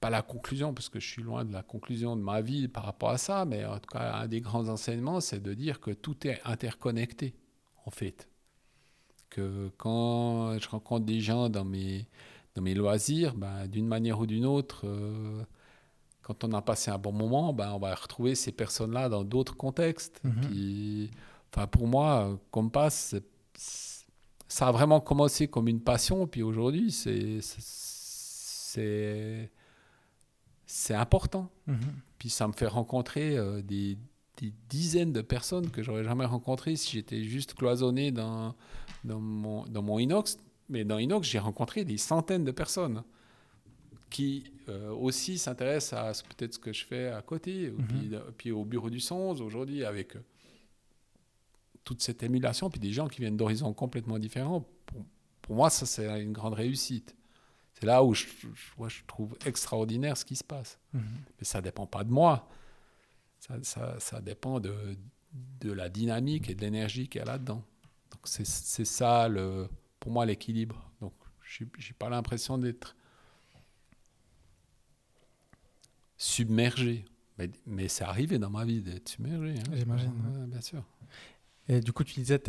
pas 0.00 0.10
la 0.10 0.22
conclusion, 0.22 0.74
parce 0.74 0.88
que 0.88 0.98
je 0.98 1.08
suis 1.08 1.22
loin 1.22 1.44
de 1.44 1.52
la 1.52 1.62
conclusion 1.62 2.16
de 2.16 2.22
ma 2.22 2.40
vie 2.40 2.66
par 2.66 2.84
rapport 2.84 3.10
à 3.10 3.18
ça, 3.18 3.44
mais 3.44 3.64
en 3.64 3.78
tout 3.78 3.90
cas, 3.92 4.14
un 4.14 4.26
des 4.26 4.40
grands 4.40 4.68
enseignements, 4.68 5.20
c'est 5.20 5.40
de 5.40 5.54
dire 5.54 5.78
que 5.78 5.92
tout 5.92 6.26
est 6.26 6.40
interconnecté, 6.44 7.36
en 7.86 7.90
fait 7.90 8.29
que 9.30 9.70
quand 9.78 10.58
je 10.58 10.68
rencontre 10.68 11.06
des 11.06 11.20
gens 11.20 11.48
dans 11.48 11.64
mes, 11.64 12.06
dans 12.54 12.62
mes 12.62 12.74
loisirs, 12.74 13.34
ben, 13.34 13.66
d'une 13.66 13.86
manière 13.86 14.20
ou 14.20 14.26
d'une 14.26 14.44
autre, 14.44 14.82
euh, 14.84 15.42
quand 16.22 16.44
on 16.44 16.52
a 16.52 16.60
passé 16.60 16.90
un 16.90 16.98
bon 16.98 17.12
moment, 17.12 17.52
ben, 17.52 17.72
on 17.72 17.78
va 17.78 17.94
retrouver 17.94 18.34
ces 18.34 18.52
personnes-là 18.52 19.08
dans 19.08 19.24
d'autres 19.24 19.56
contextes. 19.56 20.20
Mhm. 20.24 21.08
enfin, 21.52 21.66
pour 21.66 21.86
moi, 21.86 22.38
Compass, 22.50 23.14
ça 24.48 24.68
a 24.68 24.72
vraiment 24.72 25.00
commencé 25.00 25.48
comme 25.48 25.68
une 25.68 25.80
passion, 25.80 26.26
puis 26.26 26.42
aujourd'hui, 26.42 26.90
c'est 30.66 30.94
important. 30.94 31.50
Mhm. 31.66 31.78
Puis 32.18 32.30
ça 32.30 32.46
me 32.46 32.52
fait 32.52 32.66
rencontrer 32.66 33.38
euh, 33.38 33.62
des, 33.62 33.96
des, 34.40 34.52
dizaines 34.68 35.12
de 35.12 35.20
personnes 35.22 35.70
que 35.70 35.82
j'aurais 35.82 36.04
jamais 36.04 36.24
rencontrées 36.24 36.76
si 36.76 36.92
j'étais 36.92 37.22
juste 37.22 37.54
cloisonné 37.54 38.10
dans, 38.10 38.54
dans 39.04 39.20
mon, 39.20 39.64
dans 39.66 39.82
mon 39.82 39.98
Inox, 39.98 40.38
mais 40.68 40.84
dans 40.84 40.98
Inox, 40.98 41.28
j'ai 41.28 41.38
rencontré 41.38 41.84
des 41.84 41.98
centaines 41.98 42.44
de 42.44 42.52
personnes 42.52 43.02
qui 44.10 44.52
euh, 44.68 44.90
aussi 44.90 45.38
s'intéressent 45.38 46.20
à 46.20 46.24
peut-être 46.36 46.54
ce 46.54 46.58
que 46.58 46.72
je 46.72 46.84
fais 46.84 47.08
à 47.08 47.22
côté, 47.22 47.70
puis, 47.88 48.08
mhm. 48.08 48.22
puis, 48.36 48.50
au 48.50 48.64
bureau 48.64 48.90
du 48.90 49.00
sens 49.00 49.40
aujourd'hui 49.40 49.84
avec 49.84 50.16
euh, 50.16 50.20
toute 51.84 52.02
cette 52.02 52.22
émulation, 52.22 52.70
puis 52.70 52.80
des 52.80 52.92
gens 52.92 53.08
qui 53.08 53.20
viennent 53.20 53.36
d'horizons 53.36 53.72
complètement 53.72 54.18
différents. 54.18 54.66
Pour, 55.42 55.56
moi, 55.56 55.70
ça 55.70 55.86
c'est 55.86 56.22
une 56.22 56.32
grande 56.32 56.54
réussite. 56.54 57.16
C'est 57.74 57.86
là 57.86 58.04
où 58.04 58.14
je, 58.14 58.26
je, 58.88 59.04
trouve 59.06 59.36
extraordinaire 59.46 60.16
ce 60.16 60.24
qui 60.24 60.36
se 60.36 60.44
passe. 60.44 60.78
Mhm. 60.92 61.02
Mais 61.38 61.44
ça 61.44 61.58
ne 61.58 61.64
dépend 61.64 61.86
pas 61.86 62.04
de 62.04 62.10
moi. 62.10 62.48
Ça, 63.40 63.54
ça, 63.62 63.98
ça 63.98 64.20
dépend 64.20 64.60
de, 64.60 64.96
de 65.60 65.72
la 65.72 65.88
dynamique 65.88 66.48
et 66.48 66.54
de 66.54 66.60
l'énergie 66.60 67.08
qu'il 67.08 67.18
y 67.18 67.22
a 67.22 67.26
là-dedans 67.26 67.64
c'est 68.24 68.84
ça, 68.84 69.28
le, 69.28 69.68
pour 69.98 70.12
moi, 70.12 70.26
l'équilibre. 70.26 70.90
Donc 71.00 71.12
je 71.42 71.64
n'ai 71.64 71.94
pas 71.98 72.08
l'impression 72.08 72.58
d'être 72.58 72.96
submergé. 76.16 77.04
Mais, 77.38 77.50
mais 77.66 77.88
c'est 77.88 78.04
arrivé 78.04 78.38
dans 78.38 78.50
ma 78.50 78.64
vie 78.64 78.82
d'être 78.82 79.08
submergé. 79.08 79.58
Hein. 79.58 79.72
J'imagine. 79.74 80.12
bien 80.46 80.60
sûr. 80.60 80.84
Et 81.68 81.80
du 81.80 81.92
coup, 81.92 82.04
tu 82.04 82.20
disais, 82.20 82.40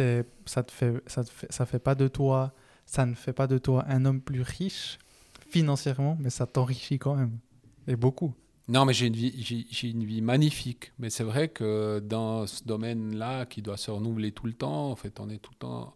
ça 0.46 0.64
te 0.64 0.72
fait, 0.72 1.02
ça 1.08 1.24
te 1.24 1.30
fait, 1.30 1.52
ça 1.52 1.66
fait 1.66 1.80
pas 1.80 1.96
de 1.96 2.08
toi, 2.08 2.54
ça 2.86 3.06
ne 3.06 3.14
fait 3.14 3.34
pas 3.34 3.48
de 3.48 3.58
toi 3.58 3.86
un 3.88 4.06
homme 4.06 4.22
plus 4.22 4.42
riche 4.42 4.98
financièrement, 5.48 6.18
mais 6.20 6.30
ça 6.30 6.46
t'enrichit 6.46 6.98
quand 6.98 7.16
même. 7.16 7.38
Et 7.88 7.96
beaucoup. 7.96 8.34
Non, 8.68 8.86
mais 8.86 8.94
j'ai 8.94 9.08
une 9.08 9.16
vie, 9.16 9.34
j'ai, 9.70 9.90
une 9.90 10.04
vie 10.04 10.22
magnifique. 10.22 10.94
Mais 11.00 11.10
c'est 11.10 11.24
vrai 11.24 11.50
que 11.50 12.00
dans 12.00 12.48
ce 12.48 12.64
domaine-là, 12.64 13.46
qui 13.46 13.62
doit 13.62 13.78
se 13.78 13.92
renouveler 13.92 14.32
tout 14.32 14.46
le 14.46 14.54
temps, 14.54 14.92
en 14.92 14.96
fait, 14.96 15.20
on 15.20 15.30
est 15.30 15.40
tout 15.40 15.52
le 15.52 15.58
temps. 15.58 15.96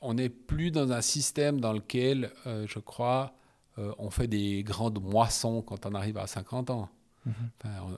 On 0.00 0.14
n'est 0.14 0.28
plus 0.28 0.70
dans 0.70 0.92
un 0.92 1.00
système 1.00 1.60
dans 1.60 1.72
lequel, 1.72 2.32
euh, 2.46 2.66
je 2.68 2.78
crois, 2.78 3.34
euh, 3.78 3.92
on 3.98 4.10
fait 4.10 4.26
des 4.26 4.62
grandes 4.64 5.02
moissons 5.02 5.62
quand 5.62 5.86
on 5.86 5.94
arrive 5.94 6.18
à 6.18 6.26
50 6.26 6.70
ans. 6.70 6.88
Mhm. 7.24 7.34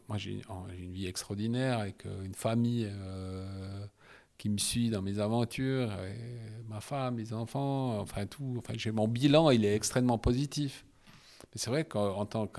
moi, 0.06 0.18
j'ai 0.18 0.42
une 0.78 0.92
vie 0.92 1.06
extraordinaire 1.06 1.78
avec 1.78 2.04
euh, 2.04 2.24
une 2.24 2.34
famille 2.34 2.90
qui 4.36 4.50
me 4.50 4.58
suit 4.58 4.90
dans 4.90 5.00
mes 5.00 5.18
aventures, 5.18 5.90
ma 6.68 6.80
femme, 6.80 7.14
mes 7.14 7.32
enfants, 7.32 7.98
enfin 8.00 8.26
tout. 8.26 8.56
Enfin, 8.58 8.74
j'ai 8.76 8.92
mon 8.92 9.08
bilan, 9.08 9.50
il 9.50 9.64
est 9.64 9.74
extrêmement 9.74 10.18
positif. 10.18 10.84
Mais 11.52 11.56
c'est 11.56 11.70
vrai 11.70 11.84
qu'en 11.84 12.26
tant 12.26 12.50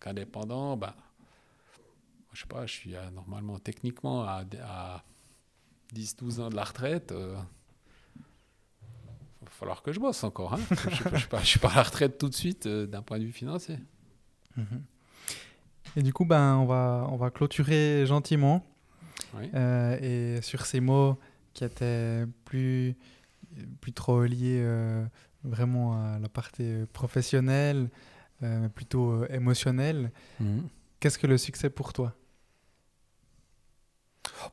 qu'indépendant, 0.00 0.76
bah, 0.76 0.94
je 2.32 2.40
sais 2.40 2.46
pas, 2.46 2.66
je 2.66 2.72
suis 2.72 2.94
normalement 3.14 3.58
techniquement 3.58 4.24
à, 4.24 4.44
10-12 5.94 6.40
ans 6.40 6.48
de 6.48 6.56
la 6.56 6.64
retraite. 6.64 7.12
Il 7.14 7.16
euh, 7.16 7.34
va 9.42 9.50
falloir 9.50 9.82
que 9.82 9.92
je 9.92 10.00
bosse 10.00 10.24
encore. 10.24 10.54
Hein. 10.54 10.60
je 10.70 11.08
ne 11.36 11.44
suis, 11.44 11.58
pas 11.58 11.70
à 11.70 11.76
la 11.76 11.82
retraite 11.82 12.18
tout 12.18 12.28
de 12.28 12.34
suite 12.34 12.66
euh, 12.66 12.86
d'un 12.86 13.02
point 13.02 13.18
de 13.18 13.24
vue 13.24 13.32
financier. 13.32 13.78
Mhm. 14.56 14.82
Et 15.96 16.02
du 16.02 16.14
coup, 16.14 16.24
ben, 16.24 16.56
on, 16.56 16.64
va, 16.64 17.06
on 17.10 17.16
va 17.16 17.30
clôturer 17.30 18.06
gentiment. 18.06 18.66
Euh, 19.54 19.98
et 20.00 20.42
sur 20.42 20.66
ces 20.66 20.80
mots 20.80 21.18
qui 21.54 21.64
étaient 21.64 22.24
plus, 22.44 22.96
plus 23.80 23.92
trop 23.92 24.24
liés 24.24 24.62
vraiment 25.44 25.94
à 25.94 26.18
la 26.18 26.28
partie 26.28 26.84
professionnelle, 26.92 27.90
euh, 28.42 28.68
plutôt 28.68 29.12
euh, 29.12 29.28
émotionnelle. 29.30 30.10
Mhm. 30.40 30.68
Qu'est-ce 31.00 31.18
que 31.18 31.26
le 31.26 31.38
succès 31.38 31.70
pour 31.70 31.92
toi? 31.92 32.14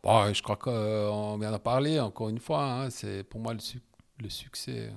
Bon, 0.04 0.34
Je 0.34 0.42
crois 0.42 0.58
qu'on 0.58 1.38
vient 1.38 1.52
d'en 1.52 1.60
parler 1.60 2.00
encore 2.00 2.30
une 2.30 2.40
fois. 2.40 2.64
Hein, 2.64 2.90
c'est 2.90 3.24
pour 3.24 3.40
moi 3.40 3.54
le, 3.54 3.60
le 4.22 4.30
succès. 4.30 4.92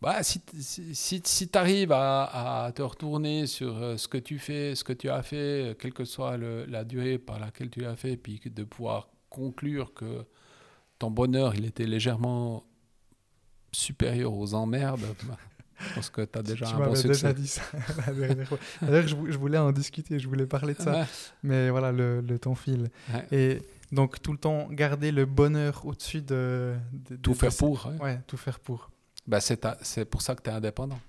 Bah, 0.00 0.22
si, 0.22 0.42
si, 0.60 1.22
si 1.24 1.48
tu 1.48 1.58
arrives 1.58 1.92
à, 1.92 2.64
à, 2.64 2.72
te 2.72 2.82
retourner 2.82 3.46
sur 3.46 3.74
euh, 3.74 3.96
ce 3.96 4.06
que 4.06 4.18
tu 4.18 4.38
fais, 4.38 4.74
ce 4.74 4.84
que 4.84 4.92
tu 4.92 5.08
as 5.08 5.22
fait, 5.22 5.74
quelle 5.80 5.94
que 5.94 6.04
soit 6.04 6.36
le, 6.36 6.66
la 6.66 6.84
durée 6.84 7.18
par 7.18 7.38
laquelle 7.38 7.70
tu 7.70 7.80
l'as 7.80 7.96
fait, 7.96 8.18
puis 8.18 8.38
de 8.44 8.64
pouvoir 8.64 9.08
conclure 9.30 9.94
que 9.94 10.26
ton 11.04 11.10
bonheur, 11.10 11.54
il 11.54 11.66
était 11.66 11.84
légèrement 11.84 12.64
supérieur 13.72 14.32
aux 14.32 14.54
emmerdes. 14.54 15.04
Je 15.78 15.94
pense 15.94 16.08
que 16.08 16.22
tu 16.22 16.38
as 16.38 16.42
déjà 16.42 16.66
tu 16.66 16.74
un 16.74 16.78
bon 16.78 16.94
succès. 16.94 17.08
déjà 17.08 17.32
dit 17.34 17.46
ça 17.46 17.62
D'ailleurs, 18.82 19.06
je, 19.06 19.36
voulais 19.36 19.58
en 19.58 19.70
discuter, 19.70 20.18
je 20.18 20.28
voulais 20.28 20.46
parler 20.46 20.72
de 20.72 20.80
ça. 20.80 21.06
Mais 21.42 21.68
voilà, 21.68 21.92
le, 21.92 22.22
le 22.22 22.38
temps 22.38 22.54
file. 22.54 22.90
Et 23.30 23.60
donc, 23.92 24.22
tout 24.22 24.32
le 24.32 24.38
temps, 24.38 24.68
garder 24.70 25.12
le 25.12 25.26
bonheur 25.26 25.84
au-dessus 25.84 26.22
de, 26.22 26.74
Tout 27.22 27.34
faire 27.34 27.54
pour. 27.54 27.92
Ouais. 28.00 28.20
tout 28.26 28.38
faire 28.38 28.58
pour. 28.60 28.90
Bah, 29.26 29.40
c'est 29.40 30.04
pour 30.06 30.22
ça 30.22 30.34
que 30.34 30.42
tu 30.42 30.48
es 30.48 30.52
indépendant. 30.54 31.00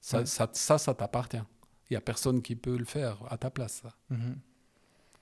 Ça, 0.00 0.24
ça, 0.24 0.48
ça, 0.54 0.94
t'appartient. 0.94 1.42
Il 1.90 1.92
n'y 1.92 1.96
a 1.98 2.00
personne 2.00 2.40
qui 2.40 2.56
peut 2.56 2.78
le 2.78 2.86
faire 2.86 3.18
à 3.28 3.36
ta 3.36 3.50
place. 3.50 3.82
Ça. 3.82 3.90
Mhm. 4.08 4.36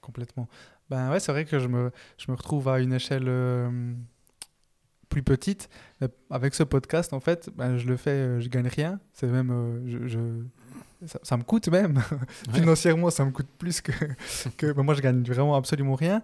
Complètement. 0.01 0.49
Ben 0.91 1.11
ouais, 1.11 1.21
c'est 1.21 1.33
vrai 1.33 1.45
que 1.45 1.59
je 1.59 1.69
me, 1.69 1.91
je 2.19 2.31
me 2.31 2.37
retrouve 2.37 2.69
à 2.69 2.79
une 2.79 2.93
échelle 2.93 3.25
euh, 3.27 3.95
plus 5.13 5.23
petite. 5.23 5.69
avec 6.31 6.55
ce 6.55 6.63
podcast, 6.63 7.13
en 7.13 7.21
fait, 7.21 7.51
ben, 7.57 7.77
je 7.77 7.87
le 7.87 7.97
fais, 7.97 8.11
euh, 8.11 8.41
je 8.41 8.49
gagne 8.49 8.69
rien. 8.69 9.01
C'est 9.13 9.27
même, 9.27 9.51
euh, 9.51 10.09
je, 10.09 10.19
ça, 11.23 11.37
me 11.37 11.43
coûte 11.43 11.69
même. 11.69 12.01
financièrement, 12.53 13.11
ça 13.11 13.25
me 13.25 13.31
coûte 13.31 13.49
plus 13.59 13.81
que. 13.81 13.93
que 14.57 14.73
ben, 14.73 14.83
moi, 14.83 14.95
je 14.95 15.01
gagne 15.01 15.23
vraiment 15.23 15.55
absolument 15.55 15.95
rien. 15.95 16.23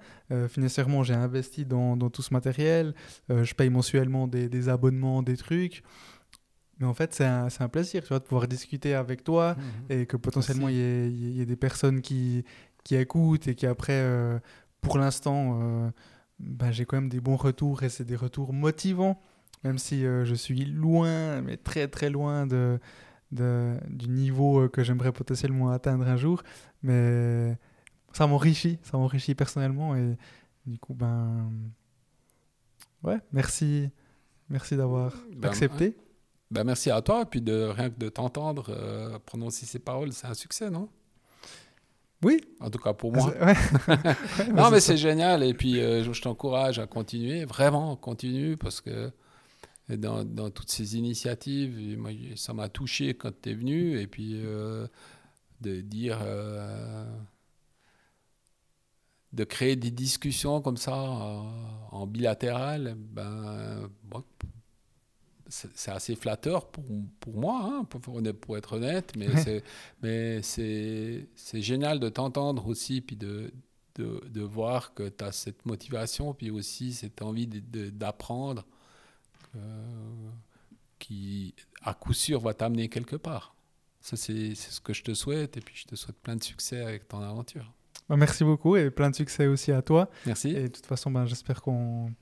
financièrement, 0.48 1.02
j'ai 1.02 1.14
investi 1.14 1.64
dans, 1.64 1.96
dans, 1.96 2.10
tout 2.10 2.22
ce 2.22 2.32
matériel. 2.32 2.94
je 3.28 3.54
paye 3.54 3.70
mensuellement 3.70 4.26
des, 4.26 4.48
des, 4.48 4.68
abonnements, 4.68 5.22
des 5.22 5.36
trucs. 5.36 5.82
Mais 6.80 6.86
en 6.86 6.94
fait, 6.94 7.12
c'est 7.12 7.24
un, 7.24 7.48
un, 7.58 7.68
plaisir 7.68 8.02
tu 8.02 8.08
vois, 8.08 8.20
de 8.20 8.24
pouvoir 8.24 8.46
discuter 8.46 8.94
avec 8.94 9.24
toi 9.24 9.54
mmh 9.54 9.92
et 9.92 10.06
que 10.06 10.16
potentiellement 10.16 10.68
il 10.68 10.76
y, 10.76 11.38
y, 11.38 11.40
ait 11.40 11.46
des 11.46 11.56
personnes 11.56 12.00
qui, 12.00 12.44
qui 12.88 12.96
écoutent 12.96 13.48
et 13.48 13.54
qui 13.54 13.66
après, 13.66 14.00
euh, 14.00 14.38
pour 14.80 14.96
l'instant, 14.96 15.60
euh, 15.60 15.90
bah, 16.38 16.70
j'ai 16.70 16.84
quand 16.84 16.96
même 16.96 17.08
des 17.08 17.20
bons 17.20 17.36
retours 17.36 17.82
et 17.82 17.88
c'est 17.88 18.04
des 18.04 18.16
retours 18.16 18.52
motivants, 18.52 19.20
même 19.64 19.78
si 19.78 20.04
euh, 20.04 20.24
je 20.24 20.34
suis 20.34 20.64
loin, 20.64 21.40
mais 21.42 21.56
très 21.56 21.88
très 21.88 22.10
loin 22.10 22.46
de, 22.46 22.78
de 23.32 23.76
du 23.88 24.08
niveau 24.08 24.68
que 24.68 24.84
j'aimerais 24.84 25.12
potentiellement 25.12 25.70
atteindre 25.70 26.06
un 26.06 26.16
jour. 26.16 26.42
Mais 26.82 27.56
ça 28.12 28.26
m'enrichit, 28.26 28.78
ça 28.82 28.96
m'enrichit 28.96 29.34
personnellement 29.34 29.96
et 29.96 30.16
du 30.66 30.78
coup, 30.78 30.94
ben 30.94 31.50
ouais, 33.02 33.18
merci, 33.32 33.90
merci 34.48 34.76
d'avoir 34.76 35.14
ben, 35.34 35.48
accepté. 35.48 35.96
Ben 36.50 36.64
merci 36.64 36.90
à 36.90 37.02
toi, 37.02 37.22
et 37.22 37.26
puis 37.26 37.42
de 37.42 37.64
rien 37.64 37.90
que 37.90 37.98
de 37.98 38.08
t'entendre 38.08 39.18
prononcer 39.26 39.66
ces 39.66 39.78
paroles, 39.78 40.12
c'est 40.12 40.26
un 40.26 40.34
succès, 40.34 40.70
non? 40.70 40.88
Oui. 42.24 42.40
En 42.60 42.70
tout 42.70 42.78
cas 42.78 42.94
pour 42.94 43.12
moi. 43.12 43.32
non, 44.52 44.70
mais 44.70 44.80
c'est 44.80 44.96
génial. 44.96 45.42
Et 45.42 45.54
puis, 45.54 45.80
euh, 45.80 46.02
je 46.12 46.20
t'encourage 46.22 46.78
à 46.78 46.86
continuer. 46.86 47.44
Vraiment, 47.44 47.96
continue. 47.96 48.56
Parce 48.56 48.80
que 48.80 49.12
dans, 49.88 50.24
dans 50.24 50.50
toutes 50.50 50.70
ces 50.70 50.96
initiatives, 50.96 51.98
moi, 51.98 52.10
ça 52.34 52.52
m'a 52.54 52.68
touché 52.68 53.14
quand 53.14 53.30
tu 53.40 53.50
es 53.50 53.54
venu. 53.54 54.00
Et 54.00 54.06
puis, 54.06 54.40
euh, 54.44 54.86
de 55.60 55.80
dire. 55.80 56.18
Euh, 56.22 57.04
de 59.34 59.44
créer 59.44 59.76
des 59.76 59.90
discussions 59.90 60.62
comme 60.62 60.78
ça 60.78 60.96
en 60.96 62.06
bilatéral, 62.06 62.96
ben, 62.96 63.90
c'est 65.48 65.90
assez 65.90 66.14
flatteur 66.14 66.68
pour, 66.68 66.84
pour 67.20 67.36
moi, 67.36 67.60
hein, 67.64 67.84
pour, 67.84 68.00
pour, 68.40 68.58
être 68.58 68.72
honnête, 68.74 69.14
mais 70.02 70.42
c'est 70.42 71.62
génial 71.62 72.00
de 72.00 72.08
t'entendre 72.08 72.66
aussi, 72.66 73.00
puis 73.00 73.16
de, 73.16 73.52
de, 73.96 74.22
de 74.28 74.42
voir 74.42 74.94
que 74.94 75.08
tu 75.08 75.24
as 75.24 75.32
cette 75.32 75.66
motivation, 75.66 76.34
puis 76.34 76.50
aussi 76.50 76.92
cette 76.92 77.22
envie 77.22 77.46
d'apprendre 77.46 78.64
euh, 79.56 80.30
qui, 80.98 81.54
à 81.82 81.94
coup 81.94 82.12
sûr, 82.12 82.40
va 82.40 82.54
t'amener 82.54 82.88
quelque 82.88 83.16
part. 83.16 83.54
Ça, 84.00 84.16
c'est 84.16 84.54
ce 84.54 84.80
que 84.80 84.92
je 84.92 85.02
te 85.02 85.14
souhaite, 85.14 85.56
et 85.56 85.60
puis 85.60 85.74
je 85.76 85.84
te 85.84 85.96
souhaite 85.96 86.18
plein 86.18 86.36
de 86.36 86.42
succès 86.42 86.82
avec 86.82 87.08
ton 87.08 87.20
aventure. 87.20 87.72
Bah, 88.08 88.16
merci 88.16 88.44
beaucoup, 88.44 88.76
et 88.76 88.90
plein 88.90 89.10
de 89.10 89.14
succès 89.14 89.46
aussi 89.46 89.72
à 89.72 89.82
toi. 89.82 90.08
Merci. 90.26 90.50
Et 90.50 90.62
de 90.62 90.68
toute 90.68 90.86
façon, 90.86 91.10
ben, 91.10 91.26
j'espère 91.26 91.60
qu'on 91.60 92.12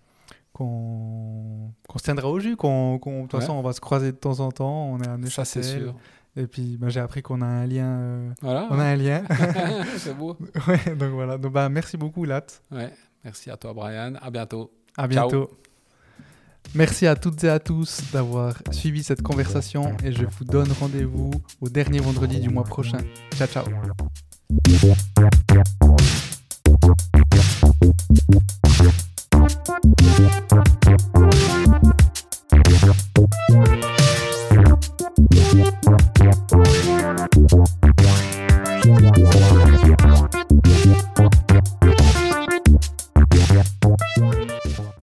qu'on 0.57 1.99
se 1.99 2.03
tiendra 2.03 2.31
au 2.31 2.41
jus, 2.41 2.57
qu'on 2.57 2.97
de 2.97 3.23
toute 3.23 3.33
façon 3.33 3.53
on 3.53 3.62
va 3.62 3.74
se 3.74 3.81
croiser 3.81 4.12
de 4.12 4.16
temps 4.16 4.41
en 4.41 4.51
temps, 4.51 4.87
on 4.87 5.01
est 5.01 5.09
un 5.09 5.23
Ça 5.27 5.45
c'est 5.45 5.62
sûr. 5.62 5.95
Et 6.35 6.47
puis 6.47 6.77
bah, 6.78 6.89
j'ai 6.89 7.01
appris 7.01 7.23
qu'on 7.23 7.43
a 7.43 7.47
un 7.47 7.66
lien. 7.66 7.87
Euh, 7.87 8.31
voilà. 8.41 8.69
On 8.70 8.78
a 8.78 8.85
hein. 8.85 8.93
un 8.93 8.97
lien. 8.97 9.23
c'est 9.99 10.16
beau. 10.16 10.35
Donc 10.99 11.12
voilà. 11.12 11.37
Donc 11.37 11.53
bah, 11.53 11.69
merci 11.69 11.97
beaucoup 11.97 12.24
Lat. 12.24 12.47
Merci 13.24 13.51
à 13.51 13.57
toi 13.57 13.74
Brian. 13.74 14.15
À 14.20 14.31
bientôt. 14.31 14.70
À 14.97 15.07
bientôt. 15.07 15.51
Merci 16.74 17.07
à 17.07 17.16
toutes 17.16 17.45
et 17.45 17.49
à 17.49 17.59
tous 17.59 18.01
d'avoir 18.12 18.55
suivi 18.70 19.03
cette 19.03 19.23
conversation 19.23 19.95
et 20.03 20.12
je 20.12 20.24
vous 20.24 20.45
donne 20.45 20.70
rendez-vous 20.81 21.31
au 21.61 21.69
dernier 21.69 22.01
vendredi 22.01 22.41
du 22.41 22.49
mois 22.49 22.65
prochain. 22.65 22.99
Ciao 23.35 23.47
ciao. 23.47 23.65
What? 29.47 29.86